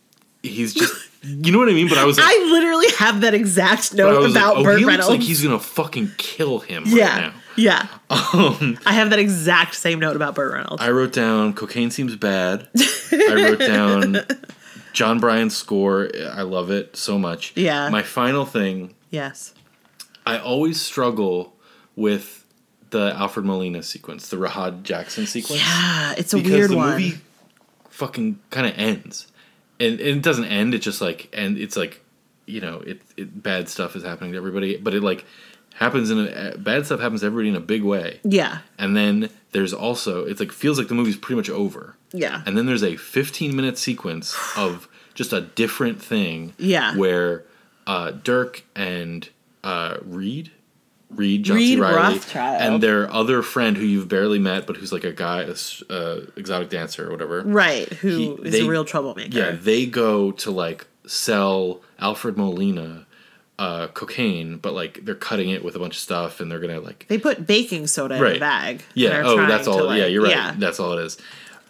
he's 0.42 0.74
just, 0.82 0.94
you 1.26 1.52
know 1.52 1.60
what 1.60 1.70
I 1.70 1.74
mean. 1.74 1.90
But 1.90 1.98
I 1.98 2.06
was, 2.06 2.18
like, 2.18 2.28
I 2.28 2.52
literally 2.52 2.88
have 2.98 3.22
that 3.22 3.34
exact 3.34 3.94
note 3.94 4.20
was 4.20 4.34
like, 4.34 4.42
about 4.42 4.58
oh, 4.58 4.64
Burt 4.64 4.80
he 4.80 4.86
Reynolds. 4.86 5.10
looks 5.10 5.20
like 5.20 5.28
he's 5.28 5.44
gonna 5.44 5.60
fucking 5.60 6.12
kill 6.18 6.60
him 6.60 6.84
right 6.84 6.94
yeah. 6.94 7.20
now. 7.20 7.34
Yeah. 7.58 7.88
Um, 8.10 8.78
I 8.86 8.94
have 8.94 9.10
that 9.12 9.20
exact 9.20 9.76
same 9.76 10.00
note 10.00 10.16
about 10.16 10.36
Burt 10.36 10.54
Reynolds. 10.54 10.82
I 10.82 10.92
wrote 10.92 11.14
down 11.14 11.54
cocaine 11.54 11.90
seems 11.92 12.16
bad. 12.16 12.68
I 13.12 13.34
wrote 13.50 13.60
down 13.60 14.18
Jon 14.94 15.20
Brion's 15.20 15.56
score. 15.56 16.10
I 16.32 16.42
love 16.42 16.70
it 16.70 16.96
so 16.96 17.18
much. 17.18 17.54
Yeah. 17.56 17.90
My 17.90 18.04
final 18.04 18.46
thing 18.46 18.94
yes. 19.10 19.54
I 20.26 20.38
always 20.40 20.82
struggle 20.82 21.56
with 21.96 22.46
the 22.90 23.14
Alfred 23.16 23.46
Molina 23.46 23.84
sequence, 23.84 24.30
the 24.30 24.38
Rahad 24.38 24.84
Jackson 24.84 25.26
sequence. 25.26 25.62
Yeah, 25.62 26.14
it's 26.18 26.34
a 26.34 26.38
because 26.38 26.52
weird 26.52 26.72
the 26.72 26.78
one. 26.78 26.92
movie 26.92 27.18
fucking 27.90 28.40
kind 28.50 28.68
of 28.68 28.78
ends, 28.78 29.28
and, 29.80 30.00
and 30.00 30.18
it 30.18 30.22
doesn't 30.24 30.46
end. 30.46 30.74
It 30.74 30.80
just 30.80 31.02
like 31.02 31.30
and 31.34 31.58
it's 31.58 31.76
like 31.78 32.02
you 32.46 32.62
know 32.62 32.78
it, 32.80 33.02
it 33.18 33.42
bad 33.44 33.70
stuff 33.70 33.96
is 33.96 34.04
happening 34.04 34.32
to 34.34 34.38
everybody, 34.38 34.78
but 34.78 34.94
it 34.94 35.02
like 35.04 35.26
happens 35.76 36.10
in 36.10 36.20
a 36.20 36.58
bad 36.58 36.86
stuff 36.86 37.00
happens 37.02 37.22
to 37.22 37.26
everybody 37.28 37.50
in 37.50 37.56
a 37.56 37.60
big 37.60 37.84
way, 37.84 38.20
yeah. 38.24 38.60
and 38.78 38.96
then 38.96 39.30
there's 39.52 39.74
also 39.74 40.24
it's 40.26 40.40
like 40.40 40.52
feels 40.52 40.78
like 40.78 40.88
the 40.88 40.94
movie's 40.96 41.18
pretty 41.18 41.36
much 41.36 41.50
over, 41.50 41.98
Yeah. 42.14 42.44
and 42.46 42.58
then 42.58 42.66
there's 42.66 42.84
a 42.84 42.96
15 42.96 43.54
minute 43.56 43.78
sequence 43.78 44.34
of 44.58 44.88
just 45.16 45.34
a 45.34 45.42
different 45.42 46.02
thing, 46.02 46.54
Yeah. 46.58 46.96
where 46.96 47.44
uh, 47.88 48.12
Dirk 48.12 48.64
and 48.76 49.28
uh, 49.66 49.98
Reed. 50.04 50.52
Reed, 51.16 51.44
John 51.44 51.58
C. 51.58 51.72
Reed 51.76 51.80
Reilly, 51.80 51.96
Rothchild. 51.96 52.62
and 52.62 52.84
their 52.84 53.12
other 53.14 53.42
friend 53.42 53.76
who 53.78 53.86
you've 53.86 54.08
barely 54.08 54.40
met, 54.40 54.66
but 54.68 54.78
who's 54.78 54.92
like 54.92 55.04
a 55.04 55.12
guy, 55.14 55.42
a 55.44 55.56
uh, 55.94 56.22
exotic 56.36 56.70
dancer 56.70 57.08
or 57.08 57.12
whatever. 57.12 57.42
right. 57.44 57.88
Who 57.94 58.38
is 58.44 58.54
He- 58.54 58.60
they- 58.62 58.66
a 58.66 58.70
real 58.70 58.86
troublemaker. 58.86 59.38
Yeah, 59.38 59.52
they 59.52 59.86
go 59.86 60.32
to 60.32 60.52
like 60.52 60.86
sell 61.08 61.82
Alfred 62.00 62.38
Molina 62.38 63.06
uh, 63.58 63.88
cocaine, 63.88 64.58
but 64.58 64.74
like 64.74 65.06
they're 65.06 65.16
cutting 65.16 65.50
it 65.50 65.64
with 65.64 65.76
a 65.76 65.80
bunch 65.80 65.96
of 65.96 66.02
stuff, 66.02 66.40
and 66.42 66.52
they're 66.52 66.60
gonna 66.60 66.80
like 66.82 67.06
They 67.08 67.18
put 67.18 67.48
baking 67.48 67.88
soda 67.88 68.16
in 68.16 68.22
Right. 68.22 68.36
a 68.38 68.40
bag. 68.40 68.84
yeah. 68.94 69.22
Oh, 69.26 69.38
that's 69.48 69.68
all. 69.68 69.86
like- 69.86 70.00
yeah, 70.00 70.08
you're 70.08 70.24
right. 70.24 70.32
Yeah, 70.32 70.56
That's 70.58 70.80
all 70.80 70.98
it 70.98 71.06
is. 71.06 71.18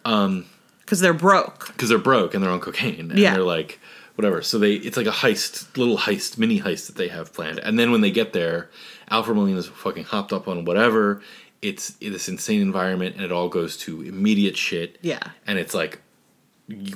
Um, 0.03 0.45
because 0.81 0.99
they're 0.99 1.13
broke. 1.13 1.67
Because 1.67 1.89
they're 1.89 1.97
broke 1.97 2.33
and 2.33 2.43
they're 2.43 2.51
on 2.51 2.59
cocaine, 2.59 3.09
and 3.11 3.17
Yeah. 3.19 3.33
they're 3.35 3.43
like 3.43 3.79
whatever. 4.15 4.41
So 4.41 4.57
they 4.57 4.73
it's 4.75 4.97
like 4.97 5.07
a 5.07 5.11
heist, 5.11 5.77
little 5.77 5.97
heist, 5.97 6.37
mini 6.37 6.61
heist 6.61 6.87
that 6.87 6.95
they 6.95 7.09
have 7.09 7.33
planned. 7.33 7.59
And 7.59 7.77
then 7.77 7.91
when 7.91 8.01
they 8.01 8.11
get 8.11 8.33
there, 8.33 8.69
Alfred 9.09 9.35
Molina's 9.37 9.67
fucking 9.67 10.05
hopped 10.05 10.33
up 10.33 10.47
on 10.47 10.65
whatever. 10.65 11.21
It's 11.61 11.89
this 12.01 12.27
insane 12.29 12.61
environment, 12.61 13.15
and 13.15 13.23
it 13.23 13.31
all 13.31 13.49
goes 13.49 13.77
to 13.77 14.01
immediate 14.01 14.55
shit. 14.57 14.97
Yeah. 15.01 15.19
and 15.47 15.57
it's 15.57 15.73
like 15.73 16.01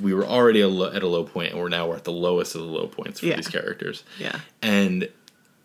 we 0.02 0.14
were 0.14 0.26
already 0.26 0.62
at 0.62 0.68
a 1.04 1.08
low 1.08 1.24
point, 1.24 1.52
and 1.52 1.60
we're 1.62 1.70
now 1.70 1.88
we're 1.88 1.96
at 1.96 2.04
the 2.04 2.12
lowest 2.12 2.56
of 2.56 2.62
the 2.62 2.68
low 2.68 2.88
points 2.88 3.20
for 3.20 3.28
Yeah. 3.28 3.36
these 3.36 3.48
characters. 3.48 4.04
Yeah. 4.20 4.40
and 4.62 5.10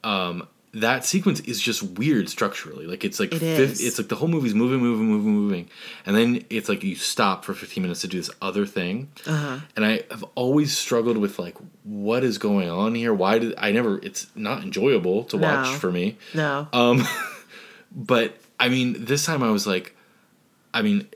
um, 0.03 0.47
that 0.75 1.05
sequence 1.05 1.41
is 1.41 1.61
just 1.61 1.83
weird 1.83 2.29
structurally. 2.29 2.87
Like 2.87 3.05
it's 3.05 3.21
like 3.21 3.33
It 3.33 3.43
is. 3.43 3.83
it's 3.83 3.99
like 3.99 4.09
the 4.09 4.17
whole 4.17 4.29
movie's 4.29 4.55
moving, 4.55 4.81
moving, 4.81 5.07
moving, 5.07 5.33
moving, 5.33 5.71
and 6.05 6.17
then 6.17 6.45
it's 6.51 6.69
like 6.69 6.83
you 6.83 6.95
stop 6.97 7.45
for 7.45 7.55
fifteen 7.55 7.83
minutes 7.83 8.01
to 8.03 8.09
do 8.09 8.19
this 8.19 8.31
other 8.43 8.67
thing. 8.67 9.11
Uh-huh. 9.27 9.61
And 9.77 9.85
I 9.85 10.03
have 10.11 10.25
always 10.35 10.77
struggled 10.77 11.17
with 11.17 11.39
like 11.39 11.57
what 11.85 12.25
is 12.25 12.39
going 12.39 12.69
on 12.69 12.95
here. 12.95 13.15
Why 13.15 13.39
did 13.39 13.55
I 13.57 13.73
never? 13.73 13.99
It's 13.99 14.27
not 14.35 14.63
enjoyable 14.63 15.25
to 15.25 15.37
watch 15.37 15.71
No. 15.73 15.79
for 15.79 15.91
me. 15.93 16.17
No. 16.35 16.67
Um, 16.73 17.05
but 17.95 18.37
I 18.59 18.69
mean, 18.69 19.05
this 19.05 19.25
time 19.25 19.43
I 19.43 19.51
was 19.51 19.67
like, 19.67 19.95
I 20.73 20.83
mean, 20.83 21.09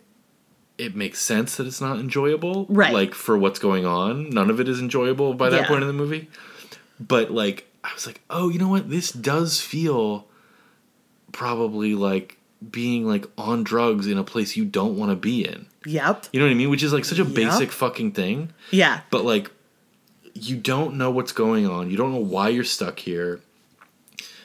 it 0.76 0.94
makes 0.94 1.20
sense 1.20 1.56
that 1.56 1.66
it's 1.66 1.80
not 1.80 1.98
enjoyable, 1.98 2.66
Right. 2.68 2.92
Like 2.92 3.14
for 3.14 3.36
what's 3.36 3.58
going 3.58 3.84
on, 3.86 4.30
none 4.30 4.50
of 4.50 4.60
it 4.60 4.68
is 4.68 4.78
enjoyable 4.80 5.34
by 5.34 5.48
that 5.50 5.62
Yeah. 5.62 5.66
point 5.68 5.82
in 5.82 5.88
the 5.88 5.92
movie. 5.94 6.28
But 7.00 7.30
like, 7.30 7.67
I 7.88 7.94
was 7.94 8.06
like, 8.06 8.20
oh, 8.30 8.48
you 8.50 8.58
know 8.58 8.68
what? 8.68 8.90
This 8.90 9.10
does 9.12 9.60
feel 9.60 10.26
probably 11.32 11.94
like 11.94 12.38
being 12.70 13.06
like 13.06 13.26
on 13.38 13.62
drugs 13.64 14.06
in 14.06 14.18
a 14.18 14.24
place 14.24 14.56
you 14.56 14.64
don't 14.64 14.96
want 14.96 15.10
to 15.10 15.16
be 15.16 15.44
in. 15.46 15.66
yep. 15.86 16.26
You 16.32 16.40
know 16.40 16.46
what 16.46 16.50
I 16.52 16.54
mean? 16.54 16.70
Which 16.70 16.82
is 16.82 16.92
like 16.92 17.04
such 17.04 17.18
a 17.20 17.24
Yep. 17.24 17.34
basic 17.34 17.72
fucking 17.72 18.12
thing 18.12 18.52
Yeah. 18.70 19.00
but 19.10 19.24
like 19.24 19.50
you 20.34 20.56
don't 20.56 20.94
know 20.96 21.10
what's 21.10 21.32
going 21.32 21.66
on 21.68 21.90
you 21.90 21.96
don't 21.96 22.12
know 22.12 22.18
why 22.20 22.48
you're 22.48 22.62
stuck 22.62 23.00
here 23.00 23.40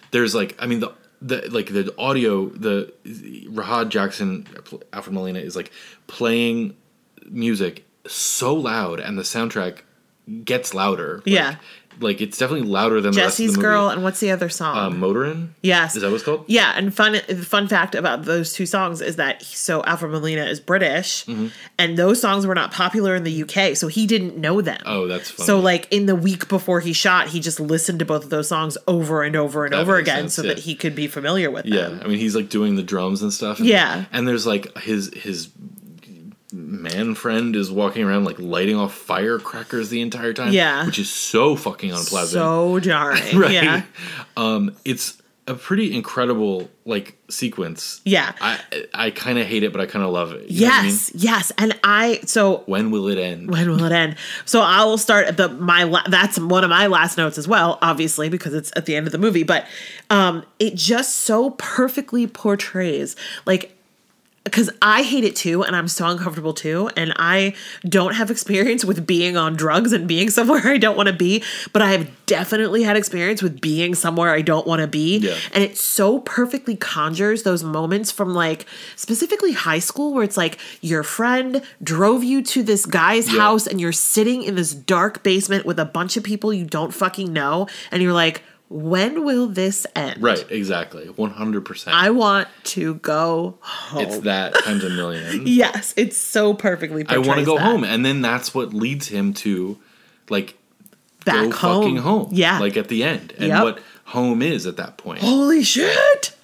there's 0.10 0.34
like 0.34 0.56
i 0.60 0.66
mean 0.66 0.80
the 0.80 0.92
the 1.22 1.48
like 1.52 1.68
the 1.68 1.94
audio 2.00 2.48
the 2.50 2.92
rahad 3.52 3.90
jackson 3.90 4.48
alfred 4.92 5.14
molina 5.14 5.38
is 5.38 5.56
like 5.56 5.72
playing 6.08 6.76
music 7.30 7.86
so 8.08 8.56
loud 8.56 9.00
and 9.00 9.20
the 9.20 9.24
soundtrack 9.24 9.80
gets 10.46 10.74
louder. 10.74 11.18
Like, 11.18 11.28
Yeah. 11.28 11.56
Like 12.00 12.22
it's 12.22 12.38
definitely 12.38 12.68
louder 12.68 13.02
than 13.02 13.14
the 13.14 13.22
rest 13.22 13.38
Jesse's 13.38 13.50
of 13.52 13.56
the 13.56 13.62
movie. 13.62 13.74
Girl, 13.76 13.90
and 13.90 14.04
what's 14.04 14.20
the 14.20 14.32
other 14.32 14.50
song? 14.50 14.78
uh, 14.78 14.90
Motorin? 14.90 15.50
yes. 15.62 15.96
Is 15.96 16.02
that 16.02 16.12
what's 16.12 16.24
called? 16.24 16.46
Yeah, 16.48 16.74
and 16.76 16.94
fun 16.94 17.16
fun 17.44 17.68
fact 17.68 17.96
about 17.96 18.26
those 18.26 18.54
two 18.54 18.66
songs 18.66 19.02
is 19.02 19.16
that 19.18 19.42
so 19.44 19.84
Alfred 19.86 20.12
Molina 20.12 20.46
is 20.46 20.60
British, 20.60 21.26
Mm-hmm. 21.26 21.48
and 21.78 21.98
those 21.98 22.20
songs 22.22 22.46
were 22.48 22.56
not 22.56 22.72
popular 22.72 23.16
in 23.16 23.24
the 23.24 23.44
UK, 23.44 23.76
so 23.76 23.88
he 23.88 24.06
didn't 24.08 24.38
know 24.38 24.62
them. 24.62 24.82
Oh, 24.86 25.08
that's 25.08 25.30
funny. 25.32 25.46
So 25.46 25.60
like 25.60 25.88
in 25.92 26.06
the 26.06 26.16
week 26.16 26.48
before 26.48 26.80
he 26.80 26.94
shot, 26.94 27.28
he 27.30 27.40
just 27.40 27.60
listened 27.60 28.00
to 28.00 28.06
both 28.06 28.24
of 28.24 28.30
those 28.30 28.48
songs 28.48 28.78
over 28.88 29.24
and 29.24 29.36
over 29.36 29.66
and 29.66 29.74
That 29.74 29.80
over 29.82 29.98
again 29.98 30.24
sense, 30.30 30.34
so 30.36 30.42
yeah. 30.44 30.50
that 30.54 30.60
he 30.60 30.76
could 30.76 30.96
be 30.96 31.08
familiar 31.08 31.50
with 31.52 31.66
Yeah, 31.66 31.82
them. 31.84 31.98
Yeah, 32.00 32.04
I 32.04 32.08
mean 32.08 32.18
he's 32.20 32.36
like 32.36 32.50
doing 32.50 32.76
the 32.76 32.84
drums 32.84 33.22
and 33.22 33.32
stuff. 33.34 33.60
Yeah. 33.60 34.06
and 34.12 34.28
there's 34.28 34.46
like 34.46 34.78
his 34.80 35.12
his 35.14 35.48
man 36.54 37.16
friend 37.16 37.56
is 37.56 37.72
walking 37.72 38.04
around 38.04 38.26
like 38.26 38.38
lighting 38.40 38.76
off 38.76 38.94
firecrackers 38.94 39.90
the 39.90 40.02
entire 40.02 40.34
time. 40.34 40.54
Yeah. 40.54 40.86
which 40.86 41.00
is 41.00 41.10
so 41.10 41.56
fucking 41.56 41.92
unpleasant. 41.92 42.42
So 42.42 42.80
jarring. 42.80 43.24
right? 43.38 43.52
Yeah. 43.52 43.82
Um, 44.38 44.76
it's 44.86 45.20
a 45.46 45.56
pretty 45.56 45.94
incredible 45.94 46.70
like 46.86 47.18
sequence. 47.30 48.00
Yeah. 48.06 48.32
I 48.40 48.60
I 48.94 49.10
kind 49.10 49.38
of 49.40 49.46
hate 49.46 49.64
it, 49.64 49.74
but 49.74 49.82
I 49.82 49.86
kind 49.88 50.06
of 50.06 50.12
love 50.12 50.32
it. 50.32 50.50
You 50.50 50.68
what 50.68 50.74
I 50.74 50.82
mean? 50.84 50.90
Yes, 50.92 51.12
yes. 51.16 51.52
And 51.58 51.78
I 51.84 52.22
so 52.26 52.64
When 52.66 52.92
will 52.92 53.10
it 53.10 53.18
end? 53.18 53.52
when 53.52 53.70
will 53.70 53.84
it 53.84 53.92
end? 53.92 54.16
So 54.46 54.62
I 54.62 54.86
will 54.86 54.98
start 54.98 55.26
at 55.26 55.36
the 55.36 55.50
my 55.50 55.84
la- 55.84 56.08
that's 56.08 56.40
one 56.40 56.64
of 56.64 56.70
my 56.70 56.88
last 56.88 57.18
notes 57.18 57.38
as 57.38 57.46
well, 57.48 57.78
obviously 57.82 58.30
because 58.30 58.54
it's 58.54 58.72
at 58.78 58.86
the 58.86 58.96
end 58.96 59.06
of 59.06 59.12
the 59.12 59.18
movie. 59.18 59.44
But 59.44 59.66
um, 60.10 60.46
it 60.60 60.76
just 60.76 61.16
so 61.16 61.50
perfectly 61.58 62.26
portrays 62.28 63.18
like 63.46 63.73
because 64.44 64.70
I 64.82 65.04
hate 65.04 65.24
it 65.24 65.36
too, 65.36 65.64
and 65.64 65.76
I'm 65.76 65.88
so 65.88 66.08
uncomfortable 66.08 66.54
too, 66.54 66.90
and 66.98 67.14
I 67.16 67.54
don't 67.88 68.14
have 68.16 68.30
experience 68.30 68.84
with 68.84 69.08
being 69.08 69.38
on 69.38 69.56
drugs 69.56 69.94
and 69.94 70.08
being 70.08 70.30
somewhere 70.38 70.62
I 70.68 70.78
don't 70.78 70.98
want 70.98 71.08
to 71.08 71.14
be, 71.14 71.44
but 71.72 71.82
I 71.82 71.92
have 71.92 72.10
definitely 72.26 72.84
had 72.84 72.98
experience 72.98 73.42
with 73.42 73.62
being 73.62 73.96
somewhere 73.96 74.32
I 74.34 74.42
don't 74.42 74.68
want 74.68 74.82
to 74.82 74.88
be, 74.88 75.20
Yeah. 75.20 75.36
and 75.54 75.64
it 75.64 75.78
so 75.78 76.20
perfectly 76.20 76.76
conjures 76.76 77.44
those 77.44 77.64
moments 77.64 78.12
from 78.12 78.34
like 78.34 78.66
specifically 78.96 79.54
high 79.54 79.80
school 79.80 80.14
where 80.14 80.24
it's 80.24 80.38
like 80.38 80.58
your 80.82 81.04
friend 81.04 81.62
drove 81.82 82.24
you 82.24 82.42
to 82.44 82.64
this 82.64 82.86
guy's 82.86 83.32
Yeah. 83.34 83.40
house 83.42 83.66
and 83.68 83.80
you're 83.80 83.92
sitting 83.92 84.44
in 84.44 84.56
this 84.56 84.74
dark 84.74 85.24
basement 85.24 85.66
with 85.66 85.80
a 85.80 85.86
bunch 85.86 86.18
of 86.18 86.24
people 86.24 86.54
you 86.54 86.66
don't 86.66 86.94
fucking 86.94 87.32
know, 87.32 87.68
and 87.92 88.04
you're 88.04 88.14
like, 88.14 88.44
when 88.76 89.24
will 89.24 89.48
this 89.48 89.86
end? 89.96 90.20
Right, 90.22 90.44
exactly, 90.50 91.06
one 91.06 91.30
hundred 91.30 91.62
percent. 91.66 91.96
I 91.96 92.10
want 92.10 92.48
to 92.66 92.96
go 92.96 93.58
home. 93.62 94.02
It's 94.04 94.18
that 94.22 94.56
times 94.56 94.84
a 94.84 94.90
million. 94.90 95.46
Yes, 95.54 95.94
it's 95.96 96.18
so 96.18 96.54
perfectly. 96.56 97.06
I 97.08 97.20
want 97.20 97.40
to 97.40 97.46
go 97.46 97.58
that. 97.58 97.64
home, 97.64 97.84
and 97.84 98.04
then 98.04 98.22
that's 98.22 98.54
what 98.56 98.74
leads 98.74 99.08
him 99.08 99.34
to 99.36 99.78
like 100.30 100.58
back 101.24 101.52
go 101.52 101.56
home. 101.56 101.84
fucking 101.84 101.98
home. 101.98 102.30
Yeah. 102.32 102.58
like 102.60 102.76
at 102.76 102.88
the 102.88 103.04
end, 103.04 103.34
and 103.38 103.50
Yep. 103.50 103.64
what 103.64 103.80
home 104.06 104.42
is 104.42 104.66
at 104.66 104.78
that 104.78 104.98
point. 104.98 105.20
Holy 105.22 105.64
shit. 105.64 106.36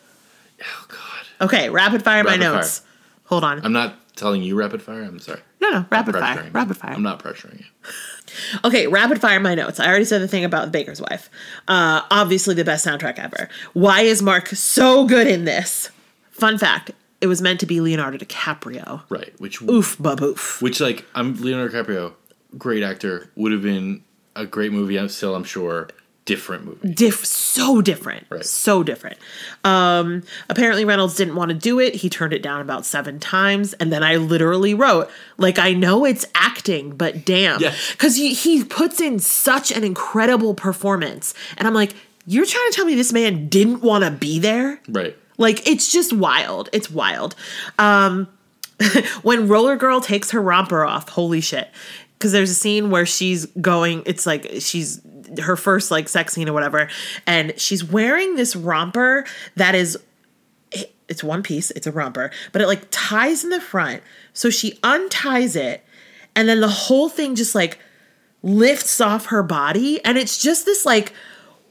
Oh 0.62 0.86
God, 0.88 1.46
Okay, 1.48 1.70
rapid 1.70 2.04
fire 2.04 2.24
my 2.24 2.32
Rapid 2.32 2.44
fire. 2.46 2.54
notes. 2.56 2.82
Hold 3.26 3.44
on. 3.44 3.66
I'm 3.66 3.74
not 3.74 3.96
telling 4.16 4.44
you 4.44 4.56
rapid 4.56 4.82
fire. 4.82 5.02
I'm 5.04 5.20
sorry. 5.20 5.40
no, 5.62 5.70
no, 5.72 5.86
rapid 5.90 6.14
fire. 6.16 6.50
Rapid 6.52 6.78
fire. 6.78 6.92
I'm 6.94 7.02
not 7.04 7.24
pressuring 7.24 7.60
you. 7.60 7.66
Okay, 8.64 8.88
rapid 8.88 9.20
fire 9.22 9.40
my 9.40 9.56
notes. 9.56 9.80
I 9.80 9.88
already 9.88 10.06
said 10.06 10.22
the 10.22 10.28
thing 10.28 10.44
about 10.44 10.66
the 10.66 10.72
Baker's 10.72 11.02
wife. 11.02 11.30
Uh, 11.68 12.02
obviously 12.12 12.56
the 12.56 12.64
best 12.66 12.86
soundtrack 12.86 13.20
ever. 13.20 13.50
Why 13.74 14.02
is 14.02 14.22
Mark 14.22 14.48
so 14.50 15.06
good 15.06 15.28
in 15.28 15.46
this? 15.46 15.90
Fun 16.32 16.58
fact: 16.58 16.92
it 17.22 17.28
was 17.28 17.42
meant 17.42 17.60
to 17.60 17.66
be 17.66 17.82
Leonardo 17.82 18.18
DiCaprio. 18.18 19.02
Right, 19.10 19.34
which 19.40 19.62
Oof, 19.62 19.98
baboof. 19.98 20.62
which 20.62 20.80
like 20.80 21.06
I'm 21.16 21.36
Leonardo 21.42 21.74
DiCaprio, 21.84 22.14
great 22.58 22.84
actor, 22.84 23.30
would 23.36 23.52
have 23.52 23.62
been 23.62 24.04
a 24.36 24.46
great 24.46 24.72
movie. 24.72 24.98
I'm 24.98 25.10
still, 25.10 25.36
I'm 25.36 25.44
sure, 25.44 25.90
different 26.30 26.66
movie. 26.66 26.94
Diff, 26.94 27.26
so 27.26 27.82
different, 27.82 28.26
Right. 28.30 28.46
so 28.46 28.84
different. 28.84 29.18
Um, 29.64 30.22
apparently 30.50 30.86
Reynolds 30.86 31.16
didn't 31.16 31.36
want 31.36 31.50
to 31.50 31.56
do 31.56 31.80
it. 31.80 31.96
He 31.96 32.10
turned 32.10 32.34
it 32.34 32.44
down 32.44 32.62
about 32.62 32.86
seven 32.86 33.20
times, 33.20 33.74
and 33.74 33.92
then 33.92 34.04
I 34.04 34.18
literally 34.18 34.74
wrote, 34.74 35.10
like, 35.38 35.58
I 35.58 35.74
know 35.74 36.06
it's 36.06 36.26
acting, 36.36 36.92
but 36.96 37.26
damn, 37.26 37.60
Yeah. 37.62 37.74
because 37.92 38.16
he 38.16 38.34
he 38.34 38.64
puts 38.64 39.02
in 39.02 39.18
such 39.20 39.72
an 39.72 39.84
incredible 39.84 40.54
performance, 40.54 41.34
and 41.58 41.68
I'm 41.68 41.74
like, 41.74 41.94
you're 42.28 42.46
trying 42.46 42.70
to 42.70 42.76
tell 42.76 42.86
me 42.86 42.94
this 42.96 43.12
man 43.12 43.48
didn't 43.50 43.82
want 43.82 44.04
to 44.04 44.12
be 44.12 44.38
there? 44.38 44.80
Right. 44.88 45.18
Like 45.40 45.68
it's 45.68 45.92
just 45.92 46.14
wild. 46.14 46.70
It's 46.74 46.92
wild. 46.92 47.34
Um 47.80 48.28
when 49.24 49.48
Roller 49.48 49.76
Girl 49.76 50.00
takes 50.00 50.32
her 50.32 50.42
romper 50.42 50.86
off, 50.86 51.10
holy 51.10 51.42
shit. 51.42 51.70
Cuz 52.20 52.32
there's 52.34 52.50
a 52.52 52.54
scene 52.56 52.92
where 52.92 53.06
she's 53.06 53.46
going 53.62 54.04
it's 54.06 54.26
like 54.28 54.52
she's 54.60 55.00
her 55.42 55.56
first 55.56 55.92
like 55.92 56.10
sex 56.10 56.34
scene 56.34 56.50
or 56.50 56.54
whatever 56.54 56.90
and 57.28 57.54
she's 57.58 57.84
wearing 57.84 58.36
this 58.36 58.56
romper 58.56 59.26
that 59.56 59.76
is 59.76 59.98
it- 60.72 60.94
it's 61.08 61.24
one 61.24 61.42
piece, 61.42 61.72
it's 61.72 61.88
a 61.88 61.92
romper, 61.92 62.30
but 62.52 62.62
it 62.62 62.68
like 62.68 62.84
ties 62.92 63.44
in 63.44 63.50
the 63.50 63.60
front. 63.60 64.04
So 64.34 64.52
she 64.52 64.78
unties 64.84 65.56
it 65.56 65.84
and 66.36 66.48
then 66.48 66.60
the 66.62 66.68
whole 66.68 67.10
thing 67.10 67.34
just 67.36 67.56
like 67.56 67.80
lifts 68.44 69.02
off 69.02 69.26
her 69.28 69.42
body 69.44 70.04
and 70.06 70.18
it's 70.18 70.42
just 70.42 70.66
this 70.66 70.86
like 70.86 71.12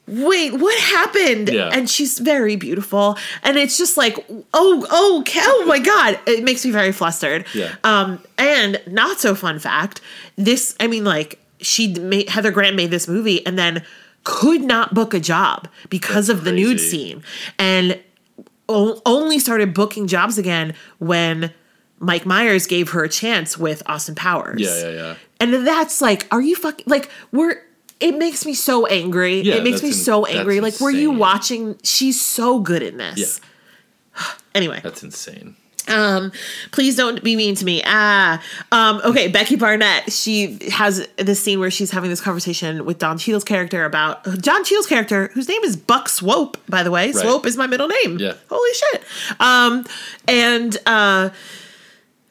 wait 0.07 0.55
what 0.55 0.79
happened 0.81 1.49
Yeah. 1.51 1.71
and 1.73 1.89
she's 1.89 2.19
very 2.19 2.57
beautiful 2.57 3.17
and 3.43 3.57
it's 3.57 3.79
just 3.79 3.97
like 3.97 4.17
oh 4.55 4.87
oh 4.91 5.23
oh 5.37 5.65
my 5.67 5.79
god 5.79 6.19
it 6.27 6.43
makes 6.45 6.65
me 6.65 6.71
very 6.71 6.93
flustered 6.93 7.47
Yeah. 7.55 7.75
um 7.85 8.23
and 8.39 8.81
not 8.87 9.21
so 9.21 9.35
fun 9.35 9.59
fact 9.59 10.01
this 10.37 10.75
i 10.81 10.87
mean 10.87 11.05
like 11.05 11.39
she 11.61 11.95
made 11.95 12.29
heather 12.29 12.51
graham 12.51 12.77
made 12.77 12.91
this 12.91 13.09
movie 13.09 13.45
and 13.47 13.59
then 13.59 13.83
could 14.25 14.63
not 14.63 14.95
book 14.95 15.15
a 15.15 15.21
job 15.21 15.69
because 15.89 16.27
That's 16.29 16.39
of 16.41 16.45
the 16.45 16.53
nude 16.53 16.81
scene 16.81 17.23
and 17.59 17.99
o- 18.69 19.01
only 19.07 19.39
started 19.39 19.73
booking 19.75 20.07
jobs 20.07 20.39
again 20.39 20.75
when 20.99 21.53
Mike 22.01 22.27
Myers 22.27 22.67
gave 22.67 22.91
her 22.91 23.03
a 23.05 23.09
chance 23.09 23.59
with 23.59 23.83
Austin 23.87 24.15
Powers. 24.15 24.61
Yeah, 24.61 24.89
yeah, 24.89 24.91
yeah. 24.91 25.15
And 25.41 25.67
that's 25.67 26.01
like, 26.01 26.27
are 26.31 26.41
you 26.41 26.55
fucking 26.57 26.85
like 26.87 27.11
we're 27.33 27.63
it 28.01 28.17
makes 28.17 28.47
me 28.47 28.55
so 28.55 28.87
angry. 28.87 29.41
Yeah, 29.41 29.57
it 29.57 29.65
makes 29.65 29.83
me 29.83 29.89
in- 29.89 29.95
so 29.95 30.25
angry. 30.25 30.61
Like 30.61 30.75
that's 30.75 30.81
were 30.83 30.91
you 30.91 31.11
watching 31.11 31.77
she's 31.83 32.21
so 32.21 32.61
good 32.61 32.83
in 32.83 32.97
this. 32.99 33.41
Yeah. 34.17 34.25
anyway, 34.55 34.81
That's 34.83 35.03
insane. 35.03 35.57
Um, 35.89 36.33
please 36.73 36.97
don't 36.97 37.23
be 37.23 37.37
mean 37.37 37.55
to 37.57 37.65
me. 37.65 37.83
Ah, 37.85 38.43
um, 38.73 39.01
okay. 39.05 39.29
Becky 39.29 39.57
Barnett. 39.57 40.13
She 40.13 40.59
has 40.71 41.07
this 41.17 41.41
scene 41.43 41.61
where 41.61 41.71
she's 41.71 41.91
having 41.91 42.11
this 42.11 42.21
conversation 42.21 42.85
with 42.85 42.99
Don 42.99 43.19
Cheadle's 43.19 43.45
character 43.45 43.85
about 43.85 44.23
Don 44.25 44.65
Cheadle's 44.65 44.87
character, 44.87 45.29
whose 45.35 45.49
name 45.49 45.63
is 45.65 45.77
Buck 45.77 46.09
Swope. 46.09 46.57
By 46.69 46.83
the 46.83 46.91
way, 46.91 47.13
Swope 47.13 47.47
is 47.47 47.57
my 47.57 47.67
middle 47.67 47.89
name. 47.89 48.19
Yeah. 48.19 48.35
Holy 48.49 48.75
shit. 48.75 49.05
Um, 49.41 49.85
and 50.27 50.77
uh, 50.87 51.31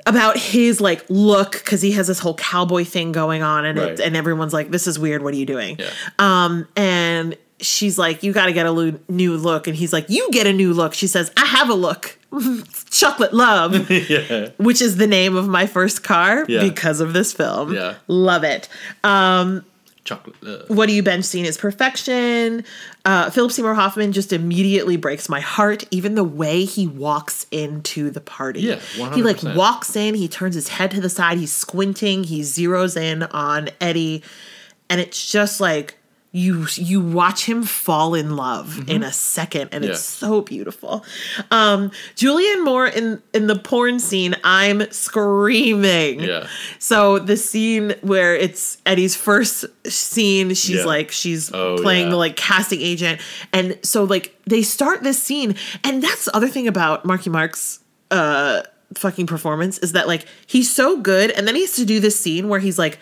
about 0.05 0.38
his 0.38 0.80
like 0.80 1.05
look 1.10 1.51
because 1.53 1.82
he 1.82 1.91
has 1.91 2.08
this 2.08 2.20
whole 2.20 2.36
cowboy 2.36 2.84
thing 2.86 3.12
going 3.12 3.43
on, 3.43 3.66
and 3.66 3.78
Right. 3.78 3.91
it, 3.91 3.99
and 3.99 4.16
everyone's 4.16 4.53
like, 4.53 4.72
"This 4.72 4.88
is 4.88 4.97
weird. 4.97 5.22
What 5.24 5.34
are 5.34 5.38
you 5.38 5.45
doing?" 5.45 5.78
Yeah. 5.80 5.89
Um, 6.20 6.68
and 6.76 7.36
she's 7.60 7.97
like, 7.97 8.24
"You 8.24 8.34
got 8.34 8.45
to 8.47 8.53
get 8.53 8.66
a 8.66 8.72
lo- 8.72 8.99
new 9.10 9.36
look," 9.38 9.68
and 9.68 9.76
he's 9.76 9.91
like, 9.93 10.05
"You 10.10 10.30
get 10.32 10.47
a 10.47 10.53
new 10.53 10.74
look." 10.74 10.93
She 10.93 11.08
says, 11.08 11.32
"I 11.38 11.45
have 11.45 11.70
a 11.70 11.74
look." 11.74 12.18
Chocolate 12.89 13.34
Love, 13.34 13.89
yeah. 14.10 14.49
which 14.58 14.82
is 14.82 14.97
the 14.97 15.08
name 15.08 15.36
of 15.36 15.47
my 15.47 15.66
first 15.66 16.03
car 16.03 16.45
Yeah. 16.47 16.62
because 16.62 16.99
of 16.99 17.14
this 17.14 17.34
film. 17.34 17.74
Yeah. 17.74 17.95
Love 18.08 18.43
it. 18.43 18.70
Um, 19.03 19.66
Chocolate. 20.03 20.36
Uh, 20.45 20.64
what 20.74 20.86
do 20.88 20.93
you 20.93 21.03
bench 21.03 21.26
scene 21.26 21.45
is 21.45 21.58
perfection. 21.58 22.64
Uh, 23.03 23.29
Philip 23.29 23.51
Seymour 23.51 23.74
Hoffman 23.74 24.13
just 24.13 24.32
immediately 24.32 24.96
breaks 24.97 25.28
my 25.29 25.39
heart. 25.42 25.84
Even 25.92 26.16
the 26.16 26.24
way 26.24 26.63
he 26.66 26.88
walks 26.88 27.46
into 27.51 28.09
the 28.09 28.21
party. 28.21 28.62
Yeah, 28.62 28.79
He 29.13 29.21
like 29.24 29.43
walks 29.43 29.96
in, 29.97 30.16
he 30.16 30.28
turns 30.29 30.55
his 30.55 30.70
head 30.70 30.92
to 30.92 31.01
the 31.01 31.09
side, 31.09 31.38
he's 31.39 31.51
squinting, 31.51 32.24
he 32.24 32.42
zeroes 32.42 32.96
in 32.96 33.24
on 33.24 33.70
Eddie, 33.82 34.24
and 34.89 35.01
it's 35.01 35.29
just 35.29 35.59
like 35.59 35.97
you 36.33 36.67
you 36.75 36.99
watch 37.01 37.45
him 37.45 37.63
fall 37.63 38.13
in 38.13 38.36
love 38.36 38.87
in 38.89 39.01
a 39.01 39.12
second 39.13 39.70
and 39.71 39.83
it's 39.86 39.99
Mm-hmm. 40.17 40.25
So 40.28 40.41
beautiful 40.41 41.05
um 41.51 41.89
julianne 42.16 42.63
moore 42.66 42.86
in 42.87 43.21
in 43.33 43.47
the 43.47 43.55
porn 43.58 43.99
scene 43.99 44.36
i'm 44.43 44.91
screaming 44.91 46.20
Yeah. 46.20 46.47
so 46.79 47.20
the 47.20 47.37
scene 47.37 47.95
where 48.01 48.36
it's 48.36 48.78
Eddie's 48.86 49.16
first 49.16 49.66
scene, 49.86 50.49
she's 50.54 50.78
Yeah. 50.79 50.86
like 50.86 51.12
she's 51.12 51.51
Oh, 51.54 51.78
playing 51.82 52.05
yeah. 52.05 52.12
the 52.12 52.17
like 52.17 52.36
casting 52.36 52.82
agent, 52.82 53.21
and 53.54 53.78
so 53.83 54.04
like 54.04 54.36
they 54.45 54.62
start 54.62 55.04
this 55.04 55.21
scene, 55.21 55.55
and 55.83 56.01
that's 56.01 56.25
the 56.25 56.36
other 56.36 56.47
thing 56.47 56.67
about 56.67 57.05
Marky 57.05 57.29
Mark's 57.29 57.79
uh 58.12 58.63
fucking 58.95 59.28
performance 59.28 59.78
is 59.79 59.91
that 59.93 60.08
like 60.08 60.25
he's 60.47 60.74
so 60.74 60.99
good, 61.01 61.32
and 61.32 61.47
then 61.47 61.55
he 61.55 61.62
has 61.62 61.75
to 61.75 61.86
do 61.86 61.99
this 61.99 62.20
scene 62.20 62.49
where 62.49 62.59
he's 62.59 62.78
like 62.79 62.99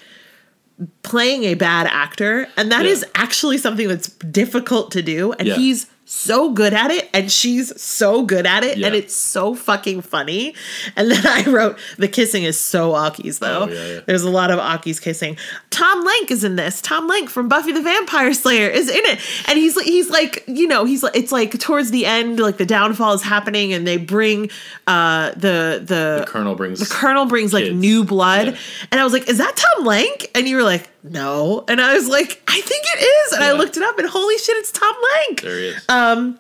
playing 1.04 1.44
a 1.46 1.54
bad 1.54 1.88
actor, 1.88 2.48
and 2.58 2.72
that 2.72 2.86
Yeah. 2.86 2.92
is 2.92 3.06
actually 3.16 3.58
something 3.58 3.88
that's 3.88 4.10
difficult 4.10 4.92
to 4.92 5.02
do, 5.02 5.32
and 5.34 5.48
Yeah. 5.48 5.56
he's 5.56 5.88
so 6.08 6.52
good 6.52 6.72
at 6.74 6.92
it 6.92 7.10
and 7.16 7.32
she's 7.32 7.82
so 7.82 8.24
good 8.24 8.46
at 8.46 8.64
it 8.64 8.78
Yeah. 8.78 8.88
and 8.88 8.96
it's 8.96 9.16
so 9.16 9.56
fucking 9.56 10.02
funny. 10.02 10.54
And 10.96 11.10
then 11.10 11.26
I 11.28 11.44
wrote 11.50 11.80
the 11.98 12.08
kissing 12.08 12.44
is 12.44 12.60
so 12.60 12.94
Aki's 12.94 13.40
though. 13.40 13.64
Oh, 13.64 13.68
yeah, 13.68 13.88
yeah. 13.96 14.00
There's 14.06 14.22
a 14.24 14.30
lot 14.30 14.52
of 14.52 14.60
Aki's 14.60 15.00
kissing. 15.00 15.36
Tom 15.72 16.06
Lenk 16.06 16.30
is 16.30 16.44
in 16.44 16.56
this. 16.58 16.80
Tom 16.82 17.10
Lenk 17.10 17.30
from 17.30 17.48
Buffy 17.50 17.72
the 17.72 17.82
Vampire 17.82 18.34
Slayer 18.34 18.70
is 18.70 18.88
in 18.88 19.02
it. 19.06 19.20
And 19.48 19.58
he's 19.58 19.80
he's 19.82 20.10
like, 20.12 20.44
you 20.48 20.68
know, 20.68 20.86
he's 20.86 21.02
like 21.02 21.16
it's 21.16 21.32
like 21.32 21.60
towards 21.60 21.90
the 21.92 22.06
end 22.06 22.40
like 22.40 22.58
the 22.58 22.66
downfall 22.68 23.14
is 23.14 23.24
happening 23.24 23.74
and 23.74 23.88
they 23.88 23.98
bring 23.98 24.50
uh 24.88 25.32
the 25.32 25.82
the, 25.84 26.18
The 26.20 26.26
Colonel 26.28 26.54
brings 26.56 26.80
the 26.80 26.86
colonel 26.86 27.26
brings 27.26 27.52
like 27.52 27.72
new 27.74 28.04
blood. 28.04 28.58
And 28.92 29.02
I 29.02 29.04
was 29.04 29.12
like, 29.14 29.28
is 29.28 29.40
that 29.40 29.56
Tom 29.56 29.86
Lenk? 29.86 30.28
And 30.36 30.48
you 30.48 30.56
were 30.58 30.64
like, 30.64 30.88
no. 31.10 31.64
And 31.68 31.80
I 31.80 31.94
was 31.94 32.08
like, 32.08 32.42
I 32.48 32.60
think 32.62 32.84
it 32.96 33.04
is. 33.04 33.34
And 33.34 33.44
I 33.44 33.52
looked 33.54 33.78
it 33.78 33.84
up 33.84 33.98
and 34.00 34.08
holy 34.10 34.38
shit, 34.38 34.58
it's 34.58 34.72
Tom 34.72 34.94
Lenk. 34.96 35.42
There 35.42 35.58
he 35.60 35.68
is. 35.70 35.86
Um, 35.90 36.40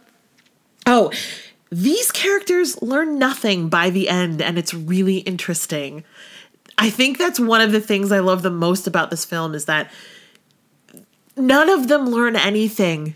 oh, 0.86 1.12
these 1.72 2.12
characters 2.12 2.82
learn 2.82 3.20
nothing 3.20 3.70
by 3.70 3.90
the 3.90 4.08
end, 4.10 4.42
and 4.42 4.58
it's 4.58 4.74
really 4.74 5.18
interesting. 5.20 6.04
I 6.78 6.90
think 6.90 7.18
that's 7.18 7.40
one 7.40 7.62
of 7.62 7.72
the 7.72 7.82
things 7.82 8.12
I 8.12 8.20
love 8.20 8.44
the 8.44 8.52
most 8.52 8.88
about 8.88 9.10
this 9.10 9.26
film 9.26 9.54
is 9.56 9.66
that 9.66 9.92
none 11.38 11.70
of 11.70 11.88
them 11.88 12.08
learn 12.08 12.36
anything. 12.36 13.16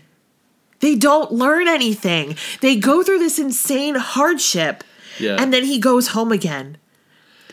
They 0.80 0.94
don't 0.94 1.30
learn 1.32 1.68
anything. 1.68 2.36
They 2.60 2.76
go 2.76 3.02
through 3.02 3.18
this 3.18 3.38
insane 3.38 3.94
hardship, 3.96 4.82
Yeah. 5.18 5.36
and 5.38 5.52
then 5.52 5.64
he 5.64 5.78
goes 5.78 6.08
home 6.08 6.32
again 6.32 6.78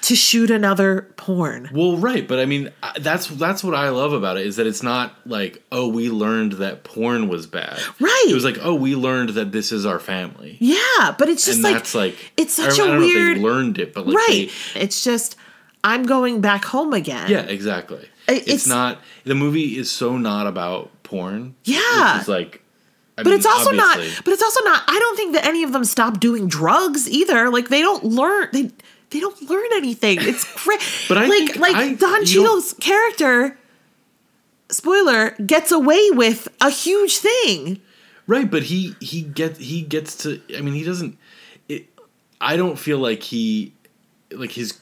to 0.08 0.16
shoot 0.16 0.50
another 0.52 1.08
porn. 1.18 1.70
Well, 1.74 1.98
right, 1.98 2.28
but 2.28 2.40
I 2.40 2.46
mean, 2.46 2.72
that's 3.00 3.28
that's 3.28 3.64
what 3.64 3.74
I 3.76 3.90
love 3.90 4.14
about 4.14 4.38
it 4.38 4.46
is 4.46 4.56
that 4.58 4.68
it's 4.68 4.84
not 4.84 5.14
like, 5.26 5.62
oh, 5.72 5.88
we 5.88 6.10
learned 6.10 6.54
that 6.54 6.84
porn 6.84 7.28
was 7.30 7.48
bad. 7.48 7.80
Right. 8.00 8.26
It 8.30 8.34
was 8.34 8.44
like, 8.46 8.58
oh, 8.62 8.76
we 8.76 8.96
learned 8.96 9.30
that 9.32 9.52
this 9.52 9.72
is 9.72 9.86
our 9.86 10.00
family, 10.00 10.58
Yeah, 10.60 11.16
but 11.18 11.30
it's 11.30 11.46
just 11.46 11.58
and 11.58 11.64
like 11.64 11.74
that's 11.76 11.96
like 11.96 12.32
it's 12.38 12.58
I 12.60 12.70
such 12.70 12.80
I 12.80 12.88
a 12.88 12.94
if 12.96 13.00
weird 13.00 13.38
they 13.38 13.42
learned 13.42 13.78
it, 13.80 13.94
but 13.94 14.08
like, 14.08 14.16
right. 14.16 14.50
It's 14.76 15.04
just 15.04 15.36
I'm 15.84 16.04
going 16.04 16.42
back 16.42 16.66
home 16.66 16.94
again. 16.94 17.30
yeah, 17.30 17.42
exactly. 17.42 18.08
It's, 18.28 18.48
it's- 18.48 18.68
not 18.68 19.00
the 19.24 19.36
movie 19.36 19.78
is 19.78 19.90
so 19.90 20.18
not 20.18 20.48
about 20.48 20.90
porn. 21.04 21.56
Yeah. 21.64 22.20
is 22.20 22.28
like, 22.28 22.62
I 23.18 23.24
But 23.24 23.28
mean, 23.32 23.36
it's 23.40 23.46
also 23.46 23.72
not. 23.72 23.98
But 24.26 24.34
it's 24.34 24.44
also 24.44 24.64
not. 24.64 24.84
I 24.88 25.00
don't 25.00 25.16
think 25.18 25.34
that 25.34 25.46
any 25.46 25.64
of 25.64 25.72
them 25.72 25.84
stop 25.86 26.20
doing 26.20 26.48
drugs 26.48 27.10
either. 27.10 27.50
Like 27.50 27.70
they 27.70 27.82
don't 27.82 28.04
learn. 28.04 28.50
They 28.54 28.72
they 29.10 29.20
don't 29.20 29.42
learn 29.50 29.68
anything. 29.74 30.18
It's 30.22 30.44
crazy. 30.56 31.06
But 31.08 31.18
I 31.18 31.26
like 31.28 31.56
like 31.58 31.76
I- 31.76 31.94
Don 31.94 32.26
Cheadle's 32.26 32.74
character. 32.74 33.58
Spoiler 34.70 35.32
gets 35.46 35.72
away 35.72 36.10
with 36.12 36.48
a 36.60 36.70
huge 36.70 37.18
thing. 37.18 37.80
Right, 38.28 38.52
but 38.52 38.64
he 38.64 38.96
he 39.00 39.22
gets 39.22 39.60
he 39.60 39.82
gets 39.82 40.18
to. 40.24 40.42
I 40.58 40.60
mean, 40.62 40.74
he 40.74 40.84
doesn't. 40.84 41.18
It, 41.70 41.88
I 42.42 42.58
don't 42.58 42.78
feel 42.78 42.98
like 43.00 43.24
he, 43.24 43.74
like 44.32 44.52
his 44.52 44.78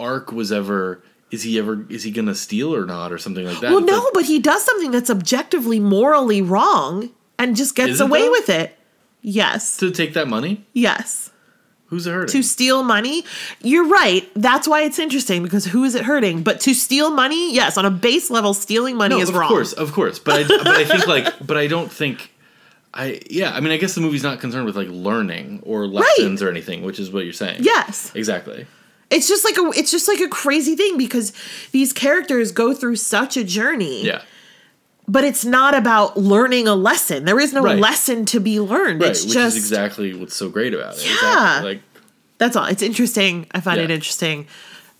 arc 0.00 0.32
was 0.32 0.50
ever. 0.50 1.00
Is 1.30 1.44
he 1.44 1.58
ever? 1.60 1.86
Is 1.88 2.02
he 2.02 2.10
gonna 2.10 2.34
steal 2.34 2.74
or 2.74 2.84
not 2.86 3.12
or 3.12 3.18
something 3.18 3.46
like 3.46 3.60
that? 3.60 3.70
Well, 3.70 3.80
no, 3.80 3.98
like- 3.98 4.12
but 4.14 4.24
he 4.24 4.40
does 4.40 4.64
something 4.64 4.90
that's 4.90 5.10
objectively 5.10 5.78
morally 5.78 6.42
wrong 6.42 7.10
and 7.38 7.54
just 7.54 7.76
gets 7.76 8.00
away 8.00 8.22
though? 8.22 8.30
with 8.32 8.48
it. 8.48 8.76
Yes. 9.22 9.76
to 9.78 9.90
take 9.92 10.14
that 10.14 10.26
money. 10.28 10.66
Yes. 10.72 11.30
Who's 11.94 12.08
it 12.08 12.12
hurting? 12.12 12.32
to 12.32 12.42
steal 12.42 12.82
money. 12.82 13.24
You're 13.62 13.86
right. 13.86 14.28
That's 14.34 14.66
why 14.66 14.82
it's 14.82 14.98
interesting 14.98 15.44
because 15.44 15.64
who 15.64 15.84
is 15.84 15.94
it 15.94 16.04
hurting? 16.04 16.42
But 16.42 16.58
to 16.62 16.74
steal 16.74 17.10
money, 17.10 17.54
yes, 17.54 17.78
on 17.78 17.84
a 17.84 17.90
base 17.90 18.30
level, 18.30 18.52
stealing 18.52 18.96
money 18.96 19.14
no, 19.14 19.20
is 19.20 19.28
of 19.28 19.36
wrong. 19.36 19.44
Of 19.44 19.48
course, 19.48 19.72
of 19.72 19.92
course. 19.92 20.18
But 20.18 20.44
I, 20.44 20.48
but 20.48 20.66
I 20.66 20.84
think 20.96 21.06
like, 21.06 21.46
but 21.46 21.56
I 21.56 21.68
don't 21.68 21.90
think. 21.90 22.32
I 22.92 23.20
yeah. 23.30 23.54
I 23.54 23.60
mean, 23.60 23.72
I 23.72 23.76
guess 23.76 23.94
the 23.94 24.00
movie's 24.00 24.24
not 24.24 24.40
concerned 24.40 24.66
with 24.66 24.76
like 24.76 24.88
learning 24.88 25.62
or 25.64 25.86
lessons 25.86 26.42
or 26.42 26.48
anything, 26.48 26.82
which 26.82 26.98
is 26.98 27.12
what 27.12 27.22
you're 27.24 27.32
saying. 27.32 27.58
Yes. 27.62 28.12
exactly. 28.14 28.66
It's 29.10 29.28
just 29.28 29.44
like 29.44 29.56
a 29.56 29.78
it's 29.78 29.92
just 29.92 30.08
like 30.08 30.20
a 30.20 30.28
crazy 30.28 30.74
thing 30.74 30.98
because 30.98 31.32
these 31.70 31.92
characters 31.92 32.50
go 32.50 32.74
through 32.74 32.96
such 32.96 33.36
a 33.36 33.44
journey. 33.44 34.04
Yeah, 34.04 34.22
But 35.06 35.24
it's 35.24 35.44
not 35.44 35.74
about 35.74 36.16
learning 36.16 36.66
a 36.66 36.74
lesson. 36.74 37.24
There 37.26 37.38
is 37.38 37.52
no 37.52 37.62
Right. 37.62 37.78
lesson 37.78 38.24
to 38.26 38.40
be 38.40 38.58
learned. 38.60 39.02
right. 39.02 39.10
it's 39.10 39.24
which 39.24 39.34
just 39.34 39.56
is 39.56 39.62
exactly 39.64 40.14
what's 40.14 40.34
so 40.34 40.48
great 40.48 40.72
about 40.74 40.96
it. 40.96 41.04
Yeah. 41.04 41.12
Exactly. 41.12 41.70
Like 41.74 41.82
that's 42.38 42.56
all. 42.56 42.64
It's 42.66 42.82
interesting. 42.82 43.46
I 43.52 43.60
find 43.60 43.80
it 43.80 43.90
interesting 43.90 44.46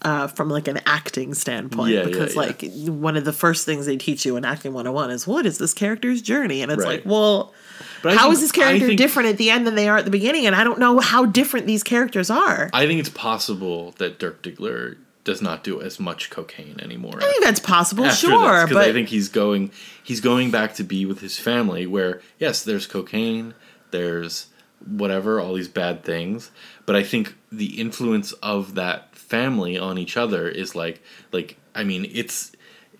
uh, 0.03 0.27
from 0.27 0.51
like 0.51 0.69
an 0.69 0.79
acting 0.85 1.33
standpoint 1.33 1.91
Yeah, 1.95 2.01
yeah, 2.01 2.05
because 2.07 2.35
yeah. 2.35 2.41
like 2.43 2.63
one 2.87 3.17
of 3.17 3.25
the 3.25 3.33
first 3.33 3.65
things 3.65 3.87
they 3.87 3.97
teach 3.97 4.27
you 4.27 4.37
in 4.37 4.45
acting 4.45 4.75
101 4.75 5.11
is 5.11 5.27
what 5.27 5.47
is 5.47 5.57
this 5.57 5.73
character's 5.73 6.21
journey 6.21 6.61
and 6.61 6.71
it's 6.71 6.85
Right. 6.85 7.03
like 7.03 7.03
well 7.07 7.55
But 8.03 8.15
how 8.19 8.25
think- 8.25 8.35
is 8.35 8.41
this 8.43 8.53
character 8.53 8.87
think- 8.89 8.99
different 8.99 9.31
at 9.31 9.39
the 9.39 9.49
end 9.49 9.67
than 9.67 9.75
they 9.77 9.89
are 9.89 9.97
at 9.97 10.05
the 10.05 10.11
beginning 10.11 10.45
and 10.47 10.55
I 10.55 10.63
don't 10.63 10.79
know 10.79 10.99
how 11.01 11.25
different 11.25 11.67
these 11.67 11.83
characters 11.83 12.29
are. 12.29 12.69
I 12.75 12.83
I 12.83 12.87
think 12.87 13.01
it's 13.01 13.09
possible 13.09 13.95
that 13.97 14.19
Dirk 14.19 14.43
Diggler 14.43 14.97
does 15.25 15.41
not 15.41 15.65
do 15.65 15.81
as 15.81 15.99
much 15.99 16.31
cocaine 16.31 16.79
anymore. 16.81 17.17
I 17.17 17.27
think 17.27 17.45
that's 17.45 17.61
possible, 17.61 18.09
sure, 18.11 18.67
but 18.67 18.77
I 18.77 18.93
think 18.93 19.09
he's 19.09 19.29
going 19.29 19.71
he's 20.03 20.21
going 20.21 20.51
back 20.51 20.75
to 20.75 20.85
be 20.85 21.07
with 21.07 21.21
his 21.21 21.39
family. 21.39 21.87
Where 21.87 22.21
yes, 22.39 22.63
there's 22.63 22.87
cocaine, 22.87 23.55
there's 23.91 24.49
whatever, 24.87 25.41
all 25.41 25.55
these 25.55 25.69
bad 25.69 26.05
things, 26.05 26.51
but 26.85 26.95
I 26.95 27.03
think 27.03 27.37
the 27.51 27.81
influence 27.81 28.33
of 28.35 28.75
that 28.75 29.17
family 29.17 29.79
on 29.79 29.97
each 29.99 30.17
other 30.17 30.49
is 30.49 30.75
like 30.75 31.03
like 31.33 31.57
I 31.75 31.85
mean 31.85 32.11
it's 32.13 32.53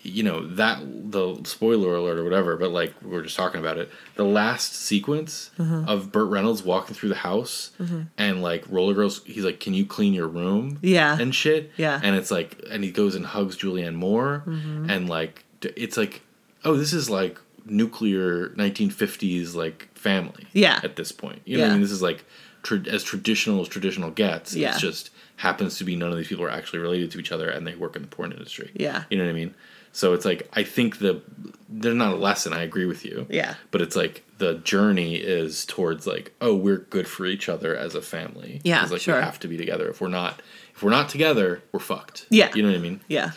you 0.05 0.23
know 0.23 0.45
that 0.47 0.79
the 1.11 1.41
spoiler 1.45 1.95
alert 1.95 2.17
or 2.17 2.23
whatever, 2.23 2.55
but 2.57 2.71
like 2.71 2.93
we 3.03 3.15
are 3.17 3.21
just 3.23 3.35
talking 3.35 3.59
about 3.59 3.77
it. 3.77 3.89
The 4.15 4.23
last 4.23 4.73
sequence 4.75 5.51
Mm-hmm. 5.57 5.87
of 5.89 6.11
Burt 6.11 6.29
Reynolds 6.29 6.63
walking 6.63 6.95
through 6.95 7.09
the 7.09 7.15
house 7.15 7.71
and 8.17 8.41
like 8.41 8.63
Roller 8.69 8.93
Girls, 8.93 9.21
he's 9.25 9.43
like, 9.45 9.59
"Can 9.59 9.73
you 9.73 9.85
clean 9.85 10.13
your 10.13 10.27
room?" 10.27 10.79
Yeah. 10.81 11.17
and 11.19 11.33
shit. 11.33 11.71
Yeah. 11.77 11.99
and 12.03 12.15
it's 12.15 12.31
like, 12.31 12.61
and 12.69 12.83
he 12.83 12.91
goes 12.91 13.15
and 13.15 13.25
hugs 13.25 13.57
Julianne 13.57 13.95
Moore, 13.95 14.43
Mm-hmm. 14.45 14.89
and 14.89 15.09
like, 15.09 15.43
it's 15.61 15.97
like, 15.97 16.21
oh, 16.63 16.75
this 16.75 16.93
is 16.93 17.09
like 17.09 17.39
nuclear 17.67 18.49
1950s 18.49 19.55
like 19.55 19.89
family. 19.95 20.45
Yeah. 20.53 20.79
at 20.83 20.95
this 20.95 21.11
point, 21.11 21.41
you 21.45 21.57
know, 21.57 21.63
what 21.63 21.67
I 21.67 21.69
Yeah. 21.69 21.73
mean, 21.75 21.81
this 21.81 21.91
is 21.91 22.01
like 22.01 22.23
tra- 22.65 22.87
as 22.89 23.03
traditional 23.03 23.61
as 23.61 23.67
traditional 23.69 24.11
gets. 24.11 24.53
Yeah. 24.55 24.71
It's 24.71 24.81
just 24.81 25.09
happens 25.37 25.77
to 25.77 25.83
be 25.83 25.95
none 25.95 26.11
of 26.11 26.17
these 26.17 26.27
people 26.27 26.43
are 26.45 26.49
actually 26.49 26.79
related 26.79 27.11
to 27.11 27.19
each 27.19 27.31
other, 27.31 27.49
and 27.49 27.65
they 27.67 27.75
work 27.75 27.95
in 27.95 28.01
the 28.01 28.07
porn 28.09 28.31
industry. 28.33 28.71
Yeah. 28.73 29.03
you 29.09 29.17
know 29.17 29.23
what 29.25 29.29
I 29.29 29.33
mean. 29.33 29.53
So 29.91 30.11
it's 30.13 30.25
like 30.25 30.49
I 30.53 30.63
think 30.63 30.97
the 30.99 31.21
they're 31.69 31.93
not 31.93 32.13
a 32.13 32.17
lesson. 32.17 32.51
I 32.51 32.63
agree 32.63 32.85
with 32.85 33.05
you. 33.05 33.25
Yeah. 33.29 33.55
But 33.71 33.81
it's 33.81 33.95
like 33.95 34.23
the 34.39 34.55
journey 34.55 35.15
is 35.15 35.65
towards 35.65 36.05
like, 36.05 36.33
oh, 36.41 36.53
we're 36.53 36.79
good 36.79 37.07
for 37.07 37.25
each 37.25 37.47
other 37.47 37.75
as 37.77 37.95
a 37.95 38.01
family. 38.01 38.59
Yeah, 38.65 38.81
'Cause, 38.81 38.91
like 38.91 39.01
sure. 39.01 39.15
we 39.17 39.21
have 39.23 39.39
to 39.39 39.47
be 39.47 39.55
together. 39.55 39.87
If 39.87 40.01
we're 40.01 40.09
not, 40.09 40.41
if 40.75 40.83
we're 40.83 40.89
not 40.91 41.07
together, 41.07 41.63
we're 41.71 41.79
fucked. 41.79 42.25
Yeah. 42.29 42.51
You 42.53 42.63
know 42.63 42.69
what 42.69 42.77
I 42.77 42.81
mean? 42.81 42.99
yeah. 43.07 43.31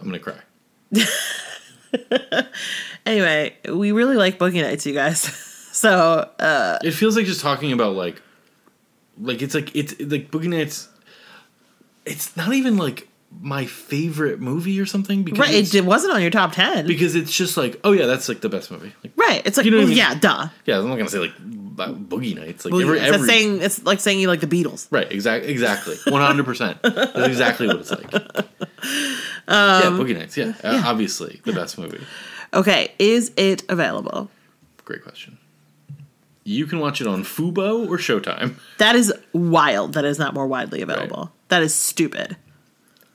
I'm 0.00 0.04
gonna 0.06 0.20
cry. 0.20 0.38
Anyway, 3.06 3.56
we 3.68 3.92
really 3.92 4.16
like 4.16 4.38
Boogie 4.38 4.62
Nights, 4.62 4.86
you 4.86 4.92
guys. 4.94 5.20
so, 5.72 6.30
uh 6.38 6.78
It 6.84 6.92
feels 6.92 7.16
like 7.16 7.26
just 7.26 7.40
talking 7.40 7.72
about 7.72 7.96
like, 7.96 8.20
like 9.20 9.42
it's 9.42 9.54
like 9.54 9.74
it's 9.74 9.98
like 10.00 10.30
Boogie 10.30 10.48
Nights. 10.48 10.88
It's 12.06 12.36
not 12.36 12.52
even 12.54 12.76
like 12.76 13.08
my 13.40 13.64
favorite 13.64 14.40
movie 14.40 14.80
or 14.80 14.86
something 14.86 15.22
because 15.22 15.38
right, 15.38 15.54
it, 15.54 15.74
it 15.74 15.84
wasn't 15.84 16.12
on 16.12 16.20
your 16.20 16.32
top 16.32 16.52
10. 16.52 16.86
because 16.86 17.14
it's 17.14 17.32
just 17.32 17.56
like 17.56 17.78
oh 17.84 17.92
yeah 17.92 18.06
that's 18.06 18.28
like 18.28 18.40
the 18.40 18.48
best 18.48 18.70
movie. 18.70 18.92
Like 19.04 19.12
right. 19.16 19.42
It's 19.44 19.56
like 19.56 19.66
You 19.66 19.72
know 19.72 19.78
what 19.78 19.84
I 19.84 19.88
mean? 19.88 19.96
yeah, 19.96 20.14
duh. 20.14 20.48
yeah 20.64 20.78
I'm 20.78 20.88
not 20.88 20.96
gonna 20.96 21.08
say 21.10 21.18
like 21.18 21.36
Boogie 21.38 22.36
Nights 22.36 22.64
like 22.64 22.74
Boogie 22.74 22.82
every, 22.82 22.98
Nights. 23.00 23.12
Every 23.14 23.28
saying 23.28 23.62
it's 23.62 23.84
like 23.84 24.00
saying 24.00 24.18
you 24.20 24.28
like 24.28 24.40
the 24.40 24.46
Beatles. 24.46 24.88
Right, 24.90 25.10
exactly, 25.10 25.50
exactly, 25.50 25.96
one 26.08 26.20
hundred 26.22 26.44
percent. 26.44 26.78
That's 26.82 27.28
exactly 27.28 27.66
what 27.68 27.76
it's 27.76 27.90
like. 27.90 28.12
Um, 29.48 29.82
yeah, 29.82 29.82
Boogie 29.90 30.16
Nights. 30.16 30.36
Yeah, 30.36 30.52
uh, 30.62 30.82
obviously 30.84 31.40
the 31.44 31.52
best 31.52 31.78
movie. 31.78 32.00
Okay, 32.52 32.92
is 32.98 33.32
it 33.36 33.62
available? 33.68 34.30
Great 34.84 35.02
question. 35.02 35.38
You 36.50 36.66
can 36.66 36.80
watch 36.80 37.00
it 37.00 37.06
on 37.06 37.22
Fubo 37.22 37.88
or 37.88 37.96
Showtime. 37.96 38.56
That 38.78 38.96
is 38.96 39.12
wild. 39.32 39.92
That 39.94 40.04
is 40.04 40.18
not 40.18 40.34
more 40.34 40.48
widely 40.48 40.82
available. 40.82 41.30
That 41.46 41.62
is 41.62 41.72
stupid. 41.72 42.36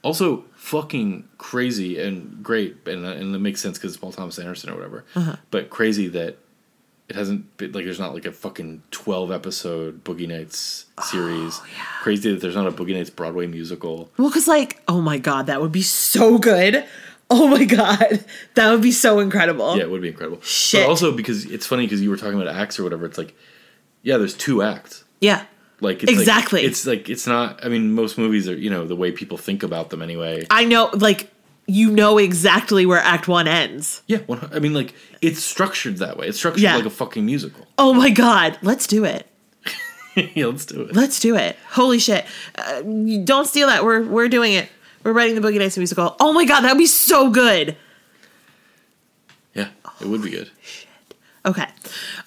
Also, 0.03 0.45
fucking 0.55 1.27
crazy 1.37 1.99
and 1.99 2.41
great, 2.41 2.77
and 2.87 3.05
and 3.05 3.35
it 3.35 3.39
makes 3.39 3.59
sense 3.59 3.77
because 3.77 3.91
it's 3.91 3.99
Paul 3.99 4.13
Thomas 4.13 4.39
Anderson 4.39 4.69
or 4.69 4.75
whatever. 4.75 5.05
Uh-huh. 5.15 5.35
But 5.51 5.69
crazy 5.69 6.07
that 6.09 6.37
it 7.09 7.15
hasn't 7.15 7.57
been 7.57 7.73
like 7.73 7.83
there's 7.83 7.99
not 7.99 8.13
like 8.13 8.25
a 8.25 8.31
fucking 8.31 8.83
twelve 8.91 9.31
episode 9.31 10.03
Boogie 10.03 10.27
Nights 10.27 10.85
series. 11.03 11.59
Oh, 11.61 11.67
Crazy 12.01 12.31
that 12.31 12.39
there's 12.39 12.55
not 12.55 12.67
a 12.67 12.71
Boogie 12.71 12.95
Nights 12.95 13.09
Broadway 13.09 13.47
musical. 13.47 14.09
Well, 14.17 14.29
because 14.29 14.47
like, 14.47 14.81
oh 14.87 15.01
my 15.01 15.17
god, 15.17 15.47
that 15.47 15.61
would 15.61 15.73
be 15.73 15.81
so 15.81 16.37
good. 16.37 16.85
Oh 17.31 17.47
my 17.47 17.63
god, 17.65 18.23
that 18.53 18.71
would 18.71 18.83
be 18.83 18.91
so 18.91 19.19
incredible. 19.19 19.75
Yeah, 19.75 19.83
it 19.83 19.89
would 19.89 20.01
be 20.03 20.09
incredible. 20.09 20.41
Shit. 20.41 20.83
But 20.83 20.89
also 20.89 21.11
because 21.11 21.45
it's 21.45 21.65
funny 21.65 21.85
because 21.85 21.99
you 22.01 22.09
were 22.11 22.17
talking 22.17 22.39
about 22.39 22.53
acts 22.55 22.79
or 22.79 22.83
whatever. 22.83 23.05
It's 23.05 23.17
like, 23.17 23.35
yeah, 24.03 24.17
there's 24.17 24.35
two 24.35 24.61
acts. 24.61 25.03
Yeah. 25.21 25.43
Like 25.81 26.03
it's 26.03 26.11
like- 26.11 26.19
Exactly. 26.19 26.61
it's 26.63 26.85
like 26.85 27.09
it's 27.09 27.25
not. 27.25 27.65
I 27.65 27.69
mean, 27.69 27.93
most 27.93 28.17
movies 28.19 28.47
are 28.47 28.55
you 28.55 28.69
know 28.69 28.85
the 28.85 28.95
way 28.95 29.11
people 29.11 29.37
think 29.39 29.63
about 29.63 29.89
them 29.89 30.03
anyway. 30.03 30.45
I 30.51 30.65
know. 30.65 30.91
Like, 30.93 31.31
you 31.67 31.89
know 31.89 32.19
exactly 32.19 32.85
where 32.85 32.99
Act 32.99 33.27
One 33.27 33.47
ends. 33.47 34.03
Yeah, 34.05 34.19
one, 34.27 34.47
I 34.53 34.59
mean, 34.59 34.75
like 34.75 34.93
it's 35.21 35.43
structured 35.43 35.97
that 35.97 36.17
way. 36.17 36.27
It's 36.27 36.37
structured 36.37 36.61
Yeah. 36.61 36.75
like 36.75 36.85
a 36.85 36.91
fucking 36.91 37.25
musical. 37.25 37.65
Oh 37.79 37.91
my 37.93 38.11
god, 38.11 38.59
let's 38.61 38.85
do 38.85 39.03
it. 39.03 39.25
yeah, 40.15 40.45
let's 40.45 40.65
do 40.67 40.83
it. 40.83 40.95
Let's 40.95 41.19
do 41.19 41.35
it. 41.35 41.57
Holy 41.71 41.97
shit. 41.97 42.23
Uh, 42.55 42.81
don't 43.23 43.47
steal 43.47 43.67
that. 43.67 43.83
We're 43.83 44.03
we're 44.03 44.29
doing 44.29 44.53
it. 44.53 44.69
We're 45.05 45.13
writing 45.13 45.39
the 45.39 45.47
Boogie 45.47 45.59
Nights 45.59 45.77
musical. 45.77 46.15
Oh 46.19 46.33
my 46.33 46.45
god, 46.45 46.61
that'd 46.61 46.79
be 46.79 46.87
so 46.87 47.29
good. 47.29 47.77
Yeah, 49.53 49.69
it 50.01 50.07
would 50.07 50.23
be 50.23 50.31
good. 50.31 50.49
Shit. 50.63 50.87
Okay. 51.45 51.67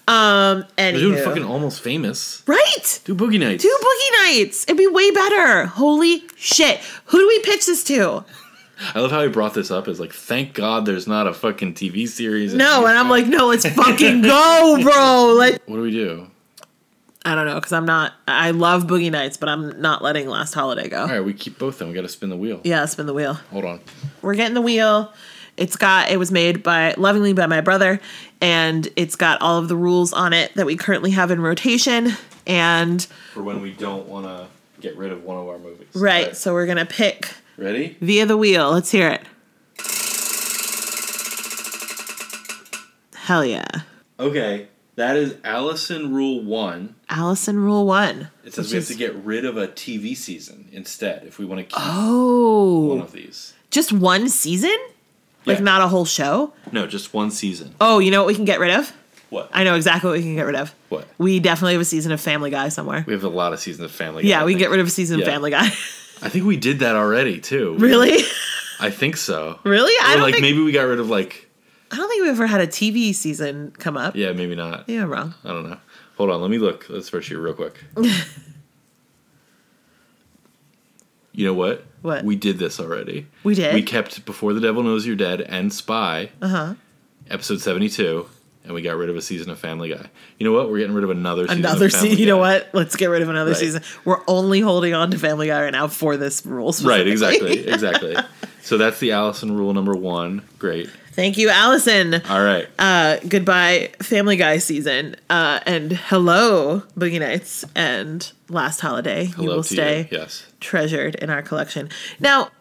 Um 0.07 0.63
We're 0.77 0.93
doing 0.93 1.21
fucking 1.21 1.43
almost 1.43 1.81
famous. 1.81 2.41
Right? 2.47 3.01
Do 3.03 3.13
boogie 3.15 3.37
nights. 3.37 3.63
Do 3.63 3.77
Boogie 3.83 4.23
Nights. 4.23 4.63
It'd 4.63 4.77
be 4.77 4.87
way 4.87 5.11
better. 5.11 5.65
Holy 5.65 6.23
shit. 6.37 6.77
Who 7.07 7.19
do 7.19 7.27
we 7.27 7.39
pitch 7.39 7.65
this 7.65 7.83
to? 7.83 8.23
I 8.95 9.01
love 9.01 9.11
how 9.11 9.21
he 9.23 9.27
brought 9.27 9.53
this 9.53 9.71
up. 9.71 9.89
Is 9.89 9.99
like, 9.99 10.13
thank 10.13 10.53
God 10.53 10.85
there's 10.85 11.05
not 11.05 11.27
a 11.27 11.33
fucking 11.33 11.73
TV 11.73 12.07
series. 12.07 12.53
No, 12.53 12.85
and 12.87 12.97
I'm 12.97 13.09
like, 13.09 13.27
no, 13.27 13.47
let's 13.47 13.67
fucking 13.67 14.21
go, 14.35 14.79
bro. 14.81 15.35
Like 15.37 15.61
what 15.67 15.75
do 15.75 15.81
we 15.81 15.91
do? 15.91 16.27
I 17.25 17.35
don't 17.35 17.45
know, 17.45 17.55
because 17.55 17.73
I'm 17.73 17.85
not 17.85 18.13
I 18.27 18.51
love 18.51 18.83
Boogie 18.85 19.11
Nights, 19.11 19.35
but 19.37 19.49
I'm 19.49 19.79
not 19.81 20.01
letting 20.01 20.27
Last 20.29 20.53
Holiday 20.53 20.87
go. 20.87 21.01
All 21.01 21.07
right, 21.07 21.19
we 21.19 21.33
keep 21.33 21.59
both. 21.59 21.79
Then 21.79 21.89
we 21.89 21.93
got 21.93 22.01
to 22.01 22.09
spin 22.09 22.29
the 22.29 22.37
wheel. 22.37 22.61
Yeah, 22.63 22.85
spin 22.85 23.05
the 23.07 23.13
wheel. 23.13 23.33
Hold 23.51 23.65
on. 23.65 23.81
we're 24.21 24.35
getting 24.35 24.53
the 24.55 24.61
wheel. 24.61 25.13
It's 25.57 25.75
got 25.75 26.09
it 26.09 26.17
was 26.17 26.31
made 26.31 26.63
by 26.63 26.93
lovingly 26.97 27.33
by 27.33 27.45
my 27.45 27.59
brother, 27.59 27.99
and 28.39 28.87
it's 28.95 29.17
got 29.17 29.41
all 29.41 29.57
of 29.59 29.67
the 29.67 29.75
rules 29.75 30.13
on 30.13 30.31
it 30.31 30.53
that 30.55 30.65
we 30.65 30.77
currently 30.77 31.11
have 31.11 31.29
in 31.31 31.41
rotation. 31.41 32.11
And 32.47 33.05
For 33.33 33.43
when 33.43 33.61
we 33.61 33.73
don't 33.73 34.07
want 34.07 34.25
to 34.25 34.47
get 34.81 34.95
rid 34.97 35.11
of 35.11 35.23
one 35.25 35.37
of 35.37 35.47
our 35.49 35.59
movies. 35.59 35.87
right, 35.93 36.35
so 36.37 36.53
we're 36.53 36.65
gonna 36.65 36.85
pick 36.85 37.33
Ready? 37.57 37.97
via 37.99 38.25
the 38.25 38.37
wheel. 38.37 38.71
Let's 38.71 38.89
hear 38.91 39.09
it. 39.09 39.21
Hell 43.15 43.45
yeah, 43.45 43.65
Okay, 44.19 44.67
that 44.99 45.17
is 45.17 45.35
Allison 45.43 46.13
Rule 46.13 46.43
One. 46.43 46.95
Allison 47.09 47.57
Rule 47.59 47.85
One. 47.85 48.29
It 48.45 48.53
says 48.53 48.69
we 48.69 48.75
have 48.75 48.83
is- 48.83 48.87
to 48.89 48.95
get 48.95 49.15
rid 49.15 49.45
of 49.45 49.57
a 49.57 49.67
TV 49.67 50.15
season 50.15 50.69
instead 50.71 51.23
if 51.25 51.39
we 51.39 51.45
want 51.45 51.59
to 51.59 51.63
keep 51.65 51.73
oh. 51.77 52.85
one 52.89 52.99
Oh, 52.99 53.03
of 53.03 53.11
these. 53.11 53.53
just 53.71 53.91
one 53.91 54.29
season? 54.29 54.77
Like 55.45 55.57
Yeah. 55.59 55.63
not 55.63 55.81
a 55.81 55.87
whole 55.87 56.05
show? 56.05 56.53
No, 56.71 56.85
just 56.87 57.13
one 57.13 57.31
season. 57.31 57.73
Oh, 57.81 57.99
you 57.99 58.11
know 58.11 58.21
what 58.21 58.27
we 58.27 58.35
can 58.35 58.45
get 58.45 58.59
rid 58.59 58.71
of? 58.71 58.91
What? 59.29 59.49
I 59.53 59.63
know 59.63 59.75
exactly 59.75 60.09
what 60.09 60.17
we 60.17 60.23
can 60.23 60.35
get 60.35 60.45
rid 60.45 60.55
of. 60.55 60.73
What? 60.89 61.07
We 61.17 61.39
definitely 61.39 61.73
have 61.73 61.81
a 61.81 61.85
season 61.85 62.11
of 62.11 62.19
Family 62.19 62.49
Guy 62.49 62.69
somewhere. 62.69 63.03
We 63.07 63.13
have 63.13 63.23
a 63.23 63.29
lot 63.29 63.53
of 63.53 63.59
seasons 63.59 63.85
of 63.85 63.91
Family. 63.91 64.23
Guy, 64.23 64.29
Yeah, 64.29 64.43
we 64.43 64.53
can 64.53 64.59
get 64.59 64.69
rid 64.71 64.79
of 64.79 64.87
a 64.87 64.89
season 64.89 65.19
Yeah. 65.19 65.25
of 65.25 65.31
Family 65.31 65.51
Guy. 65.51 65.65
I 66.21 66.29
think 66.29 66.45
we 66.45 66.57
did 66.57 66.79
that 66.79 66.95
already 66.95 67.39
too. 67.39 67.75
really? 67.77 68.23
I 68.81 68.89
think 68.91 69.17
so. 69.17 69.59
Really? 69.63 69.93
I 70.01 70.11
Or 70.11 70.15
don't 70.15 70.23
like 70.23 70.33
think 70.35 70.41
maybe 70.41 70.61
we 70.61 70.71
got 70.71 70.83
rid 70.83 70.99
of 70.99 71.09
like 71.09 71.48
I 71.91 71.95
don't 71.97 72.07
think 72.09 72.21
we've 72.21 72.31
ever 72.31 72.47
had 72.47 72.61
a 72.61 72.67
TV 72.67 73.13
season 73.15 73.71
come 73.77 73.97
up. 73.97 74.15
yeah, 74.15 74.31
maybe 74.31 74.55
not. 74.55 74.87
Yeah, 74.87 75.03
wrong. 75.03 75.33
I 75.43 75.49
don't 75.49 75.69
know. 75.69 75.77
Hold 76.17 76.29
on, 76.31 76.41
let 76.41 76.51
me 76.51 76.57
look. 76.57 76.85
Let's 76.89 77.09
spreadsheet 77.09 77.41
real 77.41 77.53
quick. 77.53 77.83
you 81.33 81.45
know 81.45 81.53
what? 81.53 81.85
What? 82.01 82.23
We 82.23 82.35
did 82.35 82.57
this 82.59 82.79
already. 82.79 83.27
We 83.43 83.55
did? 83.55 83.73
We 83.73 83.81
kept 83.83 84.25
Before 84.25 84.53
the 84.53 84.59
Devil 84.61 84.83
Knows 84.83 85.05
You're 85.05 85.15
Dead 85.15 85.41
and 85.41 85.71
Spy, 85.71 86.29
Uh 86.41 86.47
huh. 86.47 86.73
episode 87.29 87.61
72, 87.61 88.27
and 88.65 88.73
we 88.73 88.81
got 88.81 88.95
rid 88.97 89.09
of 89.09 89.15
a 89.15 89.21
season 89.21 89.49
of 89.49 89.59
Family 89.59 89.89
Guy. 89.89 90.07
You 90.37 90.45
know 90.45 90.51
what? 90.53 90.69
We're 90.69 90.79
getting 90.79 90.93
rid 90.95 91.03
of 91.03 91.09
another 91.09 91.47
season. 91.47 91.59
Another 91.65 91.89
season. 91.89 92.17
You 92.17 92.25
know 92.25 92.37
what? 92.37 92.69
Let's 92.73 92.95
get 92.95 93.07
rid 93.07 93.21
of 93.21 93.29
another 93.29 93.51
Right. 93.51 93.59
season. 93.59 93.81
We're 94.05 94.21
only 94.27 94.59
holding 94.59 94.93
on 94.93 95.11
to 95.11 95.17
Family 95.19 95.47
Guy 95.47 95.61
right 95.63 95.71
now 95.71 95.87
for 95.87 96.17
this 96.17 96.45
rule. 96.45 96.73
Right, 96.83 97.07
exactly. 97.07 97.67
Exactly. 97.67 98.15
so 98.61 98.77
that's 98.77 98.99
the 98.99 99.11
Allison 99.13 99.55
rule 99.55 99.73
number 99.73 99.93
one. 99.95 100.41
Great. 100.57 100.89
Thank 101.19 101.37
you, 101.37 101.49
Allison. 101.49 102.13
All 102.29 102.41
right. 102.41 102.65
Uh, 102.79 103.17
goodbye, 103.27 103.91
Family 104.01 104.37
Guy 104.37 104.57
season. 104.59 105.17
Uh, 105.29 105.59
and 105.65 105.91
hello, 105.91 106.83
Boogie 106.97 107.19
Nights 107.19 107.65
and 107.75 108.31
Last 108.47 108.79
Holiday. 108.79 109.25
you 109.37 109.49
will 109.49 109.61
stay 109.61 110.03
you. 110.09 110.19
Yes. 110.19 110.47
treasured 110.61 111.15
in 111.15 111.29
our 111.29 111.41
collection. 111.41 111.89
Now, 112.21 112.51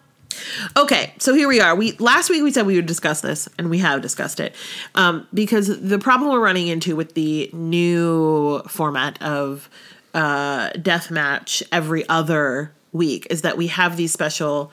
okay, 0.76 1.14
so 1.18 1.34
here 1.34 1.46
we 1.46 1.60
are. 1.60 1.76
We 1.76 1.92
last 1.98 2.30
week 2.30 2.42
we 2.42 2.50
said 2.50 2.66
we 2.66 2.74
would 2.74 2.86
discuss 2.86 3.20
this, 3.20 3.48
and 3.58 3.70
we 3.70 3.78
have 3.78 4.02
discussed 4.02 4.40
it 4.40 4.56
um, 4.96 5.28
because 5.32 5.80
the 5.80 6.00
problem 6.00 6.32
we're 6.32 6.40
running 6.40 6.66
into 6.66 6.96
with 6.96 7.14
the 7.14 7.48
new 7.52 8.58
format 8.62 9.22
of 9.22 9.70
uh, 10.14 10.70
death 10.70 11.12
match 11.12 11.62
every 11.70 12.08
other 12.08 12.72
week 12.90 13.24
is 13.30 13.42
that 13.42 13.56
we 13.56 13.68
have 13.68 13.96
these 13.96 14.12
special 14.12 14.72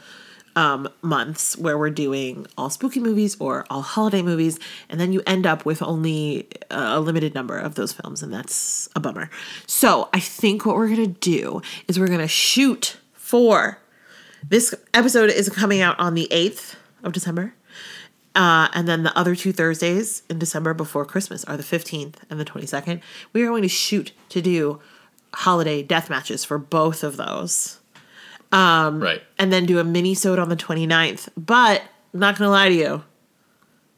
um, 0.56 0.88
months 1.02 1.58
where 1.58 1.78
we're 1.78 1.90
doing 1.90 2.48
all 2.58 2.70
spooky 2.70 3.00
movies 3.00 3.36
or 3.40 3.66
all 3.70 3.82
holiday 3.82 4.22
movies, 4.22 4.60
and 4.90 5.00
then 5.00 5.12
you 5.12 5.22
end 5.28 5.46
up 5.46 5.66
with 5.66 5.82
only 5.82 6.48
a 6.72 7.00
limited 7.00 7.34
number 7.34 7.58
of 7.58 7.76
those 7.76 7.92
films, 7.94 8.24
and 8.24 8.34
that's 8.34 8.90
a 8.96 9.00
bummer. 9.00 9.30
So 9.68 10.10
I 10.14 10.20
think 10.20 10.66
what 10.66 10.76
we're 10.76 10.90
gonna 10.90 11.08
do 11.08 11.62
is 11.88 12.00
we're 12.00 12.08
gonna 12.08 12.28
shoot 12.28 12.98
for 13.14 13.80
this 14.48 14.76
episode 14.94 15.32
is 15.32 15.50
coming 15.50 15.82
out 15.82 15.98
on 16.00 16.14
the 16.14 16.28
8th 16.32 16.76
of 17.04 17.14
December. 17.14 17.56
Uh, 18.36 18.68
and 18.74 18.88
then 18.88 19.04
the 19.04 19.18
other 19.18 19.36
two 19.36 19.52
Thursdays 19.52 20.22
in 20.30 20.38
December 20.38 20.74
before 20.74 21.06
Christmas 21.06 21.44
are 21.46 21.58
the 21.58 21.64
15th 21.64 22.16
and 22.30 22.40
the 22.40 22.46
22nd. 22.46 23.02
We 23.34 23.42
are 23.44 23.48
going 23.48 23.64
to 23.64 23.70
shoot 23.70 24.12
to 24.30 24.42
do 24.42 24.82
holiday 25.34 25.82
death 25.82 26.10
matches 26.10 26.46
for 26.46 26.58
both 26.58 27.04
of 27.04 27.18
those 27.18 27.80
right. 28.52 29.22
and 29.38 29.52
then 29.52 29.66
do 29.66 29.80
a 29.80 29.84
mini 29.84 30.14
sode 30.16 30.40
on 30.40 30.50
the 30.50 30.56
29th. 30.56 31.30
But 31.38 31.82
I'm 32.14 32.20
not 32.20 32.38
gonna 32.38 32.52
lie 32.52 32.70
to 32.70 32.76
you, 32.76 33.04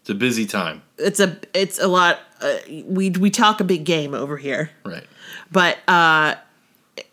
It's 0.02 0.10
a 0.10 0.16
busy 0.16 0.46
time. 0.46 0.82
it's 0.98 1.20
a 1.20 1.38
it's 1.54 1.80
a 1.80 1.88
lot. 1.88 2.20
Uh, 2.42 2.56
we 2.86 3.10
we 3.12 3.30
talk 3.32 3.60
a 3.60 3.64
big 3.64 3.84
game 3.84 4.14
over 4.14 4.38
here, 4.38 4.70
Right. 4.86 5.04
but 5.52 5.78
uh, 5.88 6.36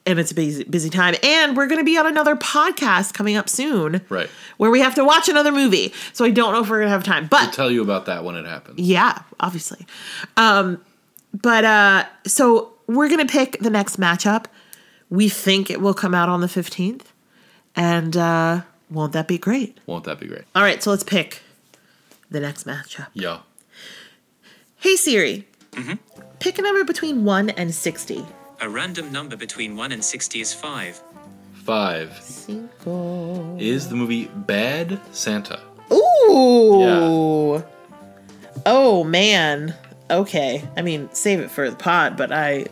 and 0.06 0.18
it's 0.18 0.30
a 0.32 0.34
busy 0.34 0.64
busy 0.64 0.90
time. 0.90 1.14
And 1.22 1.56
we're 1.56 1.66
gonna 1.66 1.84
be 1.84 1.96
on 1.98 2.06
another 2.06 2.36
podcast 2.36 3.14
coming 3.14 3.36
up 3.36 3.48
soon, 3.48 4.02
Right. 4.10 4.28
Where 4.58 4.70
we 4.70 4.80
have 4.80 4.94
to 4.96 5.04
watch 5.04 5.28
another 5.28 5.50
movie. 5.52 5.92
So 6.12 6.24
I 6.24 6.30
don't 6.30 6.52
know 6.52 6.60
if 6.62 6.68
we're 6.70 6.78
gonna 6.80 6.90
have 6.90 7.04
time, 7.04 7.26
but 7.26 7.40
i'll 7.42 7.50
Tell 7.52 7.70
you 7.70 7.82
about 7.82 8.06
that 8.06 8.22
when 8.24 8.36
it 8.36 8.44
happens. 8.46 8.78
yeah, 8.78 9.20
obviously. 9.40 9.86
Um, 10.36 10.80
but 11.32 11.64
uh, 11.64 12.04
so 12.26 12.74
we're 12.86 13.08
gonna 13.08 13.24
pick 13.26 13.58
the 13.60 13.70
next 13.70 13.98
matchup. 13.98 14.44
We 15.10 15.28
think 15.28 15.70
it 15.70 15.80
will 15.80 15.94
come 15.94 16.14
out 16.14 16.28
on 16.28 16.40
the 16.42 16.46
15th, 16.48 17.06
and 17.76 18.16
uh, 18.16 18.62
won't 18.90 19.12
that 19.12 19.28
be 19.28 19.38
great? 19.38 19.78
Won't 19.86 20.04
that 20.04 20.20
be 20.20 20.26
great? 20.26 20.44
All 20.54 20.62
right, 20.62 20.82
so 20.82 20.90
let's 20.90 21.02
pick 21.04 21.42
the 22.30 22.40
next 22.40 22.66
matchup. 22.66 23.08
Yeah. 23.14 23.40
Hey 24.78 24.96
Siri, 24.96 25.46
pick 26.40 26.58
a 26.58 26.62
number 26.62 26.84
between 26.84 27.24
1 27.24 27.50
and 27.50 27.74
60. 27.74 28.24
A 28.60 28.68
random 28.68 29.10
number 29.12 29.36
between 29.36 29.76
1 29.76 29.92
and 29.92 30.04
60 30.04 30.40
is 30.40 30.52
5. 30.54 31.02
Five 31.64 32.20
Cinco. 32.20 33.56
is 33.58 33.88
the 33.88 33.96
movie 33.96 34.26
Bad 34.26 35.00
Santa. 35.12 35.60
Ooh. 35.90 36.78
Yeah. 36.80 37.62
Oh 38.66 39.02
man. 39.04 39.74
Okay. 40.10 40.62
I 40.76 40.82
mean, 40.82 41.08
save 41.12 41.40
it 41.40 41.50
for 41.50 41.68
the 41.70 41.76
pod, 41.76 42.16
but 42.16 42.30
I 42.30 42.66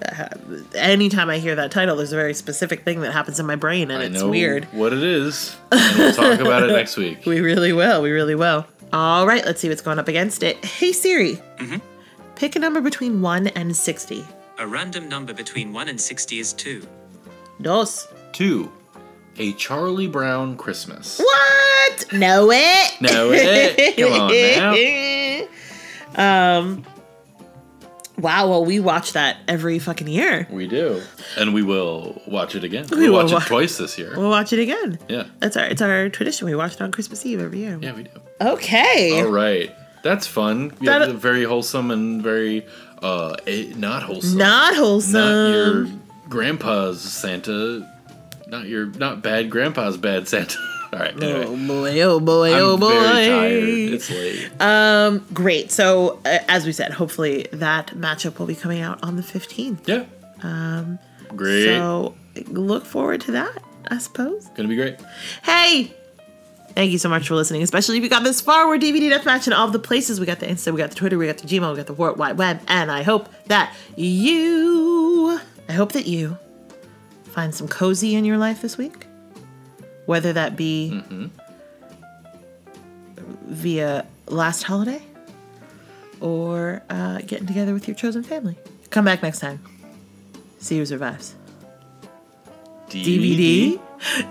anytime 0.74 1.30
I 1.30 1.38
hear 1.38 1.54
that 1.54 1.70
title, 1.70 1.96
there's 1.96 2.12
a 2.12 2.16
very 2.16 2.34
specific 2.34 2.84
thing 2.84 3.00
that 3.00 3.12
happens 3.12 3.40
in 3.40 3.46
my 3.46 3.56
brain 3.56 3.90
and 3.90 4.02
I 4.02 4.06
it's 4.06 4.20
know 4.20 4.28
weird. 4.28 4.64
what 4.66 4.92
it 4.92 5.02
is. 5.02 5.56
And 5.70 5.98
we'll 5.98 6.12
talk 6.12 6.40
about 6.40 6.62
it 6.62 6.66
next 6.72 6.96
week. 6.96 7.24
We 7.24 7.40
really 7.40 7.72
will. 7.72 8.02
We 8.02 8.10
really 8.10 8.34
will. 8.34 8.66
All 8.92 9.26
right, 9.26 9.44
let's 9.46 9.60
see 9.60 9.68
what's 9.70 9.80
going 9.80 9.98
up 9.98 10.08
against 10.08 10.42
it. 10.42 10.62
Hey 10.64 10.92
Siri. 10.92 11.40
Pick 12.36 12.56
a 12.56 12.58
number 12.58 12.80
between 12.80 13.22
1 13.22 13.46
and 13.48 13.74
60. 13.74 14.24
A 14.58 14.66
random 14.66 15.08
number 15.08 15.32
between 15.32 15.72
1 15.72 15.88
and 15.88 16.00
60 16.00 16.38
is 16.38 16.52
2. 16.52 16.86
Dos. 17.62 18.08
Two, 18.32 18.70
A 19.38 19.52
Charlie 19.54 20.06
Brown 20.08 20.56
Christmas. 20.56 21.18
What? 21.18 22.12
Know 22.12 22.50
it? 22.50 23.00
Know 23.00 23.30
it? 23.32 23.96
Come 23.96 24.12
on 24.12 24.30
now. 24.58 25.46
Um. 26.14 26.84
Wow. 28.22 28.48
Well, 28.48 28.64
we 28.64 28.80
watch 28.80 29.12
that 29.12 29.36
every 29.48 29.78
fucking 29.78 30.06
year. 30.08 30.46
We 30.50 30.66
do. 30.68 31.02
And 31.36 31.52
we 31.52 31.62
will 31.62 32.22
watch 32.26 32.54
it 32.54 32.64
again. 32.64 32.86
We 32.90 32.96
We'll 32.96 33.12
will 33.12 33.22
watch 33.24 33.32
wa- 33.32 33.38
it 33.38 33.46
twice 33.46 33.76
this 33.78 33.98
year. 33.98 34.14
We'll 34.16 34.30
watch 34.30 34.52
it 34.52 34.60
again. 34.60 34.98
Yeah. 35.08 35.24
That's 35.40 35.56
our. 35.56 35.64
It's 35.66 35.82
our 35.82 36.08
tradition. 36.08 36.46
We 36.46 36.54
watch 36.54 36.74
it 36.74 36.80
on 36.80 36.92
Christmas 36.92 37.26
Eve 37.26 37.40
every 37.40 37.58
year. 37.58 37.78
Yeah, 37.82 37.92
we 37.92 38.04
do. 38.04 38.10
Okay. 38.40 39.20
All 39.22 39.30
right. 39.30 39.70
That's 40.02 40.26
fun. 40.26 40.72
Yeah, 40.80 40.98
That- 41.00 41.14
very 41.16 41.44
wholesome 41.44 41.90
and 41.90 42.22
very 42.22 42.64
uh 43.02 43.36
not 43.76 44.02
wholesome. 44.04 44.38
Not 44.38 44.74
wholesome. 44.76 45.12
Not 45.20 45.48
your 45.50 45.86
grandpa's 46.28 47.00
Santa. 47.00 47.88
Not 48.48 48.66
your 48.66 48.86
not 48.86 49.22
bad 49.22 49.50
grandpa's 49.50 49.96
bad 49.96 50.28
Santa. 50.28 50.58
All 50.92 50.98
right. 50.98 51.22
Anyway. 51.22 51.44
Oh 51.46 51.56
boy! 51.56 52.00
Oh 52.02 52.20
boy! 52.20 52.54
I'm 52.54 52.62
oh 52.62 52.76
boy! 52.76 52.90
very 52.90 53.26
tired. 53.28 53.94
It's 53.94 54.10
late. 54.10 54.60
Um. 54.60 55.26
Great. 55.32 55.70
So, 55.72 56.20
uh, 56.24 56.38
as 56.48 56.66
we 56.66 56.72
said, 56.72 56.92
hopefully 56.92 57.46
that 57.52 57.88
matchup 57.88 58.38
will 58.38 58.46
be 58.46 58.54
coming 58.54 58.82
out 58.82 59.02
on 59.02 59.16
the 59.16 59.22
fifteenth. 59.22 59.88
yeah. 59.88 60.04
Um. 60.42 60.98
Great. 61.34 61.64
So, 61.66 62.14
look 62.48 62.84
forward 62.84 63.22
to 63.22 63.32
that. 63.32 63.62
I 63.90 63.98
suppose. 63.98 64.48
Gonna 64.54 64.68
be 64.68 64.76
great. 64.76 64.98
Hey, 65.42 65.94
Thank 66.74 66.90
you 66.90 66.96
so 66.98 67.10
much 67.10 67.28
for 67.28 67.34
listening, 67.34 67.62
especially 67.62 67.98
if 67.98 68.02
you 68.02 68.08
got 68.08 68.24
this 68.24 68.40
far. 68.40 68.66
We're 68.66 68.78
DVD 68.78 69.12
Deathmatch 69.12 69.46
in 69.46 69.52
all 69.52 69.68
the 69.68 69.78
places. 69.78 70.18
We 70.18 70.24
got 70.24 70.40
the 70.40 70.46
Insta, 70.46 70.72
we 70.72 70.78
got 70.78 70.88
the 70.88 70.96
Twitter, 70.96 71.18
we 71.18 71.26
got 71.26 71.36
the 71.36 71.46
Gmail, 71.46 71.70
we 71.70 71.76
got 71.76 71.86
the 71.86 71.92
World 71.92 72.16
Wide 72.16 72.38
Web, 72.38 72.60
and 72.66 72.90
I 72.90 73.02
hope 73.02 73.28
that 73.48 73.74
you, 73.94 75.38
I 75.68 75.72
hope 75.72 75.92
that 75.92 76.06
you 76.06 76.38
find 77.24 77.54
some 77.54 77.68
cozy 77.68 78.14
in 78.14 78.24
your 78.24 78.38
life 78.38 78.62
this 78.62 78.78
week, 78.78 79.06
whether 80.06 80.32
that 80.32 80.56
be 80.56 81.02
via 83.46 84.06
last 84.26 84.62
holiday 84.62 85.02
or 86.20 86.82
uh, 86.90 87.18
getting 87.26 87.46
together 87.46 87.74
with 87.74 87.88
your 87.88 87.94
chosen 87.94 88.22
family. 88.22 88.56
Come 88.90 89.04
back 89.04 89.22
next 89.22 89.40
time. 89.40 89.60
See 90.58 90.78
who 90.78 90.86
survives. 90.86 91.34
DVD 92.88 93.80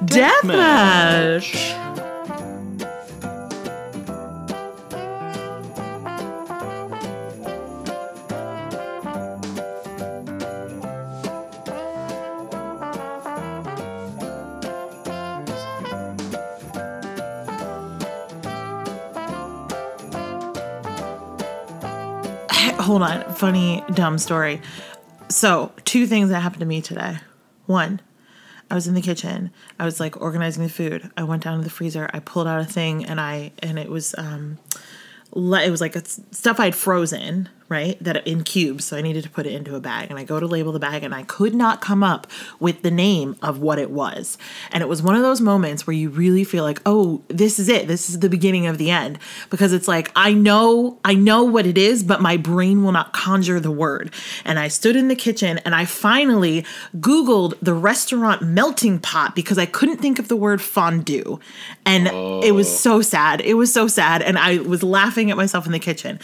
Deathmatch. 0.06 2.11
Hold 22.92 23.04
on. 23.04 23.34
Funny, 23.36 23.86
dumb 23.94 24.18
story. 24.18 24.60
So, 25.30 25.72
two 25.86 26.06
things 26.06 26.28
that 26.28 26.42
happened 26.42 26.60
to 26.60 26.66
me 26.66 26.82
today. 26.82 27.20
One, 27.66 28.02
I 28.70 28.76
was 28.76 28.86
in 28.86 28.96
the 28.96 29.02
kitchen. 29.02 29.52
I 29.80 29.86
was 29.86 30.02
like 30.02 30.20
organizing 30.20 30.62
the 30.62 30.70
food. 30.70 31.10
I 31.16 31.24
went 31.24 31.42
down 31.42 31.58
to 31.58 31.64
the 31.64 31.70
freezer. 31.70 32.10
I 32.14 32.20
pulled 32.20 32.48
out 32.48 32.60
a 32.60 32.66
thing 32.66 33.06
and 33.06 33.22
I 33.22 33.54
and 33.60 33.80
it 33.80 33.88
was 33.88 34.14
um 34.18 34.58
it 35.34 35.72
was 35.72 35.80
like 35.80 35.96
it's 35.96 36.20
stuff 36.32 36.60
I'd 36.60 36.76
frozen, 36.76 37.48
right? 37.72 37.98
That 38.04 38.28
in 38.28 38.44
cubes, 38.44 38.84
so 38.84 38.98
I 38.98 39.02
needed 39.02 39.24
to 39.24 39.30
put 39.30 39.48
it 39.48 39.54
into 39.54 39.76
a 39.76 39.80
bag. 39.80 40.10
And 40.12 40.20
I 40.20 40.26
go 40.26 40.42
to 40.42 40.46
label 40.46 40.74
the 40.74 40.80
bag 40.80 41.04
and 41.04 41.16
I 41.16 41.24
could 41.24 41.56
not 41.56 41.80
come 41.80 42.04
up 42.04 42.28
with 42.60 42.82
the 42.82 42.92
name 42.92 43.38
of 43.42 43.60
what 43.60 43.80
it 43.80 43.90
was. 43.90 44.38
And 44.72 44.84
it 44.84 44.90
was 44.90 45.02
one 45.02 45.16
of 45.16 45.22
those 45.22 45.40
moments 45.40 45.88
where 45.88 45.96
you 45.96 46.10
really 46.10 46.44
feel 46.44 46.66
like, 46.66 46.82
"Oh, 46.86 47.22
this 47.30 47.58
is 47.58 47.70
it. 47.70 47.88
This 47.88 48.10
is 48.10 48.20
the 48.20 48.30
beginning 48.30 48.68
of 48.68 48.78
the 48.78 48.92
end." 48.92 49.18
Because 49.50 49.72
it's 49.72 49.88
like, 49.88 50.12
I 50.18 50.34
know, 50.34 51.00
I 51.06 51.16
know 51.16 51.46
what 51.46 51.66
it 51.66 51.78
is, 51.78 52.04
but 52.04 52.22
my 52.22 52.36
brain 52.36 52.84
will 52.84 52.92
not 52.92 53.14
conjure 53.14 53.62
the 53.62 53.72
word. 53.72 54.12
And 54.44 54.60
I 54.60 54.68
stood 54.68 54.98
in 54.98 55.08
the 55.08 55.16
kitchen 55.16 55.60
and 55.60 55.74
I 55.74 55.86
finally 55.86 56.66
googled 56.98 57.58
the 57.62 57.74
restaurant 57.74 58.42
melting 58.42 59.00
pot 59.00 59.34
because 59.34 59.58
I 59.58 59.66
couldn't 59.66 59.98
think 59.98 60.20
of 60.20 60.28
the 60.28 60.36
word 60.36 60.62
fondue. 60.62 61.40
And 61.86 62.08
it 62.44 62.54
was 62.54 62.68
oh. 62.68 62.76
so 62.76 63.02
sad. 63.02 63.40
It 63.40 63.54
was 63.54 63.74
so 63.74 63.88
sad 63.88 64.22
and 64.22 64.38
I 64.38 64.58
was 64.58 64.84
laughing 64.84 65.32
at 65.32 65.38
myself 65.38 65.66
in 65.66 65.72
the 65.72 65.80
kitchen. 65.80 66.20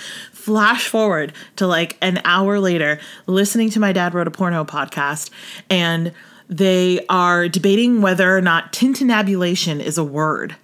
Flash 0.47 0.87
forward 0.87 1.33
to 1.57 1.67
like 1.67 1.97
an 2.01 2.21
hour 2.23 2.57
later, 2.57 3.01
listening 3.25 3.69
to 3.71 3.81
my 3.81 3.91
dad 3.91 4.13
wrote 4.13 4.29
a 4.29 4.31
porno 4.31 4.63
podcast, 4.63 5.29
and 5.69 6.13
they 6.47 7.05
are 7.09 7.49
debating 7.49 8.01
whether 8.01 8.33
or 8.33 8.39
not 8.39 8.71
tintinnabulation 8.71 9.81
is 9.81 9.97
a 9.97 10.05
word. 10.05 10.55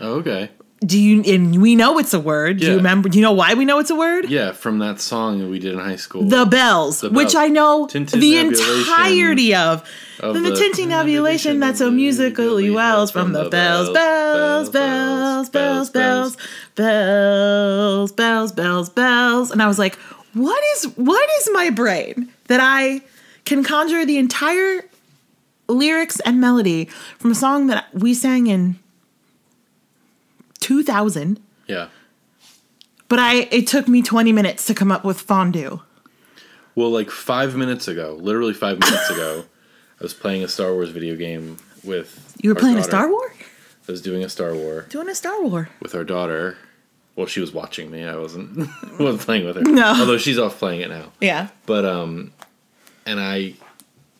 Oh, 0.00 0.14
okay. 0.14 0.50
Do 0.82 0.98
you 0.98 1.22
and 1.24 1.60
we 1.60 1.76
know 1.76 1.98
it's 1.98 2.14
a 2.14 2.20
word. 2.20 2.58
Do 2.58 2.66
you 2.66 2.76
remember 2.76 3.10
do 3.10 3.18
you 3.18 3.22
know 3.22 3.32
why 3.32 3.52
we 3.52 3.66
know 3.66 3.80
it's 3.80 3.90
a 3.90 3.94
word? 3.94 4.30
Yeah, 4.30 4.52
from 4.52 4.78
that 4.78 4.98
song 4.98 5.38
that 5.40 5.48
we 5.48 5.58
did 5.58 5.74
in 5.74 5.78
high 5.78 5.96
school. 5.96 6.22
The 6.22 6.46
bells, 6.46 7.02
The 7.02 7.10
which 7.10 7.34
bells. 7.34 7.34
I 7.36 7.48
know 7.48 7.86
the 7.86 8.38
entirety 8.38 9.54
of. 9.54 9.86
of 10.20 10.34
the, 10.34 10.40
the- 10.40 10.50
tintinnabulation 10.52 11.60
that 11.60 11.76
so 11.76 11.90
musically 11.90 12.70
wells 12.70 13.10
from 13.10 13.32
the 13.32 13.50
bells, 13.50 13.90
bells, 13.90 14.70
bells, 14.70 14.70
bells, 14.70 15.90
bells, 15.90 16.36
bells, 16.76 18.12
bells, 18.12 18.52
bells, 18.52 18.90
bells. 18.90 19.50
And 19.50 19.62
I 19.62 19.66
was 19.68 19.78
like, 19.78 19.96
what 20.32 20.62
is 20.76 20.84
what 20.96 21.28
is 21.40 21.50
my 21.52 21.68
brain 21.68 22.30
that 22.46 22.60
I 22.62 23.02
can 23.44 23.62
conjure 23.62 24.06
the 24.06 24.16
entire 24.16 24.82
lyrics 25.68 26.20
and 26.20 26.40
melody 26.40 26.86
from 27.18 27.32
a 27.32 27.34
song 27.34 27.66
that 27.66 27.86
we 27.94 28.14
sang 28.14 28.46
in 28.46 28.78
2000, 30.60 31.40
yeah. 31.66 31.88
but 33.08 33.18
I 33.18 33.48
it 33.50 33.66
took 33.66 33.88
me 33.88 34.02
20 34.02 34.32
minutes 34.32 34.66
to 34.66 34.74
come 34.74 34.92
up 34.92 35.04
with 35.04 35.20
fondue. 35.20 35.80
Well, 36.74 36.90
like 36.90 37.10
five 37.10 37.56
minutes 37.56 37.88
ago, 37.88 38.16
literally 38.20 38.54
five 38.54 38.78
minutes 38.78 39.10
ago, 39.10 39.44
I 40.00 40.02
was 40.02 40.14
playing 40.14 40.44
a 40.44 40.48
Star 40.48 40.72
Wars 40.72 40.90
video 40.90 41.16
game 41.16 41.58
with. 41.84 42.36
You 42.40 42.50
were 42.50 42.54
playing 42.54 42.78
a. 42.78 42.84
Star 42.84 43.08
War? 43.08 43.32
I 43.88 43.92
was 43.92 44.02
doing 44.02 44.22
a 44.22 44.28
Star 44.28 44.54
War 44.54 44.86
Doing 44.88 45.08
a 45.08 45.14
Star 45.14 45.42
War. 45.42 45.68
with 45.82 45.94
our 45.94 46.04
daughter. 46.04 46.56
Well, 47.16 47.26
she 47.26 47.40
was 47.40 47.52
watching 47.52 47.90
me. 47.90 48.04
I 48.04 48.16
wasn't. 48.16 48.68
I 48.68 49.02
wasn't 49.02 49.22
playing 49.22 49.46
with 49.46 49.56
her. 49.56 49.62
No. 49.62 49.94
Although 49.98 50.16
she's 50.18 50.38
off 50.38 50.58
playing 50.58 50.80
it 50.80 50.90
now. 50.90 51.12
Yeah. 51.20 51.48
But 51.66 51.84
um, 51.84 52.32
and 53.04 53.20
I, 53.20 53.54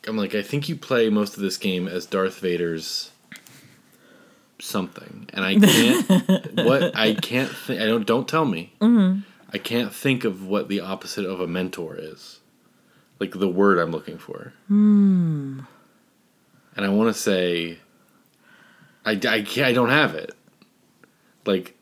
I'm 0.07 0.17
like, 0.17 0.35
I 0.35 0.43
think 0.43 0.69
you 0.69 0.77
play 0.77 1.09
most 1.09 1.37
of 1.37 1.43
this 1.43 1.57
game 1.57 1.87
as 1.87 2.05
Darth 2.05 2.41
Vader's 2.41 3.11
something, 4.61 5.28
and 5.32 5.45
I 5.45 5.57
can't. 5.57 6.55
what 6.55 6.97
I 6.97 7.15
can't 7.15 7.51
think. 7.51 7.81
I 7.81 7.87
don't. 7.87 8.07
Don't 8.07 8.28
tell 8.28 8.45
me. 8.45 8.73
Mm-hmm. 8.81 9.20
I 9.53 9.59
can't 9.59 9.93
think 9.93 10.24
of 10.24 10.47
what 10.47 10.69
the 10.69 10.81
opposite 10.81 11.27
of 11.27 11.41
a 11.41 11.47
mentor 11.47 11.97
is. 11.99 12.41
Like 13.19 13.32
the 13.32 13.49
word 13.49 13.78
I'm 13.78 13.91
looking 13.91 14.19
for. 14.19 14.53
Hmm. 14.69 15.61
And 16.77 16.87
I 16.87 16.89
want 16.89 17.15
to 17.15 17.20
say. 17.20 17.78
I, 19.05 19.12
I, 19.12 19.43
can't, 19.43 19.66
I 19.66 19.73
don't 19.73 19.89
have 19.89 20.15
it. 20.15 20.32
Like, 21.47 21.74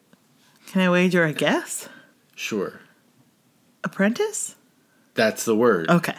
Can 0.68 0.82
I 0.82 0.88
wager 0.88 1.24
a 1.24 1.32
guess? 1.32 1.88
sure. 2.36 2.80
Apprentice? 3.82 4.54
That's 5.14 5.44
the 5.44 5.56
word. 5.56 5.90
Okay. 5.90 6.14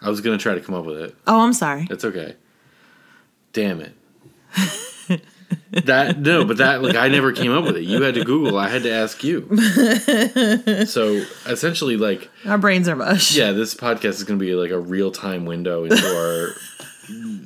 I 0.00 0.10
was 0.10 0.20
going 0.20 0.38
to 0.38 0.42
try 0.42 0.54
to 0.54 0.60
come 0.60 0.74
up 0.74 0.84
with 0.84 0.98
it. 0.98 1.16
Oh, 1.26 1.40
I'm 1.40 1.52
sorry. 1.52 1.88
It's 1.90 2.04
okay. 2.04 2.36
Damn 3.52 3.80
it. 3.80 3.94
that 5.84 6.18
no, 6.18 6.44
but 6.44 6.58
that 6.58 6.82
like 6.82 6.96
I 6.96 7.08
never 7.08 7.32
came 7.32 7.52
up 7.52 7.64
with 7.64 7.76
it. 7.76 7.82
You 7.84 8.02
had 8.02 8.14
to 8.14 8.24
Google. 8.24 8.58
I 8.58 8.68
had 8.68 8.82
to 8.84 8.92
ask 8.92 9.22
you. 9.24 9.48
so 10.86 11.22
essentially, 11.46 11.96
like 11.96 12.30
Our 12.46 12.58
brains 12.58 12.88
are 12.88 12.96
mush. 12.96 13.36
yeah, 13.36 13.52
this 13.52 13.74
podcast 13.74 14.04
is 14.14 14.24
going 14.24 14.38
to 14.38 14.44
be 14.44 14.54
like 14.54 14.70
a 14.70 14.78
real 14.78 15.10
time 15.10 15.44
window 15.46 15.84
into 15.84 15.96
our 15.96 16.54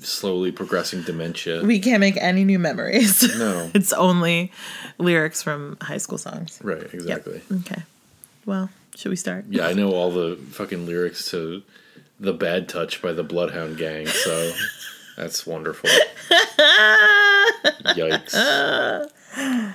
slowly 0.00 0.52
progressing 0.52 1.02
dementia. 1.02 1.62
We 1.64 1.78
can't 1.80 2.00
make 2.00 2.16
any 2.16 2.44
new 2.44 2.58
memories. 2.58 3.22
no, 3.38 3.70
it's 3.74 3.92
only 3.92 4.52
lyrics 4.98 5.42
from 5.42 5.76
high 5.80 5.98
school 5.98 6.18
songs. 6.18 6.58
right, 6.62 6.82
exactly. 6.94 7.40
Okay. 7.60 7.82
Well, 8.46 8.70
should 8.96 9.10
we 9.10 9.16
start? 9.16 9.46
Yeah, 9.48 9.66
I 9.66 9.72
know 9.72 9.92
all 9.92 10.10
the 10.10 10.36
fucking 10.52 10.86
lyrics 10.86 11.30
to 11.32 11.62
"The 12.20 12.32
Bad 12.32 12.68
Touch" 12.68 13.02
by 13.02 13.12
the 13.12 13.22
Bloodhound 13.24 13.76
Gang. 13.78 14.06
So 14.06 14.52
that's 15.18 15.46
wonderful. 15.46 15.90
Yikes. 17.96 18.34